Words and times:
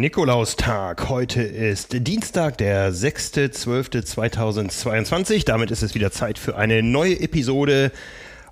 Nikolaustag. 0.00 1.08
Heute 1.10 1.42
ist 1.42 1.88
Dienstag, 1.92 2.56
der 2.58 2.92
6.12.2022. 2.92 5.44
Damit 5.44 5.70
ist 5.70 5.82
es 5.82 5.94
wieder 5.94 6.10
Zeit 6.10 6.38
für 6.38 6.56
eine 6.56 6.82
neue 6.82 7.20
Episode 7.20 7.92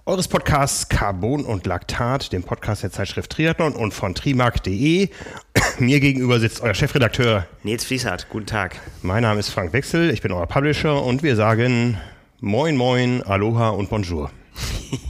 eures 0.05 0.29
Podcasts 0.29 0.91
Carbon 0.91 1.47
und 1.47 1.65
Laktat, 1.67 2.35
dem 2.35 2.43
Podcast 2.43 2.83
der 2.83 2.91
Zeitschrift 2.91 3.33
Triathlon 3.33 3.73
und 3.73 3.95
von 3.95 4.15
trimark.de. 4.15 5.09
Mir 5.79 6.01
gegenüber 6.01 6.39
sitzt 6.39 6.61
euer 6.61 6.75
Chefredakteur 6.75 7.47
Nils 7.63 7.85
Fließhardt. 7.85 8.29
Guten 8.29 8.47
Tag. 8.47 8.79
Mein 9.03 9.23
Name 9.23 9.41
ist 9.41 9.49
Frank 9.49 9.73
Wechsel, 9.73 10.11
ich 10.11 10.21
bin 10.21 10.33
euer 10.33 10.47
Publisher 10.47 11.03
und 11.03 11.23
wir 11.23 11.35
sagen 11.35 11.97
Moin 12.41 12.77
Moin, 12.77 13.23
Aloha 13.23 13.71
und 13.71 13.89
Bonjour. 13.89 14.31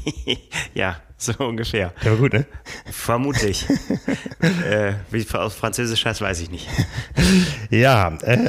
ja, 0.75 0.99
so 1.21 1.33
ungefähr. 1.45 1.93
Ja, 2.05 2.15
gut, 2.15 2.33
ne? 2.33 2.47
Vermutlich. 2.91 3.67
äh, 4.41 4.93
wie 5.11 5.27
aus 5.35 5.55
Französisch 5.55 6.05
heißt, 6.05 6.21
weiß 6.21 6.41
ich 6.41 6.51
nicht. 6.51 6.69
Ja, 7.71 8.17
äh, 8.23 8.49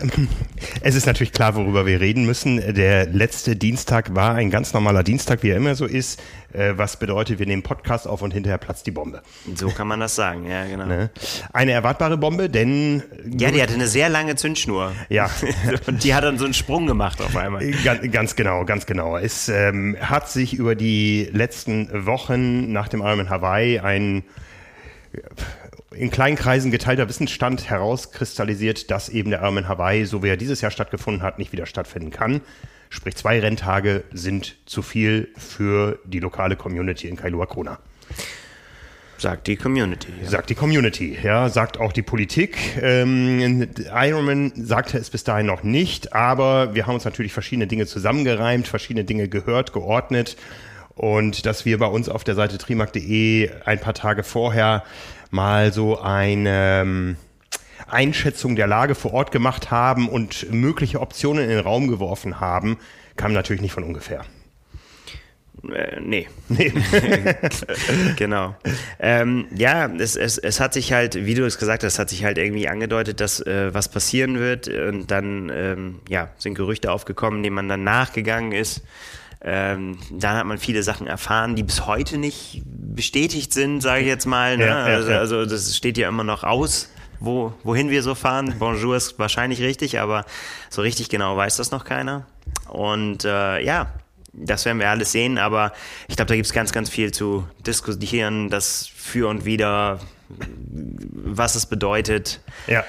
es 0.82 0.96
ist 0.96 1.06
natürlich 1.06 1.34
klar, 1.34 1.56
worüber 1.56 1.86
wir 1.86 2.00
reden 2.00 2.26
müssen. 2.26 2.74
Der 2.74 3.06
letzte 3.08 3.56
Dienstag 3.56 4.16
war 4.16 4.36
ein 4.36 4.50
ganz 4.50 4.74
normaler 4.74 5.04
Dienstag, 5.04 5.44
wie 5.44 5.50
er 5.50 5.58
immer 5.58 5.76
so 5.76 5.86
ist. 5.86 6.22
Äh, 6.54 6.74
was 6.78 6.98
bedeutet, 6.98 7.38
wir 7.40 7.46
nehmen 7.46 7.62
Podcast 7.62 8.08
auf 8.08 8.22
und 8.22 8.32
hinterher 8.32 8.58
platzt 8.58 8.88
die 8.88 8.92
Bombe. 8.92 9.22
So 9.56 9.70
kann 9.70 9.88
man 9.88 10.00
das 10.00 10.16
sagen, 10.16 10.50
ja, 10.50 10.66
genau. 10.66 10.86
Ne? 10.86 11.10
Eine 11.52 11.74
erwartbare 11.74 12.18
Bombe, 12.18 12.50
denn. 12.50 13.04
Ja, 13.38 13.52
die 13.52 13.62
hatte 13.62 13.74
eine 13.74 13.88
sehr 13.88 14.10
lange 14.10 14.36
Zündschnur. 14.36 14.94
Ja. 15.10 15.30
und 15.86 16.04
die 16.04 16.14
hat 16.14 16.24
dann 16.24 16.38
so 16.38 16.46
einen 16.46 16.54
Sprung 16.54 16.88
gemacht 16.88 17.22
auf 17.22 17.36
einmal. 17.36 17.70
Ganz, 17.84 18.12
ganz 18.12 18.36
genau, 18.36 18.64
ganz 18.64 18.86
genau. 18.86 19.18
Es 19.18 19.50
ähm, 19.50 19.98
hat 20.00 20.30
sich 20.30 20.54
über 20.54 20.76
die 20.76 21.30
letzten 21.34 22.06
Wochen 22.06 22.59
nach 22.68 22.88
dem 22.88 23.02
Ironman 23.02 23.30
Hawaii 23.30 23.80
ein 23.80 24.24
in 25.92 26.12
kleinen 26.12 26.36
Kreisen 26.36 26.72
geteilter 26.72 27.10
Wissensstand 27.10 27.70
herauskristallisiert, 27.70 28.92
dass 28.92 29.10
eben 29.10 29.32
der 29.32 29.42
Ironman 29.42 29.68
Hawaii, 29.68 30.06
so 30.06 30.24
wie 30.24 30.30
er 30.30 30.38
dieses 30.38 30.62
Jahr 30.62 30.72
stattgefunden 30.72 31.24
hat, 31.24 31.40
nicht 31.40 31.52
wieder 31.52 31.66
stattfinden 31.66 32.12
kann. 32.12 32.42
Sprich, 32.90 33.16
zwei 33.16 33.40
Renntage 33.40 34.04
sind 34.12 34.56
zu 34.66 34.82
viel 34.82 35.30
für 35.38 36.00
die 36.06 36.20
lokale 36.20 36.56
Community 36.56 37.08
in 37.08 37.16
Kailua 37.16 37.46
Kona. 37.46 37.80
Sagt 39.18 39.48
die 39.48 39.58
Community. 39.58 40.08
Ja. 40.24 40.30
Sagt 40.30 40.50
die 40.50 40.56
Community, 40.56 41.18
ja, 41.22 41.50
sagt 41.50 41.78
auch 41.78 41.92
die 41.92 42.02
Politik. 42.02 42.58
Ähm, 42.82 43.68
Ironman 43.94 44.54
sagte 44.56 44.98
es 44.98 45.10
bis 45.10 45.26
dahin 45.26 45.46
noch 45.46 45.62
nicht, 45.62 46.14
aber 46.14 46.74
wir 46.74 46.88
haben 46.88 46.96
uns 46.96 47.04
natürlich 47.04 47.34
verschiedene 47.34 47.68
Dinge 47.68 47.86
zusammengereimt, 47.86 48.68
verschiedene 48.68 49.04
Dinge 49.04 49.28
gehört, 49.28 49.74
geordnet 49.74 50.38
und 51.00 51.46
dass 51.46 51.64
wir 51.64 51.78
bei 51.78 51.86
uns 51.86 52.10
auf 52.10 52.26
der 52.26 52.36
Seite 52.36 52.58
trimark.de 52.58 53.50
ein 53.64 53.80
paar 53.80 53.94
Tage 53.94 54.24
vorher 54.24 54.84
mal 55.32 55.72
so 55.72 55.98
eine 56.02 56.82
ähm, 56.82 57.16
Einschätzung 57.88 58.58
der 58.58 58.68
Lage 58.68 58.96
vor 58.96 59.14
Ort 59.14 59.32
gemacht 59.32 59.72
haben 59.72 60.10
und 60.10 60.52
mögliche 60.52 61.00
Optionen 61.00 61.46
in 61.46 61.50
den 61.52 61.60
Raum 61.60 61.88
geworfen 61.88 62.42
haben, 62.42 62.80
kam 63.16 63.32
natürlich 63.32 63.62
nicht 63.62 63.72
von 63.72 63.86
ungefähr. 63.86 64.26
Äh, 65.74 66.02
nee. 66.02 66.28
nee. 66.50 66.74
genau. 68.18 68.58
Ähm, 69.00 69.48
ja, 69.56 69.86
es, 69.86 70.18
es, 70.18 70.38
es 70.38 70.60
hat 70.60 70.74
sich 70.74 70.92
halt, 70.92 71.16
wie 71.16 71.34
du 71.34 71.46
es 71.46 71.58
gesagt 71.58 71.86
hast, 71.86 71.98
hat 71.98 72.10
sich 72.10 72.26
halt 72.26 72.38
irgendwie 72.38 72.68
angedeutet, 72.68 73.22
dass 73.22 73.40
äh, 73.40 73.74
was 73.74 73.88
passieren 73.90 74.38
wird. 74.38 74.68
Und 74.68 75.12
dann 75.12 75.50
ähm, 75.50 76.00
ja, 76.10 76.28
sind 76.38 76.56
Gerüchte 76.56 76.92
aufgekommen, 76.92 77.42
denen 77.42 77.56
man 77.56 77.70
dann 77.70 77.86
nachgegangen 77.86 78.52
ist. 78.52 78.84
Ähm, 79.42 79.98
dann 80.12 80.36
hat 80.36 80.46
man 80.46 80.58
viele 80.58 80.84
Sachen 80.84 81.08
erfahren, 81.08 81.56
die 81.56 81.64
bis 81.64 81.86
heute 81.86 82.18
nicht 82.18 82.62
bestätigt 82.66 83.54
sind, 83.54 83.82
sage 83.82 84.02
ich 84.02 84.08
jetzt 84.08 84.26
mal. 84.26 84.58
Ne? 84.58 84.66
Ja, 84.66 84.88
ja, 84.90 84.96
also, 84.96 85.14
also 85.14 85.46
das 85.46 85.76
steht 85.76 85.98
ja 85.98 86.10
immer 86.10 86.24
noch 86.24 86.44
aus 86.44 86.90
wo, 87.20 87.54
wohin 87.64 87.90
wir 87.90 88.04
so 88.04 88.16
fahren. 88.16 88.56
Bonjour 88.60 88.96
ist 88.96 89.20
wahrscheinlich 89.20 89.62
richtig, 89.62 90.00
aber 90.00 90.26
so 90.70 90.82
richtig 90.82 91.10
genau 91.10 91.36
weiß 91.36 91.58
das 91.58 91.72
noch 91.72 91.86
keiner. 91.86 92.26
Und 92.68 93.26
äh, 93.26 93.62
ja, 93.62 93.88
das 94.34 94.66
werden 94.66 94.80
wir 94.80 94.90
alles 94.90 95.12
sehen, 95.12 95.38
aber 95.38 95.74
ich 96.08 96.16
glaube, 96.16 96.30
da 96.30 96.36
gibt 96.36 96.46
es 96.46 96.54
ganz, 96.54 96.72
ganz 96.72 96.90
viel 96.90 97.12
zu 97.12 97.48
diskutieren, 97.66 98.50
das 98.50 98.90
für 98.94 99.28
und 99.28 99.46
wieder, 99.46 100.00
was 101.12 101.56
es 101.56 101.66
bedeutet. 101.66 102.40
Ja. 102.68 102.84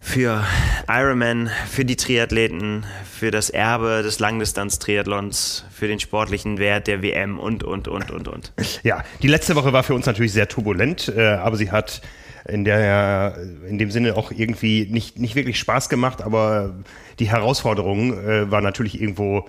Für 0.00 0.44
Ironman, 0.88 1.50
für 1.68 1.84
die 1.84 1.96
Triathleten, 1.96 2.86
für 3.10 3.30
das 3.30 3.50
Erbe 3.50 4.02
des 4.02 4.20
Langdistanz-Triathlons, 4.20 5.64
für 5.70 5.88
den 5.88 6.00
sportlichen 6.00 6.58
Wert 6.58 6.86
der 6.86 7.02
WM 7.02 7.38
und, 7.38 7.64
und, 7.64 7.88
und, 7.88 8.10
und, 8.10 8.28
und. 8.28 8.52
Ja, 8.82 9.04
die 9.22 9.28
letzte 9.28 9.54
Woche 9.54 9.72
war 9.72 9.82
für 9.82 9.94
uns 9.94 10.06
natürlich 10.06 10.32
sehr 10.32 10.48
turbulent, 10.48 11.12
äh, 11.14 11.26
aber 11.26 11.56
sie 11.56 11.70
hat 11.70 12.00
in 12.46 12.64
der 12.64 13.36
in 13.68 13.78
dem 13.78 13.90
Sinne 13.90 14.16
auch 14.16 14.30
irgendwie 14.30 14.86
nicht, 14.90 15.18
nicht 15.18 15.34
wirklich 15.34 15.58
Spaß 15.58 15.88
gemacht, 15.88 16.22
aber 16.22 16.74
die 17.18 17.28
Herausforderung 17.28 18.14
äh, 18.26 18.50
war 18.50 18.62
natürlich 18.62 19.00
irgendwo 19.00 19.40
äh, 19.40 19.42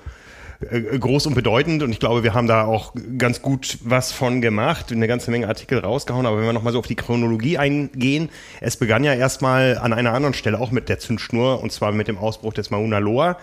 groß 0.61 1.27
und 1.27 1.35
bedeutend 1.35 1.83
und 1.83 1.91
ich 1.91 1.99
glaube, 1.99 2.23
wir 2.23 2.33
haben 2.33 2.47
da 2.47 2.65
auch 2.65 2.93
ganz 3.17 3.41
gut 3.41 3.77
was 3.81 4.11
von 4.11 4.41
gemacht, 4.41 4.91
eine 4.91 5.07
ganze 5.07 5.31
Menge 5.31 5.47
Artikel 5.47 5.79
rausgehauen, 5.79 6.25
aber 6.25 6.37
wenn 6.37 6.45
wir 6.45 6.53
nochmal 6.53 6.73
so 6.73 6.79
auf 6.79 6.87
die 6.87 6.95
Chronologie 6.95 7.57
eingehen, 7.57 8.29
es 8.59 8.75
begann 8.75 9.03
ja 9.05 9.13
erstmal 9.13 9.77
an 9.77 9.93
einer 9.93 10.13
anderen 10.13 10.33
Stelle 10.33 10.59
auch 10.59 10.71
mit 10.71 10.89
der 10.89 10.99
Zündschnur 10.99 11.63
und 11.63 11.71
zwar 11.71 11.93
mit 11.93 12.09
dem 12.09 12.17
Ausbruch 12.17 12.53
des 12.53 12.71
Mauna 12.71 12.99
Loa 12.99 13.37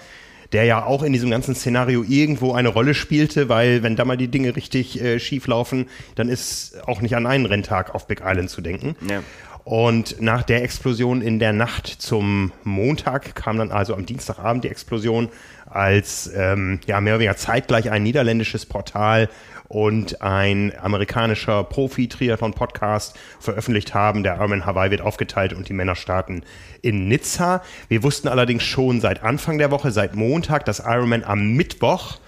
der 0.52 0.64
ja 0.64 0.84
auch 0.84 1.02
in 1.02 1.12
diesem 1.12 1.30
ganzen 1.30 1.56
Szenario 1.56 2.04
irgendwo 2.06 2.52
eine 2.52 2.68
Rolle 2.68 2.94
spielte, 2.94 3.48
weil 3.48 3.82
wenn 3.82 3.96
da 3.96 4.04
mal 4.04 4.16
die 4.16 4.28
Dinge 4.28 4.54
richtig 4.54 5.00
äh, 5.02 5.18
schief 5.18 5.48
laufen, 5.48 5.86
dann 6.14 6.28
ist 6.28 6.76
auch 6.86 7.00
nicht 7.00 7.16
an 7.16 7.26
einen 7.26 7.46
Renntag 7.46 7.94
auf 7.94 8.06
Big 8.06 8.22
Island 8.24 8.50
zu 8.50 8.60
denken. 8.60 8.94
Ja. 9.08 9.22
Und 9.64 10.20
nach 10.22 10.44
der 10.44 10.62
Explosion 10.62 11.22
in 11.22 11.40
der 11.40 11.52
Nacht 11.52 11.88
zum 11.88 12.52
Montag 12.62 13.34
kam 13.34 13.58
dann 13.58 13.72
also 13.72 13.94
am 13.94 14.06
Dienstagabend 14.06 14.62
die 14.62 14.68
Explosion, 14.68 15.28
als 15.76 16.30
ähm, 16.34 16.80
ja 16.86 17.00
mehr 17.00 17.14
oder 17.14 17.20
weniger 17.20 17.36
zeitgleich 17.36 17.90
ein 17.90 18.02
niederländisches 18.02 18.66
Portal 18.66 19.28
und 19.68 20.22
ein 20.22 20.72
amerikanischer 20.80 21.64
Profi-Triathlon-Podcast 21.64 23.18
veröffentlicht 23.40 23.94
haben. 23.94 24.22
Der 24.22 24.36
Ironman 24.36 24.64
Hawaii 24.64 24.90
wird 24.90 25.00
aufgeteilt 25.00 25.52
und 25.52 25.68
die 25.68 25.72
Männer 25.72 25.96
starten 25.96 26.42
in 26.82 27.08
Nizza. 27.08 27.62
Wir 27.88 28.02
wussten 28.02 28.28
allerdings 28.28 28.62
schon 28.62 29.00
seit 29.00 29.22
Anfang 29.22 29.58
der 29.58 29.70
Woche, 29.70 29.90
seit 29.90 30.14
Montag, 30.14 30.64
dass 30.64 30.80
Ironman 30.80 31.24
am 31.24 31.52
Mittwoch 31.54 32.18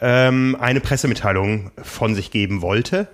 ähm, 0.00 0.56
eine 0.60 0.80
Pressemitteilung 0.80 1.70
von 1.82 2.14
sich 2.14 2.30
geben 2.30 2.62
wollte 2.62 3.08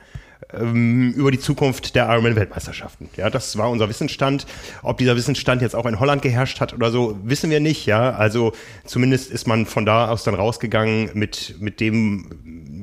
ähm, 0.52 1.12
über 1.12 1.30
die 1.30 1.38
Zukunft 1.38 1.94
der 1.94 2.08
Ironman-Weltmeisterschaften. 2.08 3.08
Ja, 3.16 3.30
das 3.30 3.56
war 3.56 3.70
unser 3.70 3.88
Wissensstand. 3.88 4.46
Ob 4.82 4.98
dieser 4.98 5.16
Wissensstand 5.16 5.62
jetzt 5.62 5.76
auch 5.76 5.86
in 5.86 6.00
Holland 6.00 6.22
geherrscht 6.22 6.60
hat 6.60 6.72
oder 6.72 6.90
so, 6.90 7.18
wissen 7.22 7.50
wir 7.50 7.60
nicht. 7.60 7.86
Ja, 7.86 8.10
also 8.10 8.52
zumindest 8.84 9.30
ist 9.30 9.46
man 9.46 9.66
von 9.66 9.84
da 9.84 10.08
aus 10.08 10.24
dann 10.24 10.34
rausgegangen 10.34 11.10
mit, 11.14 11.56
mit 11.60 11.80
dem 11.80 12.26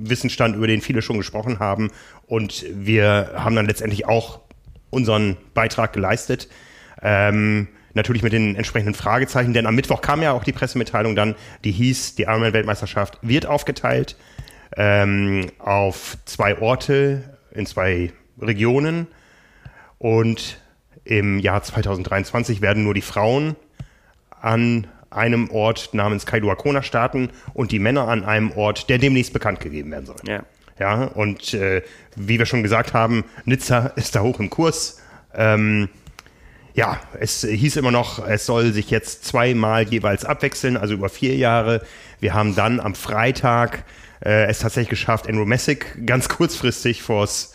Wissensstand, 0.09 0.55
über 0.55 0.67
den 0.67 0.81
viele 0.81 1.01
schon 1.01 1.17
gesprochen 1.17 1.59
haben. 1.59 1.89
Und 2.25 2.65
wir 2.71 3.31
haben 3.35 3.55
dann 3.55 3.67
letztendlich 3.67 4.05
auch 4.05 4.39
unseren 4.89 5.37
Beitrag 5.53 5.93
geleistet. 5.93 6.47
Ähm, 7.01 7.67
natürlich 7.93 8.23
mit 8.23 8.31
den 8.31 8.55
entsprechenden 8.55 8.93
Fragezeichen, 8.93 9.53
denn 9.53 9.65
am 9.65 9.75
Mittwoch 9.75 10.01
kam 10.01 10.21
ja 10.21 10.31
auch 10.31 10.43
die 10.43 10.51
Pressemitteilung 10.51 11.15
dann, 11.15 11.35
die 11.63 11.71
hieß, 11.71 12.15
die 12.15 12.23
Ironman-Weltmeisterschaft 12.23 13.17
wird 13.21 13.45
aufgeteilt 13.45 14.15
ähm, 14.75 15.47
auf 15.59 16.17
zwei 16.25 16.59
Orte, 16.59 17.36
in 17.57 17.65
zwei 17.65 18.11
Regionen 18.39 19.07
und 19.97 20.59
im 21.03 21.39
Jahr 21.39 21.63
2023 21.63 22.61
werden 22.61 22.83
nur 22.83 22.93
die 22.93 23.01
Frauen 23.01 23.55
an 24.41 24.87
einem 25.09 25.49
Ort 25.49 25.93
namens 25.93 26.25
Kailua 26.25 26.55
Kona 26.55 26.83
starten 26.83 27.29
und 27.53 27.71
die 27.71 27.79
Männer 27.79 28.07
an 28.07 28.23
einem 28.23 28.51
Ort, 28.51 28.89
der 28.89 28.97
demnächst 28.97 29.33
bekannt 29.33 29.59
gegeben 29.59 29.91
werden 29.91 30.05
soll. 30.05 30.17
Ja. 30.25 30.43
Ja, 30.79 31.05
und 31.05 31.55
äh, 31.55 31.81
wie 32.15 32.37
wir 32.37 32.45
schon 32.45 32.61
gesagt 32.61 32.93
haben, 32.93 33.23
Nizza 33.45 33.87
ist 33.95 34.15
da 34.15 34.21
hoch 34.21 34.39
im 34.39 34.51
Kurs. 34.51 35.01
Ähm, 35.33 35.89
ja, 36.75 36.99
es 37.19 37.41
hieß 37.41 37.77
immer 37.77 37.89
noch, 37.89 38.23
es 38.27 38.45
soll 38.45 38.71
sich 38.71 38.91
jetzt 38.91 39.25
zweimal 39.25 39.87
jeweils 39.87 40.23
abwechseln, 40.23 40.77
also 40.77 40.93
über 40.93 41.09
vier 41.09 41.35
Jahre. 41.35 41.81
Wir 42.19 42.35
haben 42.35 42.55
dann 42.55 42.79
am 42.79 42.93
Freitag 42.93 43.83
äh, 44.23 44.45
es 44.47 44.59
tatsächlich 44.59 44.89
geschafft, 44.89 45.27
Andrew 45.27 45.45
Messick 45.45 46.05
ganz 46.05 46.29
kurzfristig 46.29 47.01
vors, 47.01 47.53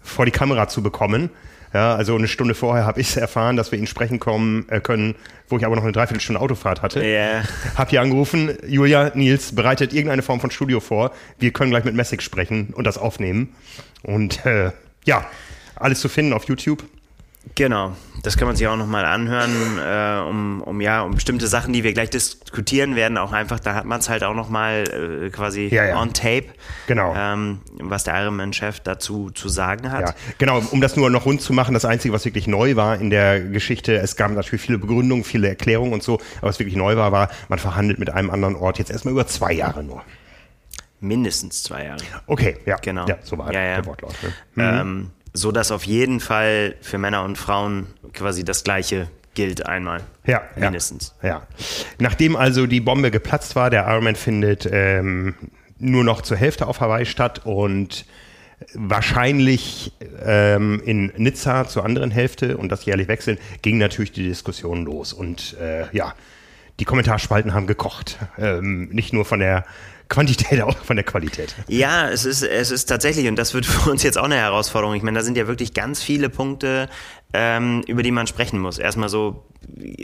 vor 0.00 0.24
die 0.24 0.32
Kamera 0.32 0.68
zu 0.68 0.82
bekommen. 0.82 1.30
Ja, 1.72 1.94
also 1.94 2.16
eine 2.16 2.26
Stunde 2.26 2.54
vorher 2.54 2.84
habe 2.84 3.00
ich 3.00 3.16
erfahren, 3.16 3.56
dass 3.56 3.70
wir 3.70 3.78
ihn 3.78 3.86
sprechen 3.86 4.18
kommen 4.18 4.68
äh, 4.70 4.80
können, 4.80 5.14
wo 5.48 5.56
ich 5.56 5.64
aber 5.64 5.76
noch 5.76 5.84
eine 5.84 5.92
Dreiviertelstunde 5.92 6.40
Autofahrt 6.40 6.82
hatte. 6.82 7.00
Yeah. 7.00 7.44
Hab 7.76 7.90
hier 7.90 8.00
angerufen, 8.00 8.56
Julia, 8.66 9.12
Nils, 9.14 9.54
bereitet 9.54 9.92
irgendeine 9.92 10.22
Form 10.22 10.40
von 10.40 10.50
Studio 10.50 10.80
vor. 10.80 11.12
Wir 11.38 11.52
können 11.52 11.70
gleich 11.70 11.84
mit 11.84 11.94
Messick 11.94 12.22
sprechen 12.22 12.70
und 12.74 12.84
das 12.84 12.98
aufnehmen. 12.98 13.54
Und 14.02 14.44
äh, 14.46 14.72
ja, 15.04 15.26
alles 15.76 16.00
zu 16.00 16.08
finden 16.08 16.32
auf 16.32 16.44
YouTube. 16.48 16.84
Genau, 17.54 17.96
das 18.22 18.36
kann 18.36 18.46
man 18.46 18.54
sich 18.54 18.66
auch 18.68 18.76
nochmal 18.76 19.04
anhören, 19.06 19.50
äh, 19.78 20.28
um, 20.28 20.60
um 20.60 20.80
ja, 20.80 21.00
um 21.02 21.12
bestimmte 21.14 21.46
Sachen, 21.46 21.72
die 21.72 21.82
wir 21.84 21.94
gleich 21.94 22.10
diskutieren 22.10 22.96
werden, 22.96 23.16
auch 23.16 23.32
einfach, 23.32 23.58
da 23.60 23.74
hat 23.74 23.86
man 23.86 24.00
es 24.00 24.08
halt 24.10 24.22
auch 24.24 24.34
nochmal 24.34 25.24
äh, 25.26 25.30
quasi 25.30 25.68
Ja, 25.68 25.86
ja. 25.86 25.96
on 26.00 26.12
tape, 26.12 26.44
Genau. 26.86 27.14
ähm, 27.16 27.60
was 27.80 28.04
der 28.04 28.20
Ironman-Chef 28.22 28.80
dazu 28.80 29.30
zu 29.30 29.48
sagen 29.48 29.90
hat. 29.90 30.00
Ja, 30.08 30.14
genau, 30.38 30.62
um 30.70 30.80
das 30.82 30.96
nur 30.96 31.08
noch 31.08 31.24
rund 31.24 31.40
zu 31.40 31.52
machen, 31.54 31.72
das 31.72 31.86
Einzige, 31.86 32.12
was 32.14 32.26
wirklich 32.26 32.46
neu 32.46 32.76
war 32.76 33.00
in 33.00 33.08
der 33.08 33.40
Geschichte, 33.40 33.96
es 33.96 34.16
gab 34.16 34.30
natürlich 34.32 34.60
viele 34.62 34.78
Begründungen, 34.78 35.24
viele 35.24 35.48
Erklärungen 35.48 35.94
und 35.94 36.02
so, 36.02 36.20
aber 36.40 36.48
was 36.48 36.58
wirklich 36.58 36.76
neu 36.76 36.96
war, 36.96 37.10
war, 37.10 37.30
man 37.48 37.58
verhandelt 37.58 37.98
mit 37.98 38.10
einem 38.10 38.30
anderen 38.30 38.54
Ort 38.54 38.78
jetzt 38.78 38.90
erstmal 38.90 39.12
über 39.12 39.26
zwei 39.26 39.52
Jahre 39.52 39.82
nur. 39.82 40.02
Mindestens 41.00 41.62
zwei 41.62 41.86
Jahre. 41.86 42.02
Okay, 42.26 42.58
ja, 42.66 42.76
Genau. 42.76 43.06
ja 43.06 43.16
so 43.22 43.38
war 43.38 43.50
Ja, 43.52 43.60
ja. 43.62 43.74
der 43.76 43.86
Wortlaut. 43.86 44.14
Ne? 44.54 44.80
Ähm, 44.80 45.10
so 45.32 45.52
dass 45.52 45.70
auf 45.70 45.84
jeden 45.84 46.20
Fall 46.20 46.74
für 46.80 46.98
Männer 46.98 47.24
und 47.24 47.36
Frauen 47.36 47.86
quasi 48.12 48.44
das 48.44 48.64
Gleiche 48.64 49.08
gilt 49.34 49.66
einmal. 49.66 50.02
Ja, 50.26 50.42
Mindestens. 50.56 51.14
Ja, 51.22 51.28
ja. 51.28 51.46
Nachdem 51.98 52.36
also 52.36 52.66
die 52.66 52.80
Bombe 52.80 53.10
geplatzt 53.10 53.56
war, 53.56 53.70
der 53.70 53.86
Ironman 53.86 54.16
findet 54.16 54.68
ähm, 54.70 55.34
nur 55.78 56.04
noch 56.04 56.22
zur 56.22 56.36
Hälfte 56.36 56.66
auf 56.66 56.80
Hawaii 56.80 57.06
statt 57.06 57.42
und 57.44 58.04
wahrscheinlich 58.74 59.92
ähm, 60.24 60.82
in 60.84 61.12
Nizza 61.16 61.66
zur 61.66 61.84
anderen 61.84 62.10
Hälfte 62.10 62.56
und 62.56 62.70
das 62.70 62.84
jährlich 62.84 63.08
wechseln, 63.08 63.38
ging 63.62 63.78
natürlich 63.78 64.12
die 64.12 64.24
Diskussion 64.24 64.84
los. 64.84 65.12
Und 65.12 65.56
äh, 65.58 65.86
ja, 65.96 66.14
die 66.78 66.84
Kommentarspalten 66.84 67.54
haben 67.54 67.66
gekocht. 67.66 68.18
Ähm, 68.38 68.88
nicht 68.90 69.12
nur 69.12 69.24
von 69.24 69.40
der 69.40 69.64
Quantität, 70.10 70.60
auch 70.60 70.76
von 70.76 70.96
der 70.96 71.04
Qualität. 71.04 71.54
Ja, 71.68 72.10
es 72.10 72.26
ist, 72.26 72.42
es 72.42 72.70
ist 72.70 72.86
tatsächlich, 72.86 73.28
und 73.28 73.36
das 73.36 73.54
wird 73.54 73.64
für 73.66 73.90
uns 73.90 74.02
jetzt 74.02 74.18
auch 74.18 74.24
eine 74.24 74.36
Herausforderung. 74.36 74.94
Ich 74.94 75.02
meine, 75.02 75.18
da 75.18 75.24
sind 75.24 75.38
ja 75.38 75.46
wirklich 75.46 75.72
ganz 75.72 76.02
viele 76.02 76.28
Punkte, 76.28 76.90
ähm, 77.32 77.82
über 77.86 78.02
die 78.02 78.10
man 78.10 78.26
sprechen 78.26 78.58
muss. 78.58 78.78
Erstmal 78.78 79.08
so 79.08 79.44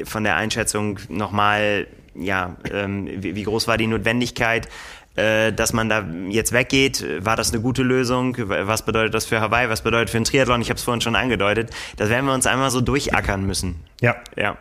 von 0.05 0.25
der 0.25 0.37
Einschätzung 0.37 1.00
nochmal, 1.08 1.88
ja, 2.14 2.56
ähm, 2.73 3.08
wie, 3.17 3.35
wie 3.35 3.43
groß 3.43 3.69
war 3.69 3.76
die 3.76 3.88
Notwendigkeit, 3.88 4.69
äh, 5.17 5.53
dass 5.53 5.73
man 5.73 5.88
da 5.88 6.06
jetzt 6.29 6.52
weggeht? 6.52 7.05
War 7.25 7.35
das 7.35 7.52
eine 7.52 7.61
gute 7.61 7.82
Lösung? 7.82 8.37
Was 8.38 8.85
bedeutet 8.85 9.12
das 9.12 9.26
für 9.26 9.41
Hawaii? 9.41 9.69
Was 9.69 9.82
bedeutet 9.82 10.11
für 10.11 10.19
den 10.19 10.25
Triathlon? 10.25 10.62
Ich 10.62 10.70
habe 10.70 10.79
es 10.79 10.85
vorhin 10.85 11.00
schon 11.00 11.17
angedeutet. 11.17 11.70
Das 11.97 12.11
werden 12.11 12.26
wir 12.26 12.32
uns 12.35 12.47
einmal 12.47 12.70
so 12.70 12.81
durchackern 12.81 13.44
müssen. 13.44 13.81
Ja. 14.00 14.17
Ja. 14.37 14.56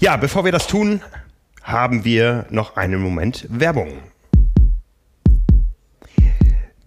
Ja, 0.00 0.16
bevor 0.16 0.44
wir 0.46 0.52
das 0.52 0.66
tun, 0.66 1.02
haben 1.62 2.04
wir 2.04 2.46
noch 2.48 2.76
einen 2.76 3.02
Moment 3.02 3.46
Werbung. 3.50 3.98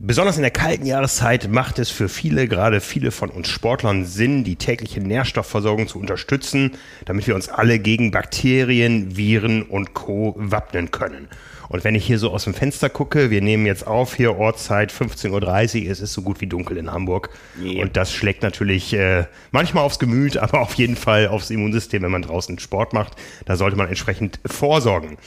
Besonders 0.02 0.38
in 0.38 0.44
der 0.44 0.52
kalten 0.52 0.86
Jahreszeit 0.86 1.52
macht 1.52 1.78
es 1.78 1.90
für 1.90 2.08
viele, 2.08 2.48
gerade 2.48 2.80
viele 2.80 3.12
von 3.12 3.30
uns 3.30 3.50
Sportlern, 3.50 4.06
Sinn, 4.06 4.46
die 4.46 4.56
tägliche 4.56 5.02
Nährstoffversorgung 5.02 5.90
zu 5.90 6.00
unterstützen, 6.00 6.72
damit 7.04 7.28
wir 7.28 7.36
uns 7.36 7.50
alle 7.50 7.80
gegen 7.80 8.10
Bakterien, 8.10 9.18
Viren 9.18 9.62
und 9.62 9.94
Co. 9.94 10.36
wappnen 10.38 10.92
können. 10.92 11.28
Und 11.68 11.84
wenn 11.84 11.96
ich 11.96 12.06
hier 12.06 12.18
so 12.18 12.32
aus 12.32 12.46
dem 12.46 12.54
Fenster 12.54 12.90
gucke, 12.90 13.30
wir 13.30 13.42
nehmen 13.42 13.66
jetzt 13.66 13.86
auf, 13.86 14.16
hier 14.16 14.38
Ortszeit 14.38 14.92
15.30 14.92 15.84
Uhr, 15.86 15.92
es 15.92 16.00
ist 16.00 16.14
so 16.14 16.22
gut 16.22 16.40
wie 16.40 16.48
dunkel 16.48 16.78
in 16.78 16.92
Hamburg. 16.92 17.30
Ja. 17.62 17.82
Und 17.82 17.98
das 17.98 18.14
schlägt 18.14 18.42
natürlich 18.42 18.94
äh, 18.94 19.26
manchmal 19.52 19.84
aufs 19.84 20.00
Gemüt, 20.00 20.38
aber 20.38 20.62
auf 20.62 20.76
jeden 20.76 20.96
Fall 20.96 21.28
aufs 21.28 21.50
Immunsystem, 21.50 22.02
wenn 22.04 22.12
man 22.12 22.22
draußen 22.22 22.58
Sport 22.58 22.94
macht. 22.94 23.18
Da 23.46 23.58
sollte 23.58 23.76
man 23.76 23.90
entsprechend 23.90 24.40
vorsorgen. 24.46 25.18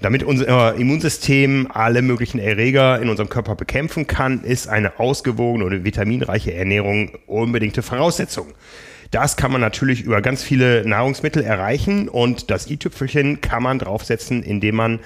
Damit 0.00 0.22
unser 0.22 0.76
Immunsystem 0.76 1.66
alle 1.72 2.02
möglichen 2.02 2.38
Erreger 2.38 3.00
in 3.02 3.08
unserem 3.08 3.28
Körper 3.28 3.56
bekämpfen 3.56 4.06
kann, 4.06 4.44
ist 4.44 4.68
eine 4.68 5.00
ausgewogene 5.00 5.64
und 5.64 5.84
vitaminreiche 5.84 6.54
Ernährung 6.54 7.10
unbedingte 7.26 7.82
Voraussetzung. 7.82 8.46
Das 9.10 9.36
kann 9.36 9.50
man 9.50 9.60
natürlich 9.60 10.02
über 10.02 10.22
ganz 10.22 10.42
viele 10.44 10.86
Nahrungsmittel 10.86 11.42
erreichen 11.42 12.08
und 12.08 12.50
das 12.50 12.70
i-Tüpfelchen 12.70 13.40
kann 13.40 13.62
man 13.62 13.80
draufsetzen, 13.80 14.42
indem 14.42 14.76
man 14.76 15.00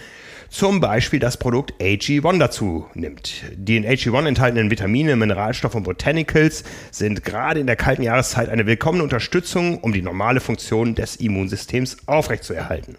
zum 0.50 0.80
Beispiel 0.80 1.18
das 1.18 1.38
Produkt 1.38 1.72
AG1 1.80 2.38
dazu 2.38 2.84
nimmt. 2.92 3.44
Die 3.54 3.78
in 3.78 3.86
AG1 3.86 4.26
enthaltenen 4.26 4.70
Vitamine, 4.70 5.16
Mineralstoffe 5.16 5.74
und 5.74 5.84
Botanicals 5.84 6.64
sind 6.90 7.24
gerade 7.24 7.60
in 7.60 7.66
der 7.66 7.76
kalten 7.76 8.02
Jahreszeit 8.02 8.50
eine 8.50 8.66
willkommene 8.66 9.02
Unterstützung, 9.02 9.78
um 9.78 9.94
die 9.94 10.02
normale 10.02 10.40
Funktion 10.40 10.94
des 10.94 11.16
Immunsystems 11.16 11.96
aufrechtzuerhalten. 12.06 12.96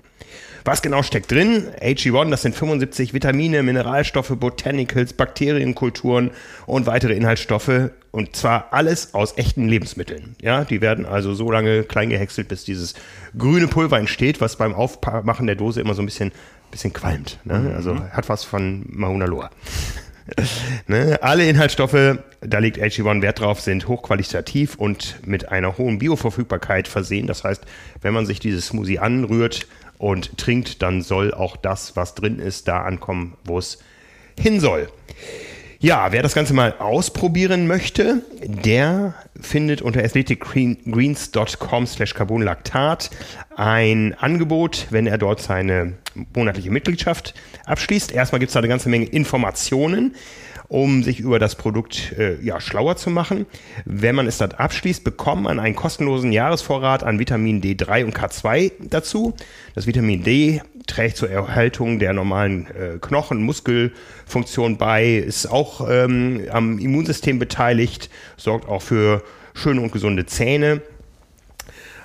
Was 0.65 0.81
genau 0.81 1.03
steckt 1.03 1.29
drin? 1.29 1.67
AG1, 1.81 2.29
das 2.29 2.41
sind 2.41 2.55
75 2.55 3.13
Vitamine, 3.13 3.63
Mineralstoffe, 3.63 4.33
Botanicals, 4.37 5.13
Bakterienkulturen 5.13 6.31
und 6.65 6.85
weitere 6.85 7.13
Inhaltsstoffe. 7.13 7.91
Und 8.11 8.35
zwar 8.35 8.71
alles 8.71 9.13
aus 9.13 9.37
echten 9.37 9.67
Lebensmitteln. 9.67 10.35
Ja, 10.41 10.63
die 10.63 10.79
werden 10.79 11.05
also 11.05 11.33
so 11.33 11.51
lange 11.51 11.83
klein 11.83 12.09
gehäckselt, 12.09 12.47
bis 12.47 12.63
dieses 12.63 12.93
grüne 13.37 13.67
Pulver 13.67 13.97
entsteht, 13.97 14.39
was 14.39 14.55
beim 14.55 14.73
Aufmachen 14.73 15.47
der 15.47 15.55
Dose 15.55 15.81
immer 15.81 15.95
so 15.95 16.01
ein 16.01 16.05
bisschen, 16.05 16.31
bisschen 16.71 16.93
qualmt. 16.93 17.39
Ne? 17.43 17.73
Also 17.75 17.99
hat 18.11 18.29
was 18.29 18.43
von 18.43 18.85
Mauna 18.87 19.25
Loa. 19.25 19.49
Ne? 20.87 21.19
Alle 21.21 21.49
Inhaltsstoffe, 21.49 22.17
da 22.39 22.59
legt 22.59 22.77
AG1 22.77 23.21
Wert 23.21 23.41
drauf, 23.41 23.59
sind 23.59 23.89
hochqualitativ 23.89 24.75
und 24.75 25.15
mit 25.25 25.49
einer 25.49 25.77
hohen 25.77 25.99
Bioverfügbarkeit 25.99 26.87
versehen. 26.87 27.27
Das 27.27 27.43
heißt, 27.43 27.63
wenn 28.01 28.13
man 28.13 28.25
sich 28.25 28.39
dieses 28.39 28.67
Smoothie 28.67 28.99
anrührt 28.99 29.67
und 29.97 30.37
trinkt, 30.37 30.81
dann 30.81 31.01
soll 31.01 31.33
auch 31.33 31.57
das, 31.57 31.95
was 31.95 32.15
drin 32.15 32.39
ist, 32.39 32.67
da 32.67 32.81
ankommen, 32.81 33.37
wo 33.45 33.57
es 33.57 33.79
hin 34.39 34.59
soll. 34.59 34.89
Ja, 35.83 36.13
wer 36.13 36.23
das 36.23 36.33
Ganze 36.33 36.53
mal 36.53 36.75
ausprobieren 36.79 37.67
möchte, 37.67 38.21
der 38.41 39.15
findet 39.39 39.81
unter 39.81 40.01
athleticgreens.com 40.01 41.87
slash 41.87 42.13
carbonlactat 42.13 43.09
ein 43.57 44.13
Angebot, 44.13 44.87
wenn 44.91 45.07
er 45.07 45.17
dort 45.17 45.41
seine 45.41 45.95
monatliche 46.33 46.71
Mitgliedschaft 46.71 47.33
abschließt. 47.65 48.13
Erstmal 48.13 48.39
gibt 48.39 48.51
es 48.51 48.53
da 48.53 48.59
eine 48.59 48.69
ganze 48.69 48.87
Menge 48.87 49.07
Informationen, 49.07 50.15
um 50.73 51.03
sich 51.03 51.19
über 51.19 51.37
das 51.37 51.53
Produkt 51.53 52.13
äh, 52.17 52.41
ja, 52.41 52.59
schlauer 52.59 52.95
zu 52.95 53.11
machen. 53.11 53.45
Wenn 53.85 54.15
man 54.15 54.25
es 54.25 54.39
dann 54.39 54.53
abschließt, 54.53 55.03
bekommt 55.03 55.43
man 55.43 55.59
einen 55.59 55.75
kostenlosen 55.75 56.31
Jahresvorrat 56.31 57.03
an 57.03 57.19
Vitamin 57.19 57.61
D3 57.61 58.05
und 58.05 58.17
K2 58.17 58.71
dazu. 58.89 59.35
Das 59.75 59.85
Vitamin 59.85 60.23
D 60.23 60.63
trägt 60.87 61.17
zur 61.17 61.29
Erhaltung 61.29 61.99
der 61.99 62.13
normalen 62.13 62.65
äh, 62.71 62.97
Knochen- 62.99 63.43
Muskelfunktion 63.43 64.77
bei, 64.79 65.13
ist 65.13 65.45
auch 65.45 65.87
ähm, 65.87 66.41
am 66.49 66.79
Immunsystem 66.79 67.37
beteiligt, 67.37 68.09
sorgt 68.35 68.67
auch 68.67 68.81
für 68.81 69.21
schöne 69.53 69.79
und 69.79 69.91
gesunde 69.91 70.25
Zähne. 70.25 70.81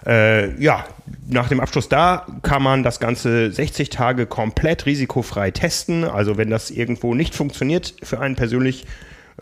Äh, 0.08 0.58
ja, 0.60 0.86
nach 1.28 1.48
dem 1.48 1.60
Abschluss 1.60 1.88
da 1.90 2.26
kann 2.42 2.62
man 2.62 2.82
das 2.82 2.98
Ganze 2.98 3.52
60 3.52 3.90
Tage 3.90 4.26
komplett 4.26 4.86
risikofrei 4.86 5.50
testen. 5.50 6.04
Also 6.04 6.38
wenn 6.38 6.48
das 6.48 6.70
irgendwo 6.70 7.14
nicht 7.14 7.34
funktioniert 7.34 7.94
für 8.02 8.18
einen 8.18 8.34
persönlich, 8.34 8.86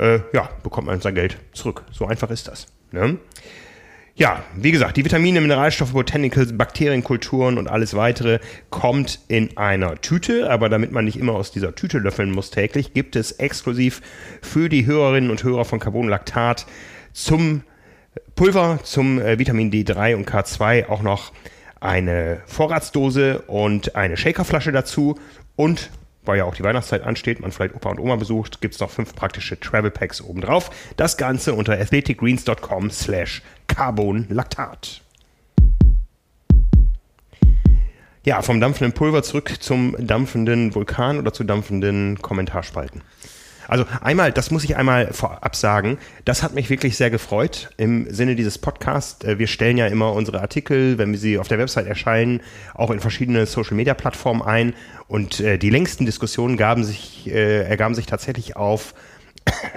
äh, 0.00 0.18
ja, 0.32 0.50
bekommt 0.64 0.88
man 0.88 1.00
sein 1.00 1.14
Geld 1.14 1.36
zurück. 1.52 1.84
So 1.92 2.06
einfach 2.06 2.30
ist 2.30 2.48
das. 2.48 2.66
Ne? 2.90 3.18
Ja, 4.16 4.42
wie 4.56 4.72
gesagt, 4.72 4.96
die 4.96 5.04
Vitamine, 5.04 5.40
Mineralstoffe, 5.40 5.92
Botanicals, 5.92 6.56
Bakterienkulturen 6.56 7.58
und 7.58 7.68
alles 7.68 7.94
weitere 7.94 8.40
kommt 8.70 9.20
in 9.28 9.56
einer 9.56 10.00
Tüte. 10.00 10.50
Aber 10.50 10.68
damit 10.68 10.90
man 10.90 11.04
nicht 11.04 11.18
immer 11.18 11.34
aus 11.34 11.52
dieser 11.52 11.76
Tüte 11.76 11.98
löffeln 11.98 12.32
muss 12.32 12.50
täglich, 12.50 12.92
gibt 12.92 13.14
es 13.14 13.32
exklusiv 13.32 14.00
für 14.42 14.68
die 14.68 14.86
Hörerinnen 14.86 15.30
und 15.30 15.44
Hörer 15.44 15.64
von 15.64 15.78
Carbonlactat 15.78 16.66
zum 17.12 17.62
Pulver, 18.34 18.80
zum 18.82 19.20
äh, 19.20 19.38
Vitamin 19.38 19.70
D3 19.70 20.14
und 20.14 20.28
K2 20.28 20.88
auch 20.88 21.02
noch 21.02 21.32
eine 21.80 22.40
Vorratsdose 22.46 23.40
und 23.46 23.96
eine 23.96 24.16
Shakerflasche 24.16 24.72
dazu. 24.72 25.18
Und 25.56 25.90
weil 26.24 26.38
ja 26.38 26.44
auch 26.44 26.54
die 26.54 26.62
Weihnachtszeit 26.62 27.02
ansteht, 27.02 27.40
man 27.40 27.52
vielleicht 27.52 27.74
Opa 27.74 27.90
und 27.90 28.00
Oma 28.00 28.16
besucht, 28.16 28.60
gibt 28.60 28.74
es 28.74 28.80
noch 28.80 28.90
fünf 28.90 29.14
praktische 29.14 29.58
Travel 29.58 29.90
Packs 29.90 30.20
obendrauf. 30.20 30.70
Das 30.96 31.16
Ganze 31.16 31.54
unter 31.54 31.74
athleticgreens.com 31.74 32.90
slash 32.90 33.42
carbonlactat. 33.68 35.00
Ja, 38.24 38.42
vom 38.42 38.60
dampfenden 38.60 38.92
Pulver 38.92 39.22
zurück 39.22 39.54
zum 39.60 39.94
dampfenden 39.98 40.74
Vulkan 40.74 41.18
oder 41.18 41.32
zu 41.32 41.44
dampfenden 41.44 42.20
Kommentarspalten. 42.20 43.02
Also 43.68 43.84
einmal, 44.00 44.32
das 44.32 44.50
muss 44.50 44.64
ich 44.64 44.76
einmal 44.76 45.12
vorab 45.12 45.56
sagen, 45.56 45.98
das 46.24 46.42
hat 46.42 46.54
mich 46.54 46.70
wirklich 46.70 46.96
sehr 46.96 47.10
gefreut 47.10 47.70
im 47.76 48.12
Sinne 48.12 48.36
dieses 48.36 48.58
Podcasts. 48.58 49.24
Äh, 49.24 49.38
Wir 49.38 49.46
stellen 49.46 49.76
ja 49.76 49.86
immer 49.86 50.12
unsere 50.12 50.40
Artikel, 50.40 50.98
wenn 50.98 51.12
wir 51.12 51.18
sie 51.18 51.38
auf 51.38 51.48
der 51.48 51.58
Website 51.58 51.86
erscheinen, 51.86 52.40
auch 52.74 52.90
in 52.90 53.00
verschiedene 53.00 53.46
Social-Media-Plattformen 53.46 54.42
ein. 54.42 54.74
Und 55.08 55.40
äh, 55.40 55.58
die 55.58 55.70
längsten 55.70 56.06
Diskussionen 56.06 56.56
gaben 56.56 56.84
sich, 56.84 57.26
äh, 57.26 57.62
ergaben 57.62 57.94
sich 57.94 58.06
tatsächlich 58.06 58.56
auf 58.56 58.94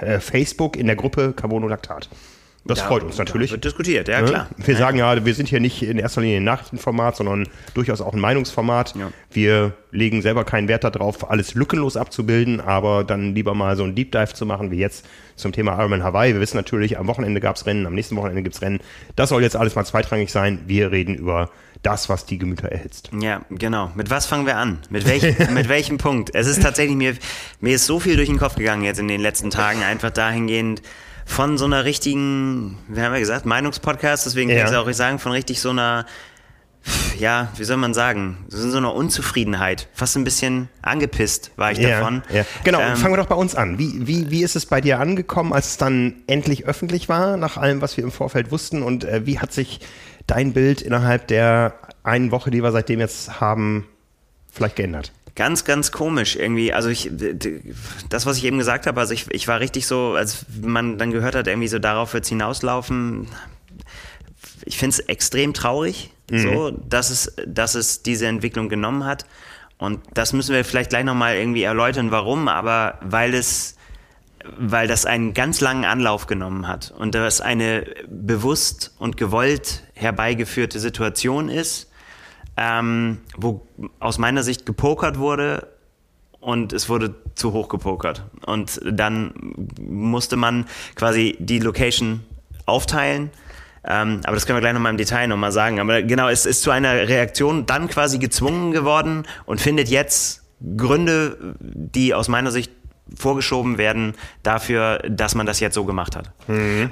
äh, 0.00 0.20
Facebook 0.20 0.76
in 0.76 0.86
der 0.86 0.96
Gruppe 0.96 1.32
Carbonolactat. 1.32 2.08
Das 2.66 2.78
Da- 2.80 2.86
freut 2.88 3.02
uns 3.02 3.16
natürlich. 3.16 3.50
Wird 3.52 3.64
diskutiert, 3.64 4.06
ja 4.08 4.20
Ne? 4.20 4.26
klar. 4.28 4.48
Wir 4.58 4.76
sagen 4.76 4.98
ja, 4.98 5.24
wir 5.24 5.34
sind 5.34 5.48
hier 5.48 5.60
nicht 5.60 5.82
in 5.82 5.98
erster 5.98 6.20
Linie 6.20 6.36
ein 6.38 6.44
Nachrichtenformat, 6.44 7.16
sondern 7.16 7.48
durchaus 7.74 8.00
auch 8.02 8.12
ein 8.12 8.20
Meinungsformat. 8.20 8.94
Ja. 8.96 9.10
Wir 9.32 9.72
legen 9.92 10.20
selber 10.20 10.44
keinen 10.44 10.68
Wert 10.68 10.84
darauf, 10.84 11.30
alles 11.30 11.54
lückenlos 11.54 11.96
abzubilden, 11.96 12.60
aber 12.60 13.02
dann 13.02 13.34
lieber 13.34 13.54
mal 13.54 13.76
so 13.76 13.84
ein 13.84 13.94
Deep 13.94 14.12
Dive 14.12 14.34
zu 14.34 14.44
machen, 14.44 14.70
wie 14.70 14.76
jetzt 14.76 15.06
zum 15.36 15.52
Thema 15.52 15.78
Ironman 15.78 16.02
Hawaii. 16.04 16.34
Wir 16.34 16.40
wissen 16.40 16.58
natürlich, 16.58 16.98
am 16.98 17.06
Wochenende 17.06 17.40
gab 17.40 17.56
es 17.56 17.64
Rennen, 17.64 17.86
am 17.86 17.94
nächsten 17.94 18.14
Wochenende 18.16 18.42
gibt 18.42 18.54
es 18.54 18.60
Rennen. 18.62 18.80
Das 19.16 19.30
soll 19.30 19.42
jetzt 19.42 19.56
alles 19.56 19.74
mal 19.74 19.84
zweitrangig 19.86 20.30
sein. 20.30 20.60
Wir 20.66 20.92
reden 20.92 21.14
über 21.14 21.48
das, 21.82 22.10
was 22.10 22.26
die 22.26 22.36
Gemüter 22.36 22.68
erhitzt. 22.68 23.10
Ja, 23.18 23.40
genau. 23.48 23.90
Mit 23.94 24.10
was 24.10 24.26
fangen 24.26 24.44
wir 24.44 24.58
an? 24.58 24.80
Mit, 24.90 25.06
welch, 25.08 25.22
mit 25.50 25.70
welchem 25.70 25.96
Punkt? 25.96 26.30
Es 26.34 26.46
ist 26.46 26.62
tatsächlich, 26.62 26.94
mir, 26.96 27.14
mir 27.60 27.74
ist 27.76 27.86
so 27.86 27.98
viel 28.00 28.16
durch 28.16 28.28
den 28.28 28.38
Kopf 28.38 28.56
gegangen 28.56 28.84
jetzt 28.84 29.00
in 29.00 29.08
den 29.08 29.20
letzten 29.22 29.48
Tagen, 29.48 29.82
einfach 29.82 30.10
dahingehend 30.10 30.82
von 31.30 31.58
so 31.58 31.64
einer 31.64 31.84
richtigen, 31.84 32.76
wir 32.88 33.04
haben 33.04 33.12
ja 33.12 33.20
gesagt, 33.20 33.46
Meinungspodcast, 33.46 34.26
deswegen 34.26 34.50
Ja. 34.50 34.56
kann 34.56 34.64
ich 34.66 34.72
es 34.72 34.76
auch 34.76 34.92
sagen, 34.92 35.20
von 35.20 35.30
richtig 35.30 35.60
so 35.60 35.70
einer, 35.70 36.04
ja, 37.18 37.48
wie 37.56 37.62
soll 37.62 37.76
man 37.76 37.94
sagen, 37.94 38.38
so 38.48 38.76
einer 38.76 38.92
Unzufriedenheit. 38.92 39.88
Fast 39.92 40.16
ein 40.16 40.24
bisschen 40.24 40.68
angepisst 40.82 41.52
war 41.56 41.70
ich 41.70 41.78
davon. 41.78 42.22
Ja. 42.32 42.44
Genau, 42.64 42.80
Ähm, 42.80 42.96
fangen 42.96 43.12
wir 43.12 43.18
doch 43.18 43.28
bei 43.28 43.36
uns 43.36 43.54
an. 43.54 43.78
Wie, 43.78 44.08
wie, 44.08 44.30
wie 44.30 44.42
ist 44.42 44.56
es 44.56 44.66
bei 44.66 44.80
dir 44.80 44.98
angekommen, 44.98 45.52
als 45.52 45.68
es 45.68 45.76
dann 45.76 46.16
endlich 46.26 46.66
öffentlich 46.66 47.08
war, 47.08 47.36
nach 47.36 47.56
allem, 47.56 47.80
was 47.80 47.96
wir 47.96 48.02
im 48.02 48.10
Vorfeld 48.10 48.50
wussten? 48.50 48.82
Und 48.82 49.04
äh, 49.04 49.24
wie 49.24 49.38
hat 49.38 49.52
sich 49.52 49.78
dein 50.26 50.52
Bild 50.52 50.82
innerhalb 50.82 51.28
der 51.28 51.74
einen 52.02 52.32
Woche, 52.32 52.50
die 52.50 52.60
wir 52.62 52.72
seitdem 52.72 52.98
jetzt 52.98 53.40
haben, 53.40 53.86
vielleicht 54.50 54.74
geändert? 54.74 55.12
Ganz, 55.34 55.64
ganz 55.64 55.92
komisch 55.92 56.36
irgendwie. 56.36 56.72
Also 56.72 56.88
ich, 56.88 57.10
das, 58.08 58.26
was 58.26 58.36
ich 58.36 58.44
eben 58.44 58.58
gesagt 58.58 58.86
habe, 58.86 59.00
also 59.00 59.14
ich, 59.14 59.30
ich 59.30 59.48
war 59.48 59.60
richtig 59.60 59.86
so, 59.86 60.14
als 60.14 60.44
man 60.60 60.98
dann 60.98 61.10
gehört 61.10 61.34
hat, 61.34 61.46
irgendwie 61.46 61.68
so 61.68 61.78
darauf 61.78 62.14
wird 62.14 62.24
es 62.24 62.28
hinauslaufen. 62.28 63.28
Ich 64.64 64.76
finde 64.76 64.94
es 64.94 64.98
extrem 65.00 65.54
traurig, 65.54 66.10
so, 66.30 66.70
dass 66.70 67.10
es, 67.10 67.34
dass 67.46 67.74
es 67.74 68.02
diese 68.02 68.26
Entwicklung 68.26 68.68
genommen 68.68 69.04
hat. 69.04 69.24
Und 69.78 70.00
das 70.14 70.32
müssen 70.32 70.54
wir 70.54 70.64
vielleicht 70.64 70.90
gleich 70.90 71.04
nochmal 71.04 71.36
irgendwie 71.36 71.62
erläutern, 71.62 72.10
warum, 72.10 72.48
aber 72.48 72.98
weil 73.00 73.34
es, 73.34 73.76
weil 74.58 74.86
das 74.86 75.06
einen 75.06 75.32
ganz 75.32 75.60
langen 75.60 75.84
Anlauf 75.84 76.26
genommen 76.26 76.68
hat 76.68 76.92
und 76.96 77.14
das 77.14 77.40
eine 77.40 77.86
bewusst 78.08 78.94
und 78.98 79.16
gewollt 79.16 79.82
herbeigeführte 79.94 80.78
Situation 80.78 81.48
ist, 81.48 81.89
ähm, 82.56 83.18
wo 83.36 83.66
aus 83.98 84.18
meiner 84.18 84.42
Sicht 84.42 84.66
gepokert 84.66 85.18
wurde 85.18 85.68
und 86.40 86.72
es 86.72 86.88
wurde 86.88 87.14
zu 87.34 87.52
hoch 87.52 87.68
gepokert. 87.68 88.24
Und 88.46 88.80
dann 88.84 89.32
musste 89.80 90.36
man 90.36 90.66
quasi 90.94 91.36
die 91.38 91.58
Location 91.58 92.20
aufteilen. 92.66 93.30
Ähm, 93.84 94.20
aber 94.24 94.34
das 94.34 94.46
können 94.46 94.56
wir 94.56 94.60
gleich 94.60 94.74
nochmal 94.74 94.90
im 94.92 94.98
Detail 94.98 95.26
nochmal 95.26 95.52
sagen. 95.52 95.80
Aber 95.80 96.02
genau, 96.02 96.28
es 96.28 96.46
ist 96.46 96.62
zu 96.62 96.70
einer 96.70 97.08
Reaktion 97.08 97.66
dann 97.66 97.88
quasi 97.88 98.18
gezwungen 98.18 98.72
geworden 98.72 99.26
und 99.46 99.60
findet 99.60 99.88
jetzt 99.88 100.42
Gründe, 100.76 101.56
die 101.60 102.14
aus 102.14 102.28
meiner 102.28 102.50
Sicht 102.50 102.72
vorgeschoben 103.16 103.78
werden 103.78 104.14
dafür, 104.42 104.98
dass 105.08 105.34
man 105.34 105.46
das 105.46 105.60
jetzt 105.60 105.74
so 105.74 105.84
gemacht 105.84 106.16
hat. 106.16 106.32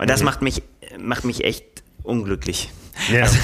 Und 0.00 0.08
das 0.08 0.22
macht 0.22 0.42
mich, 0.42 0.62
macht 0.98 1.24
mich 1.24 1.44
echt 1.44 1.82
unglücklich. 2.02 2.70
Ja. 3.12 3.22
Also, 3.22 3.38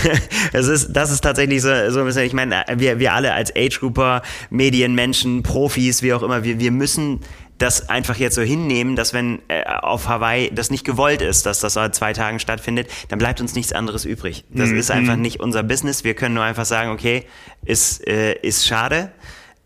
es 0.52 0.68
ist, 0.68 0.92
das 0.92 1.10
ist 1.10 1.20
tatsächlich 1.20 1.62
so, 1.62 1.68
so 1.90 2.00
ein 2.00 2.06
bisschen, 2.06 2.24
ich 2.24 2.32
meine, 2.32 2.64
wir, 2.76 2.98
wir 2.98 3.12
alle 3.12 3.32
als 3.32 3.54
Age-Grouper, 3.54 4.22
Medienmenschen, 4.50 5.42
Profis, 5.42 6.02
wie 6.02 6.12
auch 6.12 6.22
immer, 6.22 6.44
wir, 6.44 6.58
wir 6.58 6.70
müssen 6.70 7.20
das 7.58 7.88
einfach 7.88 8.16
jetzt 8.16 8.34
so 8.34 8.42
hinnehmen, 8.42 8.96
dass 8.96 9.14
wenn 9.14 9.40
äh, 9.48 9.64
auf 9.64 10.08
Hawaii 10.08 10.50
das 10.52 10.70
nicht 10.70 10.84
gewollt 10.84 11.22
ist, 11.22 11.46
dass 11.46 11.60
das 11.60 11.74
seit 11.74 11.94
zwei 11.94 12.12
Tagen 12.12 12.40
stattfindet, 12.40 12.88
dann 13.08 13.18
bleibt 13.20 13.40
uns 13.40 13.54
nichts 13.54 13.72
anderes 13.72 14.04
übrig. 14.04 14.44
Das 14.50 14.70
ist 14.70 14.90
einfach 14.90 15.16
nicht 15.16 15.38
unser 15.38 15.62
Business. 15.62 16.02
Wir 16.02 16.14
können 16.14 16.34
nur 16.34 16.42
einfach 16.42 16.64
sagen, 16.64 16.90
okay, 16.90 17.24
ist, 17.64 18.06
äh, 18.08 18.34
ist 18.40 18.66
schade, 18.66 19.12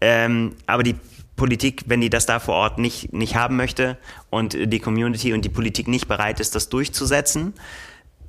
ähm, 0.02 0.54
aber 0.66 0.82
die 0.82 0.96
Politik, 1.36 1.84
wenn 1.86 2.00
die 2.00 2.10
das 2.10 2.26
da 2.26 2.40
vor 2.40 2.56
Ort 2.56 2.78
nicht, 2.78 3.14
nicht 3.14 3.36
haben 3.36 3.56
möchte 3.56 3.96
und 4.28 4.56
die 4.60 4.80
Community 4.80 5.32
und 5.32 5.44
die 5.44 5.48
Politik 5.48 5.88
nicht 5.88 6.08
bereit 6.08 6.40
ist, 6.40 6.54
das 6.54 6.68
durchzusetzen, 6.68 7.54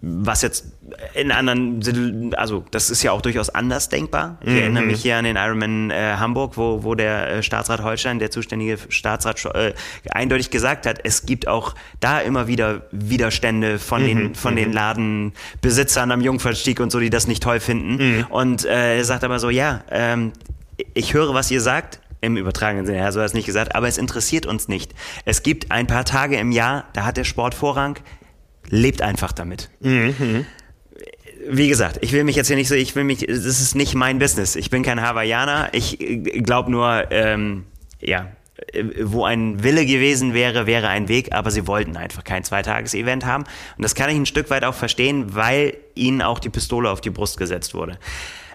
was 0.01 0.41
jetzt 0.43 0.65
in 1.13 1.31
anderen, 1.31 2.33
also 2.35 2.63
das 2.71 2.89
ist 2.89 3.03
ja 3.03 3.11
auch 3.11 3.21
durchaus 3.21 3.49
anders 3.49 3.89
denkbar. 3.89 4.37
Ich 4.41 4.53
erinnere 4.53 4.83
mich 4.83 5.01
hier 5.01 5.17
an 5.17 5.25
den 5.25 5.35
Ironman 5.35 5.91
äh, 5.91 6.15
Hamburg, 6.17 6.55
wo, 6.55 6.83
wo 6.83 6.95
der 6.95 7.29
äh, 7.29 7.43
Staatsrat 7.43 7.83
Holstein, 7.83 8.17
der 8.19 8.31
zuständige 8.31 8.77
Staatsrat, 8.87 9.43
äh, 9.55 9.73
eindeutig 10.09 10.51
gesagt 10.51 10.85
hat, 10.85 10.99
es 11.03 11.25
gibt 11.25 11.47
auch 11.47 11.75
da 11.99 12.19
immer 12.19 12.47
wieder 12.47 12.83
Widerstände 12.91 13.77
von 13.77 14.05
den, 14.05 14.35
von 14.35 14.55
den 14.55 14.71
Ladenbesitzern 14.71 16.11
am 16.11 16.21
Jungfernstieg 16.21 16.79
und 16.79 16.91
so, 16.91 16.99
die 16.99 17.09
das 17.09 17.27
nicht 17.27 17.43
toll 17.43 17.59
finden. 17.59 18.25
Und 18.29 18.65
äh, 18.65 18.97
er 18.97 19.05
sagt 19.05 19.25
aber 19.25 19.39
so, 19.39 19.49
ja, 19.49 19.83
ähm, 19.91 20.31
ich 20.93 21.13
höre, 21.13 21.33
was 21.33 21.51
ihr 21.51 21.59
sagt, 21.59 21.99
im 22.21 22.37
übertragenen 22.37 22.85
Sinne, 22.85 22.99
ja, 22.99 23.11
so 23.11 23.19
hat 23.19 23.27
es 23.27 23.33
nicht 23.33 23.45
gesagt, 23.45 23.75
aber 23.75 23.87
es 23.87 23.97
interessiert 23.97 24.45
uns 24.45 24.67
nicht. 24.67 24.93
Es 25.25 25.43
gibt 25.43 25.71
ein 25.71 25.87
paar 25.87 26.05
Tage 26.05 26.37
im 26.37 26.51
Jahr, 26.51 26.85
da 26.93 27.05
hat 27.05 27.17
der 27.17 27.23
Sport 27.23 27.53
Vorrang, 27.53 27.97
lebt 28.69 29.01
einfach 29.01 29.31
damit. 29.31 29.69
Wie 31.47 31.67
gesagt, 31.67 31.99
ich 32.01 32.11
will 32.11 32.23
mich 32.23 32.35
jetzt 32.35 32.47
hier 32.47 32.55
nicht 32.55 32.67
so, 32.67 32.75
ich 32.75 32.95
will 32.95 33.03
mich, 33.03 33.25
das 33.25 33.45
ist 33.45 33.75
nicht 33.75 33.95
mein 33.95 34.19
Business. 34.19 34.55
Ich 34.55 34.69
bin 34.69 34.83
kein 34.83 35.01
Hawaiianer, 35.01 35.69
ich 35.73 35.97
glaube 36.43 36.69
nur, 36.69 37.11
ähm, 37.11 37.65
ja, 38.01 38.27
äh, 38.73 38.83
wo 39.03 39.25
ein 39.25 39.63
Wille 39.63 39.85
gewesen 39.85 40.33
wäre, 40.33 40.67
wäre 40.67 40.89
ein 40.89 41.07
Weg, 41.07 41.33
aber 41.33 41.51
sie 41.51 41.67
wollten 41.67 41.97
einfach 41.97 42.23
kein 42.23 42.43
Zweitages-Event 42.43 43.25
haben. 43.25 43.43
Und 43.77 43.83
das 43.83 43.95
kann 43.95 44.09
ich 44.09 44.17
ein 44.17 44.25
Stück 44.25 44.49
weit 44.49 44.63
auch 44.63 44.75
verstehen, 44.75 45.35
weil 45.35 45.77
ihnen 45.95 46.21
auch 46.21 46.39
die 46.39 46.49
Pistole 46.49 46.89
auf 46.89 47.01
die 47.01 47.09
Brust 47.09 47.37
gesetzt 47.37 47.73
wurde. 47.73 47.97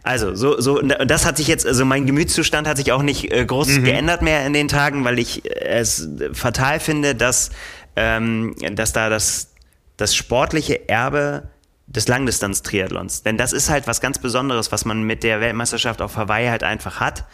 Also, 0.02 0.34
so, 0.34 0.60
so, 0.60 0.82
das 0.82 1.24
hat 1.24 1.38
sich 1.38 1.48
jetzt, 1.48 1.66
also 1.66 1.86
mein 1.86 2.04
Gemütszustand 2.04 2.68
hat 2.68 2.76
sich 2.76 2.92
auch 2.92 3.02
nicht 3.02 3.32
äh, 3.32 3.46
groß 3.46 3.82
geändert 3.82 4.20
mehr 4.20 4.46
in 4.46 4.52
den 4.52 4.68
Tagen, 4.68 5.04
weil 5.04 5.18
ich 5.18 5.46
äh, 5.46 5.78
es 5.78 6.06
fatal 6.34 6.78
finde, 6.78 7.14
dass, 7.14 7.50
ähm, 7.96 8.54
dass 8.72 8.92
da 8.92 9.08
das, 9.08 9.53
das 9.96 10.14
sportliche 10.14 10.88
Erbe 10.88 11.48
des 11.86 12.08
Langdistanz-Triathlons. 12.08 13.22
Denn 13.22 13.36
das 13.36 13.52
ist 13.52 13.70
halt 13.70 13.86
was 13.86 14.00
ganz 14.00 14.18
Besonderes, 14.18 14.72
was 14.72 14.84
man 14.84 15.02
mit 15.02 15.22
der 15.22 15.40
Weltmeisterschaft 15.40 16.00
auf 16.02 16.16
Hawaii 16.16 16.46
halt 16.48 16.62
einfach 16.62 17.00
hat. 17.00 17.24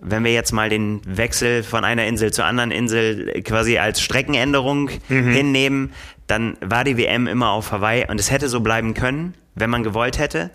Wenn 0.00 0.22
wir 0.22 0.32
jetzt 0.32 0.52
mal 0.52 0.68
den 0.68 1.00
Wechsel 1.04 1.64
von 1.64 1.84
einer 1.84 2.06
Insel 2.06 2.32
zur 2.32 2.44
anderen 2.44 2.70
Insel 2.70 3.42
quasi 3.42 3.78
als 3.78 4.00
Streckenänderung 4.00 4.90
hinnehmen, 5.08 5.92
dann 6.28 6.56
war 6.60 6.84
die 6.84 6.96
WM 6.96 7.26
immer 7.26 7.50
auf 7.50 7.72
Hawaii 7.72 8.06
und 8.08 8.20
es 8.20 8.30
hätte 8.30 8.48
so 8.48 8.60
bleiben 8.60 8.94
können, 8.94 9.34
wenn 9.56 9.70
man 9.70 9.82
gewollt 9.82 10.18
hätte. 10.18 10.50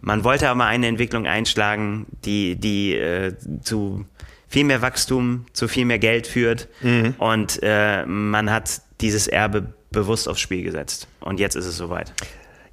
Man 0.00 0.24
wollte 0.24 0.48
aber 0.48 0.64
eine 0.64 0.88
Entwicklung 0.88 1.26
einschlagen, 1.26 2.06
die, 2.24 2.56
die 2.56 2.94
äh, 2.94 3.34
zu 3.62 4.04
viel 4.48 4.64
mehr 4.64 4.82
Wachstum, 4.82 5.46
zu 5.52 5.68
viel 5.68 5.84
mehr 5.84 5.98
Geld 5.98 6.26
führt 6.26 6.68
und 7.18 7.60
äh, 7.62 8.04
man 8.06 8.50
hat 8.50 8.80
dieses 9.00 9.28
Erbe 9.28 9.74
bewusst 9.90 10.28
aufs 10.28 10.40
Spiel 10.40 10.62
gesetzt. 10.62 11.08
Und 11.20 11.40
jetzt 11.40 11.56
ist 11.56 11.66
es 11.66 11.76
soweit. 11.76 12.12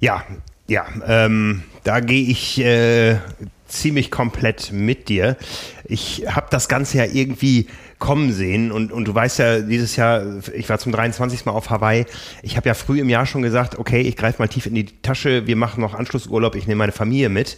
Ja, 0.00 0.24
ja, 0.68 0.86
ähm, 1.06 1.62
da 1.84 2.00
gehe 2.00 2.26
ich 2.26 2.58
äh, 2.60 3.18
ziemlich 3.68 4.10
komplett 4.10 4.72
mit 4.72 5.08
dir. 5.08 5.36
Ich 5.84 6.24
habe 6.28 6.48
das 6.50 6.68
Ganze 6.68 6.98
ja 6.98 7.04
irgendwie 7.04 7.68
kommen 7.98 8.32
sehen 8.32 8.72
und, 8.72 8.92
und 8.92 9.06
du 9.06 9.14
weißt 9.14 9.38
ja, 9.38 9.60
dieses 9.60 9.96
Jahr, 9.96 10.22
ich 10.54 10.68
war 10.68 10.78
zum 10.78 10.92
23. 10.92 11.46
Mal 11.46 11.52
auf 11.52 11.70
Hawaii. 11.70 12.04
Ich 12.42 12.56
habe 12.56 12.68
ja 12.68 12.74
früh 12.74 13.00
im 13.00 13.08
Jahr 13.08 13.24
schon 13.24 13.42
gesagt, 13.42 13.78
okay, 13.78 14.00
ich 14.02 14.16
greife 14.16 14.42
mal 14.42 14.48
tief 14.48 14.66
in 14.66 14.74
die 14.74 14.86
Tasche, 14.86 15.46
wir 15.46 15.56
machen 15.56 15.80
noch 15.80 15.94
Anschlussurlaub, 15.94 16.56
ich 16.56 16.66
nehme 16.66 16.80
meine 16.80 16.92
Familie 16.92 17.28
mit. 17.28 17.56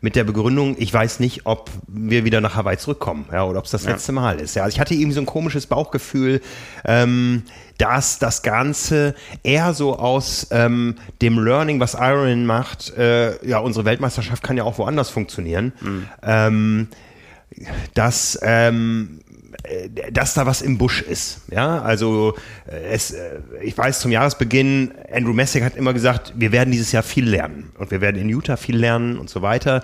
Mit 0.00 0.14
der 0.16 0.24
Begründung, 0.24 0.76
ich 0.78 0.92
weiß 0.92 1.20
nicht, 1.20 1.46
ob 1.46 1.70
wir 1.88 2.24
wieder 2.24 2.40
nach 2.40 2.54
Hawaii 2.54 2.76
zurückkommen, 2.76 3.26
ja, 3.32 3.44
oder 3.44 3.58
ob 3.58 3.64
es 3.64 3.70
das 3.70 3.84
Ja. 3.84 3.92
letzte 3.92 4.12
Mal 4.12 4.40
ist. 4.40 4.54
Ja, 4.54 4.62
also 4.64 4.74
ich 4.74 4.80
hatte 4.80 4.94
irgendwie 4.94 5.12
so 5.14 5.20
ein 5.20 5.26
komisches 5.26 5.66
Bauchgefühl, 5.66 6.40
ähm, 6.84 7.42
dass 7.78 8.18
das 8.18 8.42
Ganze 8.42 9.14
eher 9.42 9.74
so 9.74 9.96
aus 9.98 10.48
ähm, 10.50 10.96
dem 11.22 11.38
Learning, 11.38 11.80
was 11.80 11.94
Iron 11.94 12.46
macht, 12.46 12.96
äh, 12.96 13.44
ja, 13.46 13.58
unsere 13.58 13.84
Weltmeisterschaft 13.84 14.42
kann 14.42 14.56
ja 14.56 14.64
auch 14.64 14.78
woanders 14.78 15.10
funktionieren, 15.10 15.72
ähm, 16.22 16.88
dass 17.94 18.38
ähm, 18.42 19.20
äh, 19.25 19.25
dass 20.12 20.34
da 20.34 20.46
was 20.46 20.62
im 20.62 20.78
Busch 20.78 21.02
ist. 21.02 21.40
Ja, 21.50 21.80
also 21.82 22.34
äh, 22.66 22.92
es, 22.92 23.10
äh, 23.12 23.40
ich 23.62 23.76
weiß 23.76 24.00
zum 24.00 24.12
Jahresbeginn, 24.12 24.92
Andrew 25.12 25.32
Messick 25.32 25.62
hat 25.62 25.76
immer 25.76 25.92
gesagt, 25.92 26.32
wir 26.36 26.52
werden 26.52 26.70
dieses 26.70 26.92
Jahr 26.92 27.02
viel 27.02 27.28
lernen 27.28 27.70
und 27.78 27.90
wir 27.90 28.00
werden 28.00 28.20
in 28.20 28.28
Utah 28.28 28.56
viel 28.56 28.76
lernen 28.76 29.18
und 29.18 29.30
so 29.30 29.42
weiter. 29.42 29.82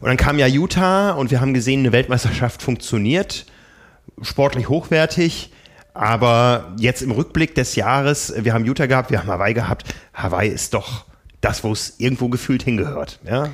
Und 0.00 0.08
dann 0.08 0.16
kam 0.16 0.38
ja 0.38 0.46
Utah 0.46 1.12
und 1.12 1.30
wir 1.30 1.40
haben 1.40 1.54
gesehen, 1.54 1.80
eine 1.80 1.92
Weltmeisterschaft 1.92 2.62
funktioniert, 2.62 3.46
sportlich 4.22 4.68
hochwertig. 4.68 5.52
Aber 5.92 6.72
jetzt 6.78 7.02
im 7.02 7.10
Rückblick 7.10 7.54
des 7.54 7.74
Jahres, 7.74 8.32
wir 8.36 8.54
haben 8.54 8.64
Utah 8.64 8.86
gehabt, 8.86 9.10
wir 9.10 9.18
haben 9.18 9.28
Hawaii 9.28 9.54
gehabt. 9.54 9.94
Hawaii 10.14 10.48
ist 10.48 10.72
doch 10.72 11.04
das, 11.40 11.64
wo 11.64 11.72
es 11.72 11.94
irgendwo 11.98 12.28
gefühlt 12.28 12.62
hingehört. 12.62 13.18
Ja? 13.24 13.48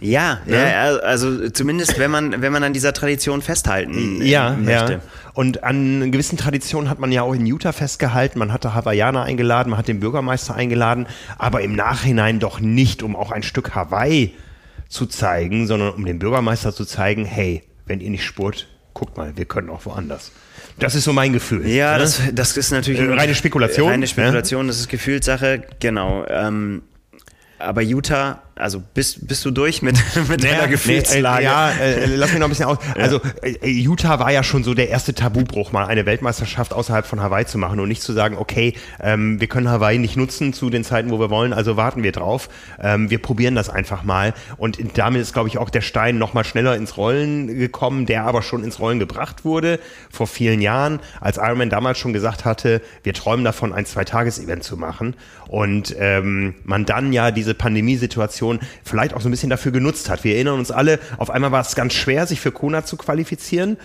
Ja, 0.00 0.40
ja, 0.46 0.66
ja, 0.66 0.96
also 0.96 1.48
zumindest 1.50 1.98
wenn 1.98 2.10
man, 2.10 2.42
wenn 2.42 2.52
man 2.52 2.64
an 2.64 2.72
dieser 2.72 2.92
Tradition 2.92 3.40
festhalten 3.40 4.20
ja, 4.20 4.56
möchte. 4.56 4.94
Ja. 4.94 5.00
Und 5.34 5.62
an 5.62 6.10
gewissen 6.10 6.36
Traditionen 6.36 6.90
hat 6.90 6.98
man 6.98 7.12
ja 7.12 7.22
auch 7.22 7.34
in 7.34 7.46
Utah 7.46 7.72
festgehalten. 7.72 8.38
Man 8.38 8.52
hatte 8.52 8.74
Hawaiianer 8.74 9.22
eingeladen, 9.22 9.70
man 9.70 9.78
hat 9.78 9.88
den 9.88 10.00
Bürgermeister 10.00 10.54
eingeladen, 10.54 11.06
aber 11.38 11.62
im 11.62 11.74
Nachhinein 11.74 12.40
doch 12.40 12.58
nicht, 12.60 13.02
um 13.02 13.14
auch 13.14 13.30
ein 13.30 13.42
Stück 13.42 13.74
Hawaii 13.74 14.34
zu 14.88 15.06
zeigen, 15.06 15.66
sondern 15.66 15.94
um 15.94 16.04
dem 16.04 16.18
Bürgermeister 16.18 16.74
zu 16.74 16.84
zeigen, 16.84 17.24
hey, 17.24 17.62
wenn 17.86 18.00
ihr 18.00 18.10
nicht 18.10 18.24
spurt, 18.24 18.68
guckt 18.92 19.16
mal, 19.16 19.36
wir 19.36 19.44
können 19.46 19.70
auch 19.70 19.86
woanders. 19.86 20.32
Das 20.78 20.94
ist 20.94 21.04
so 21.04 21.12
mein 21.12 21.32
Gefühl. 21.32 21.66
Ja, 21.66 21.92
ne? 21.92 21.98
das, 22.00 22.20
das 22.32 22.56
ist 22.56 22.72
natürlich 22.72 23.00
äh, 23.00 23.12
reine 23.12 23.34
Spekulation. 23.34 23.88
Reine 23.88 24.06
Spekulation, 24.06 24.66
ja? 24.66 24.68
das 24.68 24.80
ist 24.80 24.88
Gefühlssache, 24.88 25.62
genau. 25.80 26.26
Ähm, 26.28 26.82
aber 27.58 27.82
Utah 27.82 28.42
also 28.54 28.82
bist, 28.94 29.26
bist 29.26 29.44
du 29.44 29.50
durch 29.50 29.82
mit, 29.82 29.96
mit 30.28 30.42
naja, 30.42 30.56
deiner 30.56 30.68
Gefühlslage? 30.68 31.42
Nee, 31.42 31.48
äh, 31.48 31.52
ja, 31.52 31.70
äh, 31.70 32.06
lass 32.16 32.30
mich 32.30 32.38
noch 32.38 32.46
ein 32.46 32.50
bisschen 32.50 32.66
aus. 32.66 32.78
Also 32.96 33.20
äh, 33.42 33.68
Utah 33.68 34.18
war 34.18 34.30
ja 34.30 34.42
schon 34.42 34.62
so 34.62 34.74
der 34.74 34.90
erste 34.90 35.14
Tabubruch, 35.14 35.72
mal 35.72 35.86
eine 35.86 36.06
Weltmeisterschaft 36.06 36.72
außerhalb 36.72 37.06
von 37.06 37.20
Hawaii 37.20 37.46
zu 37.46 37.58
machen 37.58 37.80
und 37.80 37.88
nicht 37.88 38.02
zu 38.02 38.12
sagen, 38.12 38.36
okay, 38.36 38.74
ähm, 39.00 39.40
wir 39.40 39.48
können 39.48 39.70
Hawaii 39.70 39.98
nicht 39.98 40.16
nutzen 40.16 40.52
zu 40.52 40.68
den 40.68 40.84
Zeiten, 40.84 41.10
wo 41.10 41.18
wir 41.18 41.30
wollen, 41.30 41.52
also 41.52 41.76
warten 41.76 42.02
wir 42.02 42.12
drauf. 42.12 42.48
Ähm, 42.80 43.10
wir 43.10 43.20
probieren 43.20 43.54
das 43.54 43.70
einfach 43.70 44.02
mal. 44.02 44.34
Und 44.58 44.78
damit 44.94 45.22
ist, 45.22 45.32
glaube 45.32 45.48
ich, 45.48 45.58
auch 45.58 45.70
der 45.70 45.80
Stein 45.80 46.18
noch 46.18 46.34
mal 46.34 46.44
schneller 46.44 46.76
ins 46.76 46.96
Rollen 46.96 47.46
gekommen, 47.58 48.06
der 48.06 48.24
aber 48.24 48.42
schon 48.42 48.64
ins 48.64 48.80
Rollen 48.80 48.98
gebracht 48.98 49.44
wurde 49.44 49.80
vor 50.10 50.26
vielen 50.26 50.60
Jahren, 50.60 51.00
als 51.20 51.38
Ironman 51.38 51.70
damals 51.70 51.98
schon 51.98 52.12
gesagt 52.12 52.44
hatte, 52.44 52.82
wir 53.02 53.14
träumen 53.14 53.44
davon, 53.44 53.72
ein 53.72 53.86
Zwei-Tages-Event 53.86 54.62
zu 54.62 54.76
machen. 54.76 55.14
Und 55.48 55.94
ähm, 55.98 56.54
man 56.64 56.86
dann 56.86 57.12
ja 57.12 57.30
diese 57.30 57.54
Pandemiesituation 57.54 58.41
Situation 58.42 58.60
vielleicht 58.82 59.14
auch 59.14 59.20
so 59.20 59.28
ein 59.28 59.30
bisschen 59.30 59.50
dafür 59.50 59.72
genutzt 59.72 60.10
hat. 60.10 60.24
Wir 60.24 60.34
erinnern 60.34 60.58
uns 60.58 60.70
alle, 60.70 60.98
auf 61.18 61.30
einmal 61.30 61.52
war 61.52 61.60
es 61.60 61.74
ganz 61.74 61.94
schwer, 61.94 62.26
sich 62.26 62.40
für 62.40 62.52
Kona 62.52 62.84
zu 62.84 62.96
qualifizieren. 62.96 63.76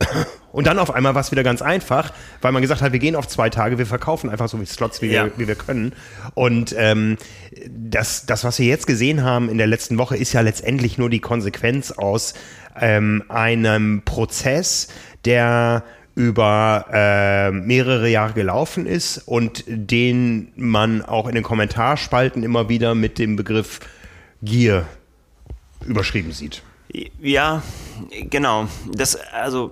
Und 0.52 0.66
dann 0.66 0.78
auf 0.78 0.94
einmal 0.94 1.14
war 1.14 1.20
es 1.20 1.30
wieder 1.30 1.42
ganz 1.42 1.60
einfach, 1.60 2.12
weil 2.40 2.52
man 2.52 2.62
gesagt 2.62 2.80
hat, 2.80 2.92
wir 2.92 2.98
gehen 2.98 3.14
auf 3.14 3.28
zwei 3.28 3.50
Tage, 3.50 3.78
wir 3.78 3.86
verkaufen 3.86 4.30
einfach 4.30 4.48
so 4.48 4.56
viele 4.56 4.68
Slots, 4.68 5.02
wie, 5.02 5.08
ja. 5.08 5.24
wir, 5.24 5.32
wie 5.36 5.46
wir 5.46 5.54
können. 5.56 5.92
Und 6.34 6.74
ähm, 6.76 7.18
das, 7.68 8.24
das, 8.24 8.44
was 8.44 8.58
wir 8.58 8.66
jetzt 8.66 8.86
gesehen 8.86 9.22
haben 9.22 9.50
in 9.50 9.58
der 9.58 9.66
letzten 9.66 9.98
Woche, 9.98 10.16
ist 10.16 10.32
ja 10.32 10.40
letztendlich 10.40 10.96
nur 10.96 11.10
die 11.10 11.20
Konsequenz 11.20 11.90
aus 11.90 12.34
ähm, 12.80 13.24
einem 13.28 14.02
Prozess, 14.04 14.88
der 15.26 15.84
über 16.18 16.86
äh, 16.92 17.52
mehrere 17.52 18.08
Jahre 18.08 18.32
gelaufen 18.32 18.86
ist 18.86 19.18
und 19.18 19.62
den 19.68 20.48
man 20.56 21.00
auch 21.00 21.28
in 21.28 21.36
den 21.36 21.44
Kommentarspalten 21.44 22.42
immer 22.42 22.68
wieder 22.68 22.96
mit 22.96 23.20
dem 23.20 23.36
Begriff 23.36 23.78
Gier 24.42 24.84
überschrieben 25.86 26.32
sieht. 26.32 26.62
Ja, 27.20 27.62
genau. 28.10 28.66
Das, 28.92 29.14
also, 29.14 29.70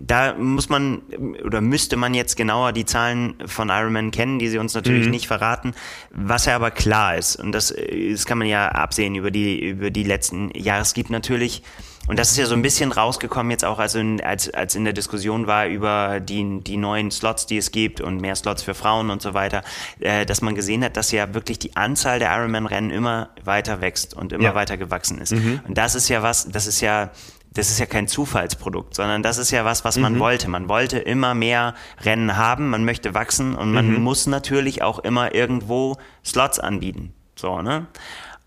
da 0.00 0.32
muss 0.34 0.70
man 0.70 1.02
oder 1.44 1.60
müsste 1.60 1.96
man 1.96 2.14
jetzt 2.14 2.36
genauer 2.36 2.72
die 2.72 2.86
Zahlen 2.86 3.34
von 3.44 3.68
Ironman 3.68 4.10
kennen, 4.10 4.38
die 4.38 4.48
sie 4.48 4.56
uns 4.56 4.72
natürlich 4.72 5.04
mhm. 5.04 5.10
nicht 5.10 5.26
verraten. 5.26 5.74
Was 6.12 6.46
ja 6.46 6.56
aber 6.56 6.70
klar 6.70 7.18
ist, 7.18 7.36
und 7.36 7.52
das, 7.52 7.74
das 8.10 8.24
kann 8.24 8.38
man 8.38 8.46
ja 8.46 8.68
absehen 8.68 9.16
über 9.16 9.30
die, 9.30 9.68
über 9.68 9.90
die 9.90 10.04
letzten 10.04 10.50
Jahre. 10.56 10.80
Es 10.80 10.94
gibt 10.94 11.10
natürlich 11.10 11.62
und 12.06 12.18
das 12.18 12.30
ist 12.30 12.36
ja 12.36 12.46
so 12.46 12.54
ein 12.54 12.62
bisschen 12.62 12.92
rausgekommen 12.92 13.50
jetzt 13.50 13.64
auch, 13.64 13.78
also 13.78 13.98
in, 13.98 14.20
als, 14.20 14.52
als 14.52 14.74
in 14.74 14.84
der 14.84 14.92
Diskussion 14.92 15.46
war 15.46 15.66
über 15.66 16.20
die, 16.20 16.60
die 16.60 16.76
neuen 16.76 17.10
Slots, 17.10 17.46
die 17.46 17.56
es 17.56 17.70
gibt 17.70 18.00
und 18.00 18.20
mehr 18.20 18.36
Slots 18.36 18.62
für 18.62 18.74
Frauen 18.74 19.10
und 19.10 19.22
so 19.22 19.32
weiter, 19.32 19.62
äh, 20.00 20.26
dass 20.26 20.42
man 20.42 20.54
gesehen 20.54 20.84
hat, 20.84 20.96
dass 20.96 21.12
ja 21.12 21.32
wirklich 21.32 21.58
die 21.58 21.76
Anzahl 21.76 22.18
der 22.18 22.30
Ironman-Rennen 22.36 22.90
immer 22.90 23.30
weiter 23.42 23.80
wächst 23.80 24.14
und 24.14 24.32
immer 24.32 24.44
ja. 24.44 24.54
weiter 24.54 24.76
gewachsen 24.76 25.18
ist. 25.18 25.32
Mhm. 25.32 25.60
Und 25.66 25.78
das 25.78 25.94
ist 25.94 26.08
ja 26.08 26.22
was, 26.22 26.48
das 26.48 26.66
ist 26.66 26.80
ja 26.80 27.10
das 27.54 27.70
ist 27.70 27.78
ja 27.78 27.86
kein 27.86 28.08
Zufallsprodukt, 28.08 28.96
sondern 28.96 29.22
das 29.22 29.38
ist 29.38 29.52
ja 29.52 29.64
was, 29.64 29.84
was 29.84 29.96
man 29.96 30.14
mhm. 30.14 30.18
wollte. 30.18 30.50
Man 30.50 30.68
wollte 30.68 30.98
immer 30.98 31.34
mehr 31.34 31.74
Rennen 32.02 32.36
haben, 32.36 32.68
man 32.68 32.84
möchte 32.84 33.14
wachsen 33.14 33.54
und 33.54 33.72
man 33.72 33.88
mhm. 33.92 34.02
muss 34.02 34.26
natürlich 34.26 34.82
auch 34.82 34.98
immer 34.98 35.36
irgendwo 35.36 35.96
Slots 36.24 36.58
anbieten. 36.58 37.14
So, 37.36 37.62
ne? 37.62 37.86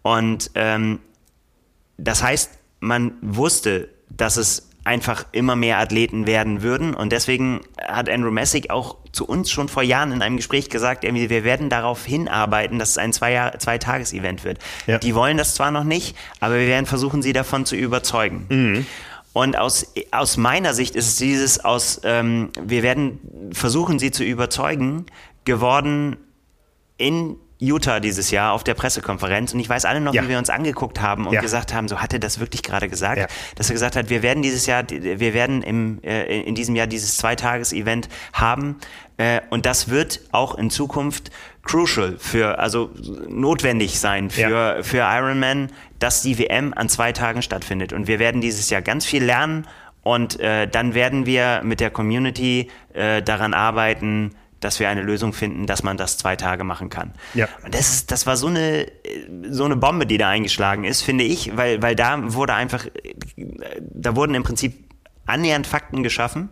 Und 0.01 0.51
ähm, 0.55 0.99
das 1.97 2.21
heißt, 2.21 2.56
man 2.79 3.13
wusste, 3.22 3.89
dass 4.10 4.38
es 4.38 4.67
einfach 4.88 5.25
immer 5.34 5.57
mehr 5.57 5.79
Athleten 5.79 6.25
werden 6.27 6.62
würden. 6.62 6.93
Und 6.93 7.12
deswegen 7.12 7.60
hat 7.77 8.10
Andrew 8.10 8.31
Messick 8.31 8.69
auch 8.69 8.96
zu 9.12 9.25
uns 9.25 9.51
schon 9.51 9.67
vor 9.67 9.84
Jahren 9.84 10.13
in 10.13 10.22
einem 10.22 10.38
Gespräch 10.38 10.69
gesagt, 10.69 11.03
wir 11.03 11.43
werden 11.43 11.69
darauf 11.69 12.05
hinarbeiten, 12.05 12.79
dass 12.79 12.91
es 12.91 12.98
ein 12.98 13.12
Zwei-Tages-Event 13.12 14.46
wird. 14.46 14.60
Ja. 14.86 14.98
Die 14.98 15.13
wollen 15.13 15.38
das 15.38 15.55
zwar 15.55 15.72
noch 15.72 15.84
nicht, 15.84 16.15
aber 16.39 16.57
wir 16.57 16.67
werden 16.67 16.86
versuchen, 16.86 17.22
sie 17.22 17.34
davon 17.34 17.65
zu 17.65 17.75
überzeugen. 17.75 18.46
Mhm. 18.48 18.86
Und 19.34 19.57
aus, 19.57 19.93
aus 20.12 20.38
meiner 20.38 20.74
Sicht 20.74 20.96
ist 20.96 21.07
es 21.07 21.17
dieses 21.17 21.63
aus, 21.63 22.01
ähm, 22.05 22.50
wir 22.60 22.81
werden 22.81 23.19
versuchen, 23.51 24.00
sie 24.00 24.11
zu 24.11 24.24
überzeugen, 24.24 25.05
geworden 25.44 26.16
in 26.98 27.35
Utah 27.59 28.00
dieses 28.00 28.29
Jahr 28.29 28.53
auf 28.53 28.63
der 28.63 28.75
Pressekonferenz 28.75 29.53
und 29.53 29.59
ich 29.59 29.67
weiß 29.67 29.85
alle 29.85 30.00
noch, 30.00 30.13
ja. 30.13 30.24
wie 30.24 30.29
wir 30.29 30.37
uns 30.37 30.50
angeguckt 30.50 31.01
haben 31.01 31.25
und 31.25 31.33
ja. 31.33 31.41
gesagt 31.41 31.74
haben, 31.74 31.87
so 31.87 32.00
hat 32.00 32.13
er 32.13 32.20
das 32.20 32.39
wirklich 32.39 32.61
gerade 32.61 32.87
gesagt, 32.87 33.17
ja. 33.17 33.27
dass 33.55 33.70
er 33.70 33.74
gesagt 33.74 33.96
hat, 33.96 34.09
wir 34.09 34.22
werden 34.22 34.43
dieses 34.43 34.67
Jahr, 34.67 34.83
wir 34.89 35.33
werden 35.33 35.63
im, 35.63 36.01
äh, 36.03 36.41
in 36.41 36.53
diesem 36.53 36.75
Jahr 36.75 36.87
dieses 36.87 37.17
Zweitages-Event 37.17 38.09
haben 38.33 38.77
äh, 39.17 39.41
und 39.50 39.65
das 39.65 39.89
wird 39.89 40.22
auch 40.31 40.55
in 40.55 40.70
Zukunft 40.70 41.31
crucial 41.63 42.17
für, 42.20 42.59
also 42.59 42.91
notwendig 43.27 44.00
sein 44.00 44.29
für, 44.29 44.83
für 44.83 45.00
Ironman, 45.00 45.72
dass 45.98 46.22
die 46.22 46.37
WM 46.37 46.74
an 46.75 46.89
zwei 46.89 47.11
Tagen 47.11 47.41
stattfindet 47.41 47.91
und 47.91 48.07
wir 48.07 48.20
werden 48.20 48.39
dieses 48.39 48.70
Jahr 48.70 48.83
ganz 48.83 49.05
viel 49.05 49.24
lernen 49.24 49.67
und 50.03 50.39
äh, 50.39 50.67
dann 50.67 50.93
werden 50.93 51.25
wir 51.25 51.61
mit 51.63 51.79
der 51.79 51.89
Community 51.89 52.70
äh, 52.93 53.22
daran 53.22 53.53
arbeiten, 53.53 54.35
dass 54.59 54.79
wir 54.79 54.89
eine 54.89 55.01
Lösung 55.01 55.33
finden, 55.33 55.65
dass 55.65 55.83
man 55.83 55.98
das 55.98 56.17
zwei 56.17 56.35
Tage 56.35 56.63
machen 56.63 56.89
kann. 56.89 57.13
Ja. 57.33 57.48
Und 57.63 57.74
das, 57.74 57.89
ist, 57.89 58.11
das 58.11 58.25
war 58.25 58.37
so 58.37 58.48
eine, 58.48 58.87
so 59.50 59.65
eine 59.65 59.75
Bombe, 59.75 60.05
die 60.05 60.17
da 60.17 60.29
eingeschlagen 60.29 60.83
ist, 60.83 61.01
finde 61.01 61.24
ich, 61.24 61.55
weil, 61.55 61.81
weil 61.81 61.96
da 61.96 62.33
wurde 62.33 62.53
einfach, 62.53 62.85
da 63.79 64.15
wurden 64.15 64.35
im 64.35 64.43
Prinzip 64.43 64.74
annähernd 65.25 65.67
Fakten 65.67 66.03
geschaffen. 66.03 66.50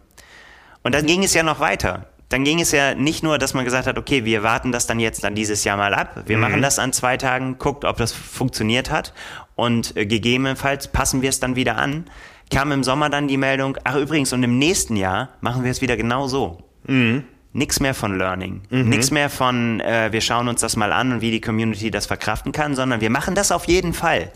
Und 0.83 0.93
dann 0.93 1.05
ging 1.05 1.23
es 1.23 1.33
ja 1.33 1.43
noch 1.43 1.59
weiter. 1.59 2.09
Dann 2.29 2.43
ging 2.43 2.59
es 2.59 2.71
ja 2.71 2.95
nicht 2.95 3.23
nur, 3.23 3.37
dass 3.37 3.53
man 3.53 3.65
gesagt 3.65 3.87
hat, 3.87 3.97
okay, 3.97 4.25
wir 4.25 4.43
warten 4.43 4.71
das 4.71 4.87
dann 4.87 4.99
jetzt 4.99 5.23
dann 5.23 5.35
dieses 5.35 5.63
Jahr 5.63 5.77
mal 5.77 5.93
ab. 5.93 6.23
Wir 6.25 6.37
mhm. 6.37 6.41
machen 6.41 6.61
das 6.61 6.79
an 6.79 6.91
zwei 6.91 7.17
Tagen, 7.17 7.57
guckt, 7.57 7.85
ob 7.85 7.97
das 7.97 8.11
funktioniert 8.11 8.91
hat. 8.91 9.13
Und 9.55 9.95
äh, 9.95 10.05
gegebenenfalls 10.05 10.87
passen 10.87 11.21
wir 11.21 11.29
es 11.29 11.39
dann 11.39 11.55
wieder 11.55 11.77
an. 11.77 12.05
Kam 12.51 12.71
im 12.71 12.83
Sommer 12.83 13.09
dann 13.09 13.27
die 13.27 13.37
Meldung, 13.37 13.77
ach 13.83 13.95
übrigens, 13.95 14.33
und 14.33 14.43
im 14.43 14.59
nächsten 14.59 14.95
Jahr 14.95 15.29
machen 15.41 15.63
wir 15.63 15.71
es 15.71 15.81
wieder 15.81 15.97
genau 15.97 16.27
so. 16.27 16.59
Mhm 16.85 17.23
nichts 17.55 17.79
mehr 17.79 17.93
von 17.93 18.17
Learning, 18.17 18.61
mhm. 18.69 18.89
nichts 18.89 19.11
mehr 19.11 19.29
von, 19.29 19.79
äh, 19.79 20.11
wir 20.11 20.21
schauen 20.21 20.49
uns 20.49 20.61
das 20.61 20.75
mal 20.75 20.91
an 20.91 21.13
und 21.13 21.21
wie 21.21 21.31
die 21.31 21.41
Community 21.41 21.89
das 21.89 22.05
verkraften 22.05 22.51
kann, 22.51 22.75
sondern 22.75 22.99
wir 22.99 23.09
machen 23.09 23.33
das 23.33 23.51
auf 23.51 23.65
jeden 23.65 23.93
Fall. 23.93 24.31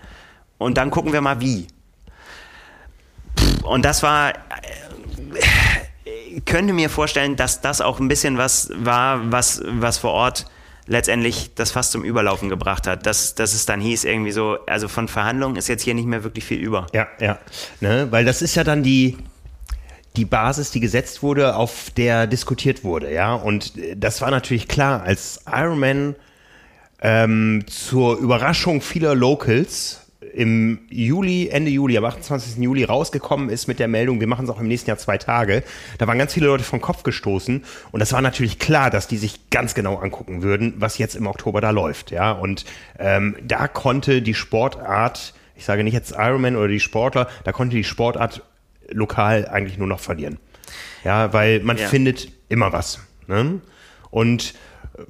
Und 0.57 0.77
dann 0.77 0.89
gucken 0.89 1.11
wir 1.11 1.21
mal 1.21 1.41
wie. 1.41 1.67
Und 3.63 3.83
das 3.83 4.03
war, 4.03 4.31
äh, 4.31 4.33
könnte 6.45 6.73
mir 6.73 6.89
vorstellen, 6.89 7.35
dass 7.35 7.59
das 7.59 7.81
auch 7.81 7.99
ein 7.99 8.07
bisschen 8.07 8.37
was 8.37 8.71
war, 8.73 9.31
was, 9.31 9.61
was 9.65 9.97
vor 9.97 10.11
Ort 10.11 10.45
letztendlich 10.87 11.51
das 11.55 11.71
fast 11.71 11.91
zum 11.91 12.05
Überlaufen 12.05 12.47
gebracht 12.47 12.87
hat. 12.87 13.05
Dass, 13.05 13.35
dass 13.35 13.53
es 13.53 13.65
dann 13.65 13.81
hieß, 13.81 14.05
irgendwie 14.05 14.31
so, 14.31 14.59
also 14.65 14.87
von 14.87 15.09
Verhandlungen 15.09 15.57
ist 15.57 15.67
jetzt 15.67 15.83
hier 15.83 15.93
nicht 15.93 16.07
mehr 16.07 16.23
wirklich 16.23 16.45
viel 16.45 16.59
über. 16.59 16.87
Ja, 16.93 17.07
ja. 17.19 17.37
Ne? 17.81 18.07
Weil 18.11 18.23
das 18.23 18.41
ist 18.41 18.55
ja 18.55 18.63
dann 18.63 18.81
die, 18.81 19.17
die 20.15 20.25
Basis, 20.25 20.71
die 20.71 20.79
gesetzt 20.79 21.23
wurde, 21.23 21.55
auf 21.55 21.91
der 21.95 22.27
diskutiert 22.27 22.83
wurde, 22.83 23.13
ja. 23.13 23.35
Und 23.35 23.73
das 23.95 24.21
war 24.21 24.31
natürlich 24.31 24.67
klar, 24.67 25.03
als 25.03 25.41
Iron 25.51 25.79
Man 25.79 26.15
ähm, 27.01 27.63
zur 27.67 28.17
Überraschung 28.17 28.81
vieler 28.81 29.15
Locals 29.15 30.01
im 30.33 30.79
Juli, 30.89 31.47
Ende 31.49 31.71
Juli, 31.71 31.97
am 31.97 32.05
28. 32.05 32.61
Juli 32.61 32.83
rausgekommen 32.83 33.49
ist 33.49 33.67
mit 33.67 33.79
der 33.79 33.87
Meldung, 33.87 34.19
wir 34.19 34.27
machen 34.27 34.45
es 34.45 34.51
auch 34.51 34.59
im 34.59 34.67
nächsten 34.67 34.89
Jahr 34.89 34.97
zwei 34.97 35.17
Tage. 35.17 35.63
Da 35.97 36.07
waren 36.07 36.17
ganz 36.17 36.33
viele 36.33 36.47
Leute 36.47 36.63
vom 36.63 36.81
Kopf 36.81 37.03
gestoßen 37.03 37.63
und 37.91 37.99
das 37.99 38.13
war 38.13 38.21
natürlich 38.21 38.59
klar, 38.59 38.89
dass 38.89 39.07
die 39.07 39.17
sich 39.17 39.49
ganz 39.49 39.73
genau 39.73 39.97
angucken 39.97 40.41
würden, 40.43 40.73
was 40.77 40.97
jetzt 40.97 41.15
im 41.15 41.27
Oktober 41.27 41.61
da 41.61 41.71
läuft, 41.71 42.11
ja. 42.11 42.31
Und 42.31 42.65
ähm, 42.97 43.35
da 43.43 43.67
konnte 43.67 44.21
die 44.21 44.33
Sportart, 44.33 45.33
ich 45.55 45.65
sage 45.65 45.83
nicht 45.83 45.93
jetzt 45.93 46.11
Ironman 46.17 46.55
oder 46.55 46.67
die 46.67 46.79
Sportler, 46.79 47.27
da 47.43 47.51
konnte 47.51 47.75
die 47.75 47.83
Sportart 47.83 48.43
lokal 48.91 49.47
eigentlich 49.47 49.77
nur 49.77 49.87
noch 49.87 49.99
verlieren. 49.99 50.39
Ja, 51.03 51.33
weil 51.33 51.61
man 51.61 51.77
ja. 51.77 51.87
findet 51.87 52.29
immer 52.49 52.73
was. 52.73 52.99
Ne? 53.27 53.61
Und 54.11 54.53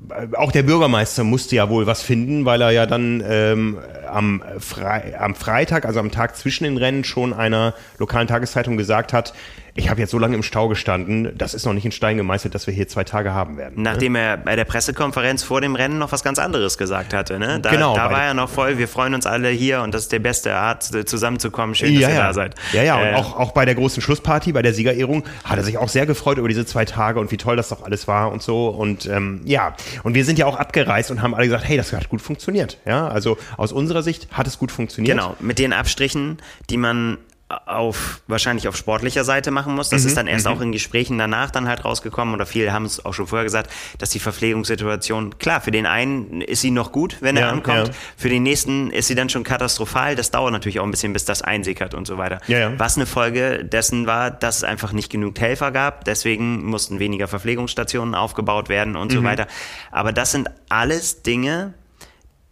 äh, 0.09 0.35
auch 0.35 0.51
der 0.51 0.63
Bürgermeister 0.63 1.23
musste 1.23 1.55
ja 1.55 1.69
wohl 1.69 1.87
was 1.87 2.01
finden, 2.01 2.45
weil 2.45 2.61
er 2.61 2.71
ja 2.71 2.85
dann 2.85 3.23
ähm, 3.25 3.79
am, 4.07 4.43
Fre 4.59 5.17
am 5.19 5.35
Freitag, 5.35 5.85
also 5.85 5.99
am 5.99 6.11
Tag 6.11 6.35
zwischen 6.35 6.63
den 6.63 6.77
Rennen, 6.77 7.03
schon 7.03 7.33
einer 7.33 7.73
lokalen 7.97 8.27
Tageszeitung 8.27 8.77
gesagt 8.77 9.13
hat, 9.13 9.33
ich 9.79 9.89
habe 9.89 9.99
jetzt 9.99 10.11
so 10.11 10.19
lange 10.19 10.35
im 10.35 10.43
Stau 10.43 10.67
gestanden, 10.67 11.31
das 11.37 11.53
ist 11.53 11.65
noch 11.65 11.73
nicht 11.73 11.85
in 11.85 11.91
Stein 11.91 12.17
gemeißelt, 12.17 12.53
dass 12.53 12.67
wir 12.67 12.73
hier 12.73 12.87
zwei 12.87 13.03
Tage 13.03 13.33
haben 13.33 13.57
werden. 13.57 13.81
Ne? 13.81 13.89
Nachdem 13.89 14.13
ne? 14.13 14.19
er 14.19 14.37
bei 14.37 14.55
der 14.55 14.65
Pressekonferenz 14.65 15.41
vor 15.43 15.61
dem 15.61 15.75
Rennen 15.75 15.97
noch 15.97 16.11
was 16.11 16.23
ganz 16.23 16.37
anderes 16.37 16.77
gesagt 16.77 17.13
hatte. 17.13 17.39
Ne? 17.39 17.59
Da, 17.61 17.71
genau. 17.71 17.95
Da 17.95 18.11
war 18.11 18.23
er 18.23 18.33
noch 18.33 18.49
voll, 18.49 18.77
wir 18.77 18.87
freuen 18.87 19.13
uns 19.13 19.25
alle 19.25 19.49
hier 19.49 19.81
und 19.81 19.93
das 19.93 20.03
ist 20.03 20.11
der 20.11 20.19
beste 20.19 20.53
Art, 20.53 20.83
zusammenzukommen. 20.83 21.75
Schön, 21.75 21.93
dass 21.93 22.03
ja, 22.03 22.09
ihr 22.09 22.15
ja. 22.15 22.27
da 22.27 22.33
seid. 22.33 22.55
Ja, 22.73 22.83
ja, 22.83 23.01
äh, 23.01 23.09
und 23.09 23.15
auch, 23.15 23.37
auch 23.37 23.51
bei 23.51 23.65
der 23.65 23.75
großen 23.75 24.01
Schlussparty, 24.01 24.51
bei 24.51 24.61
der 24.61 24.73
Siegerehrung, 24.73 25.23
hat 25.43 25.57
er 25.57 25.63
sich 25.63 25.77
auch 25.77 25.89
sehr 25.89 26.05
gefreut 26.05 26.37
über 26.37 26.49
diese 26.49 26.65
zwei 26.65 26.85
Tage 26.85 27.19
und 27.19 27.31
wie 27.31 27.37
toll 27.37 27.55
das 27.55 27.69
doch 27.69 27.83
alles 27.83 28.07
war 28.07 28.31
und 28.31 28.41
so. 28.41 28.67
Und 28.67 29.05
ähm, 29.05 29.41
ja, 29.45 29.75
und 30.03 30.13
wir 30.13 30.25
sind 30.25 30.37
ja 30.37 30.45
auch 30.45 30.57
abgereist 30.57 31.09
und 31.09 31.21
haben 31.21 31.33
alle 31.33 31.45
gesagt, 31.45 31.67
hey, 31.67 31.77
das 31.77 31.93
hat 31.93 32.09
gut 32.09 32.21
funktioniert. 32.21 32.77
Ja, 32.85 33.07
also 33.07 33.37
aus 33.57 33.71
unserer 33.71 34.03
Sicht 34.03 34.27
hat 34.31 34.47
es 34.47 34.59
gut 34.59 34.71
funktioniert. 34.71 35.17
Genau, 35.17 35.35
mit 35.39 35.57
den 35.57 35.73
Abstrichen, 35.73 36.37
die 36.69 36.77
man 36.77 37.17
auf 37.49 38.21
wahrscheinlich 38.27 38.67
auf 38.67 38.77
sportlicher 38.77 39.23
Seite 39.23 39.49
machen 39.49 39.73
muss. 39.73 39.89
Das 39.89 40.03
mhm, 40.03 40.07
ist 40.07 40.17
dann 40.17 40.27
erst 40.27 40.45
mhm. 40.45 40.51
auch 40.51 40.61
in 40.61 40.71
Gesprächen 40.71 41.17
danach 41.17 41.49
dann 41.49 41.67
halt 41.67 41.83
rausgekommen 41.83 42.35
oder 42.35 42.45
viele 42.45 42.71
haben 42.71 42.85
es 42.85 43.03
auch 43.03 43.13
schon 43.13 43.25
vorher 43.25 43.43
gesagt, 43.43 43.71
dass 43.97 44.11
die 44.11 44.19
Verpflegungssituation 44.19 45.39
klar 45.39 45.59
für 45.59 45.71
den 45.71 45.87
einen 45.87 46.41
ist 46.41 46.61
sie 46.61 46.69
noch 46.69 46.91
gut, 46.91 47.17
wenn 47.21 47.35
er 47.37 47.47
ja, 47.47 47.49
ankommt, 47.49 47.87
ja. 47.87 47.93
für 48.17 48.29
den 48.29 48.43
nächsten 48.43 48.91
ist 48.91 49.07
sie 49.07 49.15
dann 49.15 49.29
schon 49.29 49.43
katastrophal. 49.43 50.15
Das 50.15 50.29
dauert 50.29 50.51
natürlich 50.51 50.79
auch 50.79 50.83
ein 50.83 50.91
bisschen, 50.91 51.11
bis 51.11 51.25
das 51.25 51.41
einsickert 51.41 51.95
und 51.95 52.05
so 52.05 52.19
weiter. 52.19 52.39
Ja, 52.47 52.77
Was 52.77 52.97
eine 52.97 53.07
Folge 53.07 53.65
dessen 53.65 54.05
war, 54.05 54.29
dass 54.29 54.57
es 54.57 54.63
einfach 54.63 54.93
nicht 54.93 55.09
genug 55.09 55.39
Helfer 55.39 55.71
gab, 55.71 56.05
deswegen 56.05 56.65
mussten 56.65 56.99
weniger 56.99 57.27
Verpflegungsstationen 57.27 58.13
aufgebaut 58.13 58.69
werden 58.69 58.95
und 58.95 59.11
mhm. 59.11 59.17
so 59.17 59.23
weiter. 59.23 59.47
Aber 59.91 60.13
das 60.13 60.31
sind 60.31 60.49
alles 60.69 61.23
Dinge, 61.23 61.73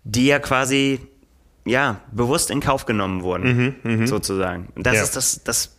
die 0.03 0.25
ja 0.25 0.39
quasi 0.39 1.01
ja, 1.67 2.01
bewusst 2.11 2.49
in 2.51 2.59
Kauf 2.59 2.85
genommen 2.85 3.23
wurden, 3.23 3.75
mhm, 3.83 3.99
mh. 4.01 4.07
sozusagen. 4.07 4.69
Und 4.75 4.85
das 4.85 4.95
ja. 4.95 5.03
ist 5.03 5.15
das, 5.15 5.43
das 5.43 5.71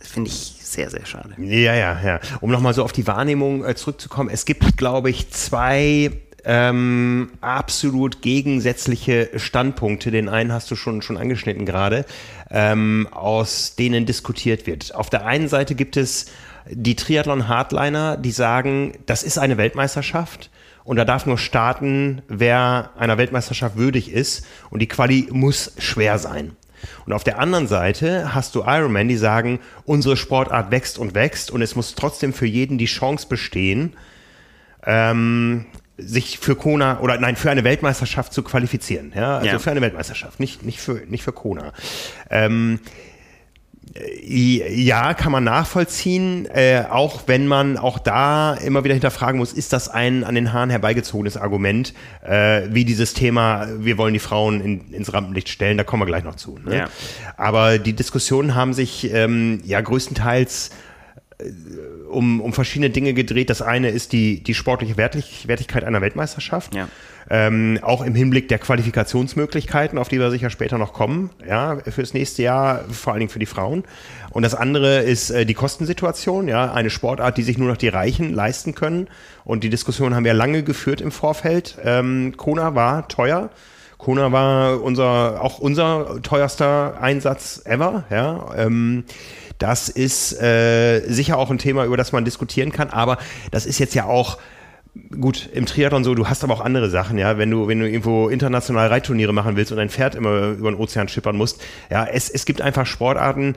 finde 0.00 0.30
ich 0.30 0.56
sehr, 0.60 0.90
sehr 0.90 1.04
schade. 1.06 1.34
Ja, 1.38 1.74
ja, 1.74 2.00
ja. 2.02 2.20
Um 2.40 2.50
nochmal 2.50 2.74
so 2.74 2.84
auf 2.84 2.92
die 2.92 3.06
Wahrnehmung 3.06 3.64
äh, 3.64 3.74
zurückzukommen, 3.74 4.30
es 4.30 4.44
gibt, 4.44 4.76
glaube 4.76 5.10
ich, 5.10 5.30
zwei 5.30 6.12
ähm, 6.44 7.32
absolut 7.40 8.22
gegensätzliche 8.22 9.30
Standpunkte. 9.36 10.10
Den 10.10 10.28
einen 10.28 10.52
hast 10.52 10.70
du 10.70 10.76
schon, 10.76 11.02
schon 11.02 11.16
angeschnitten 11.16 11.66
gerade, 11.66 12.04
ähm, 12.50 13.08
aus 13.10 13.74
denen 13.76 14.06
diskutiert 14.06 14.66
wird. 14.66 14.94
Auf 14.94 15.10
der 15.10 15.26
einen 15.26 15.48
Seite 15.48 15.74
gibt 15.74 15.96
es 15.96 16.26
die 16.68 16.96
Triathlon-Hardliner, 16.96 18.16
die 18.16 18.30
sagen, 18.30 18.98
das 19.06 19.22
ist 19.22 19.38
eine 19.38 19.56
Weltmeisterschaft 19.56 20.50
und 20.84 20.96
da 20.96 21.04
darf 21.04 21.26
nur 21.26 21.38
starten, 21.38 22.22
wer 22.28 22.90
einer 22.98 23.18
Weltmeisterschaft 23.18 23.76
würdig 23.76 24.12
ist 24.12 24.46
und 24.70 24.80
die 24.80 24.88
Quali 24.88 25.28
muss 25.30 25.72
schwer 25.78 26.18
sein. 26.18 26.56
Und 27.06 27.12
auf 27.12 27.24
der 27.24 27.38
anderen 27.38 27.66
Seite 27.66 28.34
hast 28.34 28.54
du 28.54 28.62
Ironman, 28.62 29.08
die 29.08 29.16
sagen, 29.16 29.60
unsere 29.84 30.16
Sportart 30.16 30.70
wächst 30.70 30.98
und 30.98 31.14
wächst 31.14 31.50
und 31.50 31.62
es 31.62 31.76
muss 31.76 31.94
trotzdem 31.94 32.32
für 32.32 32.46
jeden 32.46 32.78
die 32.78 32.86
Chance 32.86 33.26
bestehen, 33.28 33.94
ähm, 34.84 35.66
sich 35.98 36.38
für 36.38 36.56
Kona 36.56 37.00
oder 37.00 37.18
nein, 37.18 37.36
für 37.36 37.50
eine 37.50 37.64
Weltmeisterschaft 37.64 38.32
zu 38.32 38.42
qualifizieren. 38.42 39.12
Ja, 39.14 39.38
also 39.38 39.46
ja. 39.46 39.58
für 39.58 39.70
eine 39.70 39.82
Weltmeisterschaft, 39.82 40.40
nicht, 40.40 40.64
nicht, 40.64 40.80
für, 40.80 41.02
nicht 41.06 41.22
für 41.22 41.32
Kona. 41.32 41.72
Ähm, 42.30 42.80
ja, 44.24 45.14
kann 45.14 45.32
man 45.32 45.42
nachvollziehen, 45.44 46.46
äh, 46.46 46.84
auch 46.88 47.22
wenn 47.26 47.48
man 47.48 47.76
auch 47.76 47.98
da 47.98 48.54
immer 48.54 48.84
wieder 48.84 48.94
hinterfragen 48.94 49.38
muss, 49.38 49.52
ist 49.52 49.72
das 49.72 49.88
ein 49.88 50.22
an 50.22 50.36
den 50.36 50.52
Haaren 50.52 50.70
herbeigezogenes 50.70 51.36
Argument, 51.36 51.92
äh, 52.22 52.62
wie 52.70 52.84
dieses 52.84 53.14
Thema, 53.14 53.66
wir 53.78 53.98
wollen 53.98 54.12
die 54.12 54.20
Frauen 54.20 54.60
in, 54.60 54.92
ins 54.92 55.12
Rampenlicht 55.12 55.48
stellen, 55.48 55.76
da 55.76 55.82
kommen 55.82 56.02
wir 56.02 56.06
gleich 56.06 56.22
noch 56.22 56.36
zu. 56.36 56.58
Ne? 56.64 56.76
Ja. 56.76 56.88
Aber 57.36 57.78
die 57.78 57.92
Diskussionen 57.92 58.54
haben 58.54 58.74
sich 58.74 59.12
ähm, 59.12 59.60
ja 59.64 59.80
größtenteils 59.80 60.70
um, 62.10 62.40
um 62.40 62.52
verschiedene 62.52 62.90
Dinge 62.90 63.14
gedreht. 63.14 63.50
Das 63.50 63.62
eine 63.62 63.90
ist 63.90 64.12
die, 64.12 64.42
die 64.42 64.54
sportliche 64.54 64.96
Wertigkeit 64.96 65.84
einer 65.84 66.00
Weltmeisterschaft. 66.00 66.74
Ja. 66.74 66.88
Ähm, 67.32 67.78
auch 67.82 68.02
im 68.02 68.14
Hinblick 68.16 68.48
der 68.48 68.58
Qualifikationsmöglichkeiten, 68.58 69.98
auf 69.98 70.08
die 70.08 70.18
wir 70.18 70.30
sicher 70.30 70.50
später 70.50 70.78
noch 70.78 70.92
kommen, 70.92 71.30
ja, 71.46 71.78
fürs 71.78 72.12
nächste 72.12 72.42
Jahr, 72.42 72.84
vor 72.90 73.12
allen 73.12 73.20
Dingen 73.20 73.30
für 73.30 73.38
die 73.38 73.46
Frauen. 73.46 73.84
Und 74.30 74.42
das 74.42 74.54
andere 74.54 75.02
ist 75.02 75.30
äh, 75.30 75.46
die 75.46 75.54
Kostensituation, 75.54 76.48
ja, 76.48 76.72
eine 76.72 76.90
Sportart, 76.90 77.36
die 77.36 77.42
sich 77.42 77.56
nur 77.56 77.68
noch 77.68 77.76
die 77.76 77.88
Reichen 77.88 78.32
leisten 78.32 78.74
können. 78.74 79.06
Und 79.44 79.62
die 79.62 79.70
Diskussion 79.70 80.14
haben 80.14 80.24
wir 80.24 80.34
lange 80.34 80.64
geführt 80.64 81.00
im 81.00 81.12
Vorfeld. 81.12 81.78
Ähm, 81.84 82.34
Kona 82.36 82.74
war 82.74 83.06
teuer. 83.06 83.50
Kona 83.96 84.32
war 84.32 84.82
unser, 84.82 85.42
auch 85.42 85.58
unser 85.58 86.20
teuerster 86.22 87.00
Einsatz 87.00 87.62
ever, 87.64 88.04
ja. 88.10 88.46
Ähm, 88.56 89.04
das 89.60 89.88
ist 89.88 90.32
äh, 90.40 91.06
sicher 91.06 91.38
auch 91.38 91.50
ein 91.50 91.58
Thema, 91.58 91.84
über 91.84 91.96
das 91.96 92.12
man 92.12 92.24
diskutieren 92.24 92.72
kann, 92.72 92.90
aber 92.90 93.18
das 93.52 93.66
ist 93.66 93.78
jetzt 93.78 93.94
ja 93.94 94.06
auch 94.06 94.38
gut, 95.20 95.48
im 95.52 95.66
Triathlon 95.66 96.02
so, 96.02 96.14
du 96.14 96.28
hast 96.28 96.42
aber 96.42 96.54
auch 96.54 96.60
andere 96.60 96.90
Sachen, 96.90 97.18
ja, 97.18 97.38
wenn 97.38 97.50
du, 97.50 97.68
wenn 97.68 97.78
du 97.78 97.86
irgendwo 97.86 98.28
international 98.28 98.88
Reitturniere 98.88 99.32
machen 99.32 99.56
willst 99.56 99.70
und 99.70 99.78
dein 99.78 99.90
Pferd 99.90 100.14
immer 100.14 100.48
über 100.50 100.70
den 100.70 100.78
Ozean 100.78 101.08
schippern 101.08 101.36
musst, 101.36 101.62
ja, 101.90 102.04
es, 102.06 102.28
es 102.28 102.44
gibt 102.44 102.60
einfach 102.60 102.86
Sportarten, 102.86 103.54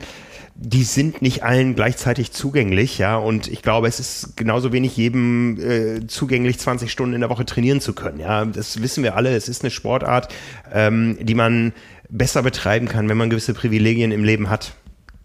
die 0.55 0.83
sind 0.83 1.23
nicht 1.23 1.43
allen 1.43 1.73
gleichzeitig 1.73 2.31
zugänglich, 2.31 2.99
ja, 2.99 3.15
und 3.17 3.47
ich 3.47 3.63
glaube, 3.63 3.87
es 3.87 3.99
ist 3.99 4.37
genauso 4.37 4.71
wenig 4.71 4.95
jedem 4.95 5.57
äh, 5.59 6.05
zugänglich, 6.05 6.59
20 6.59 6.91
Stunden 6.91 7.15
in 7.15 7.21
der 7.21 7.29
Woche 7.29 7.45
trainieren 7.45 7.81
zu 7.81 7.93
können, 7.93 8.19
ja, 8.19 8.45
das 8.45 8.81
wissen 8.81 9.03
wir 9.03 9.15
alle, 9.15 9.35
es 9.35 9.49
ist 9.49 9.63
eine 9.63 9.71
Sportart, 9.71 10.31
ähm, 10.71 11.17
die 11.19 11.35
man 11.35 11.73
besser 12.09 12.43
betreiben 12.43 12.87
kann, 12.87 13.09
wenn 13.09 13.17
man 13.17 13.29
gewisse 13.29 13.53
Privilegien 13.53 14.11
im 14.11 14.23
Leben 14.23 14.49
hat. 14.49 14.73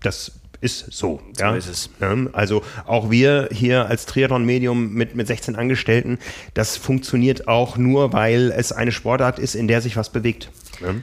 Das 0.01 0.38
ist 0.61 0.93
so. 0.93 1.21
So 1.33 1.45
ja? 1.45 1.55
ist 1.55 1.69
es. 1.69 1.91
Also 2.33 2.63
auch 2.87 3.11
wir 3.11 3.49
hier 3.53 3.87
als 3.87 4.07
Triathlon-Medium 4.07 4.93
mit, 4.93 5.15
mit 5.15 5.27
16 5.27 5.57
Angestellten, 5.57 6.19
das 6.55 6.77
funktioniert 6.77 7.49
auch 7.49 7.77
nur, 7.77 8.13
weil 8.13 8.53
es 8.57 8.73
eine 8.73 8.93
Sportart 8.93 9.39
ist, 9.39 9.55
in 9.55 9.69
der 9.69 9.81
sich 9.81 9.97
was 9.97 10.11
bewegt. 10.11 10.51
Ja? 10.81 10.95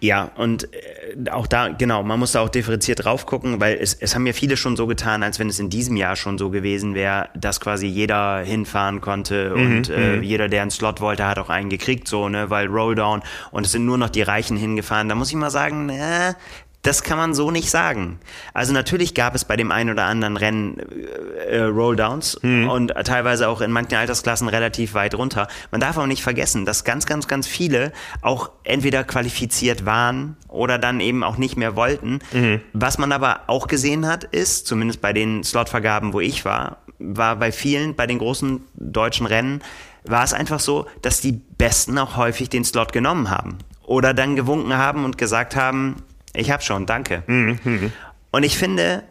Ja, 0.00 0.30
und 0.36 0.68
äh, 0.72 1.30
auch 1.30 1.48
da, 1.48 1.68
genau, 1.68 2.04
man 2.04 2.20
muss 2.20 2.32
da 2.32 2.40
auch 2.40 2.48
differenziert 2.48 3.04
drauf 3.04 3.26
gucken, 3.26 3.60
weil 3.60 3.78
es, 3.80 3.94
es 3.94 4.14
haben 4.14 4.26
ja 4.26 4.32
viele 4.32 4.56
schon 4.56 4.76
so 4.76 4.86
getan, 4.86 5.24
als 5.24 5.40
wenn 5.40 5.48
es 5.48 5.58
in 5.58 5.70
diesem 5.70 5.96
Jahr 5.96 6.14
schon 6.14 6.38
so 6.38 6.50
gewesen 6.50 6.94
wäre, 6.94 7.30
dass 7.34 7.60
quasi 7.60 7.86
jeder 7.86 8.38
hinfahren 8.40 9.00
konnte 9.00 9.52
mhm, 9.56 9.60
und 9.60 9.90
äh, 9.90 10.16
mhm. 10.16 10.22
jeder, 10.22 10.48
der 10.48 10.62
einen 10.62 10.70
Slot 10.70 11.00
wollte, 11.00 11.26
hat 11.26 11.38
auch 11.38 11.48
einen 11.48 11.68
gekriegt, 11.68 12.06
so, 12.06 12.28
ne, 12.28 12.48
weil 12.48 12.68
Rolldown 12.68 13.22
und 13.50 13.66
es 13.66 13.72
sind 13.72 13.86
nur 13.86 13.98
noch 13.98 14.10
die 14.10 14.22
Reichen 14.22 14.56
hingefahren. 14.56 15.08
Da 15.08 15.16
muss 15.16 15.30
ich 15.30 15.36
mal 15.36 15.50
sagen, 15.50 15.88
äh, 15.88 16.34
das 16.82 17.02
kann 17.02 17.18
man 17.18 17.34
so 17.34 17.50
nicht 17.50 17.70
sagen. 17.70 18.20
Also 18.54 18.72
natürlich 18.72 19.14
gab 19.14 19.34
es 19.34 19.44
bei 19.44 19.56
dem 19.56 19.72
einen 19.72 19.90
oder 19.90 20.04
anderen 20.04 20.36
Rennen 20.36 20.78
äh, 20.78 21.56
äh, 21.56 21.62
Rolldowns 21.64 22.38
mhm. 22.42 22.68
und 22.68 22.88
teilweise 23.04 23.48
auch 23.48 23.60
in 23.60 23.72
manchen 23.72 23.96
Altersklassen 23.96 24.48
relativ 24.48 24.94
weit 24.94 25.14
runter. 25.14 25.48
Man 25.70 25.80
darf 25.80 25.98
auch 25.98 26.06
nicht 26.06 26.22
vergessen, 26.22 26.64
dass 26.64 26.84
ganz, 26.84 27.04
ganz, 27.06 27.26
ganz 27.26 27.46
viele 27.46 27.92
auch 28.22 28.50
entweder 28.62 29.02
qualifiziert 29.04 29.86
waren 29.86 30.36
oder 30.46 30.78
dann 30.78 31.00
eben 31.00 31.24
auch 31.24 31.36
nicht 31.36 31.56
mehr 31.56 31.74
wollten. 31.74 32.20
Mhm. 32.32 32.60
Was 32.72 32.98
man 32.98 33.10
aber 33.12 33.40
auch 33.48 33.66
gesehen 33.66 34.06
hat, 34.06 34.24
ist, 34.24 34.66
zumindest 34.66 35.00
bei 35.00 35.12
den 35.12 35.42
Slotvergaben, 35.42 36.12
wo 36.12 36.20
ich 36.20 36.44
war, 36.44 36.78
war 37.00 37.36
bei 37.36 37.50
vielen, 37.50 37.96
bei 37.96 38.06
den 38.06 38.18
großen 38.18 38.62
deutschen 38.74 39.26
Rennen, 39.26 39.62
war 40.04 40.24
es 40.24 40.32
einfach 40.32 40.60
so, 40.60 40.86
dass 41.02 41.20
die 41.20 41.32
Besten 41.32 41.98
auch 41.98 42.16
häufig 42.16 42.48
den 42.48 42.64
Slot 42.64 42.92
genommen 42.92 43.30
haben. 43.30 43.58
Oder 43.84 44.14
dann 44.14 44.36
gewunken 44.36 44.76
haben 44.76 45.04
und 45.04 45.18
gesagt 45.18 45.56
haben, 45.56 45.96
ich 46.38 46.50
habe 46.50 46.62
schon, 46.62 46.86
danke. 46.86 47.22
Mhm. 47.26 47.92
Und 48.30 48.42
ich 48.42 48.56
finde, 48.56 49.02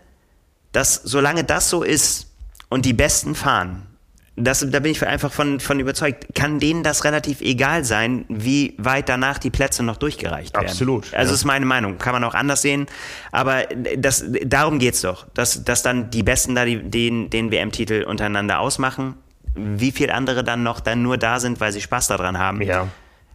dass 0.71 0.95
solange 0.95 1.43
das 1.43 1.69
so 1.69 1.83
ist 1.83 2.31
und 2.69 2.85
die 2.85 2.93
Besten 2.93 3.35
fahren, 3.35 3.83
das, 4.39 4.63
da 4.69 4.79
bin 4.79 4.91
ich 4.91 5.05
einfach 5.05 5.33
von, 5.33 5.59
von 5.59 5.79
überzeugt, 5.79 6.35
kann 6.35 6.59
denen 6.59 6.83
das 6.83 7.03
relativ 7.03 7.41
egal 7.41 7.83
sein, 7.83 8.23
wie 8.29 8.75
weit 8.77 9.09
danach 9.09 9.39
die 9.39 9.49
Plätze 9.49 9.81
noch 9.81 9.97
durchgereicht 9.97 10.53
werden. 10.53 10.67
Absolut. 10.67 11.11
Also 11.15 11.31
ja. 11.31 11.35
ist 11.35 11.45
meine 11.45 11.65
Meinung, 11.65 11.97
kann 11.97 12.13
man 12.13 12.23
auch 12.23 12.35
anders 12.35 12.61
sehen, 12.61 12.85
aber 13.31 13.63
das, 13.97 14.23
darum 14.45 14.77
geht's 14.77 15.01
doch, 15.01 15.25
dass, 15.33 15.63
dass 15.63 15.81
dann 15.81 16.11
die 16.11 16.21
Besten 16.21 16.53
da 16.53 16.65
die, 16.65 16.83
den, 16.83 17.31
den 17.31 17.51
WM-Titel 17.51 18.03
untereinander 18.03 18.59
ausmachen, 18.59 19.15
wie 19.55 19.91
viele 19.91 20.13
andere 20.13 20.43
dann 20.43 20.61
noch 20.61 20.81
dann 20.81 21.01
nur 21.01 21.17
da 21.17 21.39
sind, 21.39 21.59
weil 21.59 21.71
sie 21.71 21.81
Spaß 21.81 22.07
daran 22.07 22.37
haben. 22.37 22.61
Ja 22.61 22.87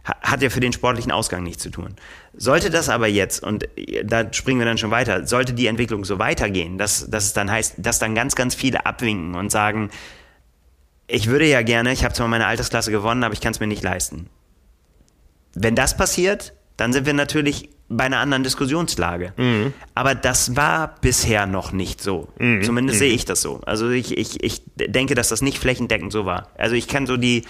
hat 0.03 0.41
ja 0.41 0.49
für 0.49 0.59
den 0.59 0.73
sportlichen 0.73 1.11
Ausgang 1.11 1.43
nichts 1.43 1.63
zu 1.63 1.69
tun. 1.69 1.95
Sollte 2.35 2.71
das 2.71 2.89
aber 2.89 3.07
jetzt, 3.07 3.43
und 3.43 3.69
da 4.03 4.31
springen 4.33 4.59
wir 4.59 4.65
dann 4.65 4.79
schon 4.79 4.89
weiter, 4.89 5.27
sollte 5.27 5.53
die 5.53 5.67
Entwicklung 5.67 6.03
so 6.03 6.17
weitergehen, 6.17 6.77
dass, 6.79 7.09
dass 7.09 7.25
es 7.25 7.33
dann 7.33 7.51
heißt, 7.51 7.75
dass 7.77 7.99
dann 7.99 8.15
ganz, 8.15 8.35
ganz 8.35 8.55
viele 8.55 8.85
abwinken 8.87 9.35
und 9.35 9.51
sagen, 9.51 9.91
ich 11.07 11.27
würde 11.27 11.45
ja 11.45 11.61
gerne, 11.61 11.91
ich 11.91 12.03
habe 12.03 12.13
zwar 12.15 12.27
meine 12.27 12.47
Altersklasse 12.47 12.89
gewonnen, 12.89 13.23
aber 13.23 13.33
ich 13.33 13.41
kann 13.41 13.51
es 13.51 13.59
mir 13.59 13.67
nicht 13.67 13.83
leisten. 13.83 14.29
Wenn 15.53 15.75
das 15.75 15.95
passiert, 15.95 16.53
dann 16.77 16.91
sind 16.91 17.05
wir 17.05 17.13
natürlich 17.13 17.69
bei 17.89 18.05
einer 18.05 18.19
anderen 18.19 18.43
Diskussionslage. 18.43 19.33
Mhm. 19.37 19.73
Aber 19.93 20.15
das 20.15 20.55
war 20.55 20.95
bisher 21.01 21.45
noch 21.45 21.71
nicht 21.71 22.01
so. 22.01 22.29
Mhm. 22.39 22.63
Zumindest 22.63 22.97
mhm. 22.97 22.99
sehe 22.99 23.13
ich 23.13 23.25
das 23.25 23.41
so. 23.41 23.61
Also 23.65 23.89
ich, 23.89 24.17
ich, 24.17 24.43
ich 24.43 24.63
denke, 24.75 25.13
dass 25.13 25.29
das 25.29 25.41
nicht 25.41 25.59
flächendeckend 25.59 26.11
so 26.11 26.25
war. 26.25 26.49
Also 26.57 26.75
ich 26.75 26.87
kann 26.87 27.05
so 27.05 27.17
die, 27.17 27.43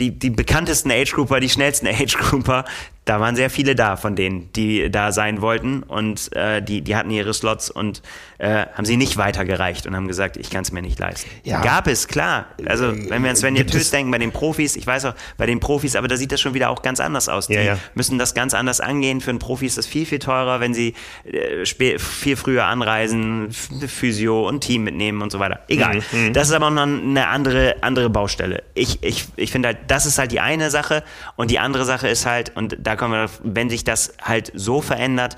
die, 0.00 0.18
die 0.18 0.30
bekanntesten 0.30 0.90
Age-Grouper, 0.90 1.38
die 1.38 1.48
schnellsten 1.48 1.86
Age-Grouper, 1.86 2.64
da 3.06 3.20
waren 3.20 3.36
sehr 3.36 3.50
viele 3.50 3.76
da 3.76 3.96
von 3.96 4.16
denen, 4.16 4.52
die 4.54 4.90
da 4.90 5.12
sein 5.12 5.40
wollten 5.40 5.84
und 5.84 6.34
äh, 6.34 6.60
die, 6.60 6.82
die 6.82 6.96
hatten 6.96 7.10
ihre 7.10 7.32
Slots 7.32 7.70
und 7.70 8.02
äh, 8.38 8.66
haben 8.74 8.84
sie 8.84 8.96
nicht 8.96 9.16
weitergereicht 9.16 9.86
und 9.86 9.94
haben 9.94 10.08
gesagt, 10.08 10.36
ich 10.36 10.50
kann 10.50 10.62
es 10.62 10.72
mir 10.72 10.82
nicht 10.82 10.98
leisten. 10.98 11.30
Ja. 11.44 11.62
Gab 11.62 11.86
es, 11.86 12.08
klar. 12.08 12.46
Also 12.66 12.92
wenn 13.08 13.22
wir 13.22 13.30
an 13.30 13.36
Svenja 13.36 13.62
Tös 13.62 13.92
denken, 13.92 14.10
bei 14.10 14.18
den 14.18 14.32
Profis, 14.32 14.74
ich 14.74 14.86
weiß 14.86 15.04
auch, 15.04 15.14
bei 15.36 15.46
den 15.46 15.60
Profis, 15.60 15.94
aber 15.94 16.08
da 16.08 16.16
sieht 16.16 16.32
das 16.32 16.40
schon 16.40 16.52
wieder 16.54 16.68
auch 16.68 16.82
ganz 16.82 16.98
anders 16.98 17.28
aus. 17.28 17.46
Die 17.46 17.54
ja, 17.54 17.62
ja. 17.62 17.78
müssen 17.94 18.18
das 18.18 18.34
ganz 18.34 18.54
anders 18.54 18.80
angehen. 18.80 19.20
Für 19.20 19.30
einen 19.30 19.38
Profi 19.38 19.66
ist 19.66 19.78
das 19.78 19.86
viel, 19.86 20.04
viel 20.04 20.18
teurer, 20.18 20.58
wenn 20.58 20.74
sie 20.74 20.94
äh, 21.24 21.64
viel 21.64 22.36
früher 22.36 22.64
anreisen, 22.64 23.52
Physio 23.52 24.48
und 24.48 24.62
Team 24.62 24.82
mitnehmen 24.82 25.22
und 25.22 25.30
so 25.30 25.38
weiter. 25.38 25.60
Egal. 25.68 26.02
Mhm, 26.10 26.26
mhm. 26.26 26.32
Das 26.32 26.48
ist 26.48 26.54
aber 26.54 26.70
noch 26.70 26.82
eine 26.82 27.28
andere, 27.28 27.76
andere 27.82 28.10
Baustelle. 28.10 28.64
Ich, 28.74 29.00
ich, 29.04 29.26
ich 29.36 29.52
finde 29.52 29.68
halt, 29.68 29.78
das 29.86 30.06
ist 30.06 30.18
halt 30.18 30.32
die 30.32 30.40
eine 30.40 30.70
Sache 30.70 31.04
und 31.36 31.52
die 31.52 31.60
andere 31.60 31.84
Sache 31.84 32.08
ist 32.08 32.26
halt, 32.26 32.50
und 32.56 32.76
da 32.80 32.95
kommen 32.96 33.12
wir, 33.12 33.30
wenn 33.42 33.70
sich 33.70 33.84
das 33.84 34.14
halt 34.22 34.52
so 34.54 34.80
verändert, 34.82 35.36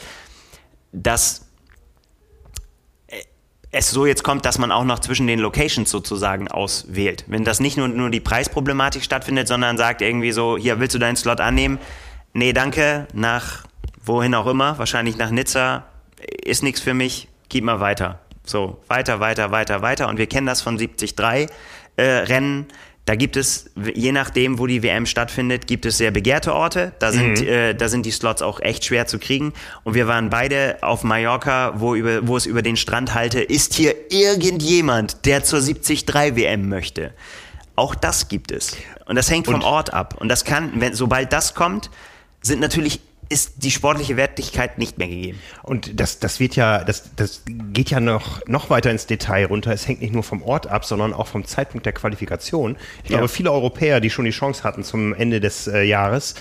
dass 0.93 1.49
es 3.71 3.91
so 3.91 4.07
jetzt 4.07 4.25
kommt, 4.25 4.45
dass 4.45 4.59
man 4.59 4.73
auch 4.73 4.85
noch 4.85 4.99
zwischen 4.99 5.27
den 5.27 5.39
Locations 5.39 5.91
sozusagen 5.91 6.49
auswählt. 6.49 7.25
Wenn 7.27 7.45
das 7.45 7.61
nicht 7.61 7.77
nur, 7.77 7.89
nur 7.89 8.11
die 8.11 8.21
Preisproblematik 8.21 9.05
stattfindet, 9.05 9.47
sondern 9.47 9.77
sagt 9.77 10.01
irgendwie 10.01 10.33
so, 10.33 10.57
hier 10.57 10.81
willst 10.81 10.95
du 10.95 10.99
deinen 10.99 11.17
Slot 11.17 11.41
annehmen? 11.41 11.79
Nee, 12.33 12.53
danke, 12.53 13.07
nach 13.13 13.65
wohin 14.03 14.35
auch 14.35 14.47
immer, 14.47 14.79
wahrscheinlich 14.79 15.19
nach 15.19 15.31
Nizza, 15.31 15.85
ist 16.45 16.63
nichts 16.63 16.81
für 16.81 16.95
mich, 16.95 17.29
gib 17.49 17.65
mal 17.65 17.81
weiter. 17.81 18.21
So, 18.45 18.81
weiter, 18.89 19.21
weiter, 19.21 19.51
weiter, 19.51 19.83
weiter. 19.83 20.09
Und 20.09 20.17
wir 20.17 20.27
kennen 20.27 20.47
das 20.47 20.63
von 20.63 20.79
73 20.79 21.15
äh, 21.97 22.03
Rennen 22.03 22.67
da 23.09 23.15
gibt 23.15 23.39
es, 23.39 23.71
je 23.95 24.13
nachdem, 24.13 24.59
wo 24.59 24.67
die 24.67 24.83
WM 24.83 25.07
stattfindet, 25.07 25.67
gibt 25.67 25.87
es 25.87 25.97
sehr 25.97 26.11
begehrte 26.11 26.53
Orte. 26.55 26.93
Da 26.99 27.11
sind, 27.11 27.41
mhm. 27.41 27.49
äh, 27.49 27.75
da 27.75 27.89
sind 27.89 28.05
die 28.05 28.11
Slots 28.11 28.43
auch 28.43 28.61
echt 28.61 28.85
schwer 28.85 29.07
zu 29.07 29.19
kriegen. 29.19 29.55
Und 29.83 29.95
wir 29.95 30.07
waren 30.07 30.29
beide 30.29 30.77
auf 30.83 31.05
Mallorca, 31.05 31.73
wo, 31.77 31.95
über, 31.95 32.29
wo 32.29 32.37
es 32.37 32.45
über 32.45 32.61
den 32.61 32.77
Strand 32.77 33.15
halte, 33.15 33.41
ist 33.41 33.73
hier 33.73 33.95
irgendjemand, 34.11 35.25
der 35.25 35.43
zur 35.43 35.61
73 35.61 36.07
WM 36.07 36.69
möchte. 36.69 37.15
Auch 37.77 37.95
das 37.95 38.29
gibt 38.29 38.53
es. 38.53 38.77
Und 39.07 39.17
das 39.17 39.31
hängt 39.31 39.47
vom 39.47 39.55
Und? 39.55 39.65
Ort 39.65 39.95
ab. 39.95 40.17
Und 40.19 40.29
das 40.29 40.45
kann, 40.45 40.73
wenn, 40.75 40.93
sobald 40.93 41.33
das 41.33 41.55
kommt, 41.55 41.89
sind 42.43 42.61
natürlich 42.61 43.01
ist 43.29 43.55
die 43.57 43.71
sportliche 43.71 44.17
Wertigkeit 44.17 44.79
nicht 44.79 44.99
mehr 44.99 45.09
gegeben. 45.09 45.39
Und 45.63 46.01
das, 46.01 46.19
das 46.19 46.41
wird 46.41 46.57
ja, 46.57 46.83
das, 46.85 47.11
das 47.17 47.43
geht 47.47 47.91
ja 47.91 48.01
noch, 48.01 48.47
noch 48.47 48.71
weiter 48.71 48.91
ins 48.91 49.07
Detail 49.07 49.47
runter. 49.47 49.73
Es 49.73 49.87
hängt 49.87 50.01
nicht 50.01 50.15
nur 50.15 50.23
vom 50.23 50.43
Ort 50.43 50.67
ab, 50.67 50.85
sondern 50.85 51.13
auch 51.13 51.27
vom 51.27 51.45
Zeitpunkt 51.45 51.85
der 51.85 51.93
Qualifikation. 51.93 52.77
Ich 53.05 53.11
ja. 53.11 53.19
glaube, 53.19 53.29
viele 53.29 53.53
Europäer, 53.53 54.01
die 54.01 54.11
schon 54.11 54.25
die 54.25 54.31
Chance 54.31 54.65
hatten 54.65 54.83
zum 54.83 55.13
Ende 55.13 55.41
des 55.41 55.67
äh, 55.67 55.83
Jahres, 55.83 56.35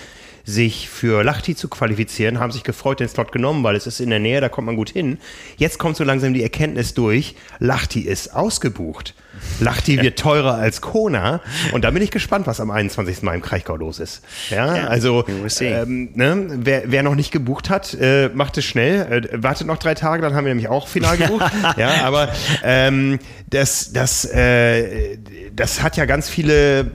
sich 0.48 0.88
für 0.88 1.22
Lachti 1.22 1.54
zu 1.54 1.68
qualifizieren, 1.68 2.40
haben 2.40 2.52
sich 2.52 2.64
gefreut, 2.64 3.00
den 3.00 3.08
Slot 3.08 3.32
genommen, 3.32 3.62
weil 3.64 3.76
es 3.76 3.86
ist 3.86 4.00
in 4.00 4.08
der 4.08 4.18
Nähe, 4.18 4.40
da 4.40 4.48
kommt 4.48 4.66
man 4.66 4.76
gut 4.76 4.88
hin. 4.88 5.18
Jetzt 5.58 5.78
kommt 5.78 5.96
so 5.96 6.04
langsam 6.04 6.32
die 6.32 6.42
Erkenntnis 6.42 6.94
durch, 6.94 7.36
Lachti 7.58 8.00
ist 8.00 8.34
ausgebucht. 8.34 9.14
Lachti 9.60 10.00
wird 10.00 10.18
teurer 10.18 10.54
als 10.54 10.80
Kona 10.80 11.40
und 11.72 11.84
da 11.84 11.90
bin 11.90 12.02
ich 12.02 12.10
gespannt, 12.10 12.46
was 12.46 12.60
am 12.60 12.70
21. 12.70 13.22
Mai 13.22 13.34
im 13.34 13.42
Kraichgau 13.42 13.76
los 13.76 14.00
ist. 14.00 14.22
Ja, 14.50 14.74
ja 14.74 14.86
also 14.88 15.24
ähm, 15.60 16.10
ne, 16.14 16.46
wer, 16.48 16.84
wer 16.86 17.02
noch 17.02 17.14
nicht 17.14 17.30
gebucht 17.30 17.70
hat, 17.70 17.94
äh, 18.00 18.30
macht 18.30 18.56
es 18.58 18.64
schnell. 18.64 19.28
Äh, 19.30 19.42
wartet 19.42 19.66
noch 19.66 19.76
drei 19.76 19.94
Tage, 19.94 20.22
dann 20.22 20.34
haben 20.34 20.44
wir 20.44 20.50
nämlich 20.50 20.68
auch 20.68 20.88
final 20.88 21.16
gebucht. 21.18 21.44
ja, 21.76 22.04
aber 22.04 22.30
ähm, 22.64 23.18
das, 23.50 23.92
das, 23.92 24.24
äh, 24.24 25.18
das 25.58 25.82
hat 25.82 25.96
ja 25.96 26.04
ganz 26.04 26.28
viele 26.28 26.80
äh, 26.80 26.86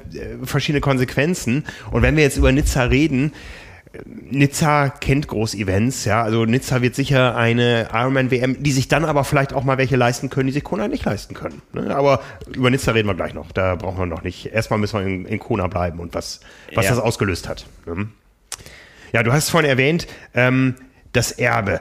verschiedene 0.44 0.82
Konsequenzen. 0.82 1.66
Und 1.92 2.02
wenn 2.02 2.16
wir 2.16 2.24
jetzt 2.24 2.38
über 2.38 2.52
Nizza 2.52 2.84
reden, 2.84 3.34
Nizza 4.06 4.90
kennt 4.90 5.28
Groß-Events, 5.28 6.06
ja, 6.06 6.24
also 6.24 6.46
Nizza 6.46 6.82
wird 6.82 6.96
sicher 6.96 7.36
eine 7.36 7.90
Ironman-WM, 7.94 8.64
die 8.64 8.72
sich 8.72 8.88
dann 8.88 9.06
aber 9.06 9.24
vielleicht 9.24 9.54
auch 9.54 9.64
mal 9.64 9.78
welche 9.78 9.98
leisten 9.98 10.32
können, 10.32 10.48
die 10.48 10.54
sich 10.54 10.64
Kona 10.64 10.88
nicht 10.88 11.06
leisten 11.06 11.36
können. 11.36 11.62
Ne? 11.74 11.96
Aber 11.96 12.22
über 12.56 12.72
Nizza 12.72 12.94
reden 12.94 13.08
wir 13.08 13.14
gleich 13.14 13.36
noch, 13.36 13.52
da 13.52 13.76
brauchen 13.76 14.00
wir 14.00 14.06
noch 14.08 14.24
nicht. 14.24 14.48
Erstmal 14.48 14.80
müssen 14.80 15.00
wir 15.00 15.06
in, 15.06 15.26
in 15.26 15.38
Kona 15.38 15.68
bleiben 15.68 16.00
und 16.00 16.16
was, 16.16 16.40
was 16.74 16.86
ja. 16.86 16.92
das 16.92 17.00
ausgelöst 17.00 17.48
hat. 17.48 17.68
Ne? 17.86 18.08
Ja, 19.12 19.22
du 19.22 19.32
hast 19.32 19.50
vorhin 19.50 19.70
erwähnt, 19.70 20.08
ähm, 20.34 20.74
das 21.12 21.32
Erbe. 21.32 21.80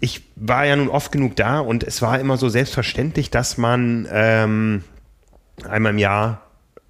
Ich 0.00 0.22
war 0.36 0.66
ja 0.66 0.76
nun 0.76 0.90
oft 0.90 1.12
genug 1.12 1.34
da 1.36 1.60
und 1.60 1.82
es 1.82 2.02
war 2.02 2.20
immer 2.20 2.36
so 2.36 2.50
selbstverständlich, 2.50 3.30
dass 3.30 3.56
man 3.56 4.06
ähm, 4.12 4.84
einmal 5.68 5.92
im 5.92 5.98
Jahr 5.98 6.44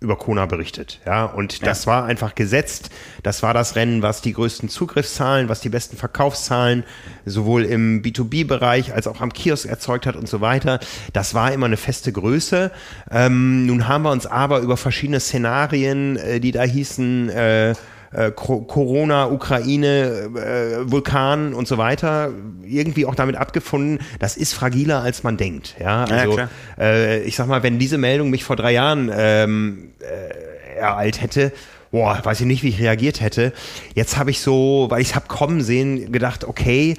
über 0.05 0.16
Kona 0.16 0.46
berichtet. 0.46 1.00
Ja, 1.07 1.24
und 1.24 1.59
ja. 1.59 1.64
das 1.64 1.87
war 1.87 2.05
einfach 2.05 2.35
gesetzt. 2.35 2.90
Das 3.22 3.42
war 3.42 3.55
das 3.55 3.74
Rennen, 3.74 4.03
was 4.03 4.20
die 4.20 4.33
größten 4.33 4.68
Zugriffszahlen, 4.68 5.48
was 5.48 5.61
die 5.61 5.70
besten 5.70 5.96
Verkaufszahlen 5.96 6.85
sowohl 7.24 7.64
im 7.64 8.03
B2B-Bereich 8.03 8.94
als 8.94 9.09
auch 9.09 9.20
am 9.20 9.33
Kiosk 9.33 9.66
erzeugt 9.66 10.07
hat 10.07 10.14
und 10.14 10.29
so 10.29 10.40
weiter. 10.40 10.79
Das 11.12 11.35
war 11.35 11.53
immer 11.53 11.66
eine 11.66 11.79
feste 11.79 12.12
Größe. 12.12 12.70
Ähm, 13.11 13.66
nun 13.66 13.88
haben 13.88 14.03
wir 14.03 14.12
uns 14.12 14.27
aber 14.27 14.61
über 14.61 14.77
verschiedene 14.77 15.20
Szenarien, 15.20 16.16
äh, 16.16 16.38
die 16.38 16.53
da 16.53 16.62
hießen, 16.62 17.31
äh, 17.31 17.74
äh, 18.14 18.31
Corona, 18.31 19.27
Ukraine, 19.31 20.31
äh, 20.35 20.90
Vulkan 20.90 21.55
und 21.55 21.68
so 21.68 21.79
weiter 21.79 22.31
irgendwie 22.64 23.07
auch 23.07 23.14
damit 23.14 23.37
abgefunden, 23.37 23.98
das 24.18 24.37
ist 24.37 24.55
fragiler 24.55 25.03
als 25.03 25.22
man 25.22 25.37
denkt. 25.37 25.77
Ja, 25.79 26.05
also 26.05 26.38
ja, 26.38 26.48
äh, 26.79 27.22
ich 27.22 27.37
sag 27.37 27.46
mal, 27.46 27.62
wenn 27.62 27.79
diese 27.79 27.98
Meldung 27.98 28.31
mich 28.31 28.44
vor 28.44 28.57
drei 28.57 28.72
Jahren 28.72 29.11
ähm, 29.14 29.92
äh, 30.00 30.79
ereilt 30.79 31.20
hätte, 31.20 31.53
boah, 31.90 32.20
weiß 32.22 32.40
ich 32.40 32.46
nicht, 32.46 32.62
wie 32.62 32.70
ich 32.70 32.81
reagiert 32.81 33.20
hätte. 33.20 33.53
Jetzt 33.94 34.16
habe 34.16 34.31
ich 34.31 34.40
so, 34.40 34.87
weil 34.90 35.00
ich 35.00 35.11
es 35.11 35.14
habe 35.14 35.29
kommen 35.29 35.61
sehen, 35.62 36.11
gedacht, 36.11 36.44
okay, 36.44 36.96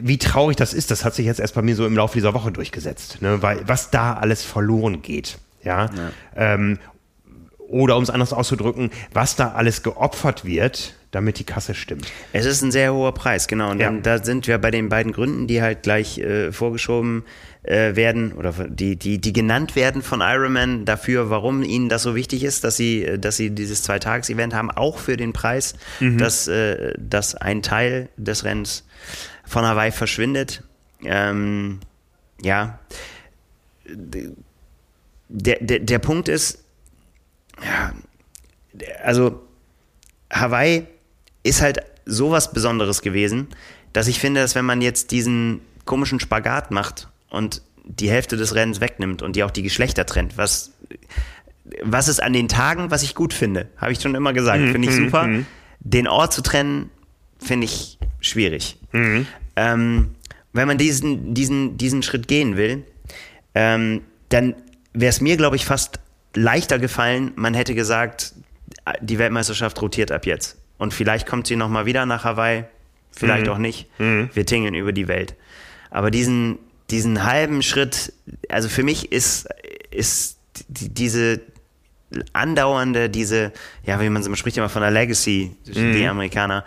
wie 0.00 0.18
traurig 0.18 0.56
das 0.56 0.74
ist, 0.74 0.90
das 0.90 1.04
hat 1.04 1.14
sich 1.14 1.24
jetzt 1.24 1.40
erst 1.40 1.54
bei 1.54 1.62
mir 1.62 1.74
so 1.74 1.86
im 1.86 1.96
Laufe 1.96 2.14
dieser 2.14 2.34
Woche 2.34 2.52
durchgesetzt, 2.52 3.22
ne? 3.22 3.40
weil 3.40 3.60
was 3.66 3.90
da 3.90 4.14
alles 4.14 4.44
verloren 4.44 5.00
geht. 5.00 5.38
Ja. 5.64 5.86
ja. 5.86 6.10
Ähm, 6.36 6.78
oder 7.72 7.96
um 7.96 8.02
es 8.02 8.10
anders 8.10 8.32
auszudrücken, 8.32 8.90
was 9.12 9.34
da 9.34 9.52
alles 9.52 9.82
geopfert 9.82 10.44
wird, 10.44 10.94
damit 11.10 11.38
die 11.38 11.44
Kasse 11.44 11.74
stimmt. 11.74 12.06
Es 12.32 12.46
ist 12.46 12.62
ein 12.62 12.70
sehr 12.70 12.94
hoher 12.94 13.12
Preis, 13.12 13.48
genau. 13.48 13.70
Und 13.70 13.80
ja. 13.80 13.86
dann, 13.86 14.02
da 14.02 14.22
sind 14.22 14.46
wir 14.46 14.58
bei 14.58 14.70
den 14.70 14.88
beiden 14.88 15.12
Gründen, 15.12 15.46
die 15.46 15.62
halt 15.62 15.82
gleich 15.82 16.18
äh, 16.18 16.52
vorgeschoben 16.52 17.24
äh, 17.62 17.96
werden 17.96 18.32
oder 18.32 18.52
die, 18.68 18.96
die, 18.96 19.18
die 19.18 19.32
genannt 19.32 19.76
werden 19.76 20.02
von 20.02 20.20
Ironman 20.20 20.84
dafür, 20.84 21.30
warum 21.30 21.62
ihnen 21.62 21.88
das 21.88 22.02
so 22.02 22.14
wichtig 22.14 22.44
ist, 22.44 22.64
dass 22.64 22.76
sie, 22.76 23.18
dass 23.18 23.36
sie 23.36 23.50
dieses 23.50 23.82
Zweitages-Event 23.82 24.54
haben, 24.54 24.70
auch 24.70 24.98
für 24.98 25.16
den 25.16 25.32
Preis, 25.32 25.74
mhm. 26.00 26.18
dass, 26.18 26.48
äh, 26.48 26.94
dass 26.98 27.34
ein 27.34 27.62
Teil 27.62 28.08
des 28.16 28.44
Rennens 28.44 28.84
von 29.44 29.64
Hawaii 29.64 29.92
verschwindet. 29.92 30.62
Ähm, 31.04 31.80
ja, 32.42 32.78
der, 33.86 35.58
der, 35.60 35.78
der 35.80 35.98
Punkt 35.98 36.28
ist, 36.28 36.61
ja, 37.64 37.92
also 39.02 39.42
Hawaii 40.30 40.86
ist 41.42 41.62
halt 41.62 41.80
sowas 42.04 42.52
Besonderes 42.52 43.02
gewesen, 43.02 43.48
dass 43.92 44.08
ich 44.08 44.18
finde, 44.18 44.40
dass 44.40 44.54
wenn 44.54 44.64
man 44.64 44.80
jetzt 44.80 45.10
diesen 45.10 45.60
komischen 45.84 46.20
Spagat 46.20 46.70
macht 46.70 47.08
und 47.30 47.62
die 47.84 48.10
Hälfte 48.10 48.36
des 48.36 48.54
Rennens 48.54 48.80
wegnimmt 48.80 49.22
und 49.22 49.36
die 49.36 49.44
auch 49.44 49.50
die 49.50 49.62
Geschlechter 49.62 50.06
trennt, 50.06 50.36
was, 50.36 50.72
was 51.82 52.08
ist 52.08 52.22
an 52.22 52.32
den 52.32 52.48
Tagen, 52.48 52.90
was 52.90 53.02
ich 53.02 53.14
gut 53.14 53.34
finde, 53.34 53.68
habe 53.76 53.92
ich 53.92 54.00
schon 54.00 54.14
immer 54.14 54.32
gesagt, 54.32 54.60
mhm, 54.60 54.72
finde 54.72 54.88
ich 54.88 54.96
mhm, 54.96 55.04
super. 55.04 55.26
Mhm. 55.26 55.46
Den 55.80 56.06
Ort 56.06 56.32
zu 56.32 56.42
trennen, 56.42 56.90
finde 57.38 57.64
ich 57.64 57.98
schwierig. 58.20 58.78
Mhm. 58.92 59.26
Ähm, 59.56 60.10
wenn 60.52 60.68
man 60.68 60.78
diesen, 60.78 61.34
diesen, 61.34 61.76
diesen 61.76 62.02
Schritt 62.02 62.28
gehen 62.28 62.56
will, 62.56 62.84
ähm, 63.54 64.02
dann 64.28 64.54
wäre 64.92 65.10
es 65.10 65.20
mir, 65.20 65.36
glaube 65.36 65.56
ich, 65.56 65.64
fast 65.64 65.98
leichter 66.34 66.78
gefallen, 66.78 67.32
man 67.36 67.54
hätte 67.54 67.74
gesagt, 67.74 68.34
die 69.00 69.18
Weltmeisterschaft 69.18 69.80
rotiert 69.82 70.10
ab 70.10 70.26
jetzt. 70.26 70.56
Und 70.78 70.94
vielleicht 70.94 71.26
kommt 71.26 71.46
sie 71.46 71.56
nochmal 71.56 71.86
wieder 71.86 72.06
nach 72.06 72.24
Hawaii, 72.24 72.64
vielleicht 73.12 73.46
mhm. 73.46 73.52
auch 73.52 73.58
nicht. 73.58 73.88
Mhm. 73.98 74.30
Wir 74.32 74.46
tingeln 74.46 74.74
über 74.74 74.92
die 74.92 75.08
Welt. 75.08 75.36
Aber 75.90 76.10
diesen, 76.10 76.58
diesen 76.90 77.24
halben 77.24 77.62
Schritt, 77.62 78.12
also 78.48 78.68
für 78.68 78.82
mich 78.82 79.12
ist, 79.12 79.48
ist 79.90 80.38
die, 80.68 80.88
diese 80.88 81.40
andauernde, 82.32 83.08
diese, 83.08 83.52
ja, 83.84 84.00
wie 84.00 84.08
man, 84.08 84.22
man 84.22 84.36
spricht 84.36 84.56
immer 84.56 84.68
von 84.68 84.82
der 84.82 84.90
Legacy, 84.90 85.54
mhm. 85.66 85.92
die 85.92 86.06
Amerikaner, 86.06 86.64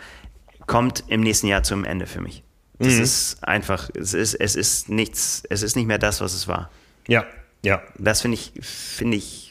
kommt 0.67 1.03
im 1.07 1.21
nächsten 1.21 1.47
Jahr 1.47 1.63
zum 1.63 1.85
Ende 1.85 2.07
für 2.07 2.21
mich. 2.21 2.43
Das 2.79 2.93
mhm. 2.95 3.03
ist 3.03 3.43
einfach, 3.43 3.89
es 3.93 4.13
ist, 4.13 4.33
es 4.35 4.55
ist 4.55 4.89
nichts, 4.89 5.43
es 5.49 5.61
ist 5.63 5.75
nicht 5.75 5.85
mehr 5.87 5.99
das, 5.99 6.21
was 6.21 6.33
es 6.33 6.47
war. 6.47 6.69
Ja, 7.07 7.25
ja. 7.63 7.81
Das 7.97 8.21
finde 8.21 8.35
ich, 8.35 8.51
finde 8.61 9.17
ich 9.17 9.44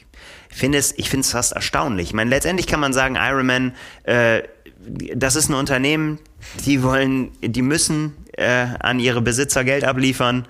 finde 0.55 0.79
es, 0.79 0.93
ich 0.97 1.11
finde 1.11 1.25
es 1.25 1.33
fast 1.33 1.53
erstaunlich. 1.53 2.09
Ich 2.09 2.15
meine, 2.15 2.31
letztendlich 2.31 2.67
kann 2.67 2.81
man 2.81 2.93
sagen, 2.93 3.17
Ironman, 3.17 3.75
äh, 4.05 4.43
das 5.15 5.37
ist 5.37 5.49
ein 5.49 5.55
Unternehmen, 5.55 6.19
die 6.65 6.83
wollen, 6.83 7.31
die 7.41 7.63
müssen 7.63 8.15
äh, 8.37 8.67
an 8.79 9.01
ihre 9.01 9.23
Besitzer 9.23 9.65
Geld 9.65 9.85
abliefern. 9.85 10.47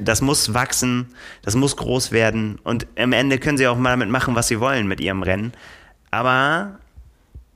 Das 0.00 0.20
muss 0.22 0.54
wachsen, 0.54 1.14
das 1.42 1.54
muss 1.54 1.76
groß 1.76 2.10
werden 2.10 2.58
und 2.64 2.86
am 2.98 3.12
Ende 3.12 3.38
können 3.38 3.58
sie 3.58 3.68
auch 3.68 3.76
mal 3.76 3.90
damit 3.90 4.08
machen, 4.08 4.34
was 4.34 4.48
sie 4.48 4.58
wollen 4.58 4.88
mit 4.88 5.00
ihrem 5.00 5.22
Rennen. 5.22 5.52
Aber 6.10 6.78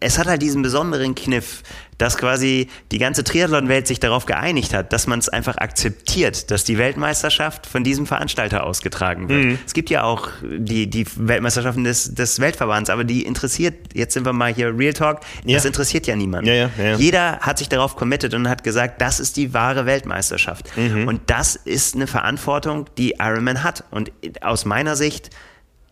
es 0.01 0.19
hat 0.19 0.27
halt 0.27 0.41
diesen 0.41 0.63
besonderen 0.63 1.15
Kniff, 1.15 1.63
dass 1.99 2.17
quasi 2.17 2.69
die 2.91 2.99
ganze 2.99 3.23
Triathlon-Welt 3.23 3.87
sich 3.87 4.01
darauf 4.01 4.25
geeinigt 4.25 4.73
hat, 4.73 4.95
dass 4.95 5.07
man 5.07 5.19
es 5.19 5.29
einfach 5.29 5.59
akzeptiert, 5.59 6.51
dass 6.51 6.65
die 6.65 6.79
Weltmeisterschaft 6.79 7.67
von 7.67 7.85
diesem 7.85 8.07
Veranstalter 8.07 8.65
ausgetragen 8.65 9.29
wird. 9.29 9.45
Mhm. 9.45 9.59
Es 9.67 9.75
gibt 9.75 9.91
ja 9.91 10.03
auch 10.03 10.31
die, 10.43 10.89
die 10.89 11.07
Weltmeisterschaften 11.17 11.85
des, 11.85 12.15
des 12.15 12.41
Weltverbands, 12.41 12.89
aber 12.89 13.05
die 13.05 13.27
interessiert, 13.27 13.93
jetzt 13.93 14.15
sind 14.15 14.25
wir 14.25 14.33
mal 14.33 14.53
hier 14.53 14.77
Real 14.77 14.95
Talk, 14.95 15.21
ja. 15.45 15.57
das 15.57 15.67
interessiert 15.67 16.07
ja 16.07 16.17
niemanden. 16.17 16.47
Ja, 16.49 16.71
ja, 16.79 16.97
Jeder 16.97 17.41
hat 17.41 17.59
sich 17.59 17.69
darauf 17.69 17.97
committed 17.97 18.33
und 18.33 18.49
hat 18.49 18.65
gesagt, 18.65 19.03
das 19.03 19.21
ist 19.21 19.37
die 19.37 19.53
wahre 19.53 19.85
Weltmeisterschaft. 19.85 20.75
Mhm. 20.79 21.07
Und 21.07 21.21
das 21.27 21.57
ist 21.57 21.95
eine 21.95 22.07
Verantwortung, 22.07 22.87
die 22.97 23.17
Ironman 23.19 23.63
hat. 23.63 23.85
Und 23.91 24.11
aus 24.41 24.65
meiner 24.65 24.97
Sicht 24.97 25.29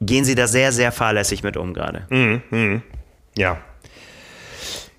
gehen 0.01 0.25
sie 0.25 0.35
da 0.35 0.47
sehr, 0.47 0.73
sehr 0.73 0.93
fahrlässig 0.93 1.43
mit 1.43 1.59
um 1.59 1.75
gerade. 1.75 2.07
Mhm. 2.09 2.43
mhm. 2.51 2.83
Ja, 3.37 3.59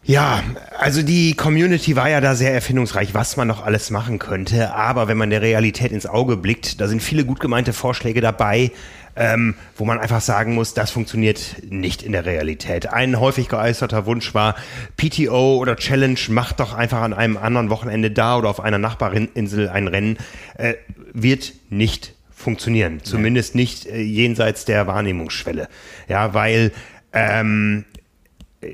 ja, 0.10 0.42
also 0.80 1.04
die 1.04 1.36
Community 1.36 1.96
war 1.96 2.10
ja 2.10 2.20
da 2.20 2.34
sehr 2.34 2.52
erfindungsreich, 2.52 3.14
was 3.14 3.38
man 3.38 3.48
noch 3.48 3.64
alles 3.64 3.92
machen 3.92 4.18
könnte. 4.18 4.74
Aber 4.74 5.08
wenn 5.08 5.18
man 5.18 5.30
der 5.30 5.44
Realität 5.44 5.92
ins 5.92 6.08
Auge 6.08 6.36
blickt, 6.36 6.82
da 6.82 6.88
sind 6.88 7.04
viele 7.04 7.26
gut 7.26 7.40
gemeinte 7.40 7.74
Vorschläge 7.74 8.20
dabei, 8.20 8.72
ähm, 9.16 9.54
wo 9.78 9.86
man 9.86 10.00
einfach 10.00 10.22
sagen 10.22 10.56
muss, 10.56 10.74
das 10.74 10.90
funktioniert 10.90 11.58
nicht 11.70 12.02
in 12.02 12.14
der 12.14 12.26
Realität. 12.26 12.92
Ein 12.92 13.20
häufig 13.20 13.50
geäußerter 13.50 14.08
Wunsch 14.08 14.34
war, 14.34 14.56
PTO 14.98 15.58
oder 15.58 15.76
Challenge 15.76 16.20
macht 16.30 16.60
doch 16.60 16.74
einfach 16.74 17.04
an 17.04 17.14
einem 17.14 17.38
anderen 17.38 17.70
Wochenende 17.70 18.10
da 18.10 18.36
oder 18.36 18.50
auf 18.50 18.62
einer 18.62 18.80
Nachbarinsel 18.80 19.70
ein 19.70 19.88
Rennen. 19.88 20.18
Äh, 20.58 20.74
wird 21.14 21.54
nicht 21.70 22.16
funktionieren. 22.32 23.02
Zumindest 23.04 23.54
nicht 23.54 23.86
äh, 23.86 24.02
jenseits 24.02 24.66
der 24.66 24.88
Wahrnehmungsschwelle. 24.88 25.68
Ja, 26.08 26.34
weil 26.34 26.72
ähm, 27.14 27.86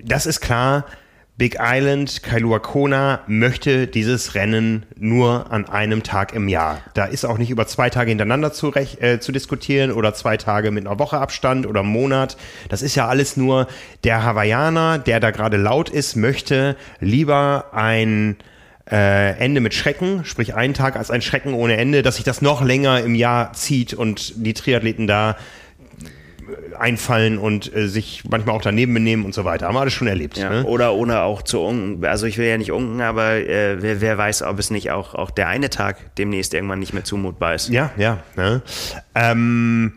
das 0.05 0.27
ist 0.27 0.39
klar, 0.39 0.85
Big 1.37 1.57
Island, 1.59 2.23
Kailua 2.23 2.59
Kona 2.59 3.19
möchte 3.27 3.87
dieses 3.87 4.35
Rennen 4.35 4.85
nur 4.95 5.51
an 5.51 5.67
einem 5.67 6.01
Tag 6.01 6.33
im 6.33 6.47
Jahr. 6.47 6.79
Da 6.93 7.03
ist 7.03 7.25
auch 7.25 7.37
nicht 7.37 7.49
über 7.49 7.67
zwei 7.67 7.89
Tage 7.89 8.07
hintereinander 8.07 8.53
zu, 8.53 8.73
äh, 8.73 9.19
zu 9.19 9.33
diskutieren 9.33 9.91
oder 9.91 10.13
zwei 10.13 10.37
Tage 10.37 10.71
mit 10.71 10.87
einer 10.87 10.97
Woche 10.97 11.17
Abstand 11.17 11.67
oder 11.67 11.81
einem 11.81 11.89
Monat. 11.89 12.37
Das 12.69 12.81
ist 12.81 12.95
ja 12.95 13.09
alles 13.09 13.35
nur 13.35 13.67
der 14.05 14.23
Hawaiianer, 14.23 14.97
der 14.97 15.19
da 15.19 15.31
gerade 15.31 15.57
laut 15.57 15.89
ist, 15.89 16.15
möchte 16.15 16.77
lieber 17.01 17.65
ein 17.73 18.37
äh, 18.89 19.37
Ende 19.37 19.59
mit 19.59 19.73
Schrecken, 19.73 20.23
sprich 20.23 20.55
einen 20.55 20.73
Tag 20.73 20.95
als 20.95 21.11
ein 21.11 21.21
Schrecken 21.21 21.53
ohne 21.53 21.75
Ende, 21.75 22.01
dass 22.01 22.15
sich 22.15 22.23
das 22.23 22.41
noch 22.41 22.63
länger 22.63 23.01
im 23.01 23.13
Jahr 23.13 23.51
zieht 23.51 23.93
und 23.93 24.45
die 24.45 24.53
Triathleten 24.53 25.05
da 25.05 25.35
einfallen 26.77 27.37
und 27.37 27.73
äh, 27.75 27.87
sich 27.87 28.23
manchmal 28.29 28.55
auch 28.55 28.61
daneben 28.61 28.93
benehmen 28.93 29.25
und 29.25 29.33
so 29.33 29.45
weiter. 29.45 29.67
Haben 29.67 29.75
wir 29.75 29.81
alles 29.81 29.93
schon 29.93 30.07
erlebt. 30.07 30.37
Ja, 30.37 30.49
ne? 30.49 30.63
Oder 30.65 30.93
ohne 30.93 31.21
auch 31.21 31.41
zu 31.41 31.61
unken. 31.61 32.05
Also 32.05 32.25
ich 32.25 32.37
will 32.37 32.47
ja 32.47 32.57
nicht 32.57 32.71
unken, 32.71 33.01
aber 33.01 33.35
äh, 33.35 33.81
wer, 33.81 34.01
wer, 34.01 34.17
weiß, 34.17 34.43
ob 34.43 34.59
es 34.59 34.69
nicht 34.69 34.91
auch, 34.91 35.15
auch 35.15 35.31
der 35.31 35.47
eine 35.47 35.69
Tag 35.69 36.15
demnächst 36.15 36.53
irgendwann 36.53 36.79
nicht 36.79 36.93
mehr 36.93 37.03
zumutbar 37.03 37.55
ist. 37.55 37.69
Ja, 37.69 37.91
ja. 37.97 38.19
Ne? 38.35 38.61
Ähm, 39.13 39.93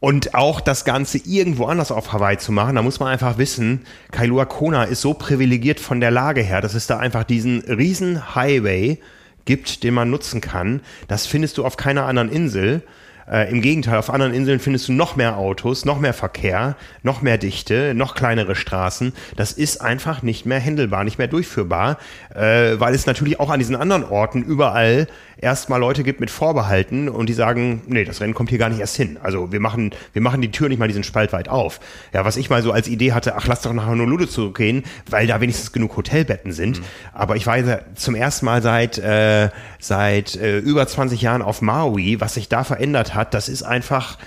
und 0.00 0.34
auch 0.34 0.60
das 0.60 0.84
Ganze 0.84 1.18
irgendwo 1.18 1.64
anders 1.66 1.90
auf 1.90 2.12
Hawaii 2.12 2.38
zu 2.38 2.52
machen, 2.52 2.76
da 2.76 2.82
muss 2.82 3.00
man 3.00 3.08
einfach 3.08 3.38
wissen, 3.38 3.86
Kailua 4.12 4.44
Kona 4.44 4.84
ist 4.84 5.00
so 5.00 5.14
privilegiert 5.14 5.80
von 5.80 6.00
der 6.00 6.10
Lage 6.10 6.42
her, 6.42 6.60
dass 6.60 6.74
es 6.74 6.86
da 6.86 6.98
einfach 6.98 7.24
diesen 7.24 7.60
riesen 7.60 8.34
Highway 8.34 8.98
gibt, 9.46 9.82
den 9.84 9.94
man 9.94 10.10
nutzen 10.10 10.40
kann. 10.40 10.80
Das 11.08 11.26
findest 11.26 11.56
du 11.56 11.64
auf 11.64 11.76
keiner 11.76 12.04
anderen 12.04 12.30
Insel. 12.30 12.82
Äh, 13.30 13.50
Im 13.50 13.60
Gegenteil, 13.60 13.98
auf 13.98 14.10
anderen 14.10 14.32
Inseln 14.32 14.60
findest 14.60 14.88
du 14.88 14.92
noch 14.92 15.16
mehr 15.16 15.36
Autos, 15.36 15.84
noch 15.84 15.98
mehr 15.98 16.14
Verkehr, 16.14 16.76
noch 17.02 17.22
mehr 17.22 17.38
Dichte, 17.38 17.92
noch 17.94 18.14
kleinere 18.14 18.54
Straßen. 18.54 19.12
Das 19.36 19.52
ist 19.52 19.80
einfach 19.80 20.22
nicht 20.22 20.46
mehr 20.46 20.60
händelbar, 20.60 21.04
nicht 21.04 21.18
mehr 21.18 21.28
durchführbar, 21.28 21.98
äh, 22.34 22.78
weil 22.78 22.94
es 22.94 23.06
natürlich 23.06 23.40
auch 23.40 23.50
an 23.50 23.58
diesen 23.58 23.76
anderen 23.76 24.04
Orten 24.04 24.42
überall 24.42 25.08
erstmal 25.38 25.80
Leute 25.80 26.02
gibt 26.02 26.20
mit 26.20 26.30
Vorbehalten 26.30 27.08
und 27.08 27.28
die 27.28 27.32
sagen, 27.32 27.82
nee, 27.86 28.04
das 28.04 28.20
Rennen 28.20 28.34
kommt 28.34 28.50
hier 28.50 28.58
gar 28.58 28.70
nicht 28.70 28.80
erst 28.80 28.96
hin. 28.96 29.18
Also 29.22 29.52
wir 29.52 29.60
machen, 29.60 29.90
wir 30.12 30.22
machen 30.22 30.40
die 30.40 30.50
Tür 30.50 30.68
nicht 30.68 30.78
mal 30.78 30.88
diesen 30.88 31.04
Spalt 31.04 31.32
weit 31.32 31.48
auf. 31.48 31.80
Ja, 32.12 32.24
was 32.24 32.36
ich 32.36 32.48
mal 32.48 32.62
so 32.62 32.72
als 32.72 32.88
Idee 32.88 33.12
hatte, 33.12 33.34
ach, 33.36 33.46
lass 33.46 33.62
doch 33.62 33.72
nach 33.72 33.86
Honolulu 33.86 34.26
zurückgehen, 34.26 34.84
weil 35.10 35.26
da 35.26 35.40
wenigstens 35.40 35.72
genug 35.72 35.96
Hotelbetten 35.96 36.52
sind. 36.52 36.80
Mhm. 36.80 36.84
Aber 37.12 37.36
ich 37.36 37.46
war 37.46 37.56
zum 37.94 38.14
ersten 38.14 38.46
Mal 38.46 38.62
seit, 38.62 38.98
äh, 38.98 39.50
seit 39.78 40.36
äh, 40.36 40.58
über 40.58 40.86
20 40.86 41.20
Jahren 41.20 41.42
auf 41.42 41.60
Maui, 41.60 42.20
was 42.20 42.34
sich 42.34 42.48
da 42.48 42.64
verändert 42.64 43.14
hat, 43.14 43.15
das 43.24 43.48
ist 43.48 43.62
einfach, 43.62 44.18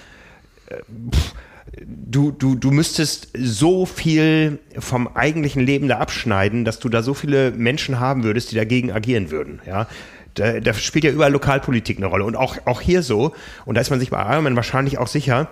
äh, 0.67 0.75
du, 1.85 2.31
du, 2.31 2.55
du 2.55 2.71
müsstest 2.71 3.29
so 3.37 3.85
viel 3.85 4.59
vom 4.77 5.07
eigentlichen 5.07 5.65
Leben 5.65 5.87
da 5.87 5.99
abschneiden, 5.99 6.65
dass 6.65 6.79
du 6.79 6.89
da 6.89 7.03
so 7.03 7.13
viele 7.13 7.51
Menschen 7.51 7.99
haben 7.99 8.23
würdest, 8.23 8.51
die 8.51 8.55
dagegen 8.55 8.91
agieren 8.91 9.31
würden. 9.31 9.61
Ja, 9.65 9.87
da, 10.35 10.59
da 10.59 10.73
spielt 10.73 11.05
ja 11.05 11.11
überall 11.11 11.31
Lokalpolitik 11.31 11.97
eine 11.97 12.07
Rolle 12.07 12.23
und 12.25 12.35
auch, 12.35 12.57
auch 12.65 12.81
hier 12.81 13.03
so. 13.03 13.33
Und 13.65 13.75
da 13.75 13.81
ist 13.81 13.89
man 13.89 13.99
sich 13.99 14.09
bei 14.09 14.21
Ironman 14.21 14.55
wahrscheinlich 14.55 14.97
auch 14.97 15.07
sicher, 15.07 15.49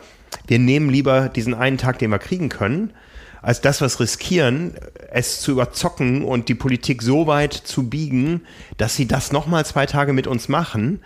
wir 0.47 0.60
nehmen 0.60 0.89
lieber 0.89 1.30
diesen 1.30 1.54
einen 1.54 1.78
Tag, 1.78 2.00
den 2.00 2.12
wir 2.12 2.19
kriegen 2.19 2.50
können, 2.50 2.91
als 3.41 3.62
das, 3.62 3.82
was 3.82 4.00
riskieren, 4.00 4.73
es 5.12 5.39
zu 5.41 5.52
überzocken 5.52 6.23
und 6.23 6.50
die 6.50 6.56
Politik 6.56 7.02
so 7.02 7.28
weit 7.28 7.54
zu 7.54 7.89
biegen, 7.89 8.41
dass 8.78 8.95
sie 8.95 9.08
das 9.08 9.32
nochmal 9.32 9.65
zwei 9.65 9.86
Tage 9.86 10.13
mit 10.13 10.28
uns 10.28 10.50
machen 10.50 11.02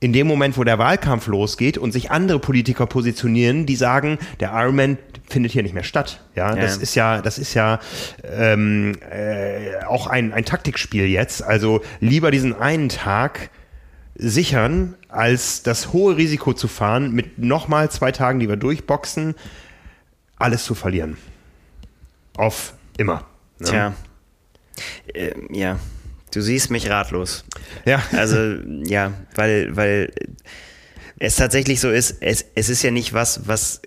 in 0.00 0.12
dem 0.12 0.26
Moment, 0.26 0.58
wo 0.58 0.64
der 0.64 0.78
Wahlkampf 0.78 1.26
losgeht 1.26 1.78
und 1.78 1.92
sich 1.92 2.10
andere 2.10 2.38
Politiker 2.38 2.86
positionieren, 2.86 3.64
die 3.66 3.76
sagen, 3.76 4.18
der 4.40 4.52
Ironman 4.52 4.98
findet 5.28 5.52
hier 5.52 5.62
nicht 5.62 5.74
mehr 5.74 5.84
statt. 5.84 6.20
Ja, 6.34 6.54
ja. 6.54 6.60
das 6.60 6.76
ist 6.76 6.94
ja, 6.94 7.22
das 7.22 7.38
ist 7.38 7.54
ja 7.54 7.80
ähm, 8.22 8.92
äh, 9.10 9.82
auch 9.86 10.06
ein, 10.06 10.32
ein 10.32 10.44
Taktikspiel 10.44 11.06
jetzt. 11.06 11.42
Also 11.42 11.82
lieber 12.00 12.30
diesen 12.30 12.54
einen 12.54 12.88
Tag 12.88 13.50
sichern, 14.14 14.94
als 15.08 15.62
das 15.62 15.92
hohe 15.92 16.16
Risiko 16.16 16.52
zu 16.52 16.68
fahren, 16.68 17.12
mit 17.12 17.38
nochmal 17.38 17.90
zwei 17.90 18.12
Tagen, 18.12 18.38
die 18.38 18.48
wir 18.48 18.56
durchboxen, 18.56 19.34
alles 20.36 20.64
zu 20.64 20.74
verlieren. 20.74 21.16
Auf 22.36 22.74
immer. 22.98 23.24
Ne? 23.58 23.66
Tja. 23.66 23.94
Äh, 25.12 25.32
ja. 25.50 25.78
Du 26.32 26.40
siehst 26.40 26.70
mich 26.70 26.90
ratlos. 26.90 27.44
Ja. 27.84 28.02
Also, 28.12 28.36
ja, 28.84 29.12
weil, 29.34 29.76
weil 29.76 30.12
es 31.18 31.36
tatsächlich 31.36 31.80
so 31.80 31.90
ist, 31.90 32.16
es, 32.20 32.44
es 32.54 32.68
ist 32.68 32.82
ja 32.82 32.90
nicht 32.90 33.12
was, 33.12 33.48
was 33.48 33.80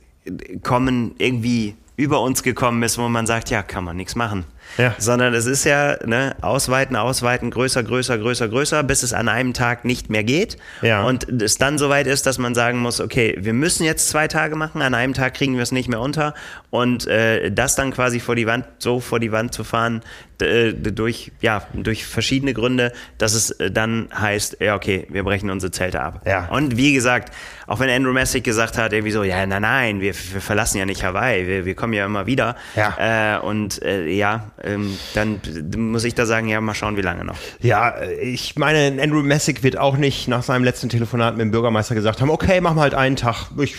kommen 0.63 1.15
irgendwie 1.17 1.75
über 1.99 2.21
uns 2.21 2.43
gekommen 2.43 2.81
ist, 2.83 2.97
wo 2.97 3.09
man 3.09 3.27
sagt, 3.27 3.49
ja, 3.49 3.61
kann 3.61 3.83
man 3.83 3.97
nichts 3.97 4.15
machen. 4.15 4.45
Ja. 4.77 4.95
Sondern 4.97 5.33
es 5.33 5.45
ist 5.45 5.65
ja 5.65 5.97
ne, 6.05 6.33
ausweiten, 6.41 6.95
ausweiten, 6.95 7.51
größer, 7.51 7.83
größer, 7.83 8.17
größer, 8.17 8.47
größer, 8.47 8.83
bis 8.83 9.03
es 9.03 9.11
an 9.11 9.27
einem 9.27 9.53
Tag 9.53 9.83
nicht 9.83 10.09
mehr 10.09 10.23
geht. 10.23 10.57
Ja. 10.81 11.03
Und 11.03 11.41
es 11.41 11.57
dann 11.57 11.77
soweit 11.77 12.07
ist, 12.07 12.25
dass 12.25 12.37
man 12.37 12.55
sagen 12.55 12.79
muss, 12.79 13.01
okay, 13.01 13.35
wir 13.39 13.53
müssen 13.53 13.83
jetzt 13.83 14.07
zwei 14.07 14.29
Tage 14.29 14.55
machen, 14.55 14.81
an 14.81 14.93
einem 14.93 15.13
Tag 15.13 15.33
kriegen 15.33 15.55
wir 15.55 15.63
es 15.63 15.73
nicht 15.73 15.89
mehr 15.89 15.99
unter. 15.99 16.33
Und 16.71 17.07
äh, 17.07 17.51
das 17.51 17.75
dann 17.75 17.91
quasi 17.91 18.19
vor 18.19 18.35
die 18.35 18.45
Wand, 18.45 18.65
so 18.77 18.99
vor 18.99 19.19
die 19.19 19.31
Wand 19.31 19.53
zu 19.53 19.63
fahren, 19.63 20.01
äh, 20.41 20.73
durch, 20.73 21.31
ja, 21.41 21.63
durch 21.73 22.05
verschiedene 22.05 22.53
Gründe, 22.53 22.93
dass 23.17 23.33
es 23.33 23.51
äh, 23.51 23.71
dann 23.71 24.07
heißt, 24.13 24.57
ja, 24.59 24.75
okay, 24.75 25.07
wir 25.09 25.23
brechen 25.23 25.49
unsere 25.49 25.71
Zelte 25.71 25.99
ab. 26.01 26.21
Ja. 26.25 26.47
Und 26.49 26.77
wie 26.77 26.93
gesagt, 26.93 27.33
auch 27.67 27.79
wenn 27.79 27.89
Andrew 27.89 28.13
Messick 28.13 28.43
gesagt 28.43 28.77
hat, 28.77 28.93
irgendwie 28.93 29.11
so, 29.11 29.23
ja, 29.23 29.45
nein, 29.45 29.63
nein, 29.63 30.01
wir, 30.01 30.13
wir 30.13 30.41
verlassen 30.41 30.77
ja 30.77 30.85
nicht 30.85 31.03
Hawaii, 31.03 31.47
wir, 31.47 31.65
wir 31.65 31.75
kommen 31.75 31.93
ja 31.93 32.05
immer 32.05 32.25
wieder. 32.27 32.55
Ja. 32.75 33.37
Äh, 33.37 33.39
und 33.39 33.81
äh, 33.81 34.07
ja, 34.07 34.51
ähm, 34.63 34.97
dann 35.15 35.41
muss 35.75 36.03
ich 36.03 36.15
da 36.15 36.25
sagen, 36.25 36.47
ja, 36.47 36.61
mal 36.61 36.75
schauen, 36.75 36.97
wie 36.97 37.01
lange 37.01 37.25
noch. 37.25 37.37
Ja, 37.59 37.95
ich 38.21 38.55
meine, 38.55 39.01
Andrew 39.01 39.23
Messick 39.23 39.63
wird 39.63 39.77
auch 39.77 39.97
nicht 39.97 40.27
nach 40.27 40.43
seinem 40.43 40.63
letzten 40.63 40.89
Telefonat 40.89 41.35
mit 41.35 41.41
dem 41.41 41.51
Bürgermeister 41.51 41.95
gesagt 41.95 42.21
haben, 42.21 42.29
okay, 42.29 42.61
mach 42.61 42.75
mal 42.75 42.83
halt 42.83 42.93
einen 42.93 43.15
Tag. 43.15 43.49
Ich, 43.57 43.77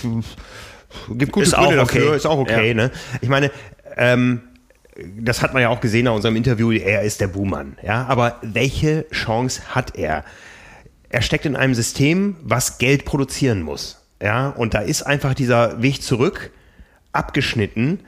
gibt 1.10 1.32
gute 1.32 1.46
ist 1.46 1.54
Gründe 1.54 1.80
okay. 1.80 1.98
dafür, 1.98 2.16
ist 2.16 2.26
auch 2.26 2.38
okay. 2.38 2.68
Ja. 2.68 2.74
Ne? 2.74 2.90
Ich 3.20 3.28
meine, 3.28 3.50
ähm, 3.96 4.42
das 5.18 5.42
hat 5.42 5.54
man 5.54 5.62
ja 5.62 5.68
auch 5.68 5.80
gesehen 5.80 6.04
nach 6.04 6.14
unserem 6.14 6.36
Interview, 6.36 6.72
er 6.72 7.02
ist 7.02 7.20
der 7.20 7.28
Buhmann. 7.28 7.76
Ja? 7.82 8.06
Aber 8.06 8.36
welche 8.42 9.06
Chance 9.10 9.62
hat 9.74 9.96
er? 9.96 10.24
Er 11.08 11.22
steckt 11.22 11.46
in 11.46 11.56
einem 11.56 11.74
System, 11.74 12.36
was 12.42 12.78
Geld 12.78 13.04
produzieren 13.04 13.62
muss. 13.62 14.04
Ja? 14.22 14.48
Und 14.48 14.74
da 14.74 14.80
ist 14.80 15.02
einfach 15.02 15.34
dieser 15.34 15.82
Weg 15.82 16.02
zurück 16.02 16.50
abgeschnitten 17.12 18.00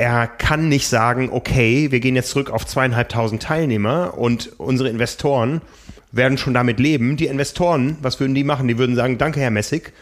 er 0.00 0.26
kann 0.28 0.70
nicht 0.70 0.88
sagen, 0.88 1.28
okay, 1.30 1.90
wir 1.90 2.00
gehen 2.00 2.16
jetzt 2.16 2.30
zurück 2.30 2.48
auf 2.48 2.66
zweieinhalbtausend 2.66 3.42
Teilnehmer 3.42 4.16
und 4.16 4.50
unsere 4.58 4.88
Investoren 4.88 5.60
werden 6.10 6.38
schon 6.38 6.54
damit 6.54 6.80
leben. 6.80 7.18
Die 7.18 7.26
Investoren, 7.26 7.98
was 8.00 8.18
würden 8.18 8.34
die 8.34 8.42
machen? 8.42 8.66
Die 8.66 8.78
würden 8.78 8.96
sagen, 8.96 9.18
danke, 9.18 9.40
Herr 9.40 9.50
Messig, 9.50 9.92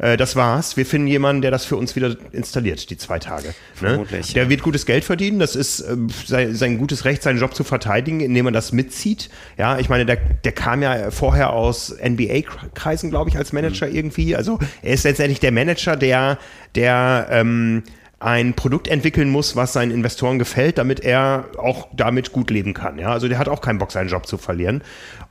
äh, 0.00 0.16
das 0.16 0.34
war's. 0.34 0.76
Wir 0.76 0.86
finden 0.86 1.06
jemanden, 1.06 1.42
der 1.42 1.50
das 1.50 1.64
für 1.64 1.76
uns 1.76 1.94
wieder 1.94 2.16
installiert, 2.32 2.88
die 2.90 2.96
zwei 2.96 3.18
Tage. 3.18 3.48
Ne? 3.48 3.54
Vermutlich. 3.74 4.32
Der 4.32 4.44
ja. 4.44 4.48
wird 4.48 4.62
gutes 4.62 4.86
Geld 4.86 5.04
verdienen. 5.04 5.38
Das 5.38 5.54
ist 5.54 5.80
äh, 5.80 5.96
sein, 6.26 6.54
sein, 6.54 6.78
gutes 6.78 7.04
Recht, 7.04 7.22
seinen 7.22 7.38
Job 7.38 7.54
zu 7.54 7.64
verteidigen, 7.64 8.20
indem 8.20 8.46
man 8.46 8.54
das 8.54 8.72
mitzieht. 8.72 9.28
Ja, 9.58 9.78
ich 9.78 9.88
meine, 9.88 10.06
der, 10.06 10.16
der 10.16 10.52
kam 10.52 10.82
ja 10.82 11.10
vorher 11.10 11.52
aus 11.52 11.94
NBA-Kreisen, 12.02 13.10
glaube 13.10 13.30
ich, 13.30 13.36
als 13.36 13.52
Manager 13.52 13.86
mhm. 13.86 13.94
irgendwie. 13.94 14.34
Also 14.34 14.58
er 14.82 14.94
ist 14.94 15.04
letztendlich 15.04 15.40
der 15.40 15.52
Manager, 15.52 15.96
der, 15.96 16.38
der 16.74 17.28
ähm, 17.30 17.82
ein 18.20 18.52
Produkt 18.52 18.86
entwickeln 18.86 19.30
muss, 19.30 19.56
was 19.56 19.72
seinen 19.72 19.90
Investoren 19.90 20.38
gefällt, 20.38 20.76
damit 20.76 21.00
er 21.00 21.46
auch 21.56 21.88
damit 21.94 22.32
gut 22.32 22.50
leben 22.50 22.74
kann. 22.74 22.98
Ja, 22.98 23.12
also 23.12 23.28
der 23.28 23.38
hat 23.38 23.48
auch 23.48 23.62
keinen 23.62 23.78
Bock, 23.78 23.90
seinen 23.92 24.10
Job 24.10 24.26
zu 24.26 24.36
verlieren. 24.36 24.82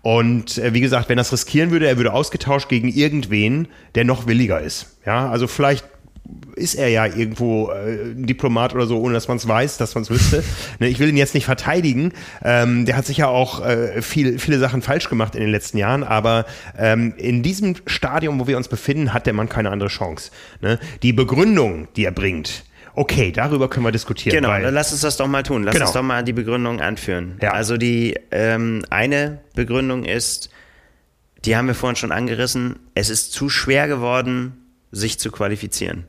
Und 0.02 0.58
äh, 0.58 0.74
wie 0.74 0.82
gesagt, 0.82 1.08
wenn 1.08 1.20
er 1.20 1.22
es 1.22 1.32
riskieren 1.32 1.70
würde, 1.70 1.88
er 1.88 1.98
würde 1.98 2.14
ausgetauscht 2.14 2.68
gegen 2.68 2.90
irgendwen, 2.90 3.68
der 3.94 4.06
noch 4.06 4.26
williger 4.26 4.60
ist. 4.60 4.98
Ja, 5.06 5.30
also 5.30 5.48
vielleicht 5.48 5.86
ist 6.56 6.76
er 6.76 6.90
ja 6.90 7.06
irgendwo 7.06 7.70
äh, 7.70 8.12
ein 8.12 8.26
Diplomat 8.26 8.74
oder 8.74 8.88
so, 8.88 9.00
ohne 9.00 9.14
dass 9.14 9.28
man 9.28 9.38
es 9.38 9.48
weiß, 9.48 9.78
dass 9.78 9.94
man 9.94 10.04
es 10.04 10.10
wüsste. 10.10 10.44
ne, 10.80 10.88
ich 10.88 10.98
will 11.00 11.10
ihn 11.10 11.18
jetzt 11.18 11.36
nicht 11.36 11.46
verteidigen. 11.46 12.12
Ähm, 12.44 12.86
der 12.86 12.98
hat 12.98 13.06
sicher 13.06 13.30
auch 13.30 13.64
äh, 13.64 14.02
viel, 14.02 14.40
viele 14.40 14.58
Sachen 14.58 14.82
falsch 14.82 15.10
gemacht 15.10 15.36
in 15.36 15.42
den 15.42 15.52
letzten 15.52 15.78
Jahren, 15.78 16.04
aber 16.04 16.46
ähm, 16.78 17.14
in 17.18 17.44
diesem 17.44 17.76
Stadium, 17.86 18.40
wo 18.40 18.48
wir 18.48 18.58
uns 18.58 18.68
befinden, 18.68 19.14
hat 19.14 19.28
der 19.28 19.34
Mann 19.34 19.48
keine 19.48 19.70
andere 19.70 19.90
Chance. 19.90 20.32
Ne? 20.62 20.80
Die 21.04 21.14
Begründung, 21.14 21.88
die 21.96 22.06
er 22.06 22.12
bringt, 22.12 22.64
Okay, 23.00 23.32
darüber 23.32 23.70
können 23.70 23.86
wir 23.86 23.93
diskutieren. 23.93 24.36
Genau, 24.36 24.50
dann 24.50 24.74
lass 24.74 24.91
uns 24.91 25.00
das 25.00 25.16
doch 25.16 25.26
mal 25.26 25.41
tun. 25.41 25.64
Lass 25.64 25.72
genau. 25.72 25.86
uns 25.86 25.93
doch 25.93 26.02
mal 26.02 26.22
die 26.22 26.34
Begründung 26.34 26.82
anführen. 26.82 27.38
Ja. 27.41 27.52
Also 27.52 27.78
die 27.78 28.20
ähm, 28.30 28.84
eine 28.89 29.39
Begründung 29.56 30.04
ist, 30.04 30.50
die 31.45 31.56
haben 31.56 31.68
wir 31.68 31.76
vorhin 31.76 31.95
schon 31.95 32.12
angerissen, 32.12 32.78
es 32.95 33.10
ist 33.10 33.32
zu 33.32 33.47
schwer 33.47 33.88
geworden, 33.88 34.66
sich 34.91 35.18
zu 35.18 35.32
qualifizieren. 35.32 36.08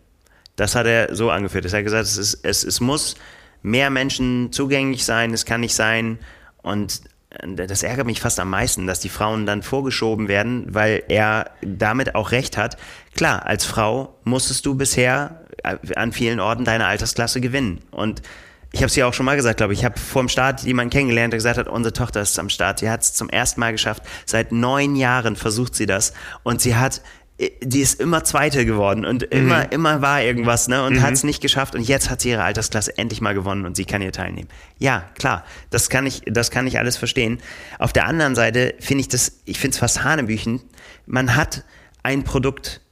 Das 0.57 0.75
hat 0.75 0.87
er 0.87 1.15
so 1.15 1.31
angeführt. 1.31 1.65
Er 1.65 1.71
hat 1.71 1.85
gesagt, 1.85 2.03
es, 2.03 2.17
ist, 2.17 2.41
es, 2.43 2.65
es 2.65 2.81
muss 2.81 3.15
mehr 3.63 3.89
Menschen 3.91 4.51
zugänglich 4.51 5.05
sein, 5.05 5.33
es 5.33 5.45
kann 5.45 5.61
nicht 5.61 5.77
sein. 5.77 6.19
Und 6.61 7.03
das 7.57 7.83
ärgert 7.83 8.07
mich 8.07 8.21
fast 8.21 8.41
am 8.41 8.51
meisten, 8.51 8.87
dass 8.87 9.01
die 9.01 9.09
Frauen 9.09 9.47
dann 9.47 9.63
vorgeschoben 9.63 10.29
werden, 10.29 10.67
weil 10.69 11.05
er 11.09 11.51
damit 11.63 12.15
auch 12.15 12.33
recht 12.33 12.57
hat. 12.57 12.77
Klar, 13.15 13.47
als 13.47 13.65
Frau 13.65 14.17
musstest 14.25 14.67
du 14.67 14.75
bisher 14.75 15.41
an 15.95 16.13
vielen 16.13 16.41
Orten 16.41 16.65
deine 16.65 16.87
Altersklasse 16.87 17.41
gewinnen. 17.41 17.81
Und 17.93 18.23
ich 18.73 18.81
habe 18.81 18.87
es 18.87 18.97
ja 18.97 19.07
auch 19.07 19.15
schon 19.15 19.27
mal 19.27 19.37
gesagt, 19.37 19.57
glaube 19.59 19.73
ich. 19.73 19.81
Ich 19.81 19.85
habe 19.85 19.99
vor 19.99 20.23
dem 20.23 20.29
Start 20.29 20.63
jemanden 20.63 20.91
kennengelernt, 20.91 21.33
der 21.33 21.39
gesagt 21.39 21.59
hat, 21.59 21.69
unsere 21.69 21.93
Tochter 21.93 22.21
ist 22.21 22.39
am 22.39 22.49
Start. 22.49 22.79
Sie 22.79 22.89
hat 22.89 23.03
es 23.03 23.15
zum 23.15 23.29
ersten 23.29 23.61
Mal 23.61 23.73
geschafft. 23.73 24.03
Seit 24.27 24.53
neun 24.53 24.95
Jahren 24.97 25.35
versucht 25.37 25.75
sie 25.75 25.87
das. 25.87 26.13
Und 26.45 26.61
sie 26.61 26.77
hat 26.77 27.03
die 27.63 27.81
ist 27.81 28.01
immer 28.01 28.23
Zweite 28.25 28.67
geworden 28.67 29.07
und 29.07 29.23
immer, 29.23 29.61
mhm. 29.61 29.71
immer 29.71 30.03
war 30.03 30.21
irgendwas, 30.21 30.69
ne? 30.69 30.85
Und 30.85 30.95
mhm. 30.95 31.03
hat 31.03 31.15
es 31.15 31.25
nicht 31.25 31.41
geschafft 31.41 31.75
und 31.75 31.83
jetzt 31.83 32.11
hat 32.11 32.21
sie 32.21 32.31
ihre 32.31 32.43
Altersklasse 32.43 32.99
endlich 32.99 33.23
mal 33.23 33.35
gewonnen 33.35 33.65
und 33.65 33.77
sie 33.77 33.87
kann 33.87 34.03
hier 34.03 34.13
teilnehmen. 34.13 34.49
Ja, 34.79 35.09
klar, 35.15 35.45
das 35.71 35.89
kann 35.89 36.07
ich, 36.07 36.23
das 36.27 36.51
kann 36.51 36.67
ich 36.67 36.79
alles 36.79 36.99
verstehen. 36.99 37.39
Auf 37.79 37.93
der 37.95 38.07
anderen 38.07 38.35
Seite 38.35 38.75
finde 38.79 39.01
ich 39.03 39.09
das, 39.09 39.41
ich 39.47 39.59
finde 39.59 39.75
es 39.75 39.79
fast 39.79 40.05
Hanebüchen. 40.05 40.61
Man 41.07 41.35
hat 41.35 41.65
ein 42.03 42.25
Produkt, 42.25 42.83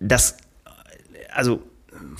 das, 0.00 0.36
also 1.32 1.62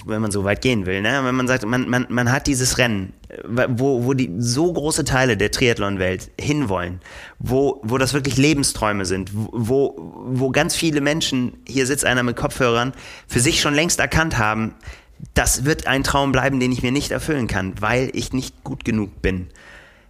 wenn 0.06 0.22
man 0.22 0.30
so 0.30 0.44
weit 0.44 0.62
gehen 0.62 0.86
will, 0.86 1.02
ne? 1.02 1.20
wenn 1.24 1.34
man 1.34 1.48
sagt, 1.48 1.66
man, 1.66 1.88
man, 1.88 2.06
man 2.08 2.30
hat 2.30 2.46
dieses 2.46 2.78
Rennen, 2.78 3.12
wo, 3.44 4.04
wo 4.04 4.14
die 4.14 4.32
so 4.38 4.72
große 4.72 5.04
Teile 5.04 5.36
der 5.36 5.50
Triathlon-Welt 5.50 6.30
hinwollen, 6.40 7.00
wo, 7.38 7.80
wo 7.82 7.98
das 7.98 8.14
wirklich 8.14 8.36
Lebensträume 8.36 9.04
sind, 9.04 9.30
wo, 9.34 9.94
wo 10.26 10.50
ganz 10.50 10.76
viele 10.76 11.00
Menschen, 11.00 11.58
hier 11.66 11.86
sitzt 11.86 12.04
einer 12.04 12.22
mit 12.22 12.36
Kopfhörern, 12.36 12.92
für 13.26 13.40
sich 13.40 13.60
schon 13.60 13.74
längst 13.74 13.98
erkannt 13.98 14.38
haben, 14.38 14.74
das 15.34 15.64
wird 15.64 15.86
ein 15.86 16.04
Traum 16.04 16.32
bleiben, 16.32 16.60
den 16.60 16.72
ich 16.72 16.82
mir 16.82 16.92
nicht 16.92 17.10
erfüllen 17.10 17.48
kann, 17.48 17.74
weil 17.80 18.10
ich 18.12 18.32
nicht 18.32 18.62
gut 18.64 18.84
genug 18.84 19.22
bin. 19.22 19.48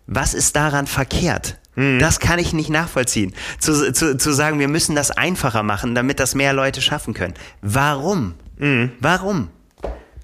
Was 0.07 0.35
ist 0.35 0.57
daran 0.57 0.87
verkehrt? 0.87 1.59
Mhm. 1.75 1.99
Das 1.99 2.21
kann 2.21 2.39
ich 2.39 2.53
nicht 2.53 2.71
nachvollziehen. 2.71 3.35
Zu, 3.59 3.93
zu, 3.93 4.17
zu 4.17 4.33
sagen, 4.33 4.59
wir 4.59 4.69
müssen 4.69 4.95
das 4.95 5.11
einfacher 5.11 5.63
machen, 5.63 5.95
damit 5.95 6.21
das 6.21 6.35
mehr 6.35 6.53
Leute 6.53 6.81
schaffen 6.81 7.15
können. 7.15 7.35
Warum? 7.63 8.35
Mhm. 8.59 8.93
Warum? 9.01 9.49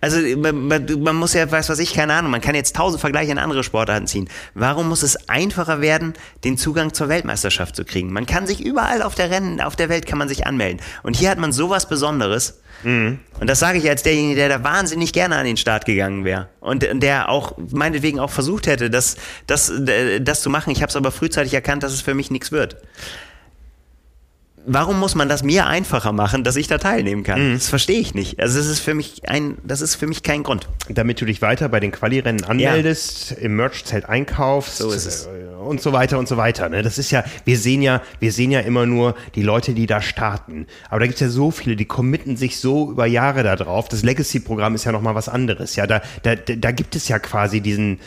Also 0.03 0.18
man, 0.36 0.66
man, 0.66 1.14
muss 1.14 1.32
ja, 1.32 1.48
weiß 1.48 1.68
was 1.68 1.78
ich, 1.78 1.94
keine 1.94 2.14
Ahnung, 2.14 2.32
man 2.32 2.40
kann 2.40 2.57
jetzt 2.57 2.74
tausend 2.74 3.00
Vergleiche 3.00 3.30
in 3.30 3.38
andere 3.38 3.62
Sportarten 3.62 4.09
ziehen. 4.09 4.28
Warum 4.53 4.88
muss 4.88 5.05
es 5.05 5.28
einfacher 5.28 5.80
werden, 5.80 6.14
den 6.42 6.59
Zugang 6.59 6.92
zur 6.92 7.09
Weltmeisterschaft 7.09 7.76
zu 7.76 7.84
kriegen? 7.84 8.12
Man 8.12 8.26
kann 8.26 8.48
sich 8.48 8.61
überall 8.61 9.00
auf 9.00 9.14
der 9.14 9.30
Rennen, 9.30 9.61
auf 9.61 9.76
der 9.76 9.88
Welt 9.88 10.07
kann 10.07 10.18
man 10.18 10.28
sich 10.28 10.44
anmelden. 10.44 10.80
Und 11.05 11.16
hier 11.16 11.30
hat 11.30 11.38
man 11.38 11.53
sowas 11.53 11.88
Besonderes. 11.88 12.61
Mhm. 12.82 13.20
Und 13.38 13.48
das 13.48 13.61
sage 13.61 13.78
ich 13.78 13.88
als 13.88 14.03
derjenige, 14.03 14.34
der 14.34 14.48
da 14.48 14.64
wahnsinnig 14.64 15.12
gerne 15.12 15.36
an 15.36 15.44
den 15.44 15.57
Start 15.57 15.84
gegangen 15.84 16.24
wäre. 16.24 16.48
Und 16.59 16.84
der 16.94 17.28
auch, 17.28 17.57
meinetwegen 17.70 18.18
auch 18.18 18.30
versucht 18.30 18.66
hätte, 18.66 18.90
das, 18.90 19.14
das, 19.46 19.72
das 20.20 20.42
zu 20.42 20.50
machen. 20.50 20.72
Ich 20.72 20.82
habe 20.82 20.90
es 20.90 20.96
aber 20.96 21.12
frühzeitig 21.12 21.55
erkannt, 21.55 21.84
dass 21.84 21.92
es 21.92 22.00
für 22.00 22.14
mich 22.14 22.28
nichts 22.32 22.50
wird 22.50 22.76
warum 24.66 24.98
muss 24.98 25.14
man 25.14 25.28
das 25.28 25.42
mir 25.42 25.66
einfacher 25.66 26.12
machen, 26.12 26.44
dass 26.44 26.56
ich 26.56 26.68
da 26.68 26.78
teilnehmen 26.78 27.22
kann? 27.22 27.50
Mhm. 27.50 27.54
Das 27.54 27.68
verstehe 27.68 27.98
ich 27.98 28.14
nicht. 28.14 28.40
Also 28.40 28.58
das 28.58 28.66
ist 28.66 28.80
für 28.80 28.94
mich 28.94 29.28
ein, 29.28 29.58
das 29.64 29.80
ist 29.80 29.94
für 29.94 30.06
mich 30.06 30.22
kein 30.22 30.42
Grund. 30.42 30.68
Damit 30.88 31.20
du 31.20 31.24
dich 31.24 31.42
weiter 31.42 31.68
bei 31.68 31.80
den 31.80 31.92
Quali-Rennen 31.92 32.44
anmeldest, 32.44 33.32
ja. 33.32 33.36
im 33.38 33.56
Merch-Zelt 33.56 34.08
einkaufst 34.08 34.78
so 34.78 34.92
äh, 34.92 35.54
und 35.62 35.80
so 35.80 35.92
weiter 35.92 36.18
und 36.18 36.28
so 36.28 36.36
weiter. 36.36 36.68
Ne? 36.68 36.82
Das 36.82 36.98
ist 36.98 37.10
ja, 37.10 37.24
wir 37.44 37.58
sehen 37.58 37.82
ja, 37.82 38.02
wir 38.20 38.32
sehen 38.32 38.50
ja 38.50 38.60
immer 38.60 38.86
nur 38.86 39.14
die 39.34 39.42
Leute, 39.42 39.74
die 39.74 39.86
da 39.86 40.00
starten. 40.00 40.66
Aber 40.88 41.00
da 41.00 41.06
gibt 41.06 41.16
es 41.16 41.20
ja 41.20 41.28
so 41.28 41.50
viele, 41.50 41.76
die 41.76 41.84
committen 41.84 42.36
sich 42.36 42.58
so 42.58 42.90
über 42.90 43.06
Jahre 43.06 43.42
da 43.42 43.56
drauf. 43.56 43.88
Das 43.88 44.02
Legacy-Programm 44.02 44.74
ist 44.74 44.84
ja 44.84 44.92
nochmal 44.92 45.14
was 45.14 45.28
anderes. 45.28 45.76
Ja, 45.76 45.86
da, 45.86 46.02
da, 46.22 46.34
da 46.34 46.70
gibt 46.70 46.96
es 46.96 47.08
ja 47.08 47.18
quasi 47.18 47.60
diesen 47.60 47.98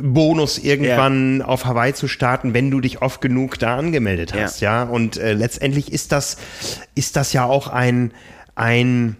Bonus 0.00 0.58
irgendwann 0.58 1.40
ja. 1.40 1.44
auf 1.44 1.66
Hawaii 1.66 1.92
zu 1.92 2.08
starten, 2.08 2.54
wenn 2.54 2.70
du 2.70 2.80
dich 2.80 3.02
oft 3.02 3.20
genug 3.20 3.58
da 3.58 3.76
angemeldet 3.76 4.32
hast, 4.34 4.60
ja. 4.60 4.84
ja? 4.84 4.90
Und 4.90 5.16
äh, 5.16 5.34
letztendlich 5.34 5.92
ist 5.92 6.12
das, 6.12 6.38
ist 6.94 7.16
das 7.16 7.32
ja 7.32 7.44
auch 7.44 7.68
ein, 7.68 8.12
ein 8.54 9.16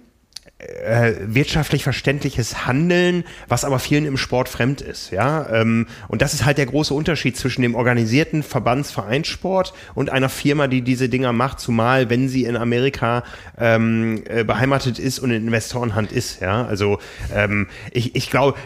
äh, 0.58 1.12
wirtschaftlich 1.20 1.82
verständliches 1.82 2.66
Handeln, 2.66 3.24
was 3.48 3.64
aber 3.64 3.78
vielen 3.78 4.06
im 4.06 4.16
Sport 4.16 4.48
fremd 4.48 4.80
ist, 4.80 5.10
ja. 5.10 5.48
Ähm, 5.50 5.86
und 6.08 6.22
das 6.22 6.32
ist 6.32 6.46
halt 6.46 6.56
der 6.56 6.66
große 6.66 6.94
Unterschied 6.94 7.36
zwischen 7.36 7.60
dem 7.60 7.74
organisierten 7.74 8.42
Verbandsvereinssport 8.42 9.74
und 9.94 10.10
einer 10.10 10.30
Firma, 10.30 10.66
die 10.66 10.80
diese 10.80 11.10
Dinger 11.10 11.32
macht, 11.32 11.60
zumal 11.60 12.08
wenn 12.08 12.28
sie 12.28 12.44
in 12.44 12.56
Amerika 12.56 13.24
ähm, 13.58 14.22
äh, 14.28 14.44
beheimatet 14.44 14.98
ist 14.98 15.18
und 15.18 15.30
in 15.30 15.44
Investorenhand 15.44 16.12
ist, 16.12 16.40
ja. 16.40 16.64
Also 16.64 16.98
ähm, 17.34 17.66
ich, 17.92 18.14
ich 18.14 18.30
glaube, 18.30 18.56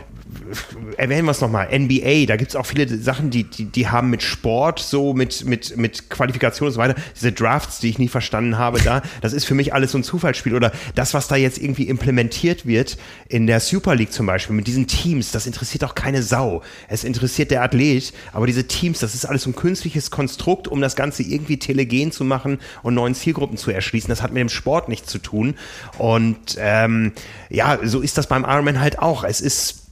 erwähnen 0.97 1.25
wir 1.27 1.33
es 1.33 1.41
nochmal, 1.41 1.69
NBA, 1.77 2.27
da 2.27 2.37
gibt 2.37 2.51
es 2.51 2.57
auch 2.57 2.67
viele 2.67 2.89
Sachen, 2.99 3.31
die, 3.31 3.45
die, 3.45 3.67
die 3.67 3.89
haben 3.89 4.11
mit 4.11 4.23
Sport, 4.23 4.79
so 4.81 5.15
mit, 5.15 5.45
mit, 5.45 5.77
mit 5.77 6.11
Qualifikation 6.11 6.67
und 6.69 6.73
so 6.73 6.79
weiter, 6.79 6.95
diese 7.15 7.33
Drafts, 7.33 7.81
die 7.81 7.91
ich 7.91 7.99
nie 7.99 8.09
verstanden 8.09 8.59
habe, 8.59 8.81
da, 8.81 9.03
das 9.21 9.33
ist 9.33 9.45
für 9.45 9.55
mich 9.55 9.75
alles 9.75 9.93
so 9.93 9.99
ein 9.99 10.05
Zufallsspiel. 10.05 10.55
Oder 10.55 10.73
das, 10.95 11.15
was 11.15 11.29
da 11.29 11.37
jetzt 11.37 11.59
irgendwie 11.59 11.89
implementiert 11.89 12.67
wird 12.67 12.99
in 13.29 13.47
der 13.47 13.61
Super 13.61 13.95
League 13.95 14.13
zum 14.13 14.27
Beispiel, 14.27 14.57
mit 14.57 14.67
diesen 14.67 14.87
Teams, 14.87 15.31
das 15.33 15.47
interessiert 15.47 15.85
auch 15.85 15.95
keine 15.95 16.23
Sau. 16.23 16.63
Es 16.89 17.05
interessiert 17.05 17.51
der 17.51 17.63
Athlet, 17.63 18.13
aber 18.33 18.47
diese 18.47 18.67
Teams, 18.67 18.99
das 19.01 19.15
ist 19.15 19.25
alles 19.25 19.43
so 19.43 19.51
ein 19.51 19.57
künstliches 19.57 20.11
Konstrukt, 20.11 20.69
um 20.69 20.81
das 20.81 20.97
Ganze 20.97 21.23
irgendwie 21.23 21.59
telegen 21.59 22.13
zu 22.13 22.25
machen 22.25 22.59
und 22.83 22.95
neuen 22.95 23.15
Zielgruppen 23.15 23.57
zu 23.57 23.71
erschließen. 23.71 24.09
Das 24.09 24.23
hat 24.23 24.33
mit 24.33 24.41
dem 24.41 24.49
Sport 24.49 24.89
nichts 24.89 25.11
zu 25.11 25.19
tun. 25.19 25.55
Und 25.99 26.57
ähm, 26.59 27.13
ja, 27.51 27.79
so 27.83 28.01
ist 28.01 28.19
das 28.19 28.27
beim 28.27 28.45
Ironman 28.45 28.81
halt 28.81 28.99
auch. 28.99 29.25
Es 29.25 29.41
ist 29.41 29.88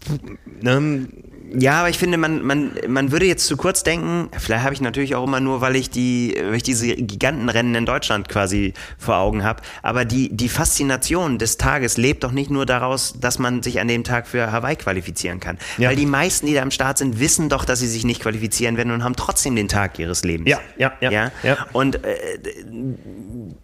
ne, 0.61 1.09
ja, 1.54 1.80
aber 1.80 1.88
ich 1.88 1.98
finde, 1.98 2.18
man, 2.18 2.42
man, 2.42 2.72
man 2.88 3.12
würde 3.12 3.26
jetzt 3.26 3.46
zu 3.46 3.57
kurz 3.57 3.82
denken, 3.82 4.28
vielleicht 4.36 4.64
habe 4.64 4.74
ich 4.74 4.80
natürlich 4.80 5.14
auch 5.14 5.24
immer 5.24 5.40
nur, 5.40 5.61
weil 5.61 5.76
ich 5.76 5.90
die, 5.90 6.36
weil 6.44 6.57
ich 6.57 6.62
diese 6.62 6.94
Gigantenrennen 6.94 7.74
in 7.74 7.86
Deutschland 7.86 8.28
quasi 8.28 8.74
vor 8.98 9.16
Augen 9.16 9.44
habe, 9.44 9.62
aber 9.82 10.04
die, 10.04 10.34
die 10.34 10.48
Faszination 10.48 11.38
des 11.38 11.57
Tages 11.57 11.96
lebt 11.96 12.24
doch 12.24 12.32
nicht 12.32 12.50
nur 12.50 12.66
daraus, 12.66 13.14
dass 13.20 13.38
man 13.38 13.62
sich 13.62 13.80
an 13.80 13.88
dem 13.88 14.02
Tag 14.02 14.26
für 14.26 14.50
Hawaii 14.50 14.76
qualifizieren 14.76 15.40
kann. 15.40 15.59
Ja. 15.78 15.90
Weil 15.90 15.96
die 15.96 16.07
meisten, 16.07 16.46
die 16.46 16.54
da 16.54 16.62
am 16.62 16.70
Start 16.70 16.98
sind, 16.98 17.20
wissen 17.20 17.48
doch, 17.48 17.64
dass 17.64 17.78
sie 17.78 17.88
sich 17.88 18.04
nicht 18.04 18.20
qualifizieren 18.20 18.76
werden 18.76 18.92
und 18.92 19.04
haben 19.04 19.16
trotzdem 19.16 19.54
den 19.54 19.68
Tag 19.68 19.98
ihres 19.98 20.24
Lebens. 20.24 20.50
Ja, 20.50 20.61
ja, 20.78 20.92
ja. 21.00 21.11
ja? 21.11 21.32
ja. 21.42 21.57
Und 21.72 22.04
äh, 22.04 22.38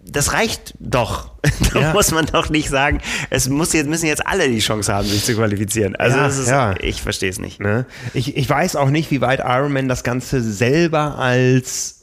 das 0.04 0.32
reicht 0.32 0.74
doch. 0.78 1.31
da 1.72 1.80
ja. 1.80 1.92
muss 1.92 2.12
man 2.12 2.26
doch 2.26 2.50
nicht 2.50 2.68
sagen, 2.68 3.00
es 3.30 3.48
muss 3.48 3.72
jetzt, 3.72 3.88
müssen 3.88 4.06
jetzt 4.06 4.26
alle 4.26 4.48
die 4.48 4.60
Chance 4.60 4.92
haben, 4.92 5.08
sich 5.08 5.24
zu 5.24 5.34
qualifizieren. 5.34 5.96
Also 5.96 6.18
ja, 6.18 6.26
ist, 6.26 6.48
ja. 6.48 6.74
ich 6.80 7.02
verstehe 7.02 7.30
es 7.30 7.38
nicht. 7.38 7.60
Ne? 7.60 7.86
Ich, 8.14 8.36
ich 8.36 8.48
weiß 8.48 8.76
auch 8.76 8.90
nicht, 8.90 9.10
wie 9.10 9.20
weit 9.20 9.40
Ironman 9.40 9.88
das 9.88 10.04
Ganze 10.04 10.40
selber 10.40 11.18
als 11.18 12.02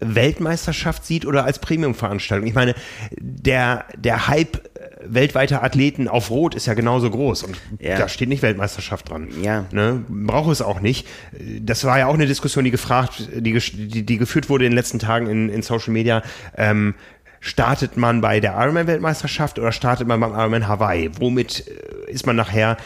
Weltmeisterschaft 0.00 1.04
sieht 1.04 1.26
oder 1.26 1.44
als 1.44 1.58
Premium-Veranstaltung. 1.58 2.48
Ich 2.48 2.54
meine, 2.54 2.74
der, 3.18 3.84
der 3.96 4.28
Hype 4.28 4.68
weltweiter 5.02 5.62
Athleten 5.62 6.08
auf 6.08 6.30
Rot 6.30 6.54
ist 6.54 6.66
ja 6.66 6.74
genauso 6.74 7.10
groß 7.10 7.44
und 7.44 7.56
ja. 7.78 7.96
da 7.96 8.08
steht 8.08 8.28
nicht 8.28 8.42
Weltmeisterschaft 8.42 9.08
dran. 9.08 9.28
Ja. 9.42 9.66
Ne? 9.72 10.04
Braucht 10.08 10.50
es 10.52 10.62
auch 10.62 10.80
nicht. 10.80 11.06
Das 11.60 11.84
war 11.84 11.98
ja 11.98 12.06
auch 12.06 12.14
eine 12.14 12.26
Diskussion, 12.26 12.64
die 12.64 12.70
gefragt, 12.70 13.28
die, 13.34 13.52
die, 13.52 14.04
die 14.04 14.18
geführt 14.18 14.48
wurde 14.48 14.66
in 14.66 14.72
den 14.72 14.76
letzten 14.76 14.98
Tagen 14.98 15.26
in, 15.26 15.48
in 15.48 15.62
Social 15.62 15.92
Media. 15.92 16.22
Ähm, 16.56 16.94
startet 17.40 17.96
man 17.96 18.20
bei 18.20 18.38
der 18.38 18.54
Ironman-Weltmeisterschaft 18.54 19.58
oder 19.58 19.72
startet 19.72 20.06
man 20.06 20.20
beim 20.20 20.32
Ironman 20.32 20.68
Hawaii? 20.68 21.10
Womit 21.18 21.66
äh, 21.66 22.10
ist 22.10 22.26
man 22.26 22.36
nachher? 22.36 22.76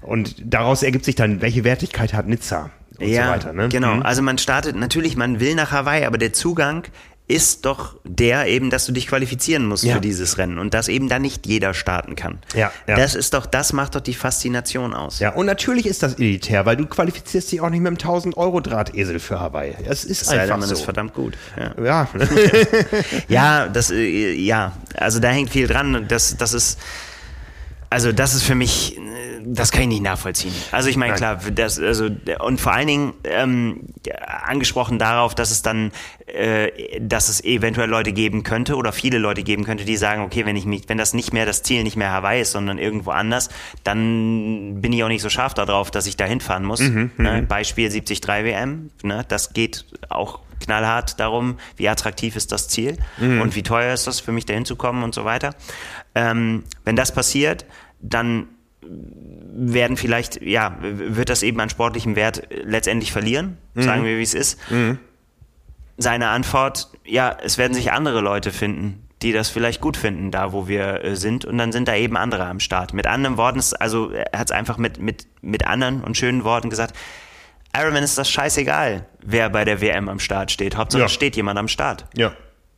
Und 0.00 0.36
daraus 0.44 0.82
ergibt 0.82 1.04
sich 1.04 1.14
dann, 1.14 1.42
welche 1.42 1.64
Wertigkeit 1.64 2.14
hat 2.14 2.26
Nizza? 2.26 2.70
Und 2.98 3.08
ja, 3.08 3.26
so 3.26 3.32
weiter, 3.32 3.52
ne? 3.52 3.68
genau. 3.68 3.96
Mhm. 3.96 4.02
Also 4.02 4.22
man 4.22 4.38
startet, 4.38 4.76
natürlich, 4.76 5.16
man 5.16 5.40
will 5.40 5.54
nach 5.56 5.72
Hawaii, 5.72 6.04
aber 6.04 6.16
der 6.16 6.32
Zugang 6.32 6.84
ist 7.26 7.64
doch 7.64 7.96
der 8.04 8.46
eben, 8.48 8.68
dass 8.68 8.84
du 8.84 8.92
dich 8.92 9.06
qualifizieren 9.06 9.64
musst 9.64 9.82
Ja. 9.84 9.94
für 9.94 10.00
dieses 10.02 10.36
Rennen 10.36 10.58
und 10.58 10.74
dass 10.74 10.88
eben 10.88 11.08
dann 11.08 11.22
nicht 11.22 11.46
jeder 11.46 11.72
starten 11.72 12.16
kann. 12.16 12.38
Ja, 12.54 12.70
ja. 12.86 12.96
Das 12.96 13.14
ist 13.14 13.32
doch, 13.32 13.46
das 13.46 13.72
macht 13.72 13.94
doch 13.94 14.02
die 14.02 14.12
Faszination 14.12 14.92
aus. 14.92 15.20
Ja, 15.20 15.30
und 15.32 15.46
natürlich 15.46 15.86
ist 15.86 16.02
das 16.02 16.14
elitär, 16.16 16.66
weil 16.66 16.76
du 16.76 16.84
qualifizierst 16.84 17.50
dich 17.50 17.62
auch 17.62 17.70
nicht 17.70 17.80
mit 17.80 17.88
einem 17.88 17.96
1000 17.96 18.36
Euro 18.36 18.60
Drahtesel 18.60 19.18
für 19.20 19.40
Hawaii. 19.40 19.74
Es 19.88 20.04
ist 20.04 20.26
sei 20.26 20.40
einfach 20.40 20.58
man 20.58 20.68
so. 20.68 20.74
ist 20.74 20.82
verdammt 20.82 21.14
gut. 21.14 21.38
Ja. 21.58 21.82
ja, 21.82 22.08
Ja, 23.28 23.68
das, 23.68 23.90
äh, 23.90 24.32
ja, 24.34 24.72
also 24.94 25.18
da 25.18 25.28
hängt 25.30 25.50
viel 25.50 25.66
dran 25.66 25.94
und 25.96 26.10
das, 26.12 26.36
das 26.36 26.52
ist, 26.52 26.78
also 27.90 28.12
das 28.12 28.34
ist 28.34 28.42
für 28.42 28.54
mich, 28.54 28.98
das 29.44 29.70
kann 29.72 29.82
ich 29.82 29.88
nicht 29.88 30.02
nachvollziehen. 30.02 30.52
Also 30.72 30.88
ich 30.88 30.96
meine, 30.96 31.14
klar, 31.14 31.40
das, 31.54 31.78
also, 31.78 32.08
und 32.40 32.60
vor 32.60 32.72
allen 32.72 32.86
Dingen 32.86 33.12
ähm, 33.24 33.80
angesprochen 34.44 34.98
darauf, 34.98 35.34
dass 35.34 35.50
es 35.50 35.62
dann, 35.62 35.92
äh, 36.26 37.00
dass 37.00 37.28
es 37.28 37.44
eventuell 37.44 37.88
Leute 37.88 38.12
geben 38.12 38.42
könnte 38.42 38.76
oder 38.76 38.92
viele 38.92 39.18
Leute 39.18 39.42
geben 39.42 39.64
könnte, 39.64 39.84
die 39.84 39.96
sagen, 39.96 40.22
okay, 40.22 40.46
wenn 40.46 40.56
ich 40.56 40.66
mich, 40.66 40.88
wenn 40.88 40.98
das 40.98 41.14
nicht 41.14 41.32
mehr 41.32 41.46
das 41.46 41.62
Ziel 41.62 41.82
nicht 41.82 41.96
mehr 41.96 42.10
Hawaii 42.10 42.40
ist, 42.42 42.52
sondern 42.52 42.78
irgendwo 42.78 43.10
anders, 43.10 43.48
dann 43.84 44.80
bin 44.80 44.92
ich 44.92 45.04
auch 45.04 45.08
nicht 45.08 45.22
so 45.22 45.28
scharf 45.28 45.54
darauf, 45.54 45.90
dass 45.90 46.06
ich 46.06 46.16
da 46.16 46.24
hinfahren 46.24 46.64
muss. 46.64 46.80
ne? 47.16 47.42
Beispiel 47.46 47.88
73 47.88 48.26
WM, 48.26 48.90
ne? 49.02 49.24
das 49.28 49.52
geht 49.52 49.84
auch 50.08 50.40
knallhart 50.60 51.20
darum, 51.20 51.58
wie 51.76 51.88
attraktiv 51.88 52.36
ist 52.36 52.52
das 52.52 52.68
Ziel 52.68 52.96
und 53.42 53.54
wie 53.54 53.62
teuer 53.62 53.92
ist 53.92 54.06
das 54.06 54.20
für 54.20 54.32
mich 54.32 54.46
dahin 54.46 54.64
zu 54.64 54.76
kommen 54.76 55.02
und 55.02 55.14
so 55.14 55.24
weiter. 55.24 55.54
Ähm, 56.14 56.64
wenn 56.84 56.96
das 56.96 57.12
passiert, 57.12 57.64
dann 58.00 58.48
werden 58.86 59.96
vielleicht, 59.96 60.42
ja, 60.42 60.76
wird 60.80 61.30
das 61.30 61.42
eben 61.42 61.58
an 61.60 61.70
sportlichem 61.70 62.16
Wert 62.16 62.42
letztendlich 62.50 63.12
verlieren, 63.12 63.56
sagen 63.74 64.04
wir, 64.04 64.18
wie 64.18 64.22
es 64.22 64.34
ist. 64.34 64.58
Seine 65.96 66.28
Antwort, 66.28 66.90
ja, 67.04 67.36
es 67.42 67.56
werden 67.56 67.72
sich 67.72 67.92
andere 67.92 68.20
Leute 68.20 68.50
finden, 68.50 69.06
die 69.22 69.32
das 69.32 69.48
vielleicht 69.48 69.80
gut 69.80 69.96
finden, 69.96 70.30
da 70.32 70.52
wo 70.52 70.66
wir 70.68 71.02
äh, 71.04 71.16
sind, 71.16 71.44
und 71.44 71.56
dann 71.56 71.72
sind 71.72 71.86
da 71.88 71.94
eben 71.94 72.16
andere 72.16 72.44
am 72.46 72.58
Start. 72.60 72.92
Mit 72.92 73.06
anderen 73.06 73.36
Worten, 73.36 73.60
also 73.78 74.10
er 74.10 74.38
hat 74.38 74.48
es 74.50 74.52
einfach 74.52 74.76
mit, 74.76 74.98
mit, 75.00 75.26
mit 75.40 75.66
anderen 75.66 76.02
und 76.02 76.16
schönen 76.16 76.44
Worten 76.44 76.68
gesagt, 76.68 76.94
Ironman 77.76 78.02
ist 78.02 78.18
das 78.18 78.28
scheißegal, 78.30 79.06
wer 79.24 79.48
bei 79.50 79.64
der 79.64 79.80
WM 79.80 80.08
am 80.08 80.18
Start 80.18 80.50
steht. 80.50 80.76
Hauptsache 80.76 81.02
Ja. 81.02 81.08
steht 81.08 81.36
jemand 81.36 81.58
am 81.58 81.68
Start. 81.68 82.06
ja. 82.16 82.32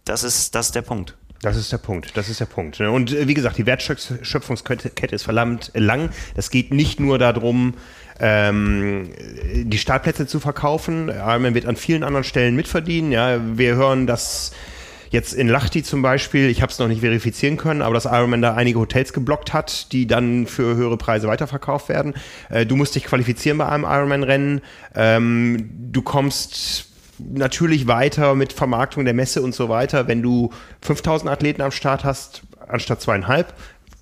Das 0.04 0.22
ist, 0.22 0.54
das 0.54 0.66
ist 0.66 0.74
der 0.76 0.82
Punkt. 0.82 1.16
Das 1.42 1.56
ist 1.56 1.70
der 1.70 1.78
Punkt. 1.78 2.16
Das 2.16 2.28
ist 2.28 2.40
der 2.40 2.46
Punkt. 2.46 2.80
ne? 2.80 2.90
Und 2.90 3.12
äh, 3.12 3.28
wie 3.28 3.34
gesagt, 3.34 3.58
die 3.58 3.66
Wertschöpfungskette 3.66 4.90
Kette 4.90 5.14
ist 5.14 5.24
verdammt 5.24 5.70
lang. 5.74 6.10
Das 6.34 6.50
geht 6.50 6.72
nicht 6.72 6.98
nur 7.00 7.18
darum, 7.18 7.74
ähm, 8.18 9.10
die 9.54 9.78
Startplätze 9.78 10.26
zu 10.26 10.40
verkaufen. 10.40 11.08
Ironman 11.08 11.54
wird 11.54 11.66
an 11.66 11.76
vielen 11.76 12.02
anderen 12.02 12.24
Stellen 12.24 12.56
mitverdienen. 12.56 13.12
Ja, 13.12 13.38
wir 13.56 13.76
hören, 13.76 14.06
dass 14.06 14.52
jetzt 15.10 15.34
in 15.34 15.48
Lachti 15.48 15.82
zum 15.82 16.02
Beispiel, 16.02 16.48
ich 16.48 16.62
habe 16.62 16.72
es 16.72 16.78
noch 16.78 16.88
nicht 16.88 17.00
verifizieren 17.00 17.56
können, 17.56 17.82
aber 17.82 17.94
dass 17.94 18.06
Ironman 18.06 18.42
da 18.42 18.54
einige 18.54 18.78
Hotels 18.78 19.12
geblockt 19.12 19.52
hat, 19.52 19.92
die 19.92 20.06
dann 20.06 20.46
für 20.46 20.74
höhere 20.76 20.96
Preise 20.96 21.28
weiterverkauft 21.28 21.88
werden. 21.88 22.14
Äh, 22.48 22.66
du 22.66 22.76
musst 22.76 22.94
dich 22.94 23.04
qualifizieren 23.04 23.58
bei 23.58 23.68
einem 23.68 23.84
Ironman-Rennen. 23.84 24.62
Ähm, 24.94 25.70
du 25.92 26.02
kommst 26.02 26.86
natürlich 27.18 27.86
weiter 27.86 28.34
mit 28.34 28.52
Vermarktung 28.52 29.04
der 29.04 29.14
Messe 29.14 29.42
und 29.42 29.54
so 29.54 29.68
weiter, 29.68 30.08
wenn 30.08 30.22
du 30.22 30.50
5000 30.82 31.30
Athleten 31.30 31.62
am 31.62 31.70
Start 31.70 32.04
hast, 32.04 32.42
anstatt 32.68 33.00
zweieinhalb. 33.00 33.52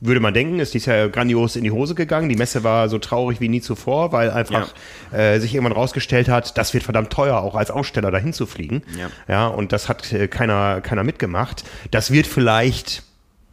Würde 0.01 0.21
man 0.21 0.35
denken, 0.35 0.59
ist 0.59 0.75
dies 0.75 0.85
Jahr 0.85 1.09
grandios 1.09 1.57
in 1.57 1.65
die 1.65 1.71
Hose 1.71 1.95
gegangen. 1.95 2.29
Die 2.29 2.37
Messe 2.37 2.63
war 2.63 2.89
so 2.89 2.99
traurig 2.99 3.41
wie 3.41 3.49
nie 3.49 3.63
zuvor, 3.63 4.13
weil 4.13 4.31
einfach 4.31 4.75
äh, 5.13 5.39
sich 5.39 5.55
irgendwann 5.55 5.73
rausgestellt 5.73 6.29
hat, 6.29 6.59
das 6.59 6.75
wird 6.75 6.85
verdammt 6.85 7.11
teuer, 7.11 7.39
auch 7.39 7.55
als 7.55 7.71
Aussteller 7.71 8.11
dahin 8.11 8.35
zu 8.35 8.45
fliegen. 8.45 8.83
Ja. 8.99 9.09
ja 9.29 9.47
und 9.47 9.73
das 9.73 9.89
hat 9.89 10.13
äh, 10.13 10.29
keiner, 10.29 10.83
keiner 10.83 11.05
mitgemacht. 11.05 11.65
Das 11.91 12.11
wird 12.11 12.27
vielleicht 12.27 13.03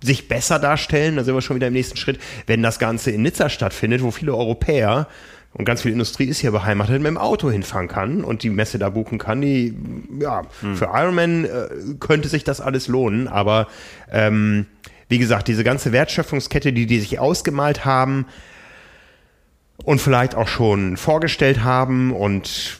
sich 0.03 0.27
besser 0.27 0.59
darstellen, 0.59 1.15
da 1.15 1.23
sind 1.23 1.35
wir 1.35 1.41
schon 1.41 1.55
wieder 1.55 1.67
im 1.67 1.73
nächsten 1.73 1.95
Schritt, 1.95 2.19
wenn 2.47 2.63
das 2.63 2.79
Ganze 2.79 3.11
in 3.11 3.21
Nizza 3.21 3.49
stattfindet, 3.49 4.01
wo 4.01 4.11
viele 4.11 4.35
Europäer 4.35 5.07
und 5.53 5.65
ganz 5.65 5.81
viel 5.81 5.91
Industrie 5.91 6.25
ist 6.25 6.39
hier 6.39 6.51
beheimatet, 6.51 7.01
mit 7.01 7.07
dem 7.07 7.17
Auto 7.17 7.51
hinfahren 7.51 7.87
kann 7.87 8.23
und 8.23 8.43
die 8.43 8.49
Messe 8.49 8.79
da 8.79 8.89
buchen 8.89 9.17
kann. 9.17 9.41
Die, 9.41 9.75
ja, 10.19 10.43
für 10.51 10.85
Ironman 10.85 11.45
äh, 11.45 11.67
könnte 11.99 12.29
sich 12.29 12.43
das 12.43 12.61
alles 12.61 12.87
lohnen, 12.87 13.27
aber 13.27 13.67
ähm, 14.11 14.65
wie 15.09 15.19
gesagt, 15.19 15.49
diese 15.49 15.65
ganze 15.65 15.91
Wertschöpfungskette, 15.91 16.71
die 16.71 16.85
die 16.85 16.99
sich 16.99 17.19
ausgemalt 17.19 17.83
haben 17.83 18.25
und 19.83 19.99
vielleicht 19.99 20.35
auch 20.35 20.47
schon 20.47 20.95
vorgestellt 20.95 21.63
haben 21.63 22.13
und 22.13 22.79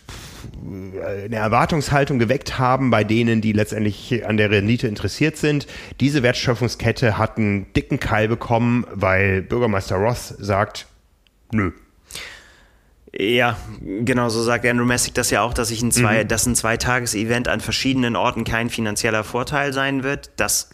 eine 1.26 1.36
Erwartungshaltung 1.36 2.20
geweckt 2.20 2.58
haben 2.58 2.90
bei 2.90 3.04
denen, 3.04 3.42
die 3.42 3.52
letztendlich 3.52 4.26
an 4.26 4.38
der 4.38 4.50
Rendite 4.50 4.88
interessiert 4.88 5.38
sind. 5.38 5.68
Diese 6.00 6.24
Wertschöpfungskette 6.24 7.18
hat 7.18 7.38
einen 7.38 7.72
dicken 7.74 8.00
Keil 8.00 8.28
bekommen, 8.28 8.86
weil 8.94 9.42
Bürgermeister 9.42 9.98
Roth 9.98 10.36
sagt, 10.40 10.88
nö. 11.52 11.72
Ja, 13.14 13.58
genau, 13.80 14.30
so 14.30 14.42
sagt 14.42 14.66
Andrew 14.66 14.86
Messick 14.86 15.14
das 15.14 15.32
ja 15.32 15.42
auch, 15.42 15.54
dass 15.54 15.70
ich 15.70 15.82
ein 15.82 15.92
zwei, 15.92 16.24
dass 16.24 16.46
ein 16.46 16.56
Zweitages-Event 16.56 17.50
an 17.50 17.60
verschiedenen 17.60 18.16
Orten 18.16 18.46
kein 18.46 18.70
finanzieller 18.70 19.26
Vorteil 19.26 19.74
sein 19.74 20.04
wird. 20.04 20.32
Das 20.38 20.70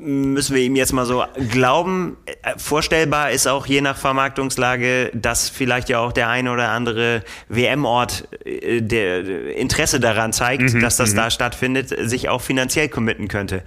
müssen 0.00 0.54
wir 0.54 0.62
ihm 0.62 0.76
jetzt 0.76 0.92
mal 0.92 1.04
so 1.04 1.24
glauben. 1.50 2.16
Äh, 2.24 2.54
Vorstellbar 2.56 3.30
ist 3.30 3.46
auch 3.46 3.66
je 3.66 3.80
nach 3.80 3.96
Vermarktungslage, 3.96 5.10
dass 5.14 5.48
vielleicht 5.48 5.88
ja 5.88 5.98
auch 5.98 6.12
der 6.12 6.28
eine 6.28 6.52
oder 6.52 6.70
andere 6.70 7.22
WM-Ort, 7.48 8.28
äh, 8.44 8.80
der 8.80 9.24
äh, 9.24 9.52
Interesse 9.52 10.00
daran 10.00 10.32
zeigt, 10.32 10.82
dass 10.82 10.96
das 10.96 11.14
da 11.14 11.30
stattfindet, 11.30 11.94
sich 12.08 12.28
auch 12.28 12.40
finanziell 12.40 12.88
committen 12.88 13.28
könnte. 13.28 13.62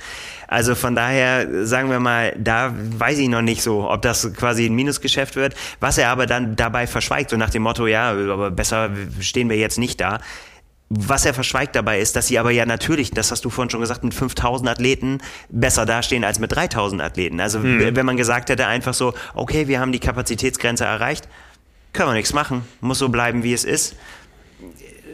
Also 0.48 0.76
von 0.76 0.96
daher 0.96 1.66
sagen 1.66 1.90
wir 1.90 2.00
mal, 2.00 2.36
da 2.38 2.74
weiß 2.76 3.18
ich 3.20 3.30
noch 3.30 3.42
nicht 3.42 3.62
so, 3.62 3.90
ob 3.90 4.02
das 4.02 4.34
quasi 4.34 4.66
ein 4.66 4.76
Minusgeschäft 4.76 5.36
wird. 5.36 5.56
Was 5.80 5.98
er 5.98 6.10
aber 6.10 6.26
dann 6.26 6.56
dabei 6.56 6.88
verschweigt, 6.88 7.30
so 7.30 7.38
nach 7.38 7.50
dem 7.50 7.64
Motto, 7.64 7.88
ja, 7.88 8.12
aber 8.12 8.52
besser 8.52 8.90
stehen 9.20 9.50
wir 9.50 9.58
jetzt 9.58 9.78
nicht 9.80 10.02
da. 10.02 10.20
Was 11.00 11.26
er 11.26 11.34
verschweigt 11.34 11.76
dabei 11.76 12.00
ist, 12.00 12.16
dass 12.16 12.28
sie 12.28 12.38
aber 12.38 12.52
ja 12.52 12.66
natürlich, 12.66 13.10
das 13.12 13.32
hast 13.32 13.44
du 13.46 13.50
vorhin 13.50 13.70
schon 13.70 13.80
gesagt, 13.82 14.04
mit 14.04 14.14
5000 14.14 14.70
Athleten 14.70 15.20
besser 15.50 15.86
dastehen 15.86 16.24
als 16.24 16.40
mit 16.40 16.52
3000 16.54 17.02
Athleten. 17.02 17.40
Also 17.40 17.64
w- 17.64 17.96
wenn 17.96 18.06
man 18.06 18.18
gesagt 18.18 18.50
hätte 18.50 18.68
einfach 18.68 18.94
so, 18.94 19.14
okay, 19.34 19.68
wir 19.68 19.80
haben 19.80 19.92
die 19.92 20.00
Kapazitätsgrenze 20.00 20.86
erreicht, 20.86 21.28
können 21.94 22.10
wir 22.10 22.14
nichts 22.14 22.34
machen, 22.34 22.64
muss 22.82 23.00
so 23.00 23.10
bleiben, 23.10 23.44
wie 23.44 23.54
es 23.54 23.64
ist. 23.64 23.96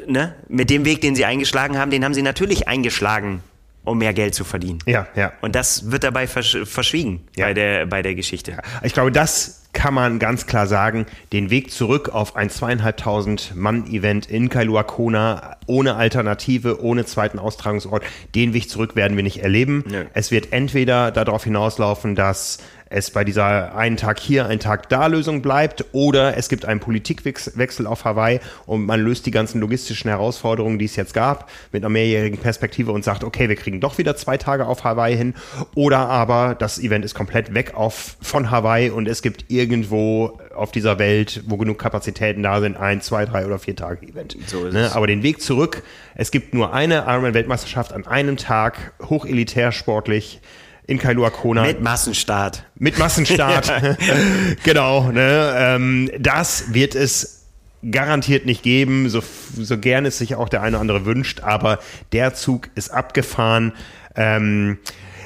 Ne? 0.08 0.34
Mit 0.48 0.70
dem 0.70 0.86
Weg, 0.86 1.02
den 1.02 1.16
sie 1.16 1.26
eingeschlagen 1.26 1.78
haben, 1.78 1.92
den 1.92 2.04
haben 2.04 2.14
sie 2.14 2.24
natürlich 2.24 2.68
eingeschlagen, 2.68 3.44
um 3.84 3.98
mehr 3.98 4.14
Geld 4.14 4.36
zu 4.36 4.44
verdienen. 4.44 4.80
Ja, 4.86 5.08
ja. 5.16 5.34
Und 5.42 5.56
das 5.56 5.92
wird 5.92 6.04
dabei 6.04 6.28
versch 6.28 6.58
verschwiegen 6.66 7.22
Ja. 7.36 7.48
bei, 7.48 7.54
der, 7.54 7.86
bei 7.86 8.02
der 8.02 8.16
Geschichte. 8.16 8.58
Ich 8.84 8.94
glaube, 8.94 9.12
das 9.12 9.56
kann 9.72 9.94
man 9.94 10.18
ganz 10.18 10.48
klar 10.48 10.66
sagen. 10.68 11.06
Den 11.32 11.50
Weg 11.52 11.72
zurück 11.72 12.10
auf 12.10 12.36
ein 12.36 12.50
zweieinhalbtausend 12.50 13.56
Mann-Event 13.56 14.26
in 14.30 14.50
Kailua 14.50 14.84
Kona 14.84 15.58
ohne 15.68 15.96
Alternative, 15.96 16.84
ohne 16.84 17.06
zweiten 17.06 17.38
Austragungsort, 17.38 18.04
den 18.34 18.54
Weg 18.54 18.70
zurück 18.70 18.96
werden 18.96 19.16
wir 19.16 19.24
nicht 19.24 19.44
erleben. 19.44 19.84
Nö. 19.88 20.06
Es 20.14 20.32
wird 20.32 20.52
entweder 20.54 21.12
darauf 21.12 21.44
hinauslaufen, 21.44 22.16
dass 22.16 22.58
es 22.90 23.12
bei 23.12 23.24
dieser 23.24 23.76
einen 23.76 23.98
Tag 23.98 24.20
hier, 24.20 24.48
einen 24.48 24.60
Tag 24.60 24.90
da 24.90 25.08
Lösung 25.08 25.42
bleibt 25.42 25.86
oder 25.92 26.38
es 26.38 26.50
gibt 26.50 26.66
einen 26.66 26.80
Politikwechsel 26.80 27.88
auf 27.88 28.06
Hawaii 28.06 28.40
und 28.66 28.86
man 28.86 29.00
löst 29.00 29.26
die 29.26 29.32
ganzen 29.32 29.62
logistischen 29.62 30.10
Herausforderungen, 30.10 30.80
die 30.80 30.86
es 30.86 30.96
jetzt 30.96 31.14
gab, 31.14 31.50
mit 31.72 31.84
einer 31.84 31.90
mehrjährigen 31.90 32.40
Perspektive 32.40 32.92
und 32.92 33.04
sagt, 33.04 33.24
okay, 33.24 33.48
wir 33.48 33.56
kriegen 33.56 33.80
doch 33.80 33.98
wieder 33.98 34.16
zwei 34.16 34.38
Tage 34.38 34.66
auf 34.66 34.84
Hawaii 34.84 35.16
hin 35.16 35.36
oder 35.76 36.00
aber 36.10 36.56
das 36.56 36.80
Event 36.80 37.06
ist 37.06 37.14
komplett 37.14 37.54
weg 37.54 37.76
auf, 37.76 38.18
von 38.22 38.50
Hawaii 38.50 38.90
und 38.90 39.08
es 39.08 39.22
gibt 39.22 39.46
irgendwo 39.50 40.40
auf 40.56 40.72
dieser 40.72 40.98
Welt, 41.00 41.44
wo 41.46 41.58
genug 41.58 41.78
Kapazitäten 41.78 42.42
da 42.44 42.60
sind, 42.60 42.76
ein, 42.76 43.02
zwei, 43.02 43.26
drei 43.26 43.46
oder 43.46 43.60
vier 43.60 43.76
Tage 43.76 44.08
Event. 44.08 44.36
So 44.48 44.66
ist 44.66 44.74
ne? 44.74 44.86
es. 44.86 44.94
Aber 44.94 45.06
den 45.08 45.22
Weg 45.22 45.42
zurück, 45.42 45.84
es 46.16 46.32
gibt 46.32 46.54
nur 46.54 46.74
eine 46.74 47.06
Ironman-Weltmeisterschaft 47.08 47.94
an 47.94 48.08
einem 48.08 48.36
Tag, 48.38 48.94
hochelitär 49.10 49.72
sportlich, 49.72 50.42
in 50.90 50.98
Kailua 50.98 51.30
Kona. 51.30 51.62
Mit 51.62 51.82
Massenstart. 51.82 52.64
Mit 52.76 52.98
Massenstart. 52.98 53.72
genau. 54.64 55.12
Ne? 55.12 55.54
Ähm, 55.56 56.10
das 56.18 56.74
wird 56.74 56.96
es 56.96 57.46
garantiert 57.90 58.46
nicht 58.48 58.64
geben, 58.64 59.08
so, 59.08 59.22
so 59.56 59.78
gern 59.78 60.06
es 60.06 60.18
sich 60.18 60.36
auch 60.36 60.50
der 60.50 60.62
eine 60.62 60.78
oder 60.78 60.82
andere 60.82 61.06
wünscht, 61.06 61.42
aber 61.42 61.80
der 62.12 62.34
Zug 62.34 62.70
ist 62.74 62.90
abgefahren. 62.90 63.74
Ähm, 64.16 64.80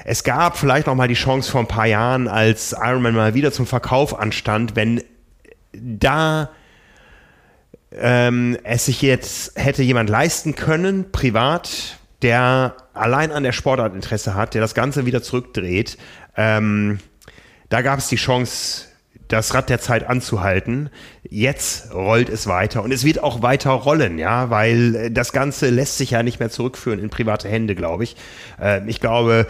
es 0.06 0.26
gab 0.26 0.58
vielleicht 0.58 0.88
noch 0.88 0.96
mal 0.96 1.08
die 1.08 1.14
Chance 1.14 1.50
vor 1.50 1.62
ein 1.62 1.68
paar 1.68 1.88
Jahren, 1.88 2.28
als 2.28 2.74
Ironman 2.74 3.16
mal 3.16 3.34
wieder 3.34 3.54
zum 3.54 3.66
Verkauf 3.66 4.20
anstand, 4.20 4.76
wenn 4.76 5.02
da 5.72 6.50
ähm, 7.92 8.58
es 8.64 8.86
sich 8.86 9.02
jetzt 9.02 9.54
hätte 9.56 9.82
jemand 9.82 10.10
leisten 10.10 10.56
können, 10.56 11.12
privat, 11.12 11.98
der 12.24 12.76
allein 12.94 13.32
an 13.32 13.44
der 13.44 13.52
Sportart 13.52 13.94
Interesse 13.94 14.34
hat, 14.34 14.54
der 14.54 14.62
das 14.62 14.74
Ganze 14.74 15.06
wieder 15.06 15.22
zurückdreht. 15.22 15.98
Ähm, 16.36 17.00
da 17.70 17.82
gab 17.82 18.00
es 18.00 18.08
die 18.08 18.16
Chance, 18.16 18.88
das 19.34 19.54
Rad 19.54 19.70
der 19.70 19.80
Zeit 19.80 20.08
anzuhalten. 20.08 20.90
Jetzt 21.30 21.94
rollt 21.94 22.30
es 22.30 22.48
weiter 22.48 22.84
und 22.84 22.92
es 22.92 23.04
wird 23.04 23.24
auch 23.24 23.42
weiter 23.42 23.72
rollen, 23.72 24.20
ja, 24.20 24.50
weil 24.50 24.96
äh, 24.96 25.12
das 25.12 25.34
Ganze 25.34 25.70
lässt 25.70 25.98
sich 25.98 26.12
ja 26.12 26.22
nicht 26.22 26.40
mehr 26.40 26.50
zurückführen 26.50 27.00
in 27.00 27.10
private 27.10 27.50
Hände, 27.50 27.74
glaube 27.76 28.04
ich. 28.04 28.16
Äh, 28.62 28.88
ich 28.88 29.00
glaube, 29.00 29.48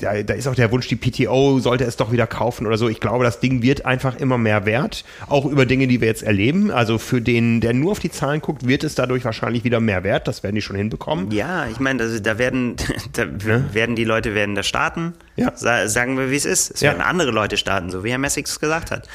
da, 0.00 0.22
da 0.22 0.34
ist 0.34 0.46
auch 0.46 0.54
der 0.54 0.72
Wunsch, 0.72 0.88
die 0.88 0.96
PTO 0.96 1.58
sollte 1.58 1.84
es 1.84 1.96
doch 1.96 2.12
wieder 2.12 2.26
kaufen 2.26 2.66
oder 2.66 2.78
so. 2.78 2.88
Ich 2.88 3.00
glaube, 3.00 3.24
das 3.24 3.40
Ding 3.40 3.62
wird 3.62 3.84
einfach 3.84 4.16
immer 4.16 4.38
mehr 4.38 4.64
wert, 4.64 5.04
auch 5.28 5.44
über 5.44 5.66
Dinge, 5.66 5.86
die 5.86 6.00
wir 6.00 6.08
jetzt 6.08 6.22
erleben. 6.22 6.70
Also 6.70 6.96
für 6.96 7.20
den, 7.20 7.60
der 7.60 7.74
nur 7.74 7.92
auf 7.92 7.98
die 7.98 8.10
Zahlen 8.10 8.40
guckt, 8.40 8.66
wird 8.66 8.84
es 8.84 8.94
dadurch 8.94 9.24
wahrscheinlich 9.24 9.64
wieder 9.64 9.80
mehr 9.80 10.02
wert. 10.02 10.26
Das 10.28 10.42
werden 10.42 10.54
die 10.54 10.62
schon 10.62 10.76
hinbekommen. 10.76 11.30
Ja, 11.30 11.66
ich 11.66 11.80
meine, 11.80 12.02
also 12.02 12.18
da 12.18 12.38
werden, 12.38 12.76
da 13.12 13.24
ja. 13.24 13.74
werden 13.74 13.96
die 13.96 14.04
Leute 14.04 14.34
werden 14.34 14.54
da 14.54 14.62
starten. 14.62 15.12
Ja. 15.36 15.52
Sagen 15.54 16.16
wir, 16.18 16.30
wie 16.30 16.36
es 16.36 16.44
ist. 16.44 16.70
Es 16.70 16.80
ja. 16.80 16.90
werden 16.90 17.02
andere 17.02 17.30
Leute 17.30 17.56
starten, 17.56 17.90
so 17.90 18.04
wie 18.04 18.10
Herr 18.10 18.18
Messix 18.18 18.58
gesagt 18.58 18.90
hat. 18.90 19.08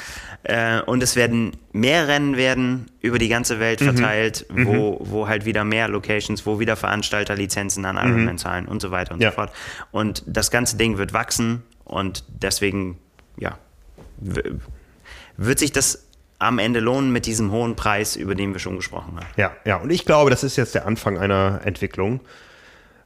Äh, 0.44 0.80
und 0.82 1.02
es 1.02 1.14
werden 1.14 1.52
mehr 1.72 2.08
Rennen 2.08 2.36
werden 2.36 2.86
über 3.00 3.18
die 3.18 3.28
ganze 3.28 3.60
Welt 3.60 3.80
mhm. 3.80 3.84
verteilt, 3.84 4.46
mhm. 4.52 4.66
wo, 4.66 4.98
wo 5.00 5.28
halt 5.28 5.44
wieder 5.44 5.64
mehr 5.64 5.88
Locations, 5.88 6.44
wo 6.46 6.58
wieder 6.58 6.76
Veranstalter 6.76 7.36
Lizenzen 7.36 7.84
an 7.84 7.96
Ironman 7.96 8.34
mhm. 8.34 8.38
zahlen 8.38 8.66
und 8.66 8.82
so 8.82 8.90
weiter 8.90 9.14
und 9.14 9.20
ja. 9.22 9.30
so 9.30 9.36
fort. 9.36 9.52
Und 9.90 10.22
das 10.26 10.50
ganze 10.50 10.76
Ding 10.76 10.98
wird 10.98 11.12
wachsen 11.12 11.62
und 11.84 12.24
deswegen, 12.28 12.98
ja, 13.36 13.58
wird 15.36 15.58
sich 15.58 15.72
das 15.72 16.06
am 16.38 16.58
Ende 16.58 16.80
lohnen 16.80 17.12
mit 17.12 17.26
diesem 17.26 17.52
hohen 17.52 17.76
Preis, 17.76 18.16
über 18.16 18.34
den 18.34 18.52
wir 18.52 18.58
schon 18.58 18.76
gesprochen 18.76 19.14
haben. 19.16 19.26
Ja, 19.36 19.52
ja, 19.64 19.76
und 19.76 19.90
ich 19.90 20.04
glaube, 20.04 20.30
das 20.30 20.42
ist 20.42 20.56
jetzt 20.56 20.74
der 20.74 20.86
Anfang 20.86 21.18
einer 21.18 21.60
Entwicklung. 21.64 22.20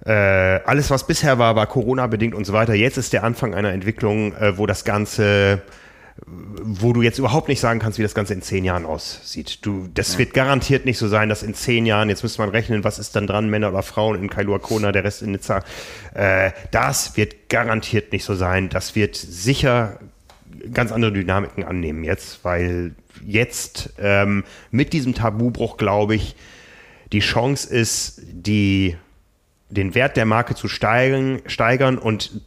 Äh, 0.04 0.12
alles, 0.12 0.90
was 0.90 1.06
bisher 1.06 1.38
war, 1.38 1.56
war 1.56 1.66
Corona-bedingt 1.66 2.34
und 2.34 2.44
so 2.44 2.52
weiter. 2.52 2.74
Jetzt 2.74 2.96
ist 2.96 3.12
der 3.12 3.24
Anfang 3.24 3.54
einer 3.54 3.72
Entwicklung, 3.72 4.34
äh, 4.34 4.58
wo 4.58 4.66
das 4.66 4.84
Ganze 4.84 5.62
wo 6.26 6.92
du 6.92 7.02
jetzt 7.02 7.18
überhaupt 7.18 7.48
nicht 7.48 7.60
sagen 7.60 7.78
kannst, 7.78 7.98
wie 7.98 8.02
das 8.02 8.14
Ganze 8.14 8.32
in 8.32 8.40
zehn 8.40 8.64
Jahren 8.64 8.86
aussieht. 8.86 9.58
Du, 9.66 9.88
das 9.92 10.16
wird 10.16 10.32
garantiert 10.32 10.86
nicht 10.86 10.98
so 10.98 11.08
sein, 11.08 11.28
dass 11.28 11.42
in 11.42 11.54
zehn 11.54 11.84
Jahren, 11.84 12.08
jetzt 12.08 12.22
müsste 12.22 12.40
man 12.40 12.48
rechnen, 12.48 12.84
was 12.84 12.98
ist 12.98 13.14
dann 13.16 13.26
dran, 13.26 13.50
Männer 13.50 13.68
oder 13.68 13.82
Frauen 13.82 14.18
in 14.18 14.30
Kailua 14.30 14.58
Kona, 14.58 14.92
der 14.92 15.04
Rest 15.04 15.22
in 15.22 15.32
Nizza. 15.32 15.62
Äh, 16.14 16.52
das 16.70 17.16
wird 17.16 17.50
garantiert 17.50 18.12
nicht 18.12 18.24
so 18.24 18.34
sein. 18.34 18.70
Das 18.70 18.94
wird 18.94 19.14
sicher 19.14 19.98
ganz 20.72 20.90
andere 20.90 21.12
Dynamiken 21.12 21.64
annehmen 21.64 22.02
jetzt, 22.02 22.44
weil 22.44 22.94
jetzt 23.24 23.92
ähm, 23.98 24.44
mit 24.70 24.94
diesem 24.94 25.14
Tabubruch, 25.14 25.76
glaube 25.76 26.14
ich, 26.14 26.34
die 27.12 27.20
Chance 27.20 27.68
ist, 27.72 28.22
die, 28.24 28.96
den 29.68 29.94
Wert 29.94 30.16
der 30.16 30.26
Marke 30.26 30.54
zu 30.54 30.68
steigern, 30.68 31.40
steigern 31.46 31.98
und 31.98 32.40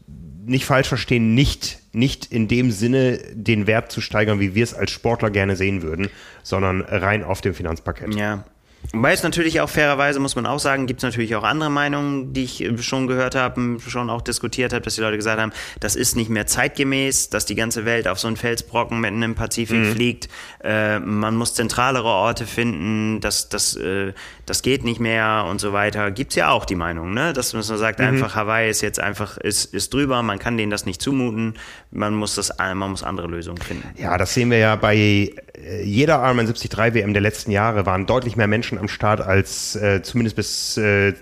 nicht 0.45 0.65
falsch 0.65 0.87
verstehen, 0.87 1.35
nicht, 1.35 1.79
nicht 1.93 2.31
in 2.31 2.47
dem 2.47 2.71
Sinne 2.71 3.19
den 3.33 3.67
Wert 3.67 3.91
zu 3.91 4.01
steigern, 4.01 4.39
wie 4.39 4.55
wir 4.55 4.63
es 4.63 4.73
als 4.73 4.91
Sportler 4.91 5.29
gerne 5.29 5.55
sehen 5.55 5.81
würden, 5.81 6.09
sondern 6.43 6.81
rein 6.81 7.23
auf 7.23 7.41
dem 7.41 7.53
Finanzpaket. 7.53 8.15
Ja, 8.15 8.45
Wobei 8.91 9.13
es 9.13 9.21
natürlich 9.21 9.61
auch 9.61 9.69
fairerweise, 9.69 10.19
muss 10.19 10.35
man 10.35 10.47
auch 10.47 10.57
sagen, 10.57 10.87
gibt 10.87 10.99
es 10.99 11.03
natürlich 11.03 11.35
auch 11.35 11.43
andere 11.43 11.69
Meinungen, 11.69 12.33
die 12.33 12.43
ich 12.43 12.67
schon 12.81 13.05
gehört 13.05 13.35
habe, 13.35 13.77
schon 13.87 14.09
auch 14.09 14.21
diskutiert 14.21 14.73
habe, 14.73 14.83
dass 14.83 14.95
die 14.95 15.01
Leute 15.01 15.17
gesagt 15.17 15.39
haben, 15.39 15.51
das 15.79 15.95
ist 15.95 16.15
nicht 16.15 16.29
mehr 16.29 16.47
zeitgemäß, 16.47 17.29
dass 17.29 17.45
die 17.45 17.53
ganze 17.55 17.85
Welt 17.85 18.07
auf 18.07 18.19
so 18.19 18.27
einen 18.27 18.37
Felsbrocken 18.37 18.99
mitten 18.99 19.21
im 19.21 19.35
Pazifik 19.35 19.79
mhm. 19.79 19.91
fliegt. 19.91 20.29
Äh, 20.63 20.99
man 20.99 21.35
muss 21.35 21.53
zentralere 21.53 22.07
Orte 22.07 22.47
finden, 22.47 23.21
das, 23.21 23.49
das, 23.49 23.75
äh, 23.75 24.13
das 24.47 24.63
geht 24.63 24.83
nicht 24.83 24.99
mehr 24.99 25.45
und 25.47 25.61
so 25.61 25.71
weiter. 25.71 26.09
Gibt 26.09 26.31
es 26.31 26.37
ja 26.37 26.49
auch 26.49 26.65
die 26.65 26.75
Meinung, 26.75 27.13
ne? 27.13 27.33
dass 27.33 27.53
man 27.53 27.61
sagt, 27.61 27.99
mhm. 27.99 28.05
einfach 28.05 28.35
Hawaii 28.35 28.71
ist 28.71 28.81
jetzt 28.81 28.99
einfach, 28.99 29.37
ist, 29.37 29.71
ist 29.73 29.93
drüber, 29.93 30.23
man 30.23 30.39
kann 30.39 30.57
denen 30.57 30.71
das 30.71 30.87
nicht 30.87 31.01
zumuten, 31.01 31.53
man 31.91 32.13
muss, 32.13 32.35
das, 32.35 32.53
man 32.57 32.91
muss 32.91 33.03
andere 33.03 33.27
Lösungen 33.27 33.57
finden. 33.57 33.83
Ja, 33.97 34.17
das 34.17 34.33
sehen 34.33 34.51
wir 34.51 34.59
ja 34.59 34.75
bei 34.75 34.95
äh, 34.95 35.83
jeder 35.83 36.23
Ironman 36.23 36.45
73 36.45 36.71
WM 36.93 37.13
der 37.13 37.21
letzten 37.21 37.51
Jahre 37.51 37.85
waren 37.85 38.05
deutlich 38.05 38.35
mehr 38.35 38.47
Menschen 38.47 38.77
am 38.77 38.87
Start 38.87 39.21
als 39.21 39.75
äh, 39.75 40.01
zumindest 40.03 40.35
bis 40.35 40.77
äh, 40.77 41.13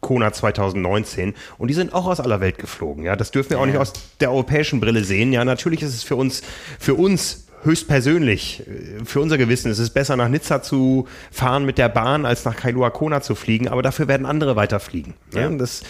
Kona 0.00 0.32
2019 0.32 1.34
und 1.58 1.68
die 1.68 1.74
sind 1.74 1.92
auch 1.92 2.06
aus 2.06 2.20
aller 2.20 2.40
Welt 2.40 2.58
geflogen. 2.58 3.04
Ja, 3.04 3.16
das 3.16 3.30
dürfen 3.30 3.50
wir 3.50 3.60
auch 3.60 3.66
nicht 3.66 3.76
aus 3.76 3.92
der 4.20 4.30
europäischen 4.30 4.80
Brille 4.80 5.04
sehen. 5.04 5.32
Ja, 5.32 5.44
natürlich 5.44 5.82
ist 5.82 5.94
es 5.94 6.02
für 6.04 6.16
uns 6.16 6.42
für 6.78 6.94
uns 6.94 7.48
höchstpersönlich, 7.64 8.62
äh, 8.66 9.04
für 9.04 9.20
unser 9.20 9.36
Gewissen 9.36 9.70
ist 9.70 9.78
es 9.78 9.90
besser, 9.90 10.16
nach 10.16 10.28
Nizza 10.28 10.62
zu 10.62 11.06
fahren 11.30 11.66
mit 11.66 11.76
der 11.76 11.88
Bahn, 11.90 12.24
als 12.24 12.44
nach 12.46 12.56
Kailua 12.56 12.90
Kona 12.90 13.20
zu 13.20 13.34
fliegen, 13.34 13.68
aber 13.68 13.82
dafür 13.82 14.08
werden 14.08 14.26
andere 14.26 14.56
weiterfliegen. 14.56 15.14
Ja, 15.34 15.42
ja 15.42 15.50
das, 15.50 15.82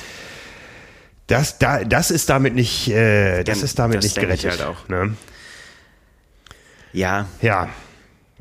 das, 1.29 1.59
da, 1.59 1.85
das 1.85 2.11
ist 2.11 2.29
damit 2.31 2.55
nicht, 2.55 2.89
äh, 2.89 3.45
das 3.45 3.63
ist 3.63 3.79
damit 3.79 3.99
das 3.99 4.05
nicht 4.05 4.19
gerettet. 4.19 4.51
Halt 4.51 4.63
auch. 4.63 4.89
Ne? 4.89 5.15
Ja. 6.93 7.27
Ja. 7.41 7.69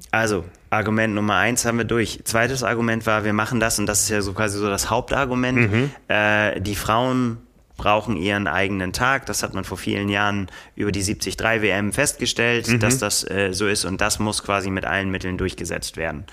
Also, 0.09 0.45
Argument 0.69 1.13
Nummer 1.13 1.35
eins 1.35 1.65
haben 1.65 1.77
wir 1.77 1.85
durch. 1.85 2.21
Zweites 2.23 2.63
Argument 2.63 3.05
war, 3.05 3.25
wir 3.25 3.33
machen 3.33 3.59
das, 3.59 3.77
und 3.77 3.87
das 3.87 4.03
ist 4.03 4.09
ja 4.09 4.21
so 4.21 4.33
quasi 4.33 4.57
so 4.57 4.69
das 4.69 4.89
Hauptargument. 4.89 5.71
Mhm. 5.71 5.91
Äh, 6.07 6.61
die 6.61 6.75
Frauen 6.75 7.39
brauchen 7.75 8.15
ihren 8.15 8.47
eigenen 8.47 8.93
Tag. 8.93 9.25
Das 9.25 9.43
hat 9.43 9.53
man 9.53 9.65
vor 9.65 9.77
vielen 9.77 10.07
Jahren 10.07 10.47
über 10.75 10.91
die 10.93 11.03
73 11.03 11.37
WM 11.37 11.91
festgestellt, 11.91 12.69
mhm. 12.69 12.79
dass 12.79 12.99
das 12.99 13.29
äh, 13.29 13.49
so 13.51 13.67
ist 13.67 13.83
und 13.85 13.99
das 13.99 14.19
muss 14.19 14.43
quasi 14.43 14.69
mit 14.69 14.85
allen 14.85 15.11
Mitteln 15.11 15.37
durchgesetzt 15.37 15.97
werden. 15.97 16.25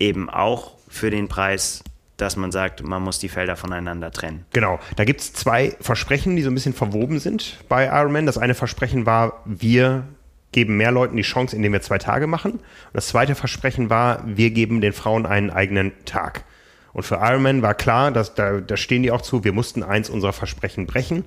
Eben 0.00 0.28
auch 0.28 0.72
für 0.88 1.10
den 1.10 1.28
Preis 1.28 1.84
dass 2.18 2.36
man 2.36 2.52
sagt, 2.52 2.82
man 2.82 3.02
muss 3.02 3.18
die 3.18 3.28
Felder 3.28 3.56
voneinander 3.56 4.10
trennen. 4.10 4.44
Genau. 4.52 4.78
Da 4.96 5.04
gibt 5.04 5.20
es 5.20 5.32
zwei 5.32 5.76
Versprechen, 5.80 6.36
die 6.36 6.42
so 6.42 6.50
ein 6.50 6.54
bisschen 6.54 6.74
verwoben 6.74 7.20
sind 7.20 7.58
bei 7.68 7.86
Ironman. 7.86 8.26
Das 8.26 8.36
eine 8.36 8.54
Versprechen 8.54 9.06
war, 9.06 9.40
wir 9.46 10.04
geben 10.52 10.76
mehr 10.76 10.90
Leuten 10.90 11.16
die 11.16 11.22
Chance, 11.22 11.54
indem 11.54 11.72
wir 11.72 11.80
zwei 11.80 11.98
Tage 11.98 12.26
machen. 12.26 12.52
Und 12.52 12.62
das 12.92 13.08
zweite 13.08 13.34
Versprechen 13.34 13.88
war, 13.88 14.22
wir 14.26 14.50
geben 14.50 14.80
den 14.80 14.92
Frauen 14.92 15.26
einen 15.26 15.50
eigenen 15.50 15.92
Tag. 16.04 16.44
Und 16.92 17.04
für 17.04 17.16
Ironman 17.16 17.62
war 17.62 17.74
klar, 17.74 18.10
dass 18.10 18.34
da, 18.34 18.60
da 18.60 18.76
stehen 18.76 19.04
die 19.04 19.12
auch 19.12 19.22
zu, 19.22 19.44
wir 19.44 19.52
mussten 19.52 19.84
eins 19.84 20.10
unserer 20.10 20.32
Versprechen 20.32 20.86
brechen. 20.86 21.24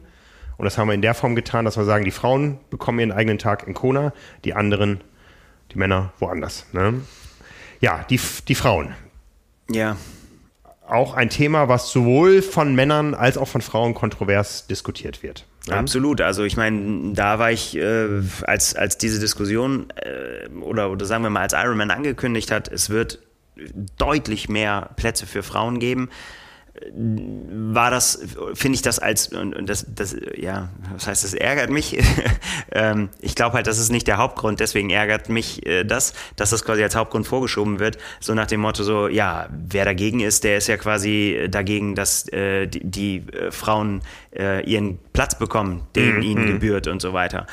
Und 0.57 0.65
das 0.65 0.77
haben 0.77 0.89
wir 0.89 0.93
in 0.93 1.01
der 1.01 1.13
Form 1.13 1.35
getan, 1.35 1.63
dass 1.63 1.77
wir 1.77 1.85
sagen, 1.85 2.03
die 2.03 2.11
Frauen 2.11 2.59
bekommen 2.69 2.99
ihren 2.99 3.11
eigenen 3.13 3.37
Tag 3.37 3.65
in 3.65 3.73
Kona, 3.73 4.11
die 4.43 4.53
anderen, 4.53 5.01
die 5.71 5.77
Männer 5.77 6.11
woanders. 6.19 6.65
Ne? 6.73 7.01
Ja, 7.79 8.05
die, 8.09 8.19
die 8.47 8.55
Frauen. 8.55 8.93
Ja. 9.69 9.95
Auch 10.91 11.13
ein 11.13 11.29
Thema, 11.29 11.69
was 11.69 11.91
sowohl 11.91 12.41
von 12.41 12.75
Männern 12.75 13.13
als 13.13 13.37
auch 13.37 13.47
von 13.47 13.61
Frauen 13.61 13.93
kontrovers 13.93 14.67
diskutiert 14.67 15.23
wird. 15.23 15.45
Ja. 15.67 15.77
Absolut. 15.77 16.21
Also 16.21 16.43
ich 16.43 16.57
meine, 16.57 17.13
da 17.13 17.39
war 17.39 17.51
ich, 17.51 17.77
äh, 17.77 18.07
als, 18.43 18.75
als 18.75 18.97
diese 18.97 19.19
Diskussion 19.19 19.87
äh, 19.95 20.49
oder, 20.59 20.91
oder 20.91 21.05
sagen 21.05 21.23
wir 21.23 21.29
mal, 21.29 21.41
als 21.41 21.53
Ironman 21.53 21.91
angekündigt 21.91 22.51
hat, 22.51 22.67
es 22.67 22.89
wird 22.89 23.19
deutlich 23.97 24.49
mehr 24.49 24.89
Plätze 24.95 25.25
für 25.27 25.43
Frauen 25.43 25.79
geben 25.79 26.09
war 26.93 27.91
das, 27.91 28.19
finde 28.53 28.76
ich 28.76 28.82
das 28.82 28.97
als, 28.97 29.28
und 29.28 29.67
das, 29.67 29.86
das, 29.93 30.15
ja, 30.38 30.69
was 30.93 31.05
heißt, 31.05 31.24
das 31.24 31.34
ärgert 31.34 31.69
mich. 31.69 32.01
ähm, 32.72 33.09
ich 33.19 33.36
glaube 33.36 33.55
halt, 33.55 33.67
das 33.67 33.78
ist 33.78 33.91
nicht 33.91 34.07
der 34.07 34.17
Hauptgrund, 34.17 34.59
deswegen 34.59 34.89
ärgert 34.89 35.30
mich 35.30 35.65
äh, 35.65 35.84
das, 35.84 36.13
dass 36.38 36.49
das 36.51 36.63
quasi 36.63 36.82
als 36.82 36.95
Hauptgrund 36.95 37.28
vorgeschoben 37.28 37.80
wird, 37.80 37.97
so 38.19 38.34
nach 38.34 38.47
dem 38.47 38.61
Motto 38.61 38.84
so, 38.84 39.07
ja, 39.09 39.49
wer 39.51 39.86
dagegen 39.86 40.22
ist, 40.22 40.43
der 40.43 40.57
ist 40.57 40.67
ja 40.67 40.78
quasi 40.78 41.47
dagegen, 41.49 41.93
dass 41.95 42.28
äh, 42.30 42.67
die, 42.67 42.84
die 42.84 43.17
äh, 43.34 43.51
Frauen 43.51 44.01
äh, 44.36 44.63
ihren 44.63 44.97
Platz 45.13 45.38
bekommen, 45.38 45.84
den 45.95 46.17
mhm. 46.17 46.22
ihnen 46.22 46.43
mhm. 46.45 46.53
gebührt 46.53 46.88
und 46.88 47.01
so 47.01 47.13
weiter. 47.13 47.47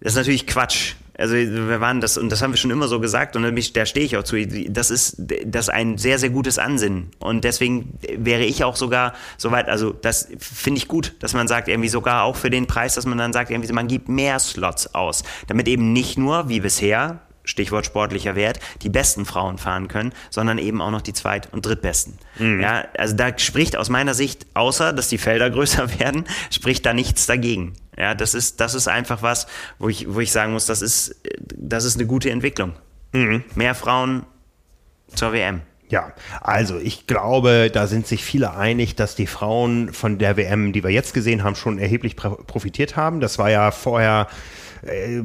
Das 0.00 0.12
ist 0.12 0.18
natürlich 0.18 0.46
Quatsch. 0.46 0.94
Also 1.18 1.34
wir 1.34 1.80
waren 1.80 2.00
das, 2.00 2.18
und 2.18 2.30
das 2.30 2.42
haben 2.42 2.52
wir 2.52 2.58
schon 2.58 2.70
immer 2.70 2.88
so 2.88 3.00
gesagt, 3.00 3.36
und 3.36 3.42
da 3.74 3.86
stehe 3.86 4.04
ich 4.04 4.16
auch 4.16 4.22
zu, 4.22 4.36
das 4.68 4.90
ist, 4.90 5.16
das 5.46 5.66
ist 5.66 5.70
ein 5.70 5.98
sehr, 5.98 6.18
sehr 6.18 6.30
gutes 6.30 6.58
Ansinnen. 6.58 7.10
Und 7.18 7.44
deswegen 7.44 7.98
wäre 8.16 8.44
ich 8.44 8.64
auch 8.64 8.76
sogar 8.76 9.14
soweit, 9.38 9.68
also 9.68 9.92
das 9.92 10.28
finde 10.38 10.78
ich 10.78 10.88
gut, 10.88 11.14
dass 11.20 11.32
man 11.32 11.48
sagt, 11.48 11.68
irgendwie 11.68 11.88
sogar 11.88 12.24
auch 12.24 12.36
für 12.36 12.50
den 12.50 12.66
Preis, 12.66 12.94
dass 12.94 13.06
man 13.06 13.18
dann 13.18 13.32
sagt, 13.32 13.50
irgendwie 13.50 13.72
man 13.72 13.88
gibt 13.88 14.08
mehr 14.08 14.38
Slots 14.38 14.94
aus, 14.94 15.22
damit 15.46 15.68
eben 15.68 15.92
nicht 15.92 16.18
nur, 16.18 16.48
wie 16.48 16.60
bisher, 16.60 17.20
Stichwort 17.46 17.86
sportlicher 17.86 18.36
Wert, 18.36 18.60
die 18.82 18.90
besten 18.90 19.24
Frauen 19.24 19.56
fahren 19.56 19.88
können, 19.88 20.12
sondern 20.28 20.58
eben 20.58 20.82
auch 20.82 20.90
noch 20.90 21.00
die 21.00 21.14
zweit- 21.14 21.50
und 21.52 21.64
drittbesten. 21.64 22.18
Mhm. 22.38 22.60
Ja, 22.60 22.84
also 22.98 23.16
da 23.16 23.36
spricht 23.38 23.76
aus 23.76 23.88
meiner 23.88 24.12
Sicht, 24.12 24.46
außer 24.52 24.92
dass 24.92 25.08
die 25.08 25.18
Felder 25.18 25.48
größer 25.56 25.98
werden, 25.98 26.24
spricht 26.50 26.84
da 26.84 26.92
nichts 26.92 27.24
dagegen. 27.26 27.72
Ja, 27.96 28.14
das 28.14 28.34
ist, 28.34 28.60
das 28.60 28.74
ist 28.74 28.88
einfach 28.88 29.22
was, 29.22 29.46
wo 29.78 29.88
ich, 29.88 30.12
wo 30.12 30.20
ich 30.20 30.30
sagen 30.30 30.52
muss, 30.52 30.66
das 30.66 30.82
ist, 30.82 31.16
das 31.56 31.84
ist 31.84 31.96
eine 31.96 32.06
gute 32.06 32.30
Entwicklung. 32.30 32.74
Mhm. 33.12 33.44
Mehr 33.54 33.74
Frauen 33.74 34.26
zur 35.14 35.32
WM. 35.32 35.62
Ja, 35.88 36.12
also 36.40 36.78
ich 36.78 37.06
glaube, 37.06 37.70
da 37.72 37.86
sind 37.86 38.06
sich 38.06 38.24
viele 38.24 38.56
einig, 38.56 38.96
dass 38.96 39.14
die 39.14 39.28
Frauen 39.28 39.92
von 39.92 40.18
der 40.18 40.36
WM, 40.36 40.72
die 40.72 40.82
wir 40.82 40.90
jetzt 40.90 41.14
gesehen 41.14 41.44
haben, 41.44 41.54
schon 41.54 41.78
erheblich 41.78 42.16
profitiert 42.16 42.96
haben. 42.96 43.20
Das 43.20 43.38
war 43.38 43.50
ja 43.50 43.70
vorher 43.70 44.26
äh, 44.82 45.22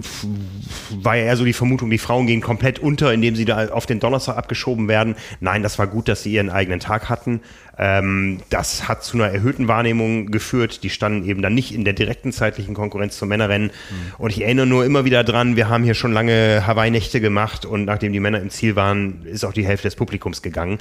war 0.91 1.16
ja 1.16 1.24
eher 1.26 1.38
so 1.38 1.45
die 1.45 1.53
Vermutung, 1.53 1.89
die 1.89 1.97
Frauen 1.97 2.28
gehen 2.28 2.41
komplett 2.41 2.80
unter, 2.80 3.14
indem 3.14 3.36
sie 3.36 3.45
da 3.45 3.70
auf 3.70 3.86
den 3.86 3.99
Donnerstag 3.99 4.38
abgeschoben 4.38 4.88
werden. 4.88 5.16
Nein, 5.39 5.64
das 5.64 5.80
war 5.80 5.88
gut, 5.88 6.07
dass 6.07 6.24
sie 6.24 6.34
ihren 6.34 6.49
eigenen 6.49 6.80
Tag 6.80 7.09
hatten. 7.09 7.41
Ähm, 7.78 8.39
das 8.49 8.88
hat 8.88 9.03
zu 9.03 9.17
einer 9.17 9.28
erhöhten 9.28 9.67
Wahrnehmung 9.67 10.28
geführt. 10.28 10.84
Die 10.84 10.89
standen 10.89 11.28
eben 11.28 11.41
dann 11.41 11.53
nicht 11.53 11.74
in 11.74 11.86
der 11.86 11.93
direkten 11.93 12.32
zeitlichen 12.32 12.74
Konkurrenz 12.74 13.17
zum 13.17 13.30
Männerrennen. 13.30 13.67
Mhm. 13.67 14.13
Und 14.17 14.32
ich 14.32 14.41
erinnere 14.41 14.65
nur 14.65 14.86
immer 14.86 15.05
wieder 15.05 15.24
dran, 15.24 15.55
wir 15.55 15.69
haben 15.69 15.84
hier 15.84 15.93
schon 15.93 16.11
lange 16.11 16.63
Hawaii-Nächte 16.67 17.22
gemacht 17.22 17.65
und 17.65 17.86
nachdem 17.86 18.13
die 18.13 18.19
Männer 18.19 18.39
im 18.39 18.49
Ziel 18.49 18.76
waren, 18.76 19.26
ist 19.26 19.43
auch 19.43 19.53
die 19.53 19.65
Hälfte 19.65 19.88
des 19.88 19.95
Publikums 19.95 20.41
gegangen. 20.41 20.80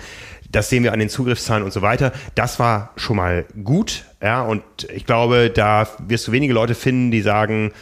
Das 0.51 0.69
sehen 0.69 0.83
wir 0.83 0.93
an 0.93 0.99
den 0.99 1.09
Zugriffszahlen 1.09 1.65
und 1.65 1.73
so 1.73 1.83
weiter. 1.83 2.13
Das 2.35 2.59
war 2.59 2.93
schon 2.97 3.17
mal 3.17 3.45
gut. 3.63 4.05
Ja, 4.23 4.43
und 4.43 4.63
ich 4.95 5.07
glaube, 5.07 5.51
da 5.51 5.89
wirst 6.07 6.29
du 6.29 6.33
wenige 6.33 6.53
Leute 6.53 6.75
finden, 6.75 7.11
die 7.11 7.23
sagen, 7.23 7.73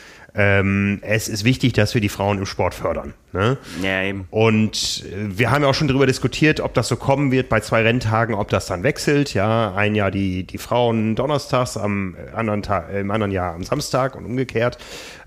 ähm, 0.40 1.00
es 1.02 1.26
ist 1.26 1.42
wichtig, 1.42 1.72
dass 1.72 1.94
wir 1.94 2.00
die 2.00 2.08
Frauen 2.08 2.38
im 2.38 2.46
Sport 2.46 2.72
fördern. 2.72 3.12
Ne? 3.32 3.58
Ja, 3.82 4.04
eben. 4.04 4.28
Und 4.30 5.04
äh, 5.04 5.36
wir 5.36 5.50
haben 5.50 5.62
ja 5.62 5.68
auch 5.68 5.74
schon 5.74 5.88
darüber 5.88 6.06
diskutiert, 6.06 6.60
ob 6.60 6.74
das 6.74 6.86
so 6.86 6.94
kommen 6.94 7.32
wird 7.32 7.48
bei 7.48 7.58
zwei 7.58 7.82
Renntagen, 7.82 8.36
ob 8.36 8.48
das 8.48 8.66
dann 8.66 8.84
wechselt. 8.84 9.34
Ja, 9.34 9.74
ein 9.74 9.96
Jahr 9.96 10.12
die, 10.12 10.44
die 10.44 10.58
Frauen 10.58 11.16
donnerstags, 11.16 11.76
am 11.76 12.16
anderen 12.32 12.62
Tag, 12.62 12.94
im 12.94 13.10
anderen 13.10 13.32
Jahr 13.32 13.52
am 13.52 13.64
Samstag 13.64 14.14
und 14.14 14.26
umgekehrt. 14.26 14.78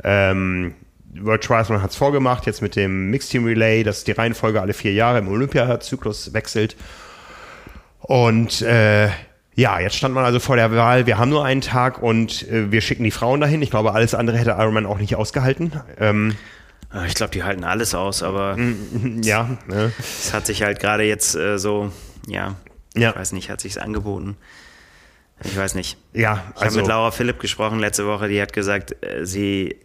Ähm, 0.02 0.76
World 1.20 1.44
Triathlon 1.44 1.82
hat 1.82 1.92
es 1.92 1.98
vorgemacht, 1.98 2.46
jetzt 2.46 2.62
mit 2.62 2.78
dem 2.78 3.10
Mixed 3.10 3.32
Team 3.32 3.44
Relay, 3.44 3.84
dass 3.84 4.06
die 4.06 4.14
Reihenfolge 4.14 4.62
alle 4.62 4.72
vier 4.72 4.94
Jahre 4.94 5.20
im 5.20 5.28
Olympiazyklus 5.28 6.34
wechselt. 6.34 6.78
Und 8.00 8.62
äh, 8.62 9.10
ja, 9.56 9.80
jetzt 9.80 9.96
stand 9.96 10.14
man 10.14 10.24
also 10.24 10.40
vor 10.40 10.56
der 10.56 10.72
Wahl, 10.72 11.06
wir 11.06 11.18
haben 11.18 11.30
nur 11.30 11.44
einen 11.44 11.62
Tag 11.62 12.02
und 12.02 12.48
äh, 12.50 12.72
wir 12.72 12.82
schicken 12.82 13.04
die 13.04 13.12
Frauen 13.12 13.42
dahin. 13.42 13.62
Ich 13.62 13.70
glaube, 13.70 13.94
alles 13.94 14.14
andere 14.16 14.38
hätte 14.38 14.52
Ironman 14.52 14.86
auch 14.86 14.98
nicht 14.98 15.16
ausgehalten. 15.16 15.74
Ähm, 16.00 16.36
ah, 16.90 17.06
ich 17.06 17.16
glaube, 17.16 17.32
die 17.32 17.44
halten 17.44 17.64
alles 17.64 17.94
aus, 17.94 18.24
aber 18.24 18.58
ja, 19.22 19.58
ne? 19.68 19.92
es 20.00 20.34
hat 20.34 20.46
sich 20.46 20.64
halt 20.64 20.80
gerade 20.80 21.04
jetzt 21.04 21.36
äh, 21.36 21.60
so, 21.60 21.92
ja, 22.28 22.56
ja, 22.96 23.10
ich 23.10 23.16
weiß 23.16 23.34
nicht, 23.34 23.50
hat 23.50 23.62
sich 23.62 23.82
angeboten. 23.82 24.38
Ich 25.44 25.58
weiß 25.58 25.76
nicht. 25.76 25.98
Ja, 26.14 26.44
also, 26.54 26.56
ich 26.56 26.66
habe 26.66 26.76
mit 26.78 26.88
Laura 26.88 27.12
Philipp 27.12 27.40
gesprochen 27.40 27.80
letzte 27.80 28.06
Woche, 28.06 28.28
die 28.28 28.42
hat 28.42 28.54
gesagt, 28.54 29.04
äh, 29.04 29.26
sie 29.26 29.76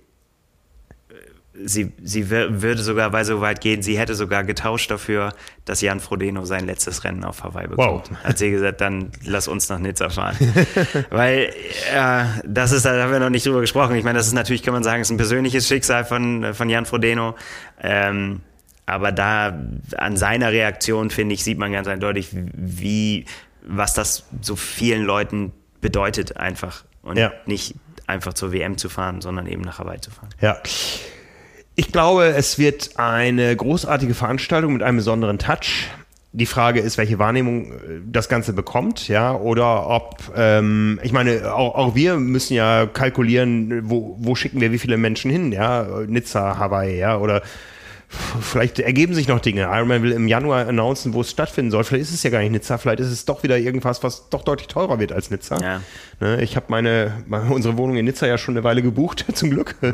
sie, 1.65 1.93
sie 2.03 2.31
würde 2.31 2.83
sogar 2.83 3.11
bei 3.11 3.25
so 3.25 3.41
weit 3.41 3.61
gehen, 3.61 3.83
sie 3.83 3.99
hätte 3.99 4.15
sogar 4.15 4.45
getauscht 4.45 4.91
dafür, 4.91 5.33
dass 5.65 5.81
Jan 5.81 6.01
Frodeno 6.01 6.45
sein 6.45 6.67
letztes 6.67 7.05
Rennen 7.05 7.25
auf 7.25 7.45
Hawaii 7.45 7.69
bekommt. 7.69 8.11
Wow. 8.11 8.25
Hat 8.25 8.39
sie 8.39 8.51
gesagt, 8.51 8.81
dann 8.81 9.11
lass 9.25 9.49
uns 9.49 9.69
nach 9.69 9.79
Nizza 9.79 10.11
fahren. 10.11 10.37
Weil 11.11 11.53
äh, 11.95 12.25
das 12.45 12.73
ist, 12.73 12.85
da 12.85 13.03
haben 13.03 13.13
wir 13.13 13.21
noch 13.21 13.31
nicht 13.31 13.47
drüber 13.47 13.61
gesprochen. 13.61 13.97
Ich 13.97 14.05
meine, 14.05 14.19
das 14.19 14.27
ist 14.27 14.35
natürlich, 14.35 14.63
kann 14.63 14.75
man 14.75 14.83
sagen, 14.83 15.03
ist 15.03 15.11
ein 15.11 15.17
persönliches 15.17 15.67
Schicksal 15.67 16.05
von, 16.05 16.55
von 16.55 16.69
Jan 16.69 16.87
Frodeno. 16.87 17.35
Ähm, 17.81 18.41
aber 18.87 19.11
da 19.11 19.59
an 19.97 20.17
seiner 20.17 20.53
Reaktion, 20.53 21.11
finde 21.11 21.35
ich, 21.35 21.43
sieht 21.43 21.59
man 21.59 21.73
ganz 21.73 21.89
eindeutig, 21.89 22.29
wie, 22.33 23.25
was 23.63 23.95
das 23.95 24.25
so 24.41 24.55
vielen 24.55 25.03
Leuten 25.03 25.53
bedeutet 25.81 26.37
einfach. 26.37 26.85
Und 27.03 27.19
ja. 27.19 27.33
nicht 27.47 27.75
einfach 28.07 28.35
zur 28.35 28.53
WM 28.53 28.79
zu 28.79 28.89
fahren, 28.89 29.21
sondern 29.21 29.47
eben 29.47 29.63
nach 29.63 29.79
Hawaii 29.79 30.01
zu 30.01 30.11
fahren. 30.11 30.31
Ja. 30.41 30.59
Ich 31.79 31.93
glaube, 31.93 32.29
es 32.29 32.59
wird 32.59 32.93
eine 32.97 33.55
großartige 33.55 34.15
Veranstaltung 34.15 34.73
mit 34.73 34.83
einem 34.83 34.97
besonderen 34.97 35.39
Touch. 35.39 35.89
Die 36.33 36.47
Frage 36.47 36.81
ist, 36.81 36.97
welche 36.97 37.19
Wahrnehmung 37.19 37.73
äh, 37.73 37.77
das 38.07 38.31
Ganze 38.31 38.55
bekommt, 38.55 39.09
ja, 39.09 39.35
oder 39.35 39.89
ob, 39.89 40.17
ähm, 40.35 40.99
ich 41.03 41.13
meine, 41.13 41.55
auch, 41.55 41.75
auch 41.75 41.95
wir 41.95 42.17
müssen 42.17 42.55
ja 42.55 42.87
kalkulieren, 42.87 43.91
wo, 43.91 44.17
wo 44.19 44.35
schicken 44.35 44.61
wir 44.61 44.73
wie 44.73 44.79
viele 44.79 44.97
Menschen 44.97 45.31
hin, 45.31 45.53
ja, 45.53 45.87
Nizza, 46.07 46.59
Hawaii, 46.59 46.99
ja, 46.99 47.19
oder 47.19 47.43
vielleicht 48.41 48.79
ergeben 48.79 49.15
sich 49.15 49.29
noch 49.29 49.41
Dinge. 49.41 49.63
Ironman 49.63 50.03
will 50.03 50.13
im 50.13 50.29
Januar 50.29 50.69
announcen, 50.69 51.13
wo 51.13 51.23
es 51.23 51.31
stattfinden 51.31 51.71
soll. 51.71 51.85
Vielleicht 51.85 52.05
ist 52.05 52.15
es 52.15 52.23
ja 52.23 52.31
gar 52.31 52.41
nicht 52.41 52.53
Nizza, 52.53 52.79
vielleicht 52.79 53.01
ist 53.01 53.11
es 53.11 53.25
doch 53.25 53.43
wieder 53.43 53.59
irgendwas, 53.59 54.03
was 54.03 54.29
doch 54.31 54.43
deutlich 54.43 54.69
teurer 54.69 54.99
wird 54.99 55.13
als 55.13 55.31
Nizza. 55.31 55.59
Ja. 55.61 55.81
Ne, 56.19 56.43
ich 56.43 56.57
habe 56.57 56.67
meine, 56.69 57.13
unsere 57.51 57.77
Wohnung 57.77 57.97
in 57.97 58.07
Nizza 58.07 58.27
ja 58.27 58.39
schon 58.39 58.55
eine 58.55 58.65
Weile 58.65 58.81
gebucht, 58.81 59.27
zum 59.35 59.51
Glück. 59.51 59.75
Ja. 59.83 59.93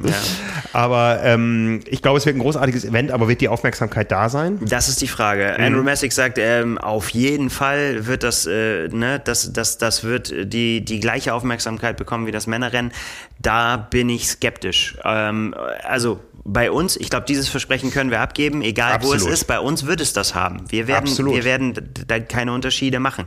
Aber 0.72 1.20
ähm, 1.24 1.80
ich 1.86 2.00
glaube, 2.00 2.18
es 2.18 2.26
wird 2.26 2.36
ein 2.36 2.40
großartiges 2.40 2.84
Event, 2.84 3.10
aber 3.10 3.26
wird 3.26 3.40
die 3.40 3.48
Aufmerksamkeit 3.48 4.12
da 4.12 4.28
sein? 4.28 4.60
Das 4.62 4.88
ist 4.88 5.00
die 5.00 5.08
Frage. 5.08 5.56
Mhm. 5.58 5.64
Andrew 5.64 5.82
Messick 5.82 6.12
sagt, 6.12 6.38
ähm, 6.38 6.78
auf 6.78 7.08
jeden 7.10 7.50
Fall 7.50 8.06
wird 8.06 8.22
das, 8.22 8.46
äh, 8.46 8.88
ne, 8.88 9.20
das, 9.24 9.52
das, 9.52 9.78
das 9.78 10.04
wird 10.04 10.32
die, 10.52 10.84
die 10.84 11.00
gleiche 11.00 11.34
Aufmerksamkeit 11.34 11.96
bekommen 11.96 12.26
wie 12.26 12.32
das 12.32 12.46
Männerrennen. 12.46 12.92
Da 13.40 13.76
bin 13.76 14.08
ich 14.08 14.28
skeptisch. 14.28 14.96
Ähm, 15.04 15.56
also 15.82 16.20
bei 16.44 16.70
uns, 16.70 16.96
ich 16.96 17.10
glaube, 17.10 17.26
dieses 17.26 17.48
Versprechen 17.48 17.90
können 17.90 18.10
wir 18.10 18.20
abgeben, 18.20 18.62
egal 18.62 18.92
Absolut. 18.92 19.22
wo 19.22 19.26
es 19.26 19.32
ist. 19.32 19.44
Bei 19.44 19.60
uns 19.60 19.86
wird 19.86 20.00
es 20.00 20.12
das 20.12 20.34
haben. 20.34 20.64
Wir 20.70 20.86
werden, 20.86 21.08
wir 21.08 21.44
werden 21.44 21.74
da 22.06 22.18
keine 22.20 22.52
Unterschiede 22.52 22.98
machen. 23.00 23.26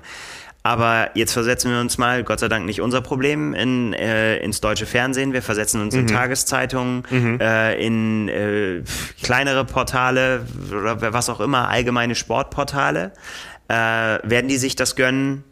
Aber 0.66 1.12
jetzt 1.14 1.32
versetzen 1.32 1.70
wir 1.70 1.80
uns 1.80 2.00
mal, 2.00 2.24
Gott 2.24 2.40
sei 2.40 2.48
Dank 2.48 2.66
nicht 2.66 2.82
unser 2.82 3.02
Problem, 3.02 3.54
in, 3.54 3.94
äh, 3.94 4.38
ins 4.38 4.62
deutsche 4.62 4.88
Fernsehen. 4.88 5.32
Wir 5.32 5.44
versetzen 5.44 5.80
uns 5.80 5.94
mhm. 5.94 6.02
in 6.02 6.08
Tageszeitungen, 6.08 7.04
mhm. 7.08 7.40
äh, 7.40 7.76
in 7.76 8.30
äh, 8.30 8.82
kleinere 9.22 9.64
Portale 9.64 10.48
oder 10.72 11.14
was 11.14 11.30
auch 11.30 11.40
immer, 11.40 11.70
allgemeine 11.70 12.16
Sportportale. 12.16 13.12
Äh, 13.68 13.74
werden 13.76 14.48
die 14.48 14.58
sich 14.58 14.76
das 14.76 14.96
gönnen? 14.96 15.44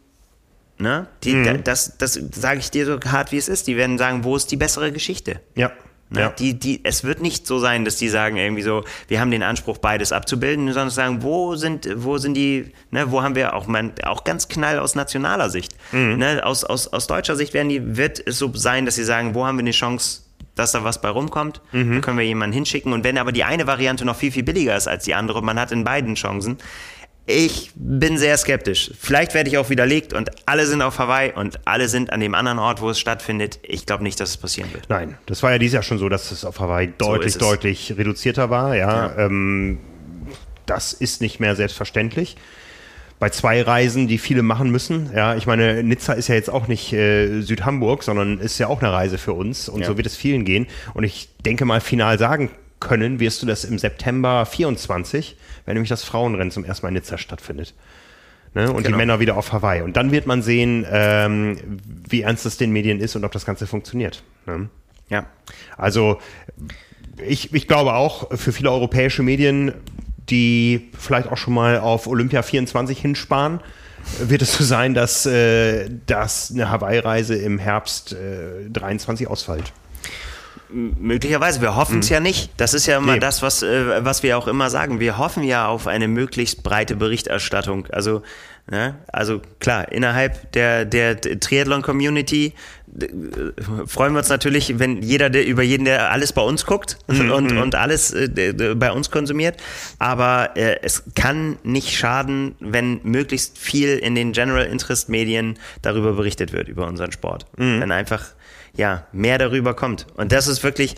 Ne? 0.79 1.05
Die, 1.23 1.35
mhm. 1.35 1.63
Das, 1.63 1.95
das 1.99 2.19
sage 2.31 2.57
ich 2.57 2.71
dir 2.71 2.87
so 2.87 2.99
hart, 2.99 3.31
wie 3.31 3.37
es 3.37 3.49
ist. 3.49 3.67
Die 3.67 3.77
werden 3.77 3.99
sagen, 3.99 4.23
wo 4.23 4.35
ist 4.35 4.49
die 4.49 4.57
bessere 4.57 4.91
Geschichte? 4.91 5.41
Ja. 5.53 5.71
Ne? 6.13 6.21
Ja. 6.21 6.29
Die, 6.29 6.57
die, 6.57 6.81
es 6.83 7.03
wird 7.03 7.21
nicht 7.21 7.47
so 7.47 7.59
sein, 7.59 7.85
dass 7.85 7.97
die 7.97 8.07
sagen 8.07 8.37
irgendwie 8.37 8.61
so, 8.61 8.83
wir 9.07 9.19
haben 9.19 9.31
den 9.31 9.43
Anspruch, 9.43 9.79
beides 9.79 10.11
abzubilden, 10.11 10.67
sondern 10.67 10.89
sagen, 10.91 11.23
wo 11.23 11.55
sind, 11.55 11.89
wo 11.95 12.17
sind 12.17 12.35
die, 12.35 12.71
ne, 12.91 13.11
wo 13.11 13.23
haben 13.23 13.35
wir 13.35 13.55
auch, 13.55 13.67
man, 13.67 13.93
auch 14.03 14.23
ganz 14.23 14.47
knall 14.47 14.79
aus 14.79 14.95
nationaler 14.95 15.49
Sicht. 15.49 15.75
Mhm. 15.91 16.17
Ne, 16.17 16.45
aus, 16.45 16.63
aus, 16.63 16.87
aus 16.87 17.07
deutscher 17.07 17.35
Sicht 17.35 17.53
werden 17.53 17.69
die, 17.69 17.97
wird 17.97 18.21
es 18.25 18.37
so 18.37 18.51
sein, 18.53 18.85
dass 18.85 18.95
sie 18.95 19.03
sagen, 19.03 19.33
wo 19.33 19.45
haben 19.45 19.57
wir 19.57 19.63
eine 19.63 19.71
Chance, 19.71 20.21
dass 20.55 20.71
da 20.71 20.83
was 20.83 21.01
bei 21.01 21.09
rumkommt, 21.09 21.61
mhm. 21.71 21.93
dann 21.93 22.01
können 22.01 22.17
wir 22.17 22.25
jemanden 22.25 22.53
hinschicken. 22.53 22.93
Und 22.93 23.03
wenn 23.03 23.17
aber 23.17 23.31
die 23.31 23.43
eine 23.43 23.65
Variante 23.65 24.05
noch 24.05 24.15
viel, 24.15 24.31
viel 24.31 24.43
billiger 24.43 24.75
ist 24.75 24.87
als 24.87 25.03
die 25.05 25.15
andere, 25.15 25.41
man 25.41 25.59
hat 25.59 25.71
in 25.71 25.83
beiden 25.83 26.15
Chancen, 26.15 26.57
ich 27.25 27.71
bin 27.75 28.17
sehr 28.17 28.35
skeptisch. 28.37 28.91
Vielleicht 28.99 29.33
werde 29.33 29.49
ich 29.49 29.57
auch 29.57 29.69
widerlegt 29.69 30.13
und 30.13 30.29
alle 30.45 30.65
sind 30.65 30.81
auf 30.81 30.99
Hawaii 30.99 31.31
und 31.33 31.59
alle 31.65 31.87
sind 31.87 32.11
an 32.11 32.19
dem 32.19 32.35
anderen 32.35 32.59
Ort, 32.59 32.81
wo 32.81 32.89
es 32.89 32.99
stattfindet. 32.99 33.59
Ich 33.63 33.85
glaube 33.85 34.03
nicht, 34.03 34.19
dass 34.19 34.31
es 34.31 34.37
passieren 34.37 34.73
wird. 34.73 34.89
Nein, 34.89 35.17
das 35.25 35.41
war 35.41 35.51
ja 35.51 35.57
dieses 35.57 35.75
Jahr 35.75 35.83
schon 35.83 35.99
so, 35.99 36.09
dass 36.09 36.31
es 36.31 36.43
auf 36.43 36.59
Hawaii 36.59 36.91
deutlich, 36.97 37.33
so 37.33 37.39
deutlich 37.39 37.95
reduzierter 37.97 38.49
war. 38.49 38.75
Ja, 38.75 39.07
ja. 39.07 39.25
Ähm, 39.25 39.79
das 40.65 40.91
ist 40.91 41.21
nicht 41.21 41.39
mehr 41.39 41.55
selbstverständlich. 41.55 42.35
Bei 43.19 43.29
zwei 43.29 43.61
Reisen, 43.61 44.09
die 44.09 44.17
viele 44.17 44.41
machen 44.41 44.69
müssen. 44.69 45.09
Ja, 45.15 45.35
ich 45.35 45.47
meine, 45.47 45.81
Nizza 45.81 46.13
ist 46.13 46.27
ja 46.27 46.35
jetzt 46.35 46.49
auch 46.49 46.67
nicht 46.67 46.91
äh, 46.91 47.39
Südhamburg, 47.39 48.03
sondern 48.03 48.39
ist 48.39 48.59
ja 48.59 48.67
auch 48.67 48.81
eine 48.81 48.91
Reise 48.91 49.17
für 49.17 49.31
uns. 49.31 49.69
Und 49.69 49.81
ja. 49.81 49.87
so 49.87 49.95
wird 49.95 50.07
es 50.07 50.17
vielen 50.17 50.43
gehen. 50.43 50.67
Und 50.93 51.05
ich 51.05 51.29
denke 51.45 51.63
mal, 51.63 51.79
final 51.79 52.19
sagen 52.19 52.49
können 52.83 53.19
wirst 53.19 53.41
du 53.41 53.45
das 53.45 53.65
im 53.65 53.79
September 53.79 54.45
24 54.45 55.37
wenn 55.65 55.75
nämlich 55.75 55.89
das 55.89 56.03
Frauenrennen 56.03 56.51
zum 56.51 56.65
ersten 56.65 56.85
Mal 56.85 56.89
in 56.89 56.95
Nizza 56.95 57.17
stattfindet. 57.17 57.73
Ne? 58.53 58.71
Und 58.71 58.83
genau. 58.83 58.89
die 58.89 58.93
Männer 58.93 59.19
wieder 59.19 59.37
auf 59.37 59.51
Hawaii. 59.51 59.81
Und 59.81 59.97
dann 59.97 60.11
wird 60.11 60.27
man 60.27 60.41
sehen, 60.41 60.85
ähm, 60.89 61.57
wie 62.07 62.21
ernst 62.21 62.45
es 62.45 62.57
den 62.57 62.71
Medien 62.71 62.99
ist 62.99 63.15
und 63.15 63.23
ob 63.23 63.31
das 63.31 63.45
Ganze 63.45 63.65
funktioniert. 63.65 64.23
Ne? 64.45 64.69
Ja. 65.09 65.25
Also 65.77 66.19
ich, 67.25 67.53
ich 67.53 67.67
glaube 67.67 67.93
auch, 67.93 68.35
für 68.37 68.51
viele 68.51 68.71
europäische 68.71 69.23
Medien, 69.23 69.73
die 70.29 70.91
vielleicht 70.97 71.29
auch 71.29 71.37
schon 71.37 71.53
mal 71.53 71.79
auf 71.79 72.07
Olympia 72.07 72.41
24 72.41 72.99
hinsparen, 72.99 73.59
wird 74.19 74.41
es 74.41 74.57
so 74.57 74.63
sein, 74.63 74.93
dass, 74.93 75.25
äh, 75.25 75.89
dass 76.05 76.51
eine 76.51 76.69
Hawaii-Reise 76.69 77.35
im 77.35 77.57
Herbst 77.57 78.13
äh, 78.13 78.69
23 78.69 79.27
ausfällt. 79.27 79.71
Möglicherweise, 80.73 81.61
wir 81.61 81.75
hoffen 81.75 81.99
es 81.99 82.09
mhm. 82.09 82.13
ja 82.13 82.19
nicht. 82.19 82.49
Das 82.57 82.73
ist 82.73 82.87
ja 82.87 82.97
immer 82.97 83.13
nee. 83.13 83.19
das, 83.19 83.41
was, 83.41 83.61
äh, 83.61 84.03
was 84.03 84.23
wir 84.23 84.37
auch 84.37 84.47
immer 84.47 84.69
sagen. 84.69 84.99
Wir 84.99 85.17
hoffen 85.17 85.43
ja 85.43 85.67
auf 85.67 85.87
eine 85.87 86.07
möglichst 86.07 86.63
breite 86.63 86.95
Berichterstattung. 86.95 87.87
Also, 87.91 88.23
ne? 88.69 88.95
also 89.11 89.41
klar, 89.59 89.91
innerhalb 89.91 90.51
der, 90.53 90.85
der 90.85 91.21
Triathlon-Community 91.21 92.53
äh, 92.99 93.07
freuen 93.85 94.13
wir 94.13 94.19
uns 94.19 94.29
natürlich, 94.29 94.79
wenn 94.79 95.01
jeder 95.01 95.29
der, 95.29 95.45
über 95.45 95.61
jeden, 95.61 95.85
der 95.85 96.11
alles 96.11 96.33
bei 96.33 96.41
uns 96.41 96.65
guckt 96.65 96.97
mhm. 97.07 97.31
und, 97.31 97.51
mhm. 97.51 97.61
und 97.61 97.75
alles 97.75 98.11
äh, 98.11 98.73
bei 98.75 98.91
uns 98.91 99.11
konsumiert. 99.11 99.57
Aber 99.99 100.57
äh, 100.57 100.77
es 100.81 101.03
kann 101.13 101.57
nicht 101.63 101.95
schaden, 101.95 102.55
wenn 102.59 102.99
möglichst 103.03 103.57
viel 103.59 103.97
in 103.97 104.15
den 104.15 104.31
General 104.31 104.65
Interest 104.65 105.07
Medien 105.07 105.59
darüber 105.81 106.13
berichtet 106.13 106.51
wird, 106.51 106.67
über 106.67 106.87
unseren 106.87 107.11
Sport. 107.11 107.45
Mhm. 107.57 107.81
Wenn 107.81 107.91
einfach 107.91 108.33
ja, 108.75 109.05
mehr 109.11 109.37
darüber 109.37 109.73
kommt. 109.73 110.07
Und 110.15 110.31
das 110.31 110.47
ist 110.47 110.63
wirklich 110.63 110.95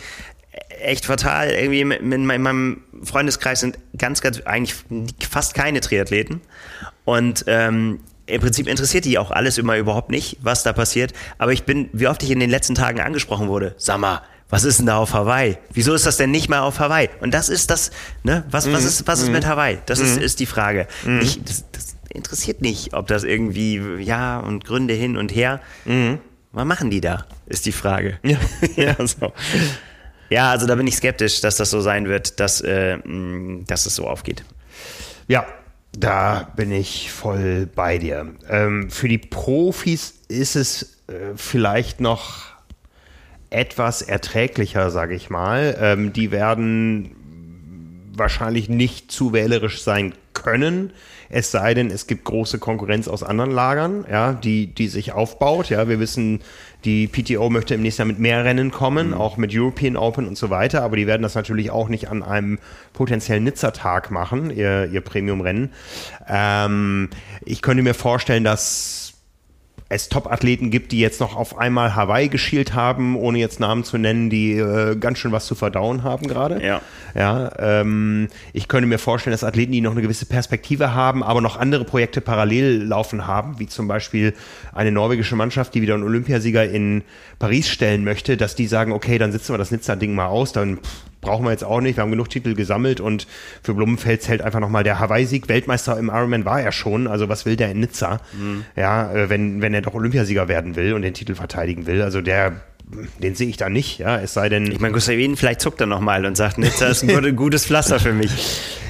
echt 0.80 1.06
fatal. 1.06 1.50
Irgendwie 1.50 1.80
in 1.80 2.26
meinem 2.26 2.82
Freundeskreis 3.02 3.60
sind 3.60 3.78
ganz, 3.96 4.20
ganz, 4.20 4.40
eigentlich 4.42 4.74
fast 5.28 5.54
keine 5.54 5.80
Triathleten. 5.80 6.40
Und 7.04 7.44
ähm, 7.46 8.00
im 8.26 8.40
Prinzip 8.40 8.66
interessiert 8.66 9.04
die 9.04 9.18
auch 9.18 9.30
alles 9.30 9.58
immer 9.58 9.76
überhaupt 9.76 10.10
nicht, 10.10 10.38
was 10.42 10.62
da 10.62 10.72
passiert. 10.72 11.12
Aber 11.38 11.52
ich 11.52 11.64
bin, 11.64 11.88
wie 11.92 12.08
oft 12.08 12.22
ich 12.22 12.30
in 12.30 12.40
den 12.40 12.50
letzten 12.50 12.74
Tagen 12.74 13.00
angesprochen 13.00 13.48
wurde, 13.48 13.74
sag 13.78 13.98
mal, 13.98 14.22
was 14.48 14.64
ist 14.64 14.78
denn 14.78 14.86
da 14.86 14.98
auf 14.98 15.12
Hawaii? 15.12 15.58
Wieso 15.72 15.92
ist 15.92 16.06
das 16.06 16.16
denn 16.18 16.30
nicht 16.30 16.48
mehr 16.48 16.62
auf 16.62 16.78
Hawaii? 16.78 17.08
Und 17.20 17.34
das 17.34 17.48
ist 17.48 17.70
das, 17.70 17.90
ne? 18.22 18.44
Was, 18.50 18.70
was, 18.72 18.82
mhm. 18.82 18.88
ist, 18.88 19.06
was 19.06 19.20
ist 19.20 19.26
mhm. 19.26 19.34
mit 19.34 19.46
Hawaii? 19.46 19.78
Das 19.86 19.98
mhm. 19.98 20.06
ist, 20.06 20.16
ist 20.18 20.40
die 20.40 20.46
Frage. 20.46 20.86
Ich, 21.20 21.42
das, 21.42 21.64
das, 21.72 21.96
interessiert 22.08 22.62
nicht, 22.62 22.94
ob 22.94 23.08
das 23.08 23.24
irgendwie, 23.24 23.78
ja, 23.98 24.38
und 24.38 24.64
Gründe 24.64 24.94
hin 24.94 25.18
und 25.18 25.34
her. 25.34 25.60
Was 26.56 26.64
machen 26.64 26.88
die 26.88 27.02
da, 27.02 27.26
ist 27.44 27.66
die 27.66 27.72
Frage. 27.72 28.18
Ja, 28.22 28.38
ja, 28.76 29.06
so. 29.06 29.30
ja 30.30 30.50
also 30.50 30.66
da 30.66 30.74
bin 30.74 30.86
ich 30.86 30.96
skeptisch, 30.96 31.42
dass 31.42 31.58
das 31.58 31.68
so 31.70 31.82
sein 31.82 32.08
wird, 32.08 32.40
dass, 32.40 32.62
äh, 32.62 32.96
dass 33.66 33.84
es 33.84 33.94
so 33.94 34.08
aufgeht. 34.08 34.42
Ja, 35.28 35.44
da 35.92 36.50
bin 36.56 36.72
ich 36.72 37.12
voll 37.12 37.68
bei 37.74 37.98
dir. 37.98 38.34
Ähm, 38.48 38.88
für 38.88 39.06
die 39.06 39.18
Profis 39.18 40.14
ist 40.28 40.56
es 40.56 41.02
äh, 41.08 41.36
vielleicht 41.36 42.00
noch 42.00 42.46
etwas 43.50 44.00
erträglicher, 44.00 44.90
sage 44.90 45.14
ich 45.14 45.28
mal. 45.28 45.76
Ähm, 45.78 46.14
die 46.14 46.30
werden 46.30 47.14
wahrscheinlich 48.14 48.70
nicht 48.70 49.12
zu 49.12 49.34
wählerisch 49.34 49.82
sein 49.82 50.14
können, 50.46 50.92
es 51.28 51.50
sei 51.50 51.74
denn, 51.74 51.90
es 51.90 52.06
gibt 52.06 52.24
große 52.24 52.60
Konkurrenz 52.60 53.08
aus 53.08 53.24
anderen 53.24 53.50
Lagern, 53.50 54.04
ja, 54.08 54.32
die, 54.32 54.68
die 54.68 54.86
sich 54.86 55.10
aufbaut. 55.10 55.70
Ja, 55.70 55.88
wir 55.88 55.98
wissen, 55.98 56.40
die 56.84 57.08
PTO 57.08 57.50
möchte 57.50 57.74
im 57.74 57.82
nächsten 57.82 58.02
Jahr 58.02 58.06
mit 58.06 58.20
mehr 58.20 58.44
Rennen 58.44 58.70
kommen, 58.70 59.08
mhm. 59.08 59.14
auch 59.14 59.36
mit 59.36 59.50
European 59.52 59.96
Open 59.96 60.28
und 60.28 60.38
so 60.38 60.48
weiter, 60.48 60.82
aber 60.82 60.96
die 60.96 61.08
werden 61.08 61.22
das 61.22 61.34
natürlich 61.34 61.72
auch 61.72 61.88
nicht 61.88 62.08
an 62.08 62.22
einem 62.22 62.60
potenziellen 62.92 63.42
Nizza-Tag 63.42 64.12
machen, 64.12 64.50
ihr, 64.50 64.88
ihr 64.92 65.00
Premium-Rennen. 65.00 65.72
Ähm, 66.28 67.10
ich 67.44 67.60
könnte 67.60 67.82
mir 67.82 67.94
vorstellen, 67.94 68.44
dass 68.44 69.05
es 69.88 70.08
Top-Athleten 70.08 70.70
gibt, 70.70 70.90
die 70.90 70.98
jetzt 70.98 71.20
noch 71.20 71.36
auf 71.36 71.58
einmal 71.58 71.94
Hawaii 71.94 72.28
geschielt 72.28 72.74
haben, 72.74 73.14
ohne 73.14 73.38
jetzt 73.38 73.60
Namen 73.60 73.84
zu 73.84 73.98
nennen, 73.98 74.30
die 74.30 74.52
äh, 74.52 74.96
ganz 74.96 75.18
schön 75.18 75.30
was 75.30 75.46
zu 75.46 75.54
verdauen 75.54 76.02
haben 76.02 76.26
gerade. 76.26 76.64
Ja. 76.64 76.80
Ja, 77.14 77.52
ähm, 77.58 78.28
ich 78.52 78.66
könnte 78.66 78.88
mir 78.88 78.98
vorstellen, 78.98 79.32
dass 79.32 79.44
Athleten, 79.44 79.72
die 79.72 79.80
noch 79.80 79.92
eine 79.92 80.02
gewisse 80.02 80.26
Perspektive 80.26 80.92
haben, 80.92 81.22
aber 81.22 81.40
noch 81.40 81.56
andere 81.56 81.84
Projekte 81.84 82.20
parallel 82.20 82.82
laufen 82.82 83.28
haben, 83.28 83.60
wie 83.60 83.68
zum 83.68 83.86
Beispiel 83.86 84.34
eine 84.74 84.90
norwegische 84.90 85.36
Mannschaft, 85.36 85.74
die 85.74 85.82
wieder 85.82 85.94
einen 85.94 86.02
Olympiasieger 86.02 86.68
in 86.68 87.02
Paris 87.38 87.68
stellen 87.68 88.02
möchte, 88.02 88.36
dass 88.36 88.56
die 88.56 88.66
sagen, 88.66 88.90
okay, 88.92 89.18
dann 89.18 89.30
sitzen 89.30 89.54
wir 89.54 89.58
das 89.58 89.70
Nizza-Ding 89.70 90.14
mal 90.14 90.26
aus, 90.26 90.52
dann 90.52 90.78
pff, 90.78 91.04
brauchen 91.26 91.44
wir 91.44 91.50
jetzt 91.50 91.64
auch 91.64 91.80
nicht. 91.80 91.96
Wir 91.96 92.02
haben 92.02 92.10
genug 92.10 92.30
Titel 92.30 92.54
gesammelt 92.54 93.00
und 93.00 93.26
für 93.62 93.74
Blumenfeld 93.74 94.22
zählt 94.22 94.40
einfach 94.40 94.60
nochmal 94.60 94.84
der 94.84 94.98
Hawaii-Sieg. 94.98 95.48
Weltmeister 95.48 95.98
im 95.98 96.08
Ironman 96.08 96.44
war 96.44 96.60
er 96.60 96.72
schon. 96.72 97.06
Also 97.06 97.28
was 97.28 97.44
will 97.44 97.56
der 97.56 97.70
in 97.70 97.80
Nizza? 97.80 98.20
Mhm. 98.32 98.64
Ja, 98.76 99.12
äh, 99.12 99.28
wenn, 99.28 99.60
wenn 99.60 99.74
er 99.74 99.82
doch 99.82 99.94
Olympiasieger 99.94 100.48
werden 100.48 100.76
will 100.76 100.94
und 100.94 101.02
den 101.02 101.14
Titel 101.14 101.34
verteidigen 101.34 101.86
will. 101.86 102.00
Also 102.00 102.22
der 102.22 102.60
den 103.20 103.34
sehe 103.34 103.48
ich 103.48 103.56
da 103.56 103.68
nicht, 103.68 103.98
ja, 103.98 104.18
es 104.18 104.34
sei 104.34 104.48
denn. 104.48 104.70
Ich 104.70 104.78
meine, 104.78 104.92
Gustavin 104.92 105.36
vielleicht 105.36 105.60
zuckt 105.60 105.80
er 105.80 105.88
nochmal 105.88 106.24
und 106.24 106.36
sagt, 106.36 106.56
Nizza 106.58 106.86
ist 106.86 107.02
ein 107.02 107.36
gutes 107.36 107.66
Pflaster 107.66 107.98
für 107.98 108.12
mich. 108.12 108.30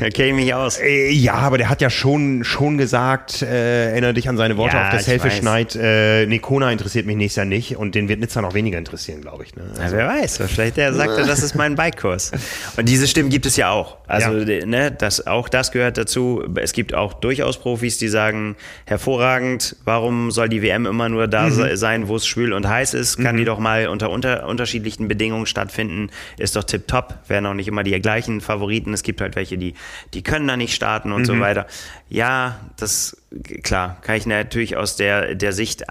Da 0.00 0.10
kenne 0.10 0.28
ich 0.28 0.34
mich 0.34 0.54
aus. 0.54 0.78
Äh, 0.78 1.10
ja, 1.12 1.34
aber 1.34 1.56
der 1.56 1.70
hat 1.70 1.80
ja 1.80 1.88
schon, 1.88 2.44
schon 2.44 2.76
gesagt, 2.76 3.40
äh, 3.40 3.92
erinnere 3.92 4.12
dich 4.12 4.28
an 4.28 4.36
seine 4.36 4.58
Worte 4.58 4.76
ja, 4.76 4.84
auf 4.84 4.90
der 4.90 5.00
Selfie-Schneid, 5.00 5.76
äh, 5.76 6.26
nee, 6.26 6.38
Kona 6.38 6.70
interessiert 6.70 7.06
mich 7.06 7.16
nächstes 7.16 7.36
Jahr 7.36 7.46
nicht 7.46 7.76
und 7.76 7.94
den 7.94 8.08
wird 8.10 8.20
Nizza 8.20 8.42
noch 8.42 8.52
weniger 8.52 8.76
interessieren, 8.76 9.22
glaube 9.22 9.44
ich. 9.44 9.56
Ne? 9.56 9.62
Also. 9.80 9.96
Ja, 9.96 10.02
wer 10.02 10.22
weiß, 10.22 10.42
vielleicht 10.46 10.76
der 10.76 10.92
sagte, 10.92 11.24
das 11.24 11.42
ist 11.42 11.54
mein 11.54 11.74
Bikekurs. 11.74 12.32
Und 12.76 12.88
diese 12.88 13.08
Stimmen 13.08 13.30
gibt 13.30 13.46
es 13.46 13.56
ja 13.56 13.70
auch. 13.70 13.96
Also, 14.06 14.36
ja. 14.36 14.66
ne, 14.66 14.90
das, 14.92 15.26
auch 15.26 15.48
das 15.48 15.72
gehört 15.72 15.96
dazu. 15.96 16.44
Es 16.56 16.72
gibt 16.72 16.94
auch 16.94 17.14
durchaus 17.14 17.58
Profis, 17.58 17.96
die 17.96 18.08
sagen, 18.08 18.56
hervorragend, 18.84 19.76
warum 19.84 20.30
soll 20.30 20.50
die 20.50 20.60
WM 20.60 20.84
immer 20.84 21.08
nur 21.08 21.28
da 21.28 21.48
mhm. 21.48 21.74
sein, 21.76 22.08
wo 22.08 22.16
es 22.16 22.26
schwül 22.26 22.52
und 22.52 22.68
heiß 22.68 22.92
ist? 22.92 23.16
Kann 23.16 23.36
mhm. 23.36 23.38
die 23.38 23.44
doch 23.46 23.58
mal 23.58 23.85
unter, 23.90 24.10
unter 24.10 24.46
unterschiedlichen 24.46 25.08
Bedingungen 25.08 25.46
stattfinden, 25.46 26.10
ist 26.38 26.56
doch 26.56 26.64
tipptopp. 26.64 27.28
Werden 27.28 27.46
auch 27.46 27.54
nicht 27.54 27.68
immer 27.68 27.82
die 27.82 27.98
gleichen 28.00 28.40
Favoriten. 28.40 28.92
Es 28.92 29.02
gibt 29.02 29.20
halt 29.20 29.36
welche, 29.36 29.58
die, 29.58 29.74
die 30.14 30.22
können 30.22 30.46
da 30.48 30.56
nicht 30.56 30.74
starten 30.74 31.12
und 31.12 31.22
mhm. 31.22 31.26
so 31.26 31.40
weiter. 31.40 31.66
Ja, 32.08 32.60
das 32.76 33.16
klar, 33.62 33.98
kann 34.02 34.16
ich 34.16 34.26
natürlich 34.26 34.76
aus 34.76 34.96
der, 34.96 35.34
der 35.34 35.52
Sicht 35.52 35.84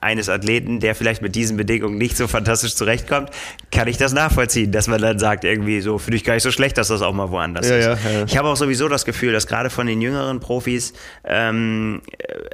eines 0.00 0.28
Athleten, 0.28 0.80
der 0.80 0.94
vielleicht 0.94 1.20
mit 1.20 1.34
diesen 1.34 1.56
Bedingungen 1.56 1.98
nicht 1.98 2.16
so 2.16 2.26
fantastisch 2.26 2.74
zurechtkommt, 2.76 3.30
kann 3.70 3.88
ich 3.88 3.98
das 3.98 4.14
nachvollziehen, 4.14 4.72
dass 4.72 4.88
man 4.88 5.00
dann 5.00 5.18
sagt, 5.18 5.44
irgendwie 5.44 5.80
so, 5.82 5.98
finde 5.98 6.16
ich 6.16 6.24
gar 6.24 6.34
nicht 6.34 6.42
so 6.42 6.50
schlecht, 6.50 6.78
dass 6.78 6.88
das 6.88 7.02
auch 7.02 7.12
mal 7.12 7.30
woanders 7.30 7.68
ja, 7.68 7.76
ist. 7.76 7.86
Ja, 7.86 8.10
ja. 8.10 8.24
Ich 8.24 8.36
habe 8.38 8.48
auch 8.48 8.56
sowieso 8.56 8.88
das 8.88 9.04
Gefühl, 9.04 9.32
dass 9.32 9.46
gerade 9.46 9.68
von 9.68 9.86
den 9.86 10.00
jüngeren 10.00 10.40
Profis 10.40 10.94
ähm, 11.24 12.00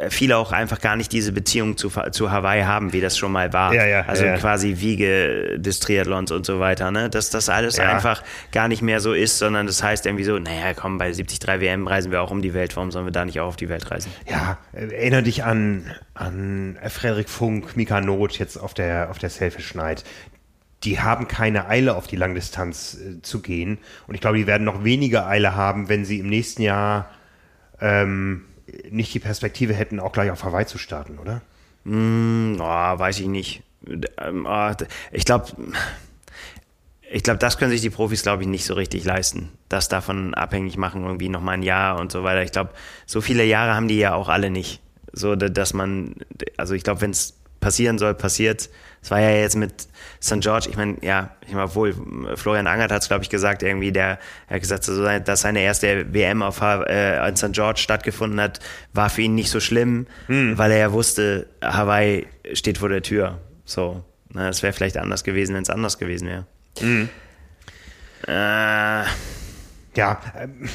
viele 0.09 0.37
auch 0.37 0.51
einfach 0.51 0.81
gar 0.81 0.97
nicht 0.97 1.13
diese 1.13 1.31
Beziehung 1.31 1.77
zu, 1.77 1.91
zu 2.11 2.33
Hawaii 2.33 2.63
haben, 2.63 2.93
wie 2.93 3.01
das 3.01 3.17
schon 3.17 3.31
mal 3.31 3.53
war. 3.53 3.73
also 4.07 4.25
quasi 4.41 4.77
Wiege 4.81 5.61
des 5.61 5.79
Triathlons 5.79 6.33
und 6.33 6.45
so 6.45 6.59
weiter, 6.59 6.91
ne? 6.91 7.09
Dass 7.09 7.31
das 7.31 7.49
alles 7.49 7.79
einfach 7.79 8.23
gar 8.51 8.67
nicht 8.67 8.83
mehr 8.83 8.99
so 8.99 9.13
ist, 9.13 9.39
sondern 9.39 9.67
das 9.67 9.83
heißt 9.83 10.07
irgendwie 10.07 10.25
so, 10.25 10.39
naja, 10.39 10.75
komm, 10.75 10.99
bei 10.99 11.13
73 11.13 11.61
WM 11.61 11.87
reisen 11.87 12.11
wir 12.11 12.21
auch 12.21 12.33
um 12.33 12.43
die 12.43 12.53
Welt, 12.53 12.75
warum 12.77 12.91
sollen 12.91 13.07
wir 13.07 13.13
da 13.13 13.25
nicht 13.25 13.39
auch 13.41 13.49
auf 13.49 13.57
die 13.57 13.69
Welt 13.69 13.89
reisen? 13.91 14.11
Ja, 14.27 14.59
erinnere 14.73 15.23
dich 15.23 15.45
an, 15.45 15.91
an 16.15 16.79
Frederik 16.89 17.29
Funk, 17.29 17.77
Mika 17.77 18.01
Not 18.01 18.39
jetzt 18.39 18.57
auf 18.57 18.73
der, 18.73 19.11
auf 19.11 19.19
der 19.19 19.31
Selfish 19.31 19.75
Night. 19.75 20.05
Die 20.83 21.01
haben 21.01 21.29
keine 21.29 21.69
Eile, 21.69 21.95
auf 21.95 22.07
die 22.07 22.17
Langdistanz 22.17 22.95
äh, 22.95 23.23
zu 23.23 23.41
gehen. 23.41 23.79
Und 24.07 24.15
ich 24.15 24.21
glaube, 24.21 24.37
die 24.37 24.47
werden 24.47 24.65
noch 24.65 24.85
weniger 24.85 25.27
Eile 25.27 25.55
haben, 25.55 25.89
wenn 25.89 26.05
sie 26.05 26.21
im 26.21 26.29
nächsten 26.29 26.63
Jahr 26.63 27.11
ähm, 27.81 28.45
nicht 28.91 29.13
die 29.13 29.19
Perspektive 29.19 29.75
hätten, 29.75 30.01
auch 30.01 30.13
gleich 30.13 30.31
auf 30.31 30.45
Hawaii 30.45 30.67
zu 30.67 30.79
starten, 30.79 31.19
oder? 31.19 31.43
Mm, 31.85 32.57
oh, 32.61 32.99
weiß 32.99 33.21
ich 33.21 33.29
nicht. 33.29 33.63
Ähm, 34.19 34.47
oh, 34.49 34.71
ich 35.13 35.25
glaube, 35.25 35.47
ich 37.15 37.23
glaube, 37.23 37.39
das 37.39 37.59
können 37.59 37.71
sich 37.71 37.81
die 37.81 37.91
Profis, 37.91 38.25
glaube 38.25 38.43
ich, 38.43 38.49
nicht 38.49 38.65
so 38.65 38.75
richtig 38.75 39.05
leisten. 39.05 39.53
Das 39.69 39.87
davon 39.89 40.35
abhängig 40.35 40.77
machen, 40.77 41.05
irgendwie 41.05 41.29
nochmal 41.29 41.55
ein 41.55 41.63
Jahr 41.63 42.01
und 42.01 42.11
so 42.11 42.25
weiter. 42.25 42.43
Ich 42.43 42.51
glaube, 42.51 42.71
so 43.07 43.21
viele 43.21 43.45
Jahre 43.45 43.77
haben 43.77 43.87
die 43.87 43.99
ja 43.99 44.15
auch 44.15 44.29
alle 44.29 44.51
nicht. 44.51 44.81
So, 45.13 45.37
dass 45.37 45.75
man, 45.75 46.17
also 46.57 46.75
ich 46.75 46.83
glaube, 46.83 47.03
wenn 47.03 47.13
es 47.13 47.35
passieren 47.61 47.99
soll, 47.99 48.15
passiert. 48.15 48.69
Es 49.01 49.13
war 49.13 49.21
ja 49.21 49.31
jetzt 49.31 49.55
mit 49.55 49.87
St. 50.21 50.41
George, 50.41 50.67
ich 50.69 50.77
meine, 50.77 50.97
ja, 51.03 51.37
ich 51.47 51.55
meine, 51.55 51.73
wohl, 51.77 51.95
Florian 52.35 52.67
Angert 52.67 52.91
hat 52.91 53.03
es, 53.03 53.07
glaube 53.07 53.23
ich, 53.23 53.31
gesagt, 53.31 53.63
irgendwie, 53.63 53.93
der 53.93 54.19
er 54.49 54.57
hat 54.57 54.63
gesagt, 54.63 54.89
dass 55.29 55.41
seine 55.41 55.61
erste 55.61 56.13
WM 56.13 56.43
auf 56.43 56.61
äh, 56.63 57.29
in 57.29 57.37
St. 57.37 57.53
George 57.53 57.79
stattgefunden 57.79 58.41
hat, 58.41 58.59
war 58.93 59.09
für 59.09 59.23
ihn 59.23 59.37
nicht 59.37 59.51
so 59.51 59.61
schlimm, 59.61 60.09
hm. 60.27 60.59
weil 60.59 60.73
er 60.73 60.79
ja 60.79 60.93
wusste, 60.93 61.47
Hawaii 61.63 62.27
steht 62.55 62.79
vor 62.79 62.89
der 62.89 63.03
Tür. 63.03 63.39
So, 63.65 64.03
es 64.35 64.65
wäre 64.65 64.73
vielleicht 64.73 64.97
anders 64.97 65.23
gewesen, 65.23 65.55
wenn 65.55 65.63
es 65.63 65.71
anders 65.71 65.99
gewesen 65.99 66.27
wäre. 66.27 66.47
Mhm. 66.81 67.09
Äh, 68.27 69.05
ja, 69.97 70.21
ähm, 70.39 70.69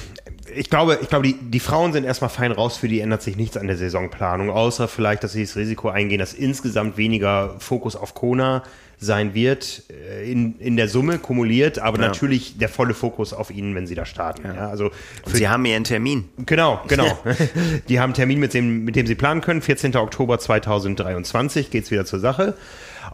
ich 0.55 0.69
glaube, 0.69 0.99
ich 1.01 1.09
glaube 1.09 1.27
die, 1.27 1.33
die 1.33 1.59
Frauen 1.59 1.93
sind 1.93 2.05
erstmal 2.05 2.29
fein 2.29 2.51
raus, 2.51 2.77
für 2.77 2.87
die 2.87 3.01
ändert 3.01 3.21
sich 3.21 3.35
nichts 3.35 3.57
an 3.57 3.67
der 3.67 3.77
Saisonplanung, 3.77 4.49
außer 4.49 4.87
vielleicht, 4.87 5.23
dass 5.23 5.33
sie 5.33 5.43
das 5.43 5.55
Risiko 5.55 5.89
eingehen, 5.89 6.19
dass 6.19 6.33
insgesamt 6.33 6.97
weniger 6.97 7.55
Fokus 7.59 7.95
auf 7.95 8.13
Kona 8.13 8.63
sein 9.01 9.33
wird, 9.33 9.83
äh, 9.89 10.29
in, 10.29 10.59
in 10.59 10.75
der 10.75 10.89
Summe 10.89 11.19
kumuliert, 11.19 11.79
aber 11.79 11.99
ja. 11.99 12.07
natürlich 12.07 12.57
der 12.57 12.67
volle 12.69 12.93
Fokus 12.93 13.33
auf 13.33 13.49
ihnen, 13.49 13.73
wenn 13.75 13.87
sie 13.87 13.95
da 13.95 14.05
starten. 14.05 14.45
Ja. 14.45 14.55
Ja, 14.55 14.69
also 14.69 14.91
sie 15.25 15.47
haben 15.47 15.65
ihren 15.65 15.85
Termin. 15.85 16.25
Genau, 16.45 16.81
genau. 16.87 17.17
die 17.89 17.99
haben 17.99 18.09
einen 18.09 18.13
Termin, 18.13 18.39
mit 18.39 18.53
dem, 18.53 18.83
mit 18.83 18.95
dem 18.97 19.07
sie 19.07 19.15
planen 19.15 19.41
können. 19.41 19.61
14. 19.61 19.95
Oktober 19.95 20.37
2023 20.37 21.71
geht 21.71 21.85
es 21.85 21.91
wieder 21.91 22.05
zur 22.05 22.19
Sache. 22.19 22.55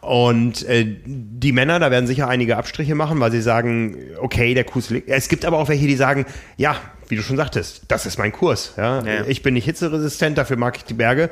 Und 0.06 0.64
äh, 0.68 0.86
die 1.06 1.52
Männer, 1.52 1.80
da 1.80 1.90
werden 1.90 2.06
sicher 2.06 2.28
einige 2.28 2.58
Abstriche 2.58 2.94
machen, 2.94 3.20
weil 3.20 3.32
sie 3.32 3.42
sagen, 3.42 3.98
okay, 4.20 4.54
der 4.54 4.64
Kurs 4.64 4.92
liegt. 4.92 5.10
Es 5.10 5.30
gibt 5.30 5.46
aber 5.46 5.58
auch 5.58 5.68
welche, 5.68 5.88
die 5.88 5.96
sagen, 5.96 6.28
ja, 6.58 6.76
wie 7.08 7.16
du 7.16 7.24
schon 7.24 7.38
sagtest, 7.38 7.84
das 7.88 8.06
ist 8.06 8.20
mein 8.20 8.32
Kurs. 8.32 8.74
Ja? 8.78 9.04
ja. 9.04 9.26
Ich 9.28 9.42
bin 9.42 9.56
nicht 9.56 9.66
hitzeresistent, 9.66 10.38
dafür 10.38 10.58
mag 10.58 10.78
ich 10.78 10.84
die 10.84 10.94
Berge. 10.94 11.32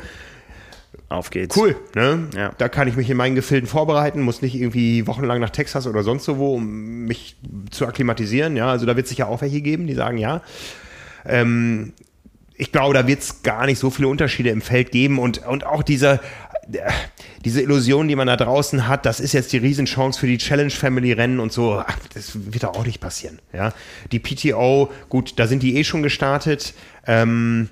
Auf 1.07 1.30
geht's. 1.30 1.55
Cool, 1.55 1.76
ne? 1.93 2.28
Ja. 2.36 2.53
Da 2.57 2.67
kann 2.67 2.88
ich 2.88 2.95
mich 2.95 3.07
in 3.11 3.17
meinen 3.17 3.36
Gefilden 3.36 3.67
vorbereiten, 3.67 4.21
muss 4.21 4.41
nicht 4.41 4.55
irgendwie 4.55 5.05
wochenlang 5.05 5.39
nach 5.39 5.51
Texas 5.51 5.86
oder 5.86 6.01
sonst 6.01 6.28
wo, 6.28 6.55
um 6.55 7.05
mich 7.05 7.36
zu 7.69 7.86
akklimatisieren. 7.86 8.55
Ja, 8.55 8.71
also 8.71 8.88
da 8.88 8.95
wird 8.95 9.05
es 9.05 9.11
sicher 9.11 9.28
auch 9.28 9.41
welche 9.41 9.61
geben, 9.61 9.86
die 9.86 9.93
sagen, 9.93 10.17
ja. 10.17 10.41
Ähm, 11.26 11.93
ich 12.55 12.71
glaube, 12.71 12.93
da 12.93 13.07
wird 13.07 13.19
es 13.19 13.43
gar 13.43 13.65
nicht 13.65 13.80
so 13.80 13.89
viele 13.89 14.07
Unterschiede 14.07 14.49
im 14.49 14.61
Feld 14.61 14.91
geben 14.91 15.19
und, 15.19 15.45
und 15.45 15.65
auch 15.65 15.84
diese, 15.84 16.19
diese 17.43 17.61
Illusion, 17.61 18.07
die 18.07 18.16
man 18.16 18.28
da 18.28 18.38
draußen 18.38 18.88
hat, 18.88 19.05
das 19.05 19.20
ist 19.20 19.34
jetzt 19.34 19.51
die 19.53 19.57
Riesenchance 19.57 20.20
für 20.20 20.28
die 20.28 20.38
Challenge 20.38 20.70
Family 20.70 21.11
Rennen 21.14 21.39
und 21.39 21.51
so, 21.51 21.84
das 22.14 22.32
wird 22.53 22.66
auch 22.66 22.86
nicht 22.86 22.99
passieren. 22.99 23.39
Ja? 23.51 23.74
Die 24.11 24.20
PTO, 24.20 24.91
gut, 25.09 25.39
da 25.39 25.47
sind 25.47 25.64
die 25.64 25.78
eh 25.78 25.84
schon 25.84 26.03
gestartet. 26.03 26.74
Ähm, 27.05 27.70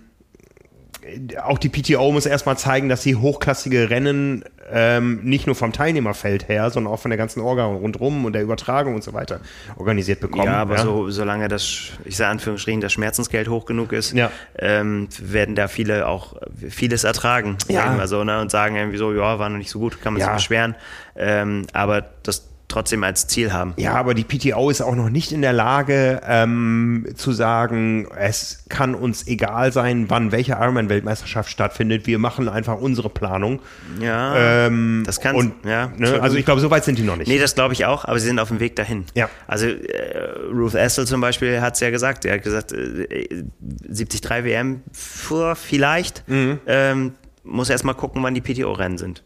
auch 1.41 1.57
die 1.57 1.69
PTO 1.69 2.11
muss 2.11 2.25
erstmal 2.25 2.57
zeigen, 2.57 2.89
dass 2.89 3.03
sie 3.03 3.15
hochklassige 3.15 3.89
Rennen 3.89 4.43
ähm, 4.71 5.19
nicht 5.23 5.47
nur 5.47 5.55
vom 5.55 5.73
Teilnehmerfeld 5.73 6.47
her, 6.47 6.69
sondern 6.69 6.93
auch 6.93 6.99
von 6.99 7.11
der 7.11 7.17
ganzen 7.17 7.41
Orga 7.41 7.65
rundherum 7.65 8.25
und 8.25 8.33
der 8.33 8.41
Übertragung 8.41 8.95
und 8.95 9.03
so 9.03 9.13
weiter 9.13 9.39
organisiert 9.77 10.19
bekommen. 10.19 10.45
Ja, 10.45 10.61
aber 10.61 10.77
ja. 10.77 10.83
So, 10.83 11.09
solange 11.09 11.47
das, 11.47 11.91
ich 12.05 12.17
sage 12.17 12.31
Anführungsstrichen, 12.31 12.81
das 12.81 12.93
Schmerzensgeld 12.93 13.47
hoch 13.47 13.65
genug 13.65 13.91
ist, 13.93 14.13
ja. 14.13 14.31
ähm, 14.57 15.07
werden 15.19 15.55
da 15.55 15.67
viele 15.67 16.07
auch 16.07 16.35
vieles 16.69 17.03
ertragen, 17.03 17.57
ja. 17.67 17.81
sagen 17.81 17.97
wir 17.97 18.07
so, 18.07 18.23
ne? 18.23 18.41
und 18.41 18.51
sagen 18.51 18.75
irgendwie 18.75 18.97
so, 18.97 19.13
ja, 19.13 19.39
war 19.39 19.49
noch 19.49 19.57
nicht 19.57 19.71
so 19.71 19.79
gut, 19.79 20.01
kann 20.01 20.13
man 20.13 20.21
sich 20.21 20.31
beschweren. 20.31 20.75
Ähm, 21.15 21.67
aber 21.73 22.05
das 22.23 22.50
trotzdem 22.71 23.03
als 23.03 23.27
Ziel 23.27 23.53
haben. 23.53 23.73
Ja, 23.77 23.93
aber 23.93 24.13
die 24.13 24.23
PTO 24.23 24.69
ist 24.69 24.81
auch 24.81 24.95
noch 24.95 25.09
nicht 25.09 25.31
in 25.31 25.41
der 25.41 25.53
Lage 25.53 26.21
ähm, 26.25 27.05
zu 27.15 27.31
sagen, 27.31 28.07
es 28.17 28.65
kann 28.69 28.95
uns 28.95 29.27
egal 29.27 29.71
sein, 29.71 30.05
wann 30.09 30.31
welche 30.31 30.53
Ironman-Weltmeisterschaft 30.53 31.49
stattfindet. 31.49 32.07
Wir 32.07 32.17
machen 32.19 32.49
einfach 32.49 32.79
unsere 32.79 33.09
Planung. 33.09 33.59
Ja, 33.99 34.65
Ähm, 34.65 35.03
das 35.05 35.19
kann, 35.19 35.35
und, 35.35 35.53
ja. 35.65 35.91
ne, 35.97 36.21
also 36.21 36.37
ich 36.37 36.45
glaube, 36.45 36.61
so 36.61 36.71
weit 36.71 36.85
sind 36.85 36.97
die 36.97 37.03
noch 37.03 37.17
nicht. 37.17 37.27
Nee, 37.27 37.39
das 37.39 37.55
glaube 37.55 37.73
ich 37.73 37.85
auch, 37.85 38.05
aber 38.05 38.19
sie 38.19 38.27
sind 38.27 38.39
auf 38.39 38.47
dem 38.47 38.59
Weg 38.59 38.75
dahin. 38.75 39.05
Ja. 39.15 39.29
Also 39.47 39.67
äh, 39.67 40.29
Ruth 40.51 40.75
Essel 40.75 41.05
zum 41.05 41.21
Beispiel 41.21 41.61
hat 41.61 41.75
es 41.75 41.79
ja 41.81 41.89
gesagt. 41.89 42.25
Er 42.25 42.35
hat 42.35 42.43
gesagt, 42.43 42.71
äh, 42.71 43.43
73 43.59 44.23
WM 44.29 44.81
vor 44.91 45.55
vielleicht. 45.55 46.27
Mhm. 46.27 46.59
Ähm, 46.67 47.13
muss 47.43 47.69
erst 47.69 47.83
mal 47.83 47.93
gucken, 47.93 48.23
wann 48.23 48.33
die 48.33 48.41
PTO-Rennen 48.41 48.97
sind. 48.97 49.23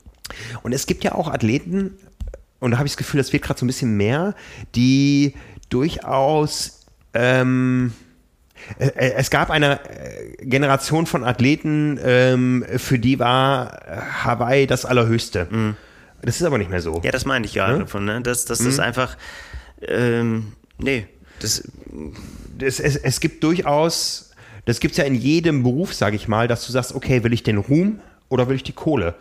Und 0.64 0.74
es 0.74 0.88
gibt 0.88 1.04
ja 1.04 1.14
auch 1.14 1.28
Athleten, 1.28 1.92
und 2.60 2.72
da 2.72 2.78
habe 2.78 2.88
ich 2.88 2.94
das 2.94 2.98
Gefühl, 2.98 3.20
das 3.20 3.34
wird 3.34 3.44
gerade 3.44 3.60
so 3.60 3.66
ein 3.66 3.68
bisschen 3.68 3.96
mehr, 3.98 4.36
die 4.76 5.34
durchaus 5.70 6.86
ähm, 7.14 7.94
äh, 8.80 8.88
äh, 8.88 9.14
es 9.18 9.30
gab 9.30 9.50
eine 9.52 9.80
äh, 9.90 10.46
Generation 10.46 11.06
von 11.06 11.24
Athleten, 11.24 12.00
ähm, 12.04 12.66
für 12.78 12.98
die 13.00 13.20
war 13.20 13.80
Hawaii 14.24 14.68
das 14.68 14.86
Allerhöchste. 14.86 15.48
Das 16.22 16.38
ist 16.38 16.44
aber 16.44 16.58
nicht 16.58 16.70
mehr 16.72 16.82
so. 16.82 17.02
Ja, 17.04 17.12
das 17.12 17.26
meine 17.26 17.46
ich 17.46 17.54
gerade 17.54 17.74
Ja? 17.74 17.80
davon, 17.80 18.06
ne? 18.06 18.22
dass 18.22 18.46
das 18.46 18.62
Mhm. 18.62 18.70
ist 18.70 18.80
einfach, 18.80 19.18
ähm, 19.82 20.54
nee, 20.78 21.08
das, 21.40 21.64
es, 22.60 22.80
es, 22.80 22.96
es 22.96 23.20
gibt 23.20 23.44
durchaus, 23.44 24.32
das 24.66 24.80
gibt 24.80 24.94
es 24.94 24.98
ja 24.98 25.04
in 25.04 25.16
jedem 25.16 25.62
Beruf, 25.64 25.94
sage 25.94 26.16
ich 26.16 26.28
mal, 26.28 26.48
dass 26.48 26.66
du 26.66 26.72
sagst, 26.72 26.96
okay, 26.96 27.24
will 27.24 27.34
ich 27.34 27.44
den 27.44 27.58
Ruhm 27.58 28.00
oder 28.30 28.48
will 28.50 28.56
ich 28.56 28.64
die 28.64 28.74
Kohle? 28.74 29.14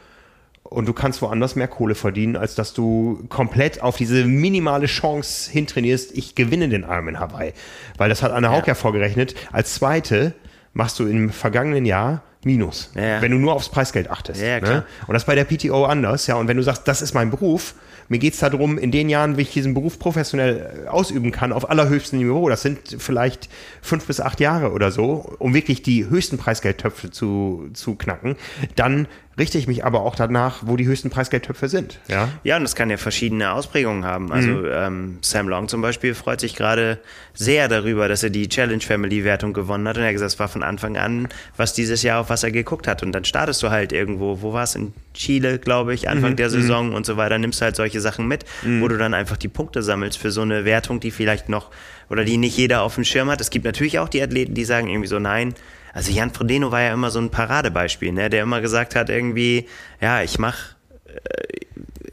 Und 0.65 0.87
du 0.89 0.93
kannst 0.93 1.23
woanders 1.23 1.57
mehr 1.57 1.69
Kohle 1.69 1.95
verdienen, 1.95 2.37
als 2.37 2.55
dass 2.55 2.73
du 2.73 3.25
komplett 3.29 3.83
auf 3.83 3.97
diese 3.97 4.25
minimale 4.25 4.87
Chance 4.87 5.51
hintrainierst, 5.51 6.17
ich 6.17 6.35
gewinne 6.35 6.69
den 6.69 6.83
Ironman 6.83 7.21
Hawaii. 7.21 7.53
Weil 7.99 8.09
das 8.09 8.23
hat 8.23 8.33
Anne 8.33 8.51
Haug 8.51 8.67
ja 8.67 8.75
vorgerechnet. 8.75 9.35
Als 9.53 9.75
Zweite 9.75 10.35
machst 10.73 10.99
du 10.99 11.07
im 11.07 11.31
vergangenen 11.31 11.85
Jahr 11.85 12.23
Minus, 12.45 12.91
Ja, 12.95 13.03
ja. 13.03 13.23
wenn 13.23 13.31
du 13.31 13.39
nur 13.39 13.55
aufs 13.55 13.71
Preisgeld 13.71 14.11
achtest. 14.11 14.41
Ja, 14.41 14.59
ja, 14.59 14.61
ne? 14.61 14.85
Und 15.07 15.15
das 15.15 15.23
ist 15.23 15.27
bei 15.27 15.35
der 15.35 15.45
PTO 15.45 15.87
anders. 15.87 16.27
Ja, 16.27 16.35
und 16.37 16.47
wenn 16.47 16.59
du 16.59 16.63
sagst, 16.63 16.87
das 16.87 17.01
ist 17.01 17.15
mein 17.15 17.31
Beruf, 17.31 17.75
mir 18.09 18.19
geht 18.19 18.35
es 18.35 18.41
darum, 18.41 18.77
in 18.77 18.91
den 18.91 19.09
Jahren, 19.09 19.39
wie 19.39 19.43
ich 19.43 19.53
diesen 19.53 19.73
Beruf 19.73 19.99
professionell 19.99 20.85
äh, 20.85 20.89
ausüben 20.89 21.31
kann, 21.33 21.53
auf 21.53 21.71
allerhöchstem 21.71 22.19
Niveau, 22.19 22.49
das 22.51 22.61
sind 22.63 22.97
vielleicht 22.99 23.49
fünf 23.81 24.07
bis 24.07 24.21
acht 24.21 24.41
Jahre 24.41 24.73
oder 24.73 24.91
so, 24.91 25.35
um 25.39 25.55
wirklich 25.55 25.83
die 25.83 26.07
höchsten 26.09 26.37
Preisgeldtöpfe 26.37 27.11
zu, 27.11 27.71
zu 27.73 27.95
knacken, 27.95 28.37
dann 28.77 29.09
richte 29.39 29.59
ich 29.59 29.67
mich 29.67 29.85
aber 29.85 30.03
auch 30.03 30.15
danach, 30.15 30.59
wo 30.63 30.77
die 30.77 30.87
höchsten 30.87 31.11
Preisgeldtöpfe 31.11 31.69
sind. 31.69 31.99
Ja, 32.09 32.29
Ja, 32.45 32.57
und 32.57 32.63
das 32.63 32.75
kann 32.77 32.91
ja 32.91 32.97
verschiedene 32.97 33.53
Ausprägungen 33.53 34.05
haben. 34.05 34.31
Also 34.33 34.51
Mhm. 34.51 34.69
ähm, 34.71 35.19
Sam 35.23 35.49
Long 35.49 35.69
zum 35.69 35.83
Beispiel 35.83 36.15
freut 36.15 36.41
sich 36.41 36.55
gerade 36.55 36.99
sehr 37.33 37.67
darüber, 37.69 38.07
dass 38.09 38.23
er 38.23 38.31
die 38.31 38.49
Challenge 38.49 38.81
Family 38.81 39.25
Wertung 39.25 39.53
gewonnen 39.53 39.89
hat. 39.89 39.97
Und 39.97 40.03
er 40.03 40.09
hat 40.09 40.15
gesagt, 40.15 40.33
es 40.33 40.39
war 40.39 40.49
von 40.49 40.63
Anfang 40.63 40.97
an, 40.97 41.29
was 41.57 41.73
dieses 41.75 42.03
Jahr 42.03 42.21
auf 42.21 42.31
was 42.31 42.45
er 42.45 42.53
geguckt 42.53 42.87
hat. 42.87 43.03
Und 43.03 43.13
dann 43.13 43.25
startest 43.25 43.63
du 43.63 43.71
halt 43.71 43.93
irgendwo, 43.93 44.41
wo 44.41 44.53
war 44.53 44.63
es? 44.65 44.75
In 44.77 44.93
Chile, 45.15 45.59
glaube 45.59 45.95
ich, 45.95 46.09
Anfang 46.09 46.33
Mhm. 46.33 46.37
der 46.37 46.51
Saison 46.51 46.95
und 46.95 47.05
so 47.07 47.17
weiter. 47.17 47.39
Nimmst 47.39 47.61
halt 47.61 47.77
solche 47.77 48.01
Sachen 48.01 48.29
mit, 48.29 48.45
wo 48.63 48.89
du 48.89 48.97
dann 48.99 49.15
einfach 49.15 49.37
die 49.37 49.49
Punkte 49.49 49.83
sammelst 49.83 50.19
für 50.19 50.31
so 50.31 50.43
eine 50.43 50.65
Wertung, 50.65 51.01
die 51.01 51.11
vielleicht 51.11 51.49
noch 51.49 51.71
oder 52.11 52.25
die 52.25 52.37
nicht 52.37 52.57
jeder 52.57 52.83
auf 52.83 52.95
dem 52.97 53.05
Schirm 53.05 53.31
hat. 53.31 53.41
Es 53.41 53.51
gibt 53.51 53.65
natürlich 53.65 53.99
auch 53.99 54.09
die 54.09 54.23
Athleten, 54.23 54.55
die 54.55 54.65
sagen 54.65 54.89
irgendwie 54.89 55.09
so, 55.09 55.19
nein. 55.19 55.55
Also 55.95 56.11
Jan 56.13 56.31
Frodeno 56.33 56.71
war 56.73 56.83
ja 56.83 56.93
immer 56.93 57.11
so 57.11 57.21
ein 57.21 57.31
Paradebeispiel, 57.31 58.13
ne? 58.13 58.29
der 58.29 58.43
immer 58.43 58.61
gesagt 58.61 58.95
hat 58.97 59.09
irgendwie, 59.09 59.67
ja, 60.01 60.23
ich 60.23 60.39
mach 60.39 60.75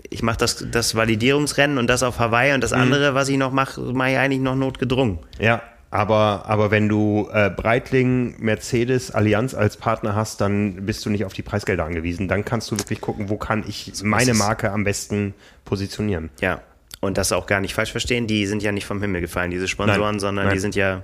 ich 0.10 0.24
mache 0.24 0.38
das, 0.38 0.66
das 0.72 0.96
Validierungsrennen 0.96 1.78
und 1.78 1.88
das 1.88 2.04
auf 2.04 2.20
Hawaii 2.20 2.54
und 2.54 2.62
das 2.64 2.72
Mhm. 2.72 2.82
andere, 2.82 3.16
was 3.16 3.30
ich 3.30 3.38
noch 3.38 3.52
mache, 3.52 3.80
mache 3.82 4.12
ich 4.12 4.18
eigentlich 4.18 4.42
noch 4.42 4.56
notgedrungen. 4.56 5.20
ja. 5.40 5.62
Aber, 5.94 6.44
aber 6.46 6.72
wenn 6.72 6.88
du 6.88 7.28
äh, 7.34 7.50
Breitling, 7.50 8.36
Mercedes, 8.40 9.12
Allianz 9.12 9.54
als 9.54 9.76
Partner 9.76 10.16
hast, 10.16 10.40
dann 10.40 10.86
bist 10.86 11.06
du 11.06 11.10
nicht 11.10 11.26
auf 11.26 11.34
die 11.34 11.42
Preisgelder 11.42 11.84
angewiesen. 11.84 12.30
Dann 12.30 12.46
kannst 12.46 12.72
du 12.72 12.78
wirklich 12.80 13.02
gucken, 13.02 13.28
wo 13.28 13.36
kann 13.36 13.66
ich 13.68 13.92
meine. 14.02 14.34
Marke 14.34 14.72
am 14.72 14.86
besten 14.86 15.34
positionieren. 15.66 16.30
Ja. 16.40 16.62
Und 17.02 17.18
das 17.18 17.34
auch 17.34 17.46
gar 17.46 17.60
nicht 17.60 17.74
falsch 17.74 17.92
verstehen, 17.92 18.26
die 18.26 18.46
sind 18.46 18.64
ja 18.64 18.72
nicht 18.72 18.86
vom 18.86 19.02
Himmel 19.02 19.20
gefallen, 19.20 19.52
diese 19.52 19.68
Sponsoren, 19.68 20.12
Nein, 20.12 20.20
sondern 20.22 20.46
nein. 20.46 20.54
die 20.54 20.60
sind 20.62 20.76
ja 20.76 21.02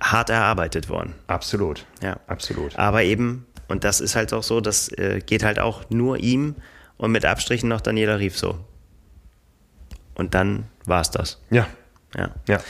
hart 0.00 0.30
erarbeitet 0.30 0.88
worden. 0.88 1.14
Absolut. 1.26 1.86
Ja. 2.02 2.18
Absolut. 2.26 2.76
Aber 2.76 3.02
eben, 3.02 3.46
und 3.68 3.84
das 3.84 4.00
ist 4.00 4.16
halt 4.16 4.32
auch 4.32 4.42
so, 4.42 4.60
das 4.60 4.88
äh, 4.92 5.20
geht 5.24 5.42
halt 5.42 5.58
auch 5.58 5.88
nur 5.90 6.18
ihm 6.18 6.56
und 6.96 7.12
mit 7.12 7.24
Abstrichen 7.24 7.68
noch 7.68 7.80
Daniela 7.80 8.18
Rief 8.18 8.38
so. 8.38 8.58
Und 10.14 10.34
dann 10.34 10.64
war's 10.84 11.10
das. 11.10 11.40
Ja. 11.50 11.66
Ja. 12.16 12.30
Ja. 12.48 12.60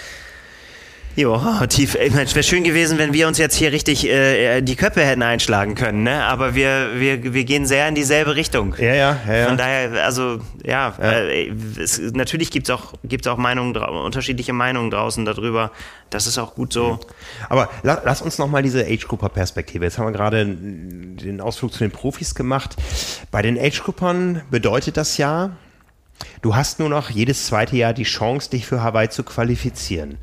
Jo, 1.19 1.37
tief. 1.69 1.97
Ich 1.97 2.14
es 2.14 2.37
wäre 2.37 2.45
schön 2.45 2.62
gewesen, 2.62 2.97
wenn 2.97 3.12
wir 3.12 3.27
uns 3.27 3.39
jetzt 3.39 3.57
hier 3.57 3.73
richtig 3.73 4.07
äh, 4.07 4.61
die 4.61 4.77
Köpfe 4.77 5.05
hätten 5.05 5.23
einschlagen 5.23 5.75
können, 5.75 6.05
ne? 6.05 6.23
Aber 6.23 6.55
wir, 6.55 6.91
wir, 6.95 7.35
wir 7.35 7.43
gehen 7.43 7.66
sehr 7.66 7.89
in 7.89 7.97
dieselbe 7.97 8.37
Richtung. 8.37 8.77
Ja, 8.79 8.95
ja, 8.95 9.21
ja. 9.27 9.35
ja. 9.35 9.47
Von 9.49 9.57
daher, 9.57 10.05
also 10.05 10.39
ja, 10.64 10.95
Äh, 11.01 11.49
es, 11.77 11.99
natürlich 11.99 12.53
gibt 12.53 12.69
es 12.69 12.75
auch, 12.75 12.95
gibt's 13.03 13.27
auch 13.27 13.37
Meinungen, 13.37 13.77
unterschiedliche 13.77 14.53
Meinungen 14.53 14.93
draußen 14.93 15.25
darüber. 15.25 15.73
Das 16.11 16.29
ist 16.29 16.39
auch 16.39 16.55
gut 16.55 16.73
so. 16.73 17.01
Aber 17.49 17.69
la, 17.83 18.01
lass 18.05 18.23
uns 18.23 18.39
nochmal 18.39 18.62
diese 18.62 18.87
Age-Grupper-Perspektive. 18.87 19.87
Jetzt 19.87 19.99
haben 19.99 20.07
wir 20.07 20.12
gerade 20.12 20.47
den 20.47 21.41
Ausflug 21.41 21.73
zu 21.73 21.81
den 21.81 21.91
Profis 21.91 22.37
gemacht. 22.37 22.77
Bei 23.33 23.43
den 23.43 23.59
Age-Gruppern 23.59 24.43
bedeutet 24.53 24.97
das 24.97 25.16
ja, 25.16 25.51
du 26.43 26.55
hast 26.55 26.79
nur 26.79 26.89
noch 26.89 27.11
jedes 27.11 27.47
zweite 27.47 27.77
Jahr 27.77 27.93
die 27.93 28.05
Chance, 28.05 28.51
dich 28.51 28.66
für 28.66 28.85
Hawaii 28.85 29.09
zu 29.09 29.25
qualifizieren. 29.25 30.19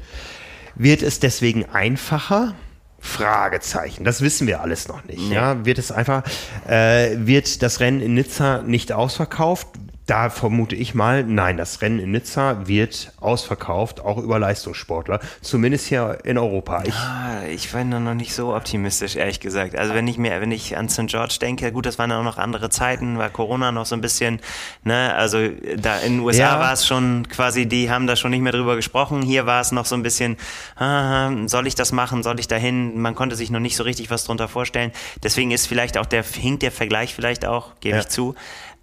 Wird 0.76 1.02
es 1.02 1.20
deswegen 1.20 1.66
einfacher? 1.66 2.54
Fragezeichen. 3.00 4.04
Das 4.04 4.22
wissen 4.22 4.48
wir 4.48 4.62
alles 4.62 4.88
noch 4.88 5.04
nicht. 5.06 5.30
Ja, 5.30 5.66
wird 5.66 5.78
es 5.78 5.92
einfach, 5.92 6.24
äh, 6.68 7.16
wird 7.20 7.62
das 7.62 7.80
Rennen 7.80 8.02
in 8.02 8.16
Nizza 8.16 8.64
nicht 8.64 8.92
ausverkauft? 8.92 9.68
Da 10.08 10.30
vermute 10.30 10.76
ich 10.76 10.94
mal, 10.94 11.24
nein, 11.24 11.58
das 11.58 11.82
Rennen 11.82 11.98
in 12.00 12.12
Nizza 12.12 12.68
wird 12.68 13.12
ausverkauft, 13.20 14.02
auch 14.02 14.20
über 14.20 14.38
Leistungssportler, 14.38 15.20
zumindest 15.42 15.88
hier 15.88 16.20
in 16.24 16.38
Europa. 16.38 16.84
Ich, 16.86 16.94
Ah, 16.94 17.42
ich 17.50 17.74
war 17.74 17.84
noch 17.84 18.14
nicht 18.14 18.34
so 18.36 18.56
optimistisch, 18.56 19.16
ehrlich 19.16 19.40
gesagt. 19.40 19.76
Also 19.76 19.96
wenn 19.96 20.08
ich 20.08 20.20
mir, 20.20 20.42
wenn 20.42 20.52
ich 20.52 20.78
an 20.78 20.90
St. 20.90 21.08
George 21.08 21.38
denke, 21.42 21.72
gut, 21.72 21.88
das 21.88 21.98
waren 21.98 22.12
auch 22.12 22.24
noch 22.24 22.38
andere 22.38 22.70
Zeiten, 22.70 23.18
war 23.18 23.30
Corona 23.32 23.72
noch 23.72 23.88
so 23.88 23.96
ein 23.96 24.02
bisschen, 24.02 24.40
ne, 24.84 25.14
also 25.16 25.40
da 25.78 25.98
in 26.00 26.18
den 26.18 26.20
USA 26.20 26.40
Ja. 26.54 26.60
war 26.60 26.74
es 26.74 26.86
schon 26.86 27.28
quasi, 27.28 27.66
die 27.66 27.90
haben 27.90 28.06
da 28.06 28.16
schon 28.16 28.30
nicht 28.30 28.42
mehr 28.42 28.52
drüber 28.52 28.76
gesprochen. 28.76 29.24
Hier 29.24 29.48
war 29.48 29.60
es 29.62 29.72
noch 29.72 29.86
so 29.86 29.96
ein 29.96 30.04
bisschen, 30.04 30.38
ah, 30.76 31.32
soll 31.48 31.66
ich 31.66 31.74
das 31.74 31.92
machen, 31.92 32.22
soll 32.22 32.40
ich 32.40 32.48
dahin? 32.48 33.00
Man 33.02 33.16
konnte 33.16 33.36
sich 33.36 33.50
noch 33.50 33.60
nicht 33.60 33.76
so 33.76 33.82
richtig 33.84 34.12
was 34.12 34.24
drunter 34.26 34.48
vorstellen. 34.48 34.92
Deswegen 35.24 35.50
ist 35.50 35.66
vielleicht 35.66 35.98
auch 35.98 36.06
der, 36.06 36.24
hinkt 36.24 36.62
der 36.62 36.72
Vergleich 36.72 37.16
vielleicht 37.16 37.44
auch, 37.44 37.72
gebe 37.80 37.96
Ja. 37.96 38.02
ich 38.02 38.10
zu. 38.10 38.36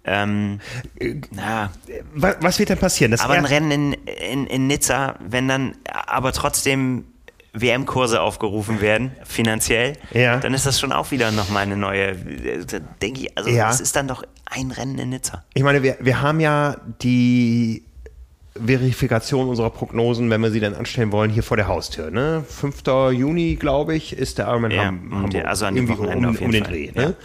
Ähm, 0.05 0.59
na, 1.31 1.71
was, 2.13 2.35
was 2.41 2.59
wird 2.59 2.69
denn 2.69 2.77
passieren? 2.77 3.11
Das 3.11 3.21
aber 3.21 3.35
ein 3.35 3.45
Rennen 3.45 3.71
in, 3.71 3.93
in, 4.31 4.47
in 4.47 4.67
Nizza, 4.67 5.15
wenn 5.25 5.47
dann 5.47 5.75
aber 5.91 6.33
trotzdem 6.33 7.05
WM-Kurse 7.53 8.19
aufgerufen 8.19 8.81
werden, 8.81 9.11
finanziell, 9.23 9.93
Ja. 10.11 10.37
dann 10.39 10.53
ist 10.53 10.65
das 10.65 10.79
schon 10.79 10.91
auch 10.91 11.11
wieder 11.11 11.31
nochmal 11.31 11.63
eine 11.63 11.77
neue, 11.77 12.15
da 12.15 12.79
denke 13.01 13.21
ich, 13.21 13.37
also 13.37 13.49
Ja. 13.49 13.69
es 13.69 13.79
ist 13.79 13.95
dann 13.95 14.07
doch 14.07 14.23
ein 14.45 14.71
Rennen 14.71 14.97
in 14.97 15.09
Nizza. 15.09 15.43
Ich 15.53 15.63
meine, 15.63 15.83
wir, 15.83 15.97
wir 16.01 16.21
haben 16.21 16.39
ja 16.39 16.77
die 17.01 17.83
Verifikation 18.55 19.47
unserer 19.47 19.69
Prognosen, 19.69 20.29
wenn 20.29 20.41
wir 20.41 20.51
sie 20.51 20.59
dann 20.59 20.73
anstellen 20.75 21.11
wollen, 21.11 21.31
hier 21.31 21.43
vor 21.43 21.57
der 21.57 21.67
Haustür. 21.67 22.11
Ne? 22.11 22.43
5. 22.47 22.83
Juni, 23.13 23.55
glaube 23.55 23.95
ich, 23.95 24.17
ist 24.17 24.37
der 24.37 24.47
Ironman 24.47 24.71
Ja, 24.71 24.83
Hamburg. 24.85 25.45
also 25.45 25.65
an 25.65 25.75
dem 25.75 25.87
Wochenende 25.89 26.27
um, 26.27 26.33
auf 26.35 26.41
jeden 26.41 26.45
um 26.45 26.51
den 26.51 26.63
Fall. 26.65 26.73
Dreh. 26.73 26.91
Ne? 26.93 27.15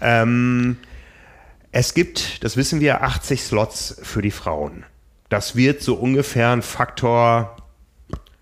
Ähm, 0.00 0.76
es 1.74 1.92
gibt, 1.92 2.44
das 2.44 2.56
wissen 2.56 2.80
wir, 2.80 3.02
80 3.02 3.42
Slots 3.42 4.00
für 4.02 4.22
die 4.22 4.30
Frauen. 4.30 4.84
Das 5.28 5.56
wird 5.56 5.82
so 5.82 5.94
ungefähr 5.96 6.50
ein 6.52 6.62
Faktor 6.62 7.56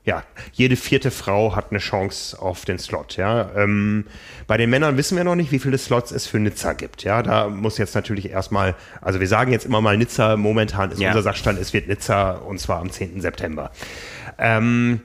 ja, 0.05 0.25
jede 0.53 0.75
vierte 0.75 1.13
Frau 1.13 1.55
hat 1.55 1.71
eine 1.71 1.79
Chance 1.79 2.37
auf 2.43 2.65
den 2.65 2.81
Slot. 2.81 3.17
Ja, 3.17 3.51
ähm, 3.55 4.05
bei 4.49 4.57
den 4.57 4.69
Männern 4.69 4.97
wissen 4.97 5.17
wir 5.17 5.23
noch 5.23 5.37
nicht, 5.37 5.53
wie 5.53 5.61
viele 5.61 5.79
Slots 5.79 6.11
es 6.11 6.27
für 6.27 6.41
Nizza 6.41 6.73
gibt. 6.73 7.05
Ja, 7.05 7.23
da 7.23 7.49
muss 7.49 7.79
jetzt 7.79 7.95
natürlich 7.95 8.29
erstmal, 8.29 8.75
also 9.01 9.21
wir 9.21 9.29
sagen 9.29 9.53
jetzt 9.53 9.65
immer 9.65 9.81
mal 9.81 9.97
Nizza. 9.97 10.37
Momentan 10.37 10.91
ist 10.91 11.01
Ja. 11.01 11.11
unser 11.11 11.23
Sachstand, 11.23 11.57
es 11.61 11.73
wird 11.73 11.87
Nizza 11.87 12.33
und 12.33 12.59
zwar 12.59 12.81
am 12.81 12.91
10. 12.91 13.21
September. 13.21 13.71
Ähm, 14.39 15.03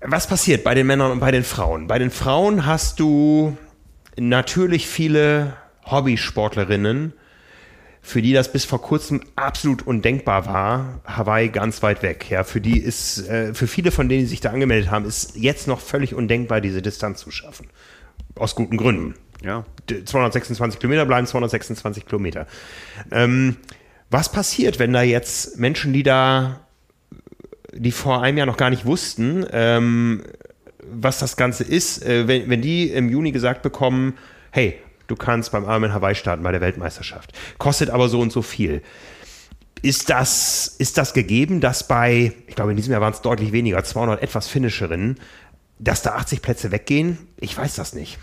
was 0.00 0.26
passiert 0.26 0.64
bei 0.64 0.74
den 0.74 0.88
Männern 0.88 1.12
und 1.12 1.20
bei 1.20 1.30
den 1.30 1.44
Frauen? 1.44 1.86
Bei 1.86 2.00
den 2.00 2.10
Frauen 2.10 2.66
hast 2.66 2.98
du 2.98 3.56
natürlich 4.16 4.88
viele 4.88 5.52
Hobbysportlerinnen, 5.90 7.12
für 8.02 8.22
die 8.22 8.32
das 8.32 8.50
bis 8.52 8.64
vor 8.64 8.80
kurzem 8.80 9.20
absolut 9.36 9.86
undenkbar 9.86 10.46
war, 10.46 11.00
Hawaii 11.04 11.48
ganz 11.50 11.82
weit 11.82 12.02
weg. 12.02 12.30
Ja, 12.30 12.44
für 12.44 12.60
die 12.60 12.78
ist, 12.78 13.28
äh, 13.28 13.52
für 13.54 13.66
viele 13.66 13.90
von 13.90 14.08
denen, 14.08 14.22
die 14.22 14.26
sich 14.26 14.40
da 14.40 14.50
angemeldet 14.50 14.90
haben, 14.90 15.04
ist 15.04 15.36
jetzt 15.36 15.68
noch 15.68 15.80
völlig 15.80 16.14
undenkbar, 16.14 16.60
diese 16.60 16.80
Distanz 16.80 17.20
zu 17.20 17.30
schaffen. 17.30 17.66
Aus 18.36 18.54
guten 18.54 18.76
Gründen. 18.78 19.14
Ja. 19.44 19.64
D- 19.88 20.04
226 20.04 20.80
Kilometer 20.80 21.04
bleiben 21.04 21.26
226 21.26 22.06
Kilometer. 22.06 22.46
Ähm, 23.10 23.56
Was 24.10 24.32
passiert, 24.32 24.78
wenn 24.78 24.92
da 24.92 25.02
jetzt 25.02 25.58
Menschen, 25.58 25.92
die 25.92 26.02
da, 26.02 26.60
die 27.72 27.92
vor 27.92 28.22
einem 28.22 28.38
Jahr 28.38 28.46
noch 28.46 28.56
gar 28.56 28.70
nicht 28.70 28.84
wussten, 28.86 29.46
ähm, 29.52 30.22
was 30.92 31.18
das 31.20 31.36
Ganze 31.36 31.62
ist, 31.64 32.04
äh, 32.04 32.26
wenn, 32.26 32.48
wenn 32.50 32.60
die 32.62 32.88
im 32.90 33.08
Juni 33.10 33.30
gesagt 33.30 33.62
bekommen, 33.62 34.14
hey, 34.50 34.78
du 35.10 35.16
kannst 35.16 35.52
beim 35.52 35.64
Ironman 35.64 35.92
Hawaii 35.92 36.14
starten 36.14 36.42
bei 36.42 36.52
der 36.52 36.60
Weltmeisterschaft, 36.60 37.32
kostet 37.58 37.90
aber 37.90 38.08
so 38.08 38.20
und 38.20 38.32
so 38.32 38.42
viel. 38.42 38.82
Ist 39.82 40.10
das, 40.10 40.74
ist 40.78 40.98
das 40.98 41.14
gegeben, 41.14 41.60
dass 41.60 41.88
bei, 41.88 42.32
ich 42.46 42.54
glaube, 42.54 42.70
in 42.70 42.76
diesem 42.76 42.92
Jahr 42.92 43.00
waren 43.00 43.14
es 43.14 43.22
deutlich 43.22 43.52
weniger, 43.52 43.82
200 43.82 44.22
etwas 44.22 44.46
Finisherinnen, 44.46 45.18
dass 45.78 46.02
da 46.02 46.14
80 46.16 46.42
Plätze 46.42 46.70
weggehen? 46.70 47.18
Ich 47.38 47.56
weiß 47.56 47.76
das 47.76 47.94
nicht. 47.94 48.18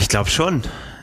Ich 0.00 0.08
glaube 0.08 0.28
schon. 0.28 0.62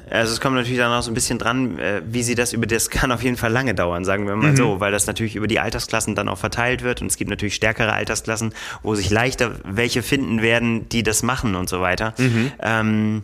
Also 0.09 0.34
es 0.34 0.41
kommt 0.41 0.55
natürlich 0.55 0.78
dann 0.78 0.91
auch 0.91 1.01
so 1.01 1.09
ein 1.09 1.15
bisschen 1.15 1.39
dran, 1.39 1.80
äh, 1.80 2.03
wie 2.05 2.21
sie 2.21 2.36
das 2.36 2.53
über 2.53 2.67
das 2.67 2.91
kann 2.91 3.11
auf 3.11 3.24
jeden 3.24 3.38
Fall 3.38 3.51
lange 3.51 3.74
dauern, 3.74 4.05
sagen 4.05 4.28
wir 4.28 4.36
mal 4.36 4.51
mhm. 4.51 4.57
so, 4.57 4.80
weil 4.80 4.91
das 4.91 5.07
natürlich 5.07 5.36
über 5.36 5.47
die 5.47 5.59
Altersklassen 5.59 6.13
dann 6.13 6.30
auch 6.30 6.38
verteilt 6.38 6.84
wird 6.84 7.01
und 7.01 7.07
es 7.07 7.17
gibt 7.17 7.32
natürlich 7.32 7.55
stärkere 7.55 7.93
Altersklassen, 7.93 8.53
wo 8.84 8.93
sich 8.93 9.09
leichter 9.09 9.55
welche 9.63 10.03
finden 10.03 10.43
werden, 10.43 10.88
die 10.89 11.01
das 11.01 11.24
machen 11.24 11.55
und 11.55 11.67
so 11.67 11.82
weiter. 11.82 12.13
Mhm. 12.19 12.51
Ähm, 12.61 13.24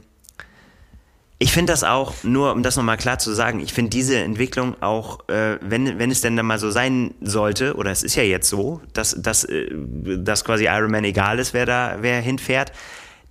ich 1.41 1.53
finde 1.53 1.71
das 1.71 1.85
auch, 1.85 2.13
nur 2.23 2.51
um 2.51 2.63
das 2.63 2.75
nochmal 2.75 2.97
klar 2.97 3.17
zu 3.17 3.33
sagen, 3.33 3.61
ich 3.61 3.71
finde 3.71 3.91
diese 3.91 4.17
Entwicklung 4.17 4.75
auch, 4.81 5.27
äh, 5.29 5.57
wenn, 5.61 5.97
wenn 5.97 6.11
es 6.11 6.19
denn 6.19 6.35
dann 6.35 6.45
mal 6.45 6.59
so 6.59 6.69
sein 6.69 7.13
sollte, 7.21 7.75
oder 7.75 7.91
es 7.91 8.03
ist 8.03 8.15
ja 8.15 8.23
jetzt 8.23 8.49
so, 8.49 8.81
dass, 8.91 9.15
dass, 9.17 9.45
äh, 9.45 9.69
dass 10.17 10.43
quasi 10.43 10.65
Iron 10.65 10.91
Man 10.91 11.05
egal 11.05 11.39
ist, 11.39 11.53
wer 11.53 11.65
da, 11.65 11.97
wer 12.01 12.19
hinfährt, 12.19 12.73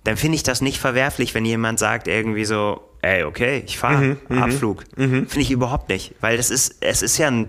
dann 0.05 0.17
finde 0.17 0.37
ich 0.37 0.43
das 0.43 0.59
nicht 0.59 0.79
verwerflich, 0.79 1.35
wenn 1.35 1.45
jemand 1.45 1.77
sagt 1.77 2.07
irgendwie 2.07 2.45
so, 2.45 2.81
ey, 3.03 3.23
okay, 3.25 3.63
ich 3.67 3.77
fahre, 3.77 4.01
mhm, 4.01 4.17
mhm, 4.27 4.41
Abflug. 4.41 4.85
Mhm. 4.97 5.27
Finde 5.27 5.41
ich 5.41 5.51
überhaupt 5.51 5.89
nicht, 5.89 6.15
weil 6.19 6.35
das 6.35 6.49
ist, 6.49 6.77
es 6.79 7.03
ist 7.03 7.19
ja 7.19 7.27
ein, 7.27 7.47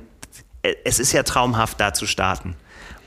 es 0.85 0.99
ist 0.99 1.13
ja 1.13 1.23
traumhaft, 1.23 1.81
da 1.81 1.95
zu 1.95 2.07
starten 2.07 2.55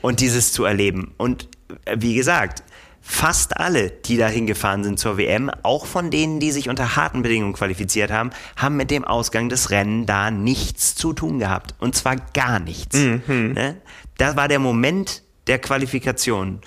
und 0.02 0.18
dieses 0.18 0.52
zu 0.52 0.64
erleben. 0.64 1.14
Und 1.18 1.48
äh, 1.84 1.96
wie 2.00 2.16
gesagt, 2.16 2.63
fast 3.06 3.58
alle, 3.58 3.90
die 3.90 4.16
da 4.16 4.26
hingefahren 4.26 4.82
sind 4.82 4.98
zur 4.98 5.18
WM, 5.18 5.50
auch 5.62 5.84
von 5.84 6.10
denen, 6.10 6.40
die 6.40 6.50
sich 6.50 6.70
unter 6.70 6.96
harten 6.96 7.22
Bedingungen 7.22 7.52
qualifiziert 7.52 8.10
haben, 8.10 8.30
haben 8.56 8.76
mit 8.76 8.90
dem 8.90 9.04
Ausgang 9.04 9.50
des 9.50 9.70
Rennen 9.70 10.06
da 10.06 10.30
nichts 10.30 10.94
zu 10.94 11.12
tun 11.12 11.38
gehabt. 11.38 11.74
Und 11.78 11.94
zwar 11.94 12.16
gar 12.32 12.58
nichts. 12.58 12.96
Mhm. 12.96 13.52
Ne? 13.52 13.76
Das 14.16 14.36
war 14.36 14.48
der 14.48 14.58
Moment 14.58 15.22
der 15.46 15.58
Qualifikation. 15.58 16.60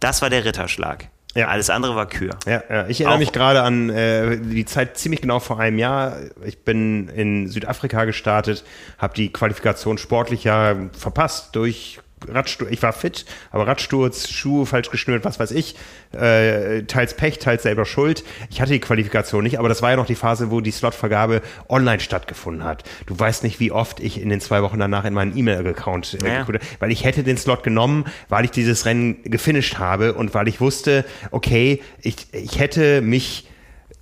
Das 0.00 0.22
war 0.22 0.30
der 0.30 0.44
Ritterschlag. 0.46 1.08
Ja. 1.34 1.48
Alles 1.48 1.70
andere 1.70 1.94
war 1.94 2.06
Kür. 2.08 2.36
Ja, 2.46 2.62
ja. 2.68 2.86
Ich 2.88 3.00
erinnere 3.00 3.14
Auch 3.14 3.18
mich 3.18 3.32
gerade 3.32 3.62
an 3.62 3.88
äh, 3.88 4.38
die 4.38 4.64
Zeit 4.64 4.98
ziemlich 4.98 5.22
genau 5.22 5.40
vor 5.40 5.58
einem 5.60 5.78
Jahr. 5.78 6.16
Ich 6.44 6.64
bin 6.64 7.08
in 7.08 7.48
Südafrika 7.48 8.04
gestartet, 8.04 8.64
habe 8.98 9.14
die 9.14 9.32
Qualifikation 9.32 9.96
sportlich 9.96 10.44
ja 10.44 10.76
verpasst 10.92 11.54
durch 11.56 12.00
Radsturz, 12.28 12.70
ich 12.70 12.82
war 12.82 12.92
fit, 12.92 13.24
aber 13.50 13.66
Radsturz, 13.66 14.28
Schuhe 14.28 14.66
falsch 14.66 14.90
geschnürt, 14.90 15.24
was 15.24 15.38
weiß 15.38 15.50
ich, 15.52 15.76
äh, 16.12 16.82
teils 16.84 17.14
Pech, 17.14 17.38
teils 17.38 17.62
selber 17.62 17.84
Schuld. 17.84 18.24
Ich 18.50 18.60
hatte 18.60 18.72
die 18.72 18.80
Qualifikation 18.80 19.42
nicht, 19.42 19.58
aber 19.58 19.68
das 19.68 19.82
war 19.82 19.90
ja 19.90 19.96
noch 19.96 20.06
die 20.06 20.14
Phase, 20.14 20.50
wo 20.50 20.60
die 20.60 20.70
Slotvergabe 20.70 21.42
online 21.68 22.00
stattgefunden 22.00 22.64
hat. 22.64 22.84
Du 23.06 23.18
weißt 23.18 23.42
nicht, 23.42 23.60
wie 23.60 23.72
oft 23.72 24.00
ich 24.00 24.20
in 24.20 24.28
den 24.28 24.40
zwei 24.40 24.62
Wochen 24.62 24.78
danach 24.78 25.04
in 25.04 25.14
meinen 25.14 25.36
E-Mail-Account, 25.36 26.18
äh, 26.22 26.28
ja. 26.28 26.46
weil 26.78 26.90
ich 26.90 27.04
hätte 27.04 27.22
den 27.22 27.36
Slot 27.36 27.62
genommen, 27.62 28.04
weil 28.28 28.44
ich 28.44 28.50
dieses 28.50 28.86
Rennen 28.86 29.22
gefinisht 29.24 29.78
habe 29.78 30.14
und 30.14 30.34
weil 30.34 30.48
ich 30.48 30.60
wusste, 30.60 31.04
okay, 31.30 31.80
ich, 32.02 32.26
ich 32.32 32.58
hätte 32.58 33.00
mich 33.02 33.48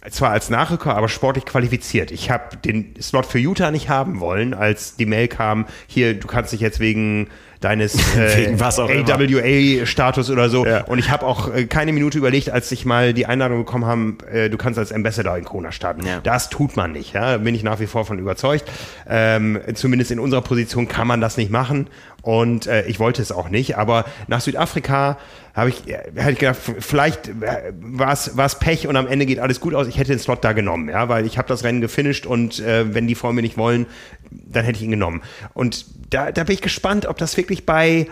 zwar 0.08 0.30
als 0.30 0.48
Nachrücker, 0.48 0.96
aber 0.96 1.08
sportlich 1.08 1.44
qualifiziert. 1.44 2.10
Ich 2.10 2.30
habe 2.30 2.56
den 2.56 2.94
Slot 3.00 3.26
für 3.26 3.38
Utah 3.38 3.70
nicht 3.70 3.88
haben 3.90 4.20
wollen, 4.20 4.54
als 4.54 4.96
die 4.96 5.04
Mail 5.04 5.28
kam, 5.28 5.66
hier, 5.86 6.14
du 6.14 6.26
kannst 6.26 6.52
dich 6.52 6.60
jetzt 6.60 6.80
wegen 6.80 7.28
deines 7.60 7.94
äh, 8.16 8.54
AWA-Status 8.58 10.30
oder 10.30 10.48
so. 10.48 10.66
Ja. 10.66 10.84
Und 10.84 10.98
ich 10.98 11.10
habe 11.10 11.26
auch 11.26 11.54
äh, 11.54 11.66
keine 11.66 11.92
Minute 11.92 12.18
überlegt, 12.18 12.50
als 12.50 12.72
ich 12.72 12.84
mal 12.84 13.12
die 13.12 13.26
Einladung 13.26 13.58
bekommen 13.58 13.84
habe, 13.84 14.26
äh, 14.30 14.50
du 14.50 14.56
kannst 14.56 14.78
als 14.78 14.92
Ambassador 14.92 15.36
in 15.36 15.44
Kona 15.44 15.70
starten. 15.70 16.06
Ja. 16.06 16.20
Das 16.22 16.48
tut 16.48 16.76
man 16.76 16.92
nicht. 16.92 17.14
Ja? 17.14 17.36
Bin 17.36 17.54
ich 17.54 17.62
nach 17.62 17.80
wie 17.80 17.86
vor 17.86 18.04
von 18.04 18.18
überzeugt. 18.18 18.64
Ähm, 19.08 19.60
zumindest 19.74 20.10
in 20.10 20.18
unserer 20.18 20.42
Position 20.42 20.88
kann 20.88 21.06
man 21.06 21.20
das 21.20 21.36
nicht 21.36 21.50
machen. 21.50 21.88
Und 22.22 22.66
äh, 22.66 22.86
ich 22.86 22.98
wollte 22.98 23.22
es 23.22 23.32
auch 23.32 23.48
nicht. 23.48 23.76
Aber 23.76 24.04
nach 24.26 24.40
Südafrika 24.40 25.18
habe 25.54 25.70
ich, 25.70 25.88
äh, 25.88 25.98
hab 26.18 26.30
ich 26.30 26.38
gedacht, 26.38 26.58
vielleicht 26.78 27.28
äh, 27.28 27.72
war 27.74 28.12
es 28.12 28.58
Pech 28.58 28.86
und 28.86 28.96
am 28.96 29.06
Ende 29.06 29.26
geht 29.26 29.38
alles 29.38 29.60
gut 29.60 29.74
aus. 29.74 29.86
Ich 29.86 29.98
hätte 29.98 30.12
den 30.12 30.18
Slot 30.18 30.44
da 30.44 30.52
genommen, 30.52 30.88
ja, 30.88 31.08
weil 31.08 31.26
ich 31.26 31.38
habe 31.38 31.48
das 31.48 31.64
Rennen 31.64 31.80
gefinisht 31.80 32.26
und 32.26 32.60
äh, 32.60 32.94
wenn 32.94 33.06
die 33.06 33.14
Frauen 33.14 33.34
mir 33.34 33.42
nicht 33.42 33.58
wollen, 33.58 33.86
dann 34.30 34.64
hätte 34.64 34.78
ich 34.78 34.84
ihn 34.84 34.90
genommen. 34.90 35.22
Und 35.54 35.86
da, 36.10 36.32
da 36.32 36.44
bin 36.44 36.54
ich 36.54 36.62
gespannt, 36.62 37.06
ob 37.06 37.18
das 37.18 37.36
wirklich 37.36 37.66
bei 37.66 38.06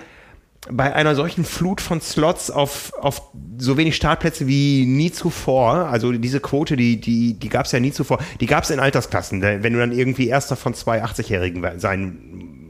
bei 0.71 0.93
einer 0.93 1.14
solchen 1.14 1.45
Flut 1.45 1.81
von 1.81 2.01
Slots 2.01 2.51
auf, 2.51 2.93
auf 2.99 3.23
so 3.59 3.77
wenig 3.77 3.97
Startplätze 3.97 4.47
wie 4.47 4.85
nie 4.87 5.11
zuvor, 5.11 5.87
also 5.87 6.12
diese 6.12 6.41
Quote, 6.41 6.77
die, 6.77 7.01
die, 7.01 7.35
die 7.35 7.49
gab 7.49 7.66
es 7.66 7.73
ja 7.73 7.81
nie 7.81 7.93
zuvor, 7.93 8.19
die 8.41 8.47
gab 8.47 8.64
es 8.64 8.71
in 8.71 8.81
Altersklassen. 8.81 9.41
Wenn 9.41 9.73
du 9.73 9.79
dann 9.79 9.93
irgendwie 9.93 10.29
erster 10.29 10.57
von 10.57 10.75
zwei 10.75 11.03
80-Jährigen 11.03 11.79
sein 11.79 12.19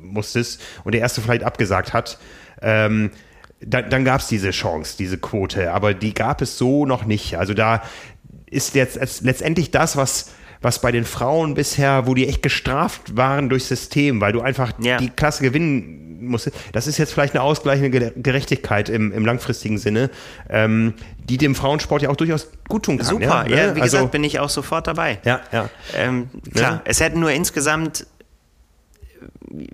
musstest 0.03 0.61
und 0.85 0.93
der 0.93 1.01
erste 1.01 1.21
vielleicht 1.21 1.45
abgesagt 1.45 1.93
hat, 1.93 2.19
ähm, 2.63 3.11
dann, 3.61 3.91
dann 3.91 4.05
gab 4.05 4.21
es 4.21 4.29
diese 4.29 4.51
Chance, 4.51 4.97
diese 4.99 5.19
Quote, 5.19 5.73
aber 5.73 5.95
die 5.95 6.15
gab 6.15 6.43
es 6.43 6.59
so 6.59 6.87
noch 6.87 7.05
nicht. 7.05 7.37
Also 7.39 7.55
da 7.55 7.83
ist 8.47 8.75
jetzt 8.75 9.23
letztendlich 9.23 9.71
das, 9.71 9.97
was 9.97 10.31
was 10.61 10.81
bei 10.81 10.93
den 10.93 11.05
Frauen 11.05 11.55
bisher, 11.55 12.07
wo 12.07 12.15
die 12.15 12.27
echt 12.29 12.43
gestraft 12.43 13.17
waren 13.17 13.49
durchs 13.49 13.69
System, 13.69 14.21
weil 14.21 14.33
du 14.33 14.41
einfach 14.41 14.73
ja. 14.81 14.97
die 14.97 15.11
Klasse 15.11 15.43
gewinnen 15.43 16.09
musstest. 16.21 16.57
Das 16.73 16.87
ist 16.87 16.99
jetzt 16.99 17.13
vielleicht 17.13 17.35
eine 17.35 17.43
ausgleichende 17.43 18.13
Gerechtigkeit 18.17 18.89
im, 18.89 19.13
im 19.13 19.25
langfristigen 19.25 19.79
Sinne, 19.79 20.11
ähm, 20.49 20.95
die 21.29 21.39
dem 21.39 21.55
Frauensport 21.55 22.03
ja 22.03 22.11
auch 22.11 22.17
durchaus 22.17 22.51
gut 22.69 22.85
tun 22.85 22.99
kann. 22.99 23.07
Super, 23.07 23.25
ja, 23.25 23.43
ne? 23.45 23.57
ja 23.57 23.77
wie 23.77 23.83
also, 23.83 23.99
gesagt, 23.99 24.13
bin 24.13 24.25
ich 24.25 24.41
auch 24.41 24.51
sofort 24.51 24.87
dabei. 24.87 25.19
Ja, 25.25 25.41
ja. 25.53 25.71
Ähm, 25.97 26.29
klar, 26.53 26.73
ja. 26.73 26.83
es 26.85 27.01
hätten 27.01 27.21
nur 27.21 27.31
insgesamt, 27.31 28.07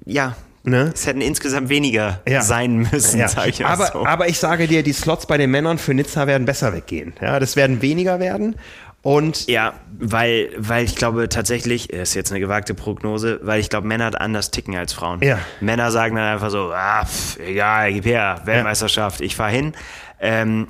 ja, 0.04 0.36
Ne? 0.66 0.90
Es 0.94 1.06
hätten 1.06 1.20
insgesamt 1.20 1.68
weniger 1.68 2.22
ja. 2.26 2.40
sein 2.40 2.76
müssen, 2.90 3.20
ja. 3.20 3.28
sage 3.28 3.50
ich 3.50 3.66
aber, 3.66 3.86
so. 3.88 4.06
aber 4.06 4.28
ich 4.28 4.38
sage 4.38 4.66
dir, 4.66 4.82
die 4.82 4.94
Slots 4.94 5.26
bei 5.26 5.36
den 5.36 5.50
Männern 5.50 5.76
für 5.76 5.92
Nizza 5.92 6.26
werden 6.26 6.46
besser 6.46 6.72
weggehen. 6.72 7.12
Ja, 7.20 7.38
das 7.38 7.54
werden 7.54 7.82
weniger 7.82 8.18
werden. 8.18 8.56
Und 9.04 9.48
ja, 9.48 9.74
weil, 9.98 10.48
weil 10.56 10.86
ich 10.86 10.96
glaube 10.96 11.28
tatsächlich, 11.28 11.90
ist 11.90 12.14
jetzt 12.14 12.30
eine 12.30 12.40
gewagte 12.40 12.72
Prognose, 12.72 13.38
weil 13.42 13.60
ich 13.60 13.68
glaube, 13.68 13.86
Männer 13.86 14.18
anders 14.18 14.50
ticken 14.50 14.74
als 14.76 14.94
Frauen. 14.94 15.22
Ja. 15.22 15.38
Männer 15.60 15.90
sagen 15.90 16.16
dann 16.16 16.24
einfach 16.24 16.48
so, 16.48 16.72
ah, 16.72 17.04
pff, 17.04 17.38
egal, 17.38 17.92
gib 17.92 18.06
her, 18.06 18.40
Weltmeisterschaft, 18.46 19.20
ja. 19.20 19.26
ich 19.26 19.36
fahr 19.36 19.50
hin. 19.50 19.74
Ähm, 20.20 20.68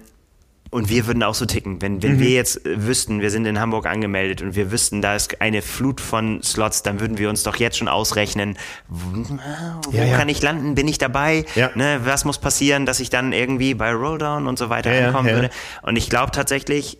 und 0.70 0.88
wir 0.88 1.06
würden 1.06 1.22
auch 1.22 1.36
so 1.36 1.46
ticken. 1.46 1.80
Wenn, 1.80 2.02
wenn 2.02 2.16
mhm. 2.16 2.18
wir 2.18 2.30
jetzt 2.30 2.66
äh, 2.66 2.84
wüssten, 2.84 3.20
wir 3.20 3.30
sind 3.30 3.46
in 3.46 3.60
Hamburg 3.60 3.86
angemeldet 3.86 4.42
und 4.42 4.56
wir 4.56 4.72
wüssten, 4.72 5.00
da 5.00 5.14
ist 5.14 5.40
eine 5.40 5.62
Flut 5.62 6.00
von 6.00 6.42
Slots, 6.42 6.82
dann 6.82 6.98
würden 6.98 7.18
wir 7.18 7.30
uns 7.30 7.44
doch 7.44 7.54
jetzt 7.54 7.78
schon 7.78 7.86
ausrechnen, 7.86 8.58
wo 8.88 9.96
ja, 9.96 10.06
ja. 10.06 10.16
kann 10.16 10.28
ich 10.28 10.42
landen, 10.42 10.74
bin 10.74 10.88
ich 10.88 10.98
dabei, 10.98 11.44
ja. 11.54 11.70
ne, 11.76 12.00
was 12.02 12.24
muss 12.24 12.38
passieren, 12.38 12.84
dass 12.84 12.98
ich 12.98 13.10
dann 13.10 13.32
irgendwie 13.32 13.74
bei 13.74 13.92
Rolldown 13.92 14.48
und 14.48 14.58
so 14.58 14.70
weiter 14.70 14.90
ankommen 14.90 15.30
würde. 15.30 15.50
Und 15.82 15.94
ich 15.94 16.10
glaube 16.10 16.32
tatsächlich, 16.32 16.98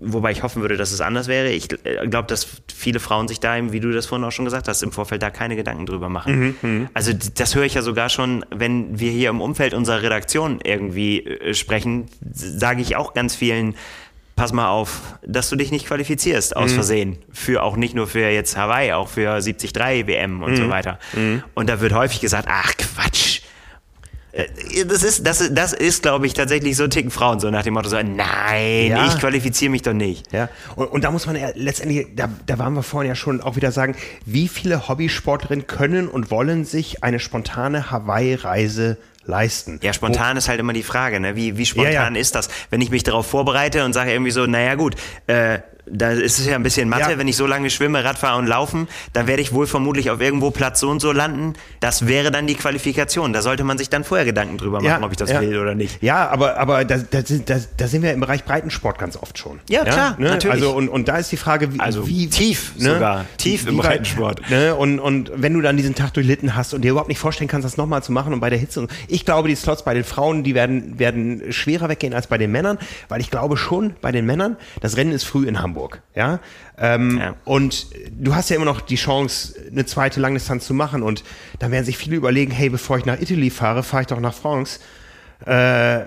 wobei 0.00 0.32
ich 0.32 0.42
hoffen 0.42 0.62
würde, 0.62 0.76
dass 0.76 0.92
es 0.92 1.00
anders 1.00 1.28
wäre. 1.28 1.50
Ich 1.50 1.68
äh, 1.84 2.06
glaube, 2.06 2.26
dass 2.28 2.46
viele 2.74 3.00
Frauen 3.00 3.28
sich 3.28 3.40
da, 3.40 3.54
wie 3.72 3.80
du 3.80 3.92
das 3.92 4.06
vorhin 4.06 4.24
auch 4.24 4.32
schon 4.32 4.44
gesagt 4.44 4.68
hast, 4.68 4.82
im 4.82 4.92
Vorfeld 4.92 5.22
da 5.22 5.30
keine 5.30 5.56
Gedanken 5.56 5.86
drüber 5.86 6.08
machen. 6.08 6.38
Mhm, 6.38 6.56
mhm. 6.62 6.88
also 6.94 7.12
das 7.12 7.54
höre 7.54 7.64
ich 7.64 7.74
ja 7.74 7.82
sogar 7.82 8.08
schon, 8.08 8.44
wenn 8.50 8.98
wir 8.98 9.10
hier 9.10 9.30
im 9.30 9.40
Umfeld 9.40 9.74
unserer 9.74 10.02
Redaktion 10.02 10.60
irgendwie 10.62 11.24
äh, 11.24 11.54
sprechen, 11.54 12.06
sage 12.32 12.82
ich 12.82 12.96
auch 12.96 13.14
ganz 13.14 13.34
vielen, 13.34 13.74
pass 14.36 14.52
mal 14.52 14.68
auf, 14.68 15.00
dass 15.24 15.48
du 15.48 15.56
dich 15.56 15.70
nicht 15.70 15.86
qualifizierst 15.86 16.56
aus 16.56 16.72
mhm. 16.72 16.74
Versehen. 16.74 17.18
Für 17.32 17.62
auch 17.62 17.76
nicht 17.76 17.94
nur 17.94 18.06
für 18.06 18.28
jetzt 18.28 18.56
Hawaii, 18.56 18.92
auch 18.92 19.08
für 19.08 19.40
73 19.40 19.74
WM 19.74 20.42
und 20.42 20.52
mhm. 20.52 20.56
so 20.56 20.68
weiter. 20.68 20.98
Mhm. 21.14 21.42
Und 21.54 21.68
da 21.68 21.80
wird 21.80 21.92
häufig 21.92 22.20
gesagt, 22.20 22.48
ach 22.50 22.72
Quatsch, 22.76 23.40
das 24.86 25.04
ist, 25.04 25.26
das, 25.26 25.48
das 25.52 25.72
ist, 25.72 26.02
glaube 26.02 26.26
ich, 26.26 26.34
tatsächlich 26.34 26.76
so 26.76 26.88
ticken 26.88 27.10
Frauen 27.10 27.38
so 27.38 27.50
nach 27.50 27.62
dem 27.62 27.74
Motto 27.74 27.88
so, 27.88 27.96
nein, 27.96 28.88
ja. 28.88 29.06
ich 29.06 29.18
qualifiziere 29.18 29.70
mich 29.70 29.82
doch 29.82 29.92
nicht. 29.92 30.32
Ja. 30.32 30.48
Und, 30.74 30.86
und 30.90 31.04
da 31.04 31.12
muss 31.12 31.26
man 31.26 31.36
ja 31.36 31.50
letztendlich, 31.54 32.08
da, 32.16 32.28
da 32.46 32.58
waren 32.58 32.74
wir 32.74 32.82
vorhin 32.82 33.08
ja 33.08 33.14
schon 33.14 33.40
auch 33.40 33.54
wieder 33.54 33.70
sagen, 33.70 33.94
wie 34.26 34.48
viele 34.48 34.88
Hobbysportlerinnen 34.88 35.66
können 35.66 36.08
und 36.08 36.32
wollen 36.32 36.64
sich 36.64 37.04
eine 37.04 37.20
spontane 37.20 37.92
Hawaii-Reise 37.92 38.96
leisten. 39.26 39.80
Ja, 39.82 39.92
spontan 39.92 40.34
Wo, 40.34 40.38
ist 40.38 40.48
halt 40.48 40.60
immer 40.60 40.72
die 40.72 40.82
Frage, 40.82 41.20
ne? 41.20 41.36
wie, 41.36 41.56
wie 41.56 41.66
spontan 41.66 41.92
ja, 41.92 42.10
ja. 42.10 42.16
ist 42.16 42.34
das? 42.34 42.48
Wenn 42.70 42.80
ich 42.80 42.90
mich 42.90 43.02
darauf 43.02 43.26
vorbereite 43.26 43.84
und 43.84 43.92
sage 43.92 44.12
irgendwie 44.12 44.30
so, 44.30 44.46
naja 44.46 44.74
gut, 44.74 44.96
äh, 45.26 45.60
da 45.86 46.10
ist 46.10 46.38
es 46.38 46.46
ja 46.46 46.54
ein 46.54 46.62
bisschen 46.62 46.88
Mathe, 46.88 47.12
ja. 47.12 47.18
wenn 47.18 47.28
ich 47.28 47.36
so 47.36 47.46
lange 47.46 47.68
schwimme, 47.70 48.04
Radfahren 48.04 48.44
und 48.44 48.46
laufen, 48.46 48.88
dann 49.12 49.26
werde 49.26 49.42
ich 49.42 49.52
wohl 49.52 49.66
vermutlich 49.66 50.10
auf 50.10 50.20
irgendwo 50.20 50.50
Platz 50.50 50.80
so 50.80 50.88
und 50.88 51.00
so 51.00 51.12
landen. 51.12 51.54
Das 51.80 52.06
wäre 52.06 52.30
dann 52.30 52.46
die 52.46 52.54
Qualifikation. 52.54 53.32
Da 53.32 53.42
sollte 53.42 53.64
man 53.64 53.76
sich 53.76 53.90
dann 53.90 54.04
vorher 54.04 54.24
Gedanken 54.24 54.56
drüber 54.56 54.78
machen, 54.78 54.86
ja, 54.86 55.02
ob 55.02 55.10
ich 55.10 55.16
das 55.16 55.30
ja. 55.30 55.40
will 55.40 55.58
oder 55.58 55.74
nicht. 55.74 56.02
Ja, 56.02 56.28
aber, 56.28 56.56
aber 56.56 56.84
da, 56.84 56.98
da, 56.98 57.20
da, 57.22 57.56
da 57.76 57.88
sind 57.88 58.02
wir 58.02 58.12
im 58.12 58.20
Bereich 58.20 58.44
Breitensport 58.44 58.98
ganz 58.98 59.16
oft 59.16 59.38
schon. 59.38 59.60
Ja, 59.68 59.84
klar, 59.84 60.16
ne? 60.18 60.28
natürlich. 60.28 60.54
Also 60.54 60.72
und, 60.72 60.88
und 60.88 61.08
da 61.08 61.18
ist 61.18 61.30
die 61.32 61.36
Frage, 61.36 61.74
wie, 61.74 61.80
also 61.80 62.06
wie 62.08 62.28
tief 62.28 62.72
ne? 62.78 62.94
sogar, 62.94 63.24
tief 63.36 63.66
im 63.66 63.76
Breitensport. 63.76 64.50
Ne? 64.50 64.74
Und, 64.74 65.00
und 65.00 65.32
wenn 65.34 65.52
du 65.52 65.60
dann 65.60 65.76
diesen 65.76 65.94
Tag 65.94 66.14
durchlitten 66.14 66.56
hast 66.56 66.72
und 66.72 66.82
dir 66.82 66.92
überhaupt 66.92 67.08
nicht 67.08 67.18
vorstellen 67.18 67.48
kannst, 67.48 67.64
das 67.64 67.76
nochmal 67.76 68.02
zu 68.02 68.12
machen 68.12 68.32
und 68.32 68.40
bei 68.40 68.50
der 68.50 68.58
Hitze. 68.58 68.80
Und 68.80 68.90
ich 69.14 69.24
glaube, 69.24 69.46
die 69.46 69.54
Slots 69.54 69.84
bei 69.84 69.94
den 69.94 70.02
Frauen, 70.02 70.42
die 70.42 70.56
werden, 70.56 70.98
werden 70.98 71.52
schwerer 71.52 71.88
weggehen 71.88 72.12
als 72.14 72.26
bei 72.26 72.36
den 72.36 72.50
Männern, 72.50 72.78
weil 73.08 73.20
ich 73.20 73.30
glaube 73.30 73.56
schon 73.56 73.94
bei 74.00 74.10
den 74.10 74.26
Männern, 74.26 74.56
das 74.80 74.96
Rennen 74.96 75.12
ist 75.12 75.22
früh 75.22 75.46
in 75.46 75.62
Hamburg. 75.62 76.02
Ja, 76.16 76.40
ähm, 76.78 77.18
ja. 77.18 77.36
Und 77.44 77.86
du 78.10 78.34
hast 78.34 78.50
ja 78.50 78.56
immer 78.56 78.64
noch 78.64 78.80
die 78.80 78.96
Chance, 78.96 79.54
eine 79.70 79.86
zweite 79.86 80.18
Langdistanz 80.18 80.66
zu 80.66 80.74
machen. 80.74 81.04
Und 81.04 81.22
dann 81.60 81.70
werden 81.70 81.84
sich 81.84 81.96
viele 81.96 82.16
überlegen, 82.16 82.50
hey, 82.50 82.68
bevor 82.70 82.98
ich 82.98 83.04
nach 83.04 83.20
Italy 83.20 83.50
fahre, 83.50 83.84
fahre 83.84 84.02
ich 84.02 84.08
doch 84.08 84.18
nach 84.18 84.34
France. 84.34 84.80
Äh, 85.46 86.06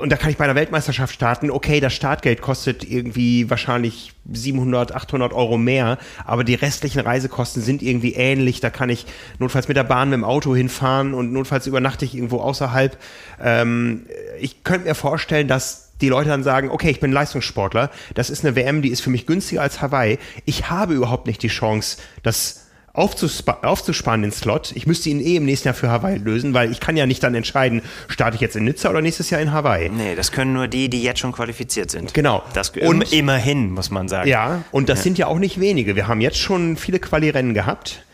und 0.00 0.10
da 0.10 0.16
kann 0.16 0.30
ich 0.30 0.36
bei 0.36 0.44
einer 0.44 0.54
Weltmeisterschaft 0.54 1.14
starten. 1.14 1.50
Okay, 1.50 1.80
das 1.80 1.92
Startgeld 1.92 2.40
kostet 2.40 2.84
irgendwie 2.84 3.50
wahrscheinlich 3.50 4.12
700, 4.32 4.94
800 4.94 5.32
Euro 5.32 5.58
mehr, 5.58 5.98
aber 6.24 6.44
die 6.44 6.54
restlichen 6.54 7.00
Reisekosten 7.00 7.62
sind 7.62 7.82
irgendwie 7.82 8.14
ähnlich. 8.14 8.60
Da 8.60 8.70
kann 8.70 8.88
ich 8.88 9.06
notfalls 9.38 9.68
mit 9.68 9.76
der 9.76 9.84
Bahn, 9.84 10.10
mit 10.10 10.16
dem 10.16 10.24
Auto 10.24 10.54
hinfahren 10.54 11.14
und 11.14 11.32
notfalls 11.32 11.66
übernachte 11.66 12.04
ich 12.04 12.14
irgendwo 12.14 12.38
außerhalb. 12.38 12.96
Ähm, 13.42 14.06
ich 14.40 14.64
könnte 14.64 14.88
mir 14.88 14.94
vorstellen, 14.94 15.48
dass 15.48 15.92
die 16.00 16.08
Leute 16.08 16.30
dann 16.30 16.42
sagen, 16.42 16.70
okay, 16.70 16.90
ich 16.90 17.00
bin 17.00 17.12
Leistungssportler, 17.12 17.90
das 18.14 18.30
ist 18.30 18.44
eine 18.44 18.56
WM, 18.56 18.82
die 18.82 18.88
ist 18.88 19.02
für 19.02 19.10
mich 19.10 19.26
günstiger 19.26 19.62
als 19.62 19.82
Hawaii. 19.82 20.18
Ich 20.46 20.70
habe 20.70 20.94
überhaupt 20.94 21.26
nicht 21.26 21.42
die 21.42 21.48
Chance, 21.48 21.98
das 22.22 22.59
aufzuspa 22.92 23.58
aufzusparen, 23.62 24.22
den 24.22 24.32
Slot. 24.32 24.72
Ich 24.74 24.86
müsste 24.86 25.10
ihn 25.10 25.20
eh 25.20 25.36
im 25.36 25.44
nächsten 25.44 25.68
Jahr 25.68 25.74
für 25.74 25.90
Hawaii 25.90 26.18
lösen, 26.18 26.54
weil 26.54 26.72
ich 26.72 26.80
kann 26.80 26.96
ja 26.96 27.06
nicht 27.06 27.22
dann 27.22 27.34
entscheiden, 27.34 27.82
starte 28.08 28.34
ich 28.34 28.40
jetzt 28.40 28.56
in 28.56 28.64
Nizza 28.64 28.90
oder 28.90 29.00
nächstes 29.00 29.30
Jahr 29.30 29.40
in 29.40 29.52
Hawaii. 29.52 29.88
Nee, 29.88 30.14
das 30.14 30.32
können 30.32 30.52
nur 30.52 30.66
die, 30.66 30.88
die 30.88 31.02
jetzt 31.02 31.20
schon 31.20 31.32
qualifiziert 31.32 31.90
sind. 31.90 32.14
Genau. 32.14 32.42
Das, 32.52 32.70
und 32.70 33.12
immerhin, 33.12 33.70
muss 33.70 33.90
man 33.90 34.08
sagen. 34.08 34.28
Ja, 34.28 34.62
und 34.72 34.88
das 34.88 35.00
ja. 35.00 35.02
sind 35.04 35.18
ja 35.18 35.26
auch 35.28 35.38
nicht 35.38 35.60
wenige. 35.60 35.94
Wir 35.94 36.08
haben 36.08 36.20
jetzt 36.20 36.38
schon 36.38 36.76
viele 36.76 36.98
Quali-Rennen 36.98 37.54
gehabt. 37.54 38.04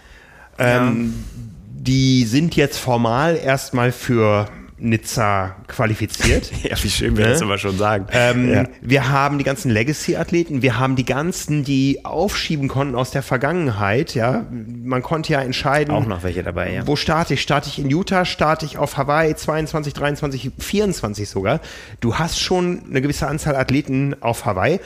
Ähm, 0.58 1.14
ja. 1.14 1.42
Die 1.78 2.24
sind 2.24 2.56
jetzt 2.56 2.78
formal 2.78 3.36
erstmal 3.36 3.92
für 3.92 4.48
Nizza 4.78 5.56
qualifiziert. 5.68 6.52
ja, 6.62 6.76
wie 6.82 6.90
schön 6.90 7.16
wir 7.16 7.24
ne? 7.24 7.32
das 7.32 7.40
immer 7.40 7.58
schon 7.58 7.78
sagen. 7.78 8.06
Ähm, 8.12 8.52
ja. 8.52 8.64
Wir 8.80 9.08
haben 9.08 9.38
die 9.38 9.44
ganzen 9.44 9.70
Legacy-Athleten, 9.70 10.62
wir 10.62 10.78
haben 10.78 10.96
die 10.96 11.04
ganzen, 11.04 11.64
die 11.64 12.04
aufschieben 12.04 12.68
konnten 12.68 12.94
aus 12.94 13.10
der 13.10 13.22
Vergangenheit. 13.22 14.14
Ja, 14.14 14.44
man 14.50 15.02
konnte 15.02 15.32
ja 15.32 15.40
entscheiden. 15.40 15.94
Auch 15.94 16.06
noch 16.06 16.22
welche 16.22 16.42
dabei, 16.42 16.72
ja. 16.72 16.86
Wo 16.86 16.96
starte 16.96 17.34
ich? 17.34 17.42
Starte 17.42 17.68
ich 17.70 17.78
in 17.78 17.88
Utah? 17.88 18.24
Starte 18.24 18.66
ich 18.66 18.76
auf 18.76 18.96
Hawaii 18.96 19.34
22, 19.34 19.94
23, 19.94 20.50
24 20.58 21.28
sogar? 21.28 21.60
Du 22.00 22.16
hast 22.16 22.38
schon 22.38 22.82
eine 22.88 23.00
gewisse 23.00 23.26
Anzahl 23.26 23.56
Athleten 23.56 24.14
auf 24.20 24.44
Hawaii. 24.44 24.80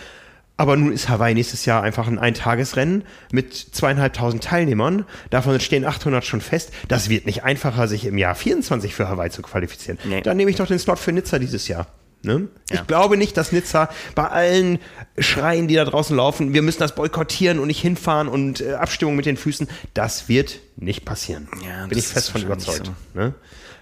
Aber 0.61 0.77
nun 0.77 0.93
ist 0.93 1.09
Hawaii 1.09 1.33
nächstes 1.33 1.65
Jahr 1.65 1.83
einfach 1.83 2.07
ein 2.07 2.19
Eintagesrennen 2.19 3.05
mit 3.33 3.55
zweieinhalbtausend 3.55 4.45
Teilnehmern. 4.45 5.07
Davon 5.31 5.59
stehen 5.59 5.87
800 5.87 6.23
schon 6.23 6.43
fest. 6.43 6.71
Das 6.87 7.09
wird 7.09 7.25
nicht 7.25 7.45
einfacher, 7.45 7.89
sich 7.89 8.05
im 8.05 8.19
Jahr 8.19 8.35
24 8.35 8.95
für 8.95 9.09
Hawaii 9.09 9.31
zu 9.31 9.41
qualifizieren. 9.41 9.99
Nee. 10.05 10.21
Dann 10.21 10.37
nehme 10.37 10.51
ich 10.51 10.59
doch 10.59 10.67
den 10.67 10.79
Slot 10.79 10.99
für 10.99 11.13
Nizza 11.13 11.39
dieses 11.39 11.67
Jahr. 11.67 11.87
Ne? 12.23 12.49
Ja. 12.69 12.77
Ich 12.77 12.87
glaube 12.87 13.17
nicht, 13.17 13.39
dass 13.39 13.53
Nizza 13.53 13.89
bei 14.15 14.29
allen 14.29 14.79
Schreien, 15.17 15.67
die 15.67 15.77
da 15.77 15.87
draußen 15.87 16.15
laufen, 16.15 16.53
wir 16.53 16.61
müssen 16.61 16.81
das 16.81 16.95
boykottieren 16.95 17.59
und 17.59 17.69
nicht 17.69 17.81
hinfahren 17.81 18.29
und 18.29 18.61
äh, 18.61 18.75
Abstimmung 18.75 19.17
mit 19.17 19.25
den 19.25 19.39
Füßen, 19.39 19.67
das 19.95 20.29
wird 20.29 20.61
nicht 20.77 21.07
passieren. 21.07 21.49
Ja, 21.67 21.87
Bin 21.87 21.97
ich 21.97 22.07
fest 22.07 22.33
von 22.33 22.43
überzeugt. 22.43 22.85
So. 22.85 23.19
Ne? 23.19 23.35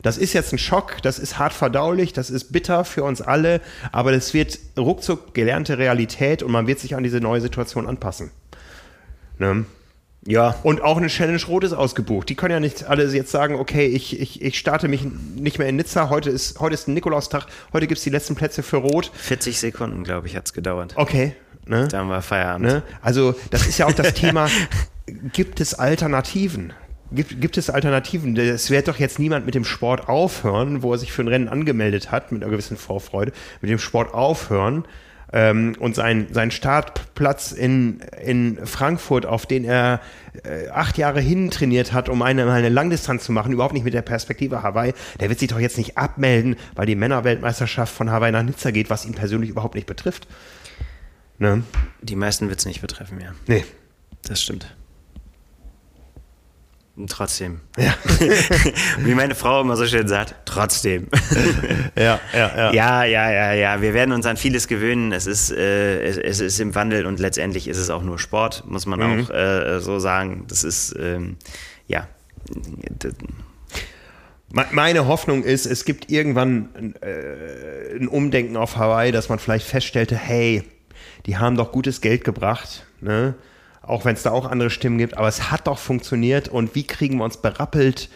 Das 0.02 0.18
ist 0.18 0.32
jetzt 0.32 0.52
ein 0.52 0.58
Schock, 0.58 1.02
das 1.02 1.18
ist 1.18 1.38
hart 1.38 1.52
verdaulich, 1.52 2.12
das 2.12 2.30
ist 2.30 2.52
bitter 2.52 2.84
für 2.84 3.04
uns 3.04 3.20
alle, 3.20 3.60
aber 3.92 4.12
das 4.12 4.34
wird 4.34 4.58
ruckzuck 4.76 5.34
gelernte 5.34 5.78
Realität 5.78 6.42
und 6.42 6.52
man 6.52 6.66
wird 6.66 6.78
sich 6.78 6.94
an 6.94 7.02
diese 7.02 7.20
neue 7.20 7.40
Situation 7.40 7.86
anpassen. 7.86 8.30
Ne? 9.38 9.64
Ja. 10.26 10.56
Und 10.62 10.82
auch 10.82 10.96
eine 10.96 11.06
Challenge 11.06 11.42
Rot 11.46 11.64
ist 11.64 11.72
ausgebucht. 11.72 12.28
Die 12.28 12.34
können 12.34 12.52
ja 12.52 12.60
nicht 12.60 12.84
alle 12.84 13.04
jetzt 13.06 13.30
sagen, 13.30 13.54
okay, 13.54 13.86
ich, 13.86 14.20
ich, 14.20 14.42
ich 14.42 14.58
starte 14.58 14.88
mich 14.88 15.02
nicht 15.36 15.58
mehr 15.58 15.68
in 15.68 15.76
Nizza. 15.76 16.10
Heute 16.10 16.30
ist, 16.30 16.60
heute 16.60 16.74
ist 16.74 16.88
ein 16.88 16.94
Nikolaustag. 16.94 17.46
Heute 17.72 17.86
gibt 17.86 17.98
es 17.98 18.04
die 18.04 18.10
letzten 18.10 18.34
Plätze 18.34 18.62
für 18.62 18.78
Rot. 18.78 19.10
40 19.14 19.58
Sekunden, 19.58 20.04
glaube 20.04 20.26
ich, 20.26 20.36
hat 20.36 20.46
es 20.46 20.52
gedauert. 20.52 20.92
Okay. 20.96 21.34
Ne? 21.66 21.88
Dann 21.88 22.08
war 22.08 22.22
Feierabend. 22.22 22.66
Ne? 22.66 22.82
Also, 23.00 23.34
das 23.50 23.66
ist 23.66 23.78
ja 23.78 23.86
auch 23.86 23.92
das 23.92 24.14
Thema, 24.14 24.48
gibt 25.32 25.60
es 25.60 25.74
Alternativen? 25.74 26.72
Gibt, 27.10 27.40
gibt 27.40 27.56
es 27.56 27.70
Alternativen? 27.70 28.36
Es 28.36 28.70
wird 28.70 28.88
doch 28.88 28.98
jetzt 28.98 29.18
niemand 29.18 29.46
mit 29.46 29.54
dem 29.54 29.64
Sport 29.64 30.08
aufhören, 30.08 30.82
wo 30.82 30.92
er 30.92 30.98
sich 30.98 31.12
für 31.12 31.22
ein 31.22 31.28
Rennen 31.28 31.48
angemeldet 31.48 32.10
hat, 32.10 32.32
mit 32.32 32.42
einer 32.42 32.50
gewissen 32.50 32.76
Vorfreude, 32.76 33.32
mit 33.62 33.70
dem 33.70 33.78
Sport 33.78 34.12
aufhören 34.12 34.84
ähm, 35.32 35.74
und 35.78 35.94
sein, 35.94 36.28
sein 36.32 36.50
Startplatz 36.50 37.52
in, 37.52 38.00
in 38.22 38.64
Frankfurt, 38.66 39.26
auf 39.26 39.46
den 39.46 39.64
er 39.64 40.00
äh, 40.44 40.68
acht 40.68 40.98
Jahre 40.98 41.20
hin 41.20 41.50
trainiert 41.50 41.92
hat, 41.92 42.08
um 42.08 42.22
eine, 42.22 42.50
eine 42.50 42.68
Langdistanz 42.68 43.24
zu 43.24 43.32
machen, 43.32 43.52
überhaupt 43.52 43.74
nicht 43.74 43.84
mit 43.84 43.94
der 43.94 44.02
Perspektive 44.02 44.62
Hawaii, 44.62 44.92
der 45.20 45.28
wird 45.28 45.38
sich 45.38 45.48
doch 45.48 45.60
jetzt 45.60 45.78
nicht 45.78 45.96
abmelden, 45.98 46.56
weil 46.74 46.86
die 46.86 46.94
Männerweltmeisterschaft 46.94 47.94
von 47.94 48.10
Hawaii 48.10 48.32
nach 48.32 48.42
Nizza 48.42 48.70
geht, 48.70 48.90
was 48.90 49.04
ihn 49.04 49.14
persönlich 49.14 49.50
überhaupt 49.50 49.74
nicht 49.74 49.86
betrifft. 49.86 50.26
Ne? 51.38 51.62
Die 52.02 52.16
meisten 52.16 52.48
wird 52.48 52.58
es 52.58 52.66
nicht 52.66 52.80
betreffen, 52.80 53.20
ja. 53.20 53.32
Nee. 53.46 53.64
Das 54.22 54.42
stimmt. 54.42 54.74
Trotzdem. 57.06 57.60
Ja. 57.76 57.94
Wie 58.98 59.14
meine 59.14 59.34
Frau 59.34 59.60
immer 59.60 59.76
so 59.76 59.86
schön 59.86 60.08
sagt, 60.08 60.34
trotzdem. 60.46 61.06
ja, 61.96 62.18
ja, 62.32 62.56
ja. 62.56 62.72
Ja, 62.72 63.04
ja, 63.04 63.30
ja, 63.30 63.52
ja. 63.52 63.80
Wir 63.80 63.94
werden 63.94 64.12
uns 64.12 64.26
an 64.26 64.36
vieles 64.36 64.66
gewöhnen. 64.66 65.12
Es 65.12 65.26
ist, 65.26 65.52
äh, 65.52 66.02
es, 66.02 66.16
es, 66.16 66.40
ist 66.40 66.60
im 66.60 66.74
Wandel 66.74 67.06
und 67.06 67.20
letztendlich 67.20 67.68
ist 67.68 67.78
es 67.78 67.90
auch 67.90 68.02
nur 68.02 68.18
Sport, 68.18 68.64
muss 68.66 68.86
man 68.86 68.98
mhm. 68.98 69.24
auch 69.24 69.30
äh, 69.30 69.80
so 69.80 70.00
sagen. 70.00 70.46
Das 70.48 70.64
ist, 70.64 70.96
ähm, 70.98 71.36
ja. 71.86 72.08
Meine 74.50 75.06
Hoffnung 75.06 75.44
ist, 75.44 75.66
es 75.66 75.84
gibt 75.84 76.10
irgendwann 76.10 76.94
äh, 77.00 77.96
ein 77.96 78.08
Umdenken 78.08 78.56
auf 78.56 78.76
Hawaii, 78.76 79.12
dass 79.12 79.28
man 79.28 79.38
vielleicht 79.38 79.66
feststellte, 79.66 80.16
hey, 80.16 80.64
die 81.26 81.36
haben 81.36 81.56
doch 81.56 81.70
gutes 81.70 82.00
Geld 82.00 82.24
gebracht, 82.24 82.86
ne? 83.00 83.34
Auch 83.88 84.04
wenn 84.04 84.14
es 84.14 84.22
da 84.22 84.30
auch 84.30 84.46
andere 84.46 84.70
Stimmen 84.70 84.98
gibt, 84.98 85.16
aber 85.16 85.28
es 85.28 85.50
hat 85.50 85.66
doch 85.66 85.78
funktioniert 85.78 86.48
und 86.48 86.74
wie 86.74 86.86
kriegen 86.86 87.18
wir 87.18 87.24
uns 87.24 87.38
berappelt 87.38 88.08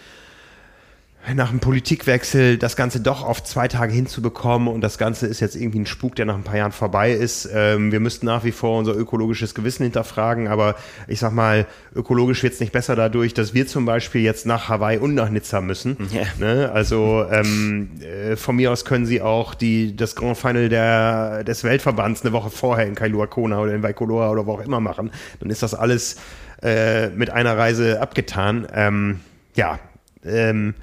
nach 1.35 1.51
einem 1.51 1.61
Politikwechsel 1.61 2.59
das 2.59 2.75
Ganze 2.75 3.01
doch 3.01 3.23
auf 3.23 3.45
zwei 3.45 3.69
Tage 3.69 3.93
hinzubekommen 3.93 4.67
und 4.67 4.81
das 4.81 4.99
Ganze 4.99 5.27
ist 5.29 5.39
jetzt 5.39 5.55
irgendwie 5.55 5.79
ein 5.79 5.87
Spuk, 5.87 6.17
der 6.17 6.27
nach 6.27 6.35
ein 6.35 6.43
paar 6.43 6.57
Jahren 6.57 6.73
vorbei 6.73 7.13
ist. 7.13 7.49
Ähm, 7.55 7.93
wir 7.93 8.01
müssten 8.01 8.27
nach 8.27 8.43
wie 8.43 8.51
vor 8.51 8.79
unser 8.79 8.97
ökologisches 8.97 9.55
Gewissen 9.55 9.85
hinterfragen, 9.85 10.49
aber 10.49 10.75
ich 11.07 11.21
sag 11.21 11.33
mal, 11.33 11.67
ökologisch 11.95 12.43
wird 12.43 12.55
es 12.55 12.61
nicht 12.61 12.73
besser 12.73 12.97
dadurch, 12.97 13.35
dass 13.35 13.55
wir 13.55 13.69
zum 13.69 13.85
Beispiel 13.87 14.23
jetzt 14.23 14.47
nach 14.47 14.69
Hawaii 14.69 14.99
und 14.99 15.15
nach 15.15 15.31
Nizza 15.31 15.61
müssen. 15.61 15.97
Ja. 16.11 16.23
Ne? 16.39 16.71
Also 16.73 17.25
ähm, 17.31 17.91
äh, 18.01 18.37
von 18.37 18.57
mir 18.57 18.73
aus 18.73 18.85
können 18.85 19.07
sie 19.07 19.23
auch 19.23 19.55
die, 19.55 19.95
das 19.95 20.17
Grand 20.17 20.37
Final 20.37 20.69
der, 20.69 21.45
des 21.45 21.63
Weltverbands 21.63 22.23
eine 22.23 22.33
Woche 22.33 22.51
vorher 22.51 22.87
in 22.87 22.97
Kailua 22.97 23.29
Kona 23.29 23.61
oder 23.61 23.73
in 23.75 23.83
Waikoloa 23.83 24.31
oder 24.31 24.47
wo 24.47 24.55
auch 24.55 24.61
immer 24.61 24.81
machen. 24.81 25.13
Dann 25.39 25.51
ist 25.51 25.63
das 25.63 25.75
alles 25.75 26.17
äh, 26.63 27.09
mit 27.11 27.31
einer 27.31 27.57
Reise 27.57 28.01
abgetan. 28.01 28.67
Ähm, 28.75 29.21
ja, 29.55 29.79
ähm, 30.25 30.75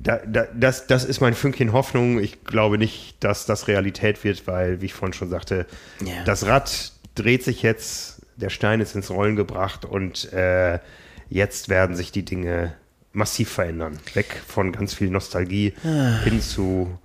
da, 0.00 0.18
da, 0.26 0.46
das, 0.54 0.86
das 0.86 1.04
ist 1.04 1.20
mein 1.20 1.34
Fünkchen 1.34 1.72
Hoffnung. 1.72 2.18
Ich 2.18 2.44
glaube 2.44 2.78
nicht, 2.78 3.16
dass 3.20 3.46
das 3.46 3.68
Realität 3.68 4.24
wird, 4.24 4.46
weil, 4.46 4.80
wie 4.80 4.86
ich 4.86 4.94
vorhin 4.94 5.12
schon 5.12 5.28
sagte, 5.28 5.66
yeah. 6.00 6.24
das 6.24 6.46
Rad 6.46 6.92
dreht 7.14 7.44
sich 7.44 7.62
jetzt, 7.62 8.22
der 8.36 8.50
Stein 8.50 8.80
ist 8.80 8.94
ins 8.94 9.10
Rollen 9.10 9.36
gebracht 9.36 9.84
und 9.84 10.32
äh, 10.32 10.78
jetzt 11.28 11.68
werden 11.68 11.96
sich 11.96 12.12
die 12.12 12.24
Dinge 12.24 12.74
massiv 13.12 13.50
verändern. 13.50 13.98
Weg 14.14 14.40
von 14.46 14.72
ganz 14.72 14.94
viel 14.94 15.10
Nostalgie 15.10 15.74
ah. 15.84 16.20
hin 16.24 16.40
zu 16.40 16.98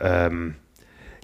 ähm, 0.00 0.56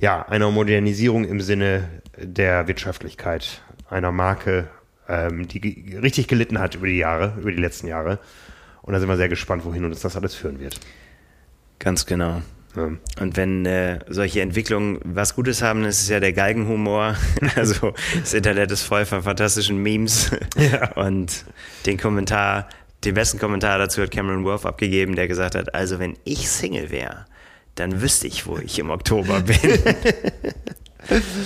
ja, 0.01 0.23
einer 0.29 0.51
Modernisierung 0.51 1.25
im 1.25 1.41
Sinne 1.41 1.89
der 2.17 2.69
Wirtschaftlichkeit 2.69 3.63
einer 3.89 4.13
Marke, 4.13 4.69
ähm, 5.09 5.49
die 5.49 5.97
richtig 5.97 6.29
gelitten 6.29 6.59
hat 6.59 6.75
über 6.75 6.87
die 6.87 6.99
Jahre, 6.99 7.35
über 7.39 7.51
die 7.51 7.61
letzten 7.61 7.89
Jahre. 7.89 8.19
Und 8.83 8.93
da 8.93 9.01
sind 9.01 9.09
wir 9.09 9.17
sehr 9.17 9.29
gespannt, 9.29 9.65
wohin 9.65 9.85
uns 9.85 10.01
das 10.01 10.17
alles 10.17 10.35
führen 10.35 10.61
wird. 10.61 10.79
Ganz 11.79 12.07
genau. 12.07 12.43
Ja. 12.75 12.91
Und 13.21 13.37
wenn 13.37 13.67
äh, 13.67 13.99
solche 14.09 14.41
Entwicklungen 14.41 14.99
was 15.05 15.35
Gutes 15.35 15.63
haben, 15.63 15.85
ist 15.85 16.03
es 16.03 16.09
ja 16.09 16.21
der 16.21 16.33
Galgenhumor. 16.33 17.17
also 17.57 17.93
das 18.19 18.35
Internet 18.35 18.71
ist 18.71 18.83
voll 18.83 19.05
von 19.05 19.23
fantastischen 19.23 19.79
Memes 19.83 20.31
ja. 20.57 20.93
und 20.95 21.45
den 21.87 21.99
Kommentar 21.99 22.69
den 23.05 23.15
besten 23.15 23.39
Kommentar 23.39 23.79
dazu 23.79 24.03
hat 24.03 24.11
Cameron 24.11 24.45
Worth 24.45 24.65
abgegeben, 24.65 25.17
der 25.17 25.29
gesagt 25.29 25.55
hat, 25.55 25.75
also 25.75 25.99
wenn 25.99 26.17
ich 26.25 26.49
Single 26.49 26.91
wäre, 26.91 27.27
dann 27.75 28.01
wüsste 28.01 28.27
ich, 28.27 28.47
wo 28.47 28.59
ich 28.59 28.79
im 28.79 28.91
Oktober 28.91 29.41
bin. 29.41 29.59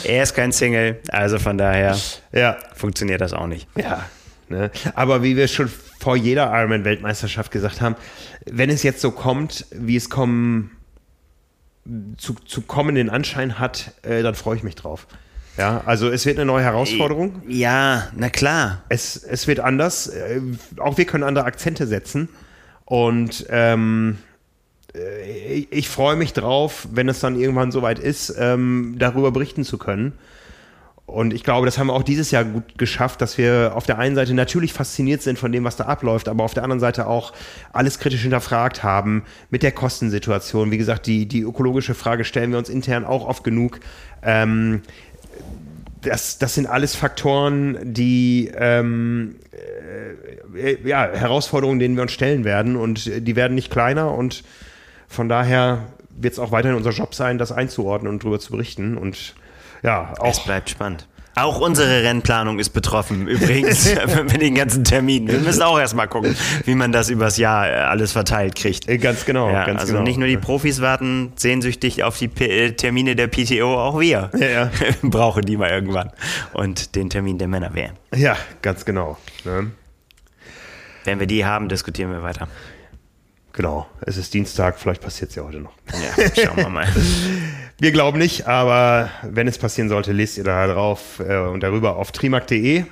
er 0.05 0.23
ist 0.23 0.35
kein 0.35 0.53
Single, 0.53 1.01
also 1.09 1.39
von 1.39 1.57
daher 1.57 1.97
ja. 2.33 2.57
funktioniert 2.75 3.21
das 3.21 3.33
auch 3.33 3.47
nicht. 3.47 3.69
Ja, 3.77 4.05
ne? 4.49 4.71
aber 4.95 5.23
wie 5.23 5.37
wir 5.37 5.49
schon 5.49 5.71
vor 5.99 6.17
jeder 6.17 6.53
Ironman-Weltmeisterschaft 6.53 7.51
gesagt 7.51 7.81
haben, 7.81 7.97
wenn 8.45 8.71
es 8.71 8.83
jetzt 8.83 9.01
so 9.01 9.11
kommt, 9.11 9.67
wie 9.73 9.97
es 9.97 10.11
kommen 10.11 10.71
zu, 12.17 12.35
zu 12.35 12.63
kommen 12.63 12.95
den 12.95 13.11
Anschein 13.11 13.59
hat, 13.59 13.93
äh, 14.03 14.23
dann 14.23 14.35
freue 14.35 14.57
ich 14.57 14.63
mich 14.63 14.75
drauf. 14.75 15.07
Ja, 15.57 15.83
also 15.87 16.11
es 16.11 16.27
wird 16.27 16.37
eine 16.39 16.45
neue 16.45 16.65
Herausforderung. 16.65 17.43
Ja, 17.49 18.09
na 18.15 18.29
klar. 18.29 18.83
Es, 18.89 19.17
es 19.17 19.47
wird 19.47 19.61
anders. 19.61 20.09
Äh, 20.09 20.41
auch 20.79 20.99
wir 20.99 21.07
können 21.07 21.25
andere 21.25 21.47
Akzente 21.47 21.87
setzen. 21.87 22.29
Und 22.85 23.47
ähm, 23.49 24.19
äh, 24.95 25.55
ich, 25.55 25.73
ich 25.73 25.89
freue 25.89 26.17
mich 26.17 26.33
drauf, 26.35 26.87
wenn 26.93 27.09
es 27.09 27.21
dann 27.21 27.39
irgendwann 27.39 27.73
soweit 27.73 27.99
ist, 27.99 28.35
ähm, 28.39 28.97
darüber 28.99 29.33
berichten 29.33 29.65
zu 29.65 29.79
können. 29.79 30.13
Und 31.07 31.33
ich 31.33 31.45
glaube, 31.45 31.67
das 31.67 31.79
haben 31.79 31.87
wir 31.87 31.93
auch 31.93 32.03
dieses 32.03 32.33
Jahr 32.33 32.45
gut 32.45 32.79
geschafft, 32.79 33.21
dass 33.21 33.39
wir 33.39 33.73
auf 33.77 33.87
der 33.87 33.99
einen 33.99 34.17
Seite 34.17 34.35
natürlich 34.35 34.73
fasziniert 34.73 35.23
sind 35.23 35.39
von 35.39 35.53
dem, 35.53 35.63
was 35.63 35.77
da 35.77 35.85
abläuft, 35.85 36.29
aber 36.29 36.43
auf 36.43 36.53
der 36.53 36.65
anderen 36.65 36.81
Seite 36.81 37.07
auch 37.07 37.33
alles 37.73 38.01
kritisch 38.01 38.23
hinterfragt 38.23 38.83
haben 38.83 39.23
mit 39.49 39.63
der 39.63 39.71
Kostensituation. 39.71 40.73
Wie 40.73 40.79
gesagt, 40.79 41.07
die, 41.07 41.27
die 41.27 41.43
ökologische 41.43 41.95
Frage 41.95 42.25
stellen 42.25 42.51
wir 42.51 42.59
uns 42.59 42.69
intern 42.69 43.05
auch 43.05 43.25
oft 43.25 43.45
genug. 43.45 43.79
Ähm, 44.23 44.83
das, 46.03 46.39
das 46.39 46.55
sind 46.55 46.67
alles 46.67 46.97
Faktoren, 46.97 47.79
die 47.83 48.51
ähm, 48.57 49.37
äh, 50.57 50.77
ja, 50.89 51.09
Herausforderungen, 51.13 51.79
denen 51.79 51.95
wir 51.95 52.03
uns 52.03 52.13
stellen 52.13 52.45
werden 52.45 52.75
und 52.75 53.07
die 53.07 53.37
werden 53.37 53.55
nicht 53.55 53.71
kleiner 53.71 54.13
und 54.13 54.43
von 55.07 55.29
daher 55.29 55.85
wird 56.11 56.33
es 56.33 56.41
auch 56.41 56.51
weiterhin 56.51 56.77
unser 56.77 56.91
Job 56.91 57.15
sein, 57.15 57.39
das 57.39 57.53
einzuordnen 57.53 58.13
und 58.13 58.25
darüber 58.25 58.41
zu 58.41 58.51
berichten 58.51 58.97
und 58.97 59.35
ja, 59.83 60.13
auch. 60.19 60.31
Es 60.31 60.41
bleibt 60.41 60.71
spannend. 60.71 61.07
Auch 61.39 61.61
unsere 61.61 62.03
Rennplanung 62.03 62.59
ist 62.59 62.71
betroffen, 62.71 63.29
übrigens, 63.29 63.95
mit 64.23 64.41
den 64.41 64.55
ganzen 64.55 64.85
Terminen. 64.85 65.29
Wir 65.29 65.41
müssen 65.41 65.61
auch 65.61 65.79
erstmal 65.79 66.09
gucken, 66.09 66.35
wie 66.65 66.75
man 66.75 66.93
das 66.93 67.11
übers 67.11 67.37
Jahr 67.37 67.69
äh, 67.69 67.73
alles 67.73 68.13
verteilt 68.13 68.55
kriegt. 68.55 68.89
Äh, 68.89 68.97
ganz 68.97 69.27
genau. 69.27 69.51
Ja, 69.51 69.67
ganz 69.67 69.83
also 69.83 69.93
genau. 69.93 70.05
nicht 70.05 70.17
nur 70.17 70.29
die 70.29 70.39
Profis 70.39 70.81
warten 70.81 71.35
sehnsüchtig 71.37 72.05
auf 72.05 72.17
die 72.17 72.29
P 72.29 72.47
äh, 72.47 72.73
Termine 72.73 73.17
der 73.17 73.27
PTO, 73.27 73.77
auch 73.77 74.01
wir 74.01 74.31
ja, 74.35 74.47
ja. 74.49 74.71
brauchen 75.03 75.43
die 75.43 75.59
mal 75.59 75.69
irgendwann. 75.69 76.11
Und 76.55 76.97
den 76.97 77.11
Termin 77.11 77.37
der 77.37 77.49
Männerwehr. 77.49 77.91
Ja, 78.15 78.39
ganz 78.63 78.87
genau. 78.87 79.19
Ne? 79.45 79.73
Wenn 81.05 81.21
wir 81.21 81.27
die 81.27 81.45
haben, 81.45 81.69
diskutieren 81.69 82.13
wir 82.13 82.23
weiter. 82.23 82.49
Genau, 83.53 83.87
es 84.01 84.17
ist 84.17 84.33
Dienstag, 84.33 84.79
vielleicht 84.79 85.03
passiert 85.03 85.31
es 85.31 85.37
ja 85.37 85.43
heute 85.43 85.59
noch. 85.59 85.73
Ja, 85.93 86.45
schauen 86.45 86.57
wir 86.57 86.69
mal. 86.71 86.89
Wir 87.79 87.93
glauben 87.93 88.19
nicht, 88.19 88.47
aber 88.47 89.11
wenn 89.23 89.49
es 89.49 89.59
passieren 89.59 89.89
sollte, 89.89 90.13
lest 90.13 90.39
ihr 90.39 90.45
da 90.45 90.67
drauf 90.67 91.21
äh, 91.27 91.37
und 91.39 91.63
darüber 91.63 91.97
auf 91.97 92.13
trimark.de. 92.13 92.85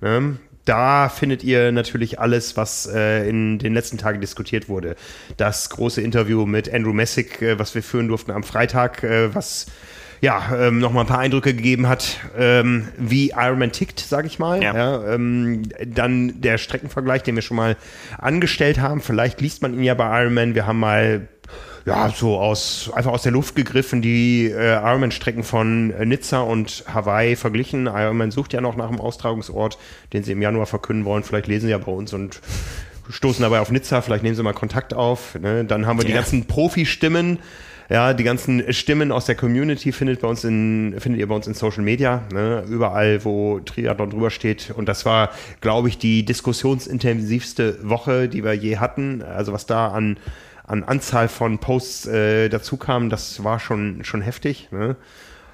Ne? 0.00 0.38
Da 0.64 1.08
findet 1.08 1.44
ihr 1.44 1.72
natürlich 1.72 2.20
alles, 2.20 2.56
was 2.56 2.86
äh, 2.86 3.28
in 3.28 3.58
den 3.58 3.72
letzten 3.72 3.96
Tagen 3.96 4.20
diskutiert 4.20 4.68
wurde. 4.68 4.96
Das 5.38 5.70
große 5.70 6.02
Interview 6.02 6.44
mit 6.44 6.72
Andrew 6.72 6.92
Messick, 6.92 7.40
äh, 7.40 7.58
was 7.58 7.74
wir 7.74 7.82
führen 7.82 8.08
durften 8.08 8.30
am 8.30 8.42
Freitag, 8.42 9.02
äh, 9.02 9.34
was 9.34 9.66
ja, 10.20 10.50
ähm, 10.58 10.78
nochmal 10.80 11.04
ein 11.04 11.06
paar 11.06 11.20
Eindrücke 11.20 11.54
gegeben 11.54 11.88
hat, 11.88 12.18
ähm, 12.36 12.88
wie 12.98 13.30
Ironman 13.30 13.72
tickt, 13.72 14.00
sage 14.00 14.26
ich 14.26 14.38
mal. 14.38 14.62
Ja. 14.62 14.74
ja 14.74 15.14
ähm, 15.14 15.62
dann 15.86 16.40
der 16.40 16.58
Streckenvergleich, 16.58 17.22
den 17.22 17.36
wir 17.36 17.42
schon 17.42 17.56
mal 17.56 17.76
angestellt 18.18 18.80
haben. 18.80 19.00
Vielleicht 19.00 19.40
liest 19.40 19.62
man 19.62 19.74
ihn 19.74 19.84
ja 19.84 19.94
bei 19.94 20.22
Ironman. 20.22 20.54
Wir 20.54 20.66
haben 20.66 20.80
mal 20.80 21.28
ja, 21.88 22.10
so 22.10 22.38
aus, 22.38 22.90
einfach 22.94 23.12
aus 23.12 23.22
der 23.22 23.32
Luft 23.32 23.56
gegriffen, 23.56 24.02
die 24.02 24.46
äh, 24.46 24.74
Ironman-Strecken 24.74 25.42
von 25.42 25.90
äh, 25.92 26.04
Nizza 26.04 26.40
und 26.40 26.84
Hawaii 26.92 27.34
verglichen. 27.34 27.86
Ironman 27.86 28.30
sucht 28.30 28.52
ja 28.52 28.60
noch 28.60 28.76
nach 28.76 28.88
einem 28.88 29.00
Austragungsort, 29.00 29.78
den 30.12 30.22
sie 30.22 30.32
im 30.32 30.42
Januar 30.42 30.66
verkünden 30.66 31.04
wollen. 31.04 31.22
Vielleicht 31.22 31.46
lesen 31.46 31.66
sie 31.66 31.72
ja 31.72 31.78
bei 31.78 31.90
uns 31.90 32.12
und 32.12 32.40
stoßen 33.08 33.42
dabei 33.42 33.60
auf 33.60 33.70
Nizza. 33.70 34.02
Vielleicht 34.02 34.22
nehmen 34.22 34.36
sie 34.36 34.42
mal 34.42 34.52
Kontakt 34.52 34.92
auf. 34.92 35.38
Ne? 35.40 35.64
Dann 35.64 35.86
haben 35.86 35.98
wir 35.98 36.04
ja. 36.04 36.08
die 36.08 36.14
ganzen 36.14 36.46
Profi-Stimmen 36.46 37.38
ja, 37.90 38.12
die 38.12 38.24
ganzen 38.24 38.70
Stimmen 38.74 39.12
aus 39.12 39.24
der 39.24 39.34
Community 39.34 39.92
findet, 39.92 40.20
bei 40.20 40.28
uns 40.28 40.44
in, 40.44 40.94
findet 40.98 41.20
ihr 41.20 41.26
bei 41.26 41.34
uns 41.34 41.46
in 41.46 41.54
Social 41.54 41.82
Media, 41.82 42.22
ne? 42.30 42.62
überall, 42.68 43.24
wo 43.24 43.60
Triathlon 43.60 44.10
drüber 44.10 44.30
steht. 44.30 44.72
Und 44.76 44.90
das 44.90 45.06
war, 45.06 45.30
glaube 45.62 45.88
ich, 45.88 45.96
die 45.96 46.22
diskussionsintensivste 46.22 47.78
Woche, 47.88 48.28
die 48.28 48.44
wir 48.44 48.52
je 48.52 48.76
hatten. 48.76 49.22
Also 49.22 49.54
was 49.54 49.64
da 49.64 49.88
an, 49.88 50.18
an 50.68 50.84
Anzahl 50.84 51.28
von 51.28 51.58
Posts 51.58 52.06
äh, 52.06 52.48
dazu 52.48 52.76
kam, 52.76 53.08
das 53.08 53.42
war 53.42 53.58
schon, 53.58 54.04
schon 54.04 54.20
heftig. 54.20 54.68
Ne? 54.70 54.96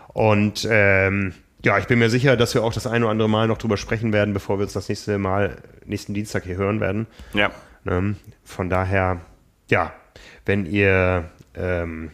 Und 0.09 0.67
ähm, 0.69 1.35
ja, 1.65 1.79
ich 1.79 1.87
bin 1.87 2.01
mir 2.01 2.11
sicher, 2.11 2.37
dass 2.37 2.55
wir 2.55 2.65
auch 2.65 2.75
das 2.75 2.87
eine 2.87 3.05
oder 3.05 3.13
andere 3.13 3.29
Mal 3.29 3.47
noch 3.47 3.59
drüber 3.59 3.77
sprechen 3.77 4.13
werden, 4.13 4.35
bevor 4.35 4.59
wir 4.59 4.65
uns 4.65 4.73
das 4.73 4.89
nächste 4.89 5.19
Mal, 5.19 5.57
nächsten 5.87 6.15
Dienstag 6.15 6.45
hier 6.45 6.57
hören 6.57 6.81
werden. 6.81 7.07
Ja. 7.33 7.53
Ne? 7.85 8.17
Von 8.43 8.69
daher, 8.69 9.21
ja, 9.71 9.93
wenn 10.47 10.67
ihr 10.67 11.31
ähm, 11.55 12.11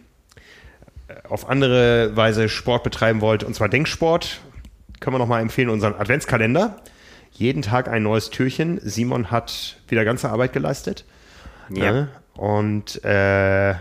auf 1.29 1.49
andere 1.49 2.15
Weise 2.15 2.49
Sport 2.49 2.85
betreiben 2.85 3.23
wollt, 3.23 3.45
und 3.45 3.55
zwar 3.55 3.71
Denksport, 3.71 4.41
können 5.01 5.15
wir 5.15 5.19
nochmal 5.19 5.41
empfehlen, 5.41 5.71
unseren 5.71 5.95
Adventskalender. 5.95 6.77
Jeden 7.33 7.63
Tag 7.63 7.89
ein 7.89 8.03
neues 8.03 8.29
Türchen. 8.29 8.79
Simon 8.83 9.31
hat 9.31 9.79
wieder 9.89 10.05
ganze 10.05 10.29
Arbeit 10.29 10.53
geleistet. 10.53 11.07
Ja. 11.71 11.93
Ne? 11.93 12.09
Und 12.35 13.05
äh, 13.05 13.75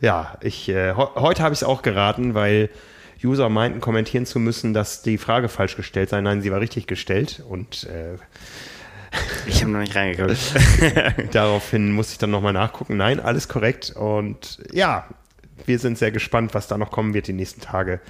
ja, 0.00 0.36
ich, 0.40 0.68
äh, 0.68 0.94
heute 0.94 1.42
habe 1.42 1.54
ich 1.54 1.60
es 1.60 1.64
auch 1.64 1.82
geraten, 1.82 2.34
weil 2.34 2.68
User 3.22 3.48
meinten, 3.48 3.80
kommentieren 3.80 4.26
zu 4.26 4.38
müssen, 4.38 4.74
dass 4.74 5.02
die 5.02 5.18
Frage 5.18 5.48
falsch 5.48 5.76
gestellt 5.76 6.10
sei. 6.10 6.20
Nein, 6.20 6.42
sie 6.42 6.52
war 6.52 6.60
richtig 6.60 6.86
gestellt. 6.86 7.42
Und 7.48 7.84
äh, 7.84 8.16
ich 9.46 9.62
habe 9.62 9.72
noch 9.72 9.80
nicht 9.80 9.94
reingeguckt. 9.94 10.36
Daraufhin 11.32 11.92
musste 11.92 12.12
ich 12.12 12.18
dann 12.18 12.30
nochmal 12.30 12.52
nachgucken. 12.52 12.96
Nein, 12.96 13.20
alles 13.20 13.48
korrekt. 13.48 13.94
Und 13.96 14.58
ja, 14.72 15.06
wir 15.64 15.78
sind 15.78 15.98
sehr 15.98 16.10
gespannt, 16.10 16.54
was 16.54 16.68
da 16.68 16.76
noch 16.76 16.90
kommen 16.90 17.14
wird 17.14 17.26
die 17.26 17.32
nächsten 17.32 17.60
Tage. 17.60 18.00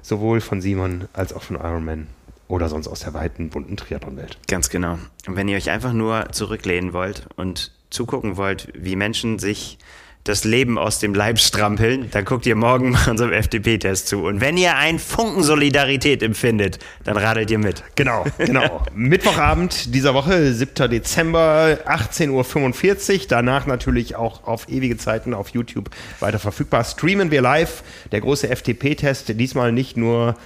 Sowohl 0.00 0.40
von 0.40 0.62
Simon 0.62 1.08
als 1.12 1.32
auch 1.32 1.42
von 1.42 1.56
Ironman 1.56 2.06
oder 2.48 2.68
sonst 2.68 2.88
aus 2.88 3.00
der 3.00 3.14
weiten, 3.14 3.50
bunten 3.50 3.76
Triathlon-Welt. 3.76 4.38
Ganz 4.48 4.70
genau. 4.70 4.98
Und 5.26 5.36
wenn 5.36 5.48
ihr 5.48 5.56
euch 5.56 5.70
einfach 5.70 5.92
nur 5.92 6.32
zurücklehnen 6.32 6.92
wollt 6.92 7.26
und 7.36 7.72
zugucken 7.90 8.36
wollt, 8.36 8.68
wie 8.74 8.96
Menschen 8.96 9.38
sich 9.38 9.78
das 10.24 10.44
Leben 10.44 10.78
aus 10.78 11.00
dem 11.00 11.14
Leib 11.14 11.38
strampeln, 11.38 12.10
dann 12.10 12.24
guckt 12.24 12.46
ihr 12.46 12.56
morgen 12.56 12.92
mal 12.92 13.10
unserem 13.10 13.32
FDP-Test 13.32 14.08
zu. 14.08 14.24
Und 14.24 14.40
wenn 14.40 14.56
ihr 14.56 14.74
einen 14.76 14.98
Funken 14.98 15.42
Solidarität 15.42 16.22
empfindet, 16.22 16.78
dann 17.04 17.18
radelt 17.18 17.50
ihr 17.50 17.58
mit. 17.58 17.82
Genau, 17.94 18.24
genau. 18.38 18.82
Mittwochabend 18.94 19.94
dieser 19.94 20.14
Woche, 20.14 20.54
7. 20.54 20.90
Dezember, 20.90 21.78
18.45 21.86 23.12
Uhr. 23.12 23.26
Danach 23.28 23.66
natürlich 23.66 24.16
auch 24.16 24.44
auf 24.44 24.66
ewige 24.70 24.96
Zeiten 24.96 25.34
auf 25.34 25.50
YouTube 25.50 25.90
weiter 26.20 26.38
verfügbar. 26.38 26.84
Streamen 26.84 27.30
wir 27.30 27.42
live. 27.42 27.84
Der 28.10 28.22
große 28.22 28.48
FDP-Test, 28.48 29.38
diesmal 29.38 29.72
nicht 29.72 29.98
nur 29.98 30.36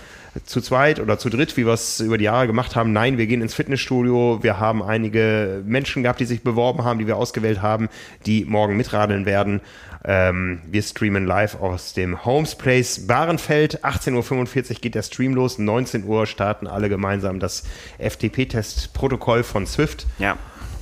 zu 0.45 0.61
zweit 0.61 1.01
oder 1.01 1.19
zu 1.19 1.31
dritt, 1.31 1.57
wie 1.57 1.67
wir 1.67 1.73
es 1.73 2.01
über 2.01 2.19
die 2.19 2.25
Jahre 2.25 2.47
gemacht 2.47 2.77
haben. 2.77 2.93
Nein, 2.93 3.19
wir 3.19 3.27
gehen 3.27 3.43
ins 3.43 3.55
Fitnessstudio. 3.55 4.39
Wir 4.43 4.59
haben 4.59 4.83
einige 4.83 5.63
Menschen 5.65 6.03
gehabt, 6.03 6.21
die 6.21 6.25
sich 6.25 6.43
beworben 6.43 6.85
haben, 6.85 6.99
die 6.99 7.07
wir 7.07 7.17
ausgewählt 7.17 7.63
haben, 7.63 7.89
die 8.27 8.45
morgen 8.45 8.77
mitradeln 8.77 9.27
werden. 9.27 9.61
Ähm, 10.05 10.61
wir 10.67 10.83
streamen 10.83 11.27
live 11.27 11.61
aus 11.61 11.93
dem 11.93 12.25
Homes 12.25 12.55
Place 12.55 13.07
Bahrenfeld. 13.07 13.85
18.45 13.85 14.71
Uhr 14.71 14.77
geht 14.81 14.95
der 14.95 15.03
Stream 15.03 15.35
los. 15.35 15.59
19 15.59 16.05
Uhr 16.05 16.27
starten 16.27 16.67
alle 16.67 16.89
gemeinsam 16.89 17.41
das 17.41 17.65
FTP-Test-Protokoll 17.99 19.43
von 19.43 19.67
Swift. 19.67 20.07
Ja. 20.19 20.37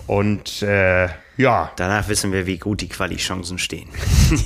Und 0.06 0.62
äh, 0.62 1.08
ja. 1.36 1.72
Danach 1.76 2.08
wissen 2.08 2.32
wir, 2.32 2.46
wie 2.46 2.58
gut 2.58 2.80
die 2.80 2.88
Quali-Chancen 2.88 3.58
stehen. 3.58 3.88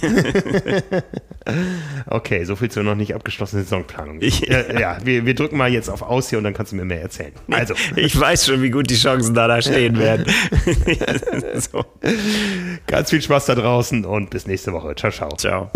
okay, 2.06 2.44
so 2.44 2.56
viel 2.56 2.70
zur 2.70 2.82
noch 2.82 2.94
nicht 2.94 3.14
abgeschlossenen 3.14 3.64
Saisonplanung. 3.64 4.18
Ich, 4.20 4.40
ja, 4.40 4.72
ja 4.72 4.98
wir, 5.02 5.26
wir, 5.26 5.34
drücken 5.34 5.56
mal 5.56 5.70
jetzt 5.70 5.88
auf 5.88 6.02
Aus 6.02 6.30
hier 6.30 6.38
und 6.38 6.44
dann 6.44 6.54
kannst 6.54 6.72
du 6.72 6.76
mir 6.76 6.84
mehr 6.84 7.02
erzählen. 7.02 7.32
Also. 7.50 7.74
Ich 7.96 8.18
weiß 8.18 8.46
schon, 8.46 8.62
wie 8.62 8.70
gut 8.70 8.88
die 8.88 8.96
Chancen 8.96 9.34
da, 9.34 9.60
stehen 9.62 9.98
werden. 9.98 10.24
so. 11.56 11.84
Ganz 12.86 13.10
viel 13.10 13.20
Spaß 13.20 13.46
da 13.46 13.54
draußen 13.54 14.04
und 14.04 14.30
bis 14.30 14.46
nächste 14.46 14.72
Woche. 14.72 14.94
Ciao, 14.94 15.10
ciao. 15.10 15.30
Ciao. 15.36 15.70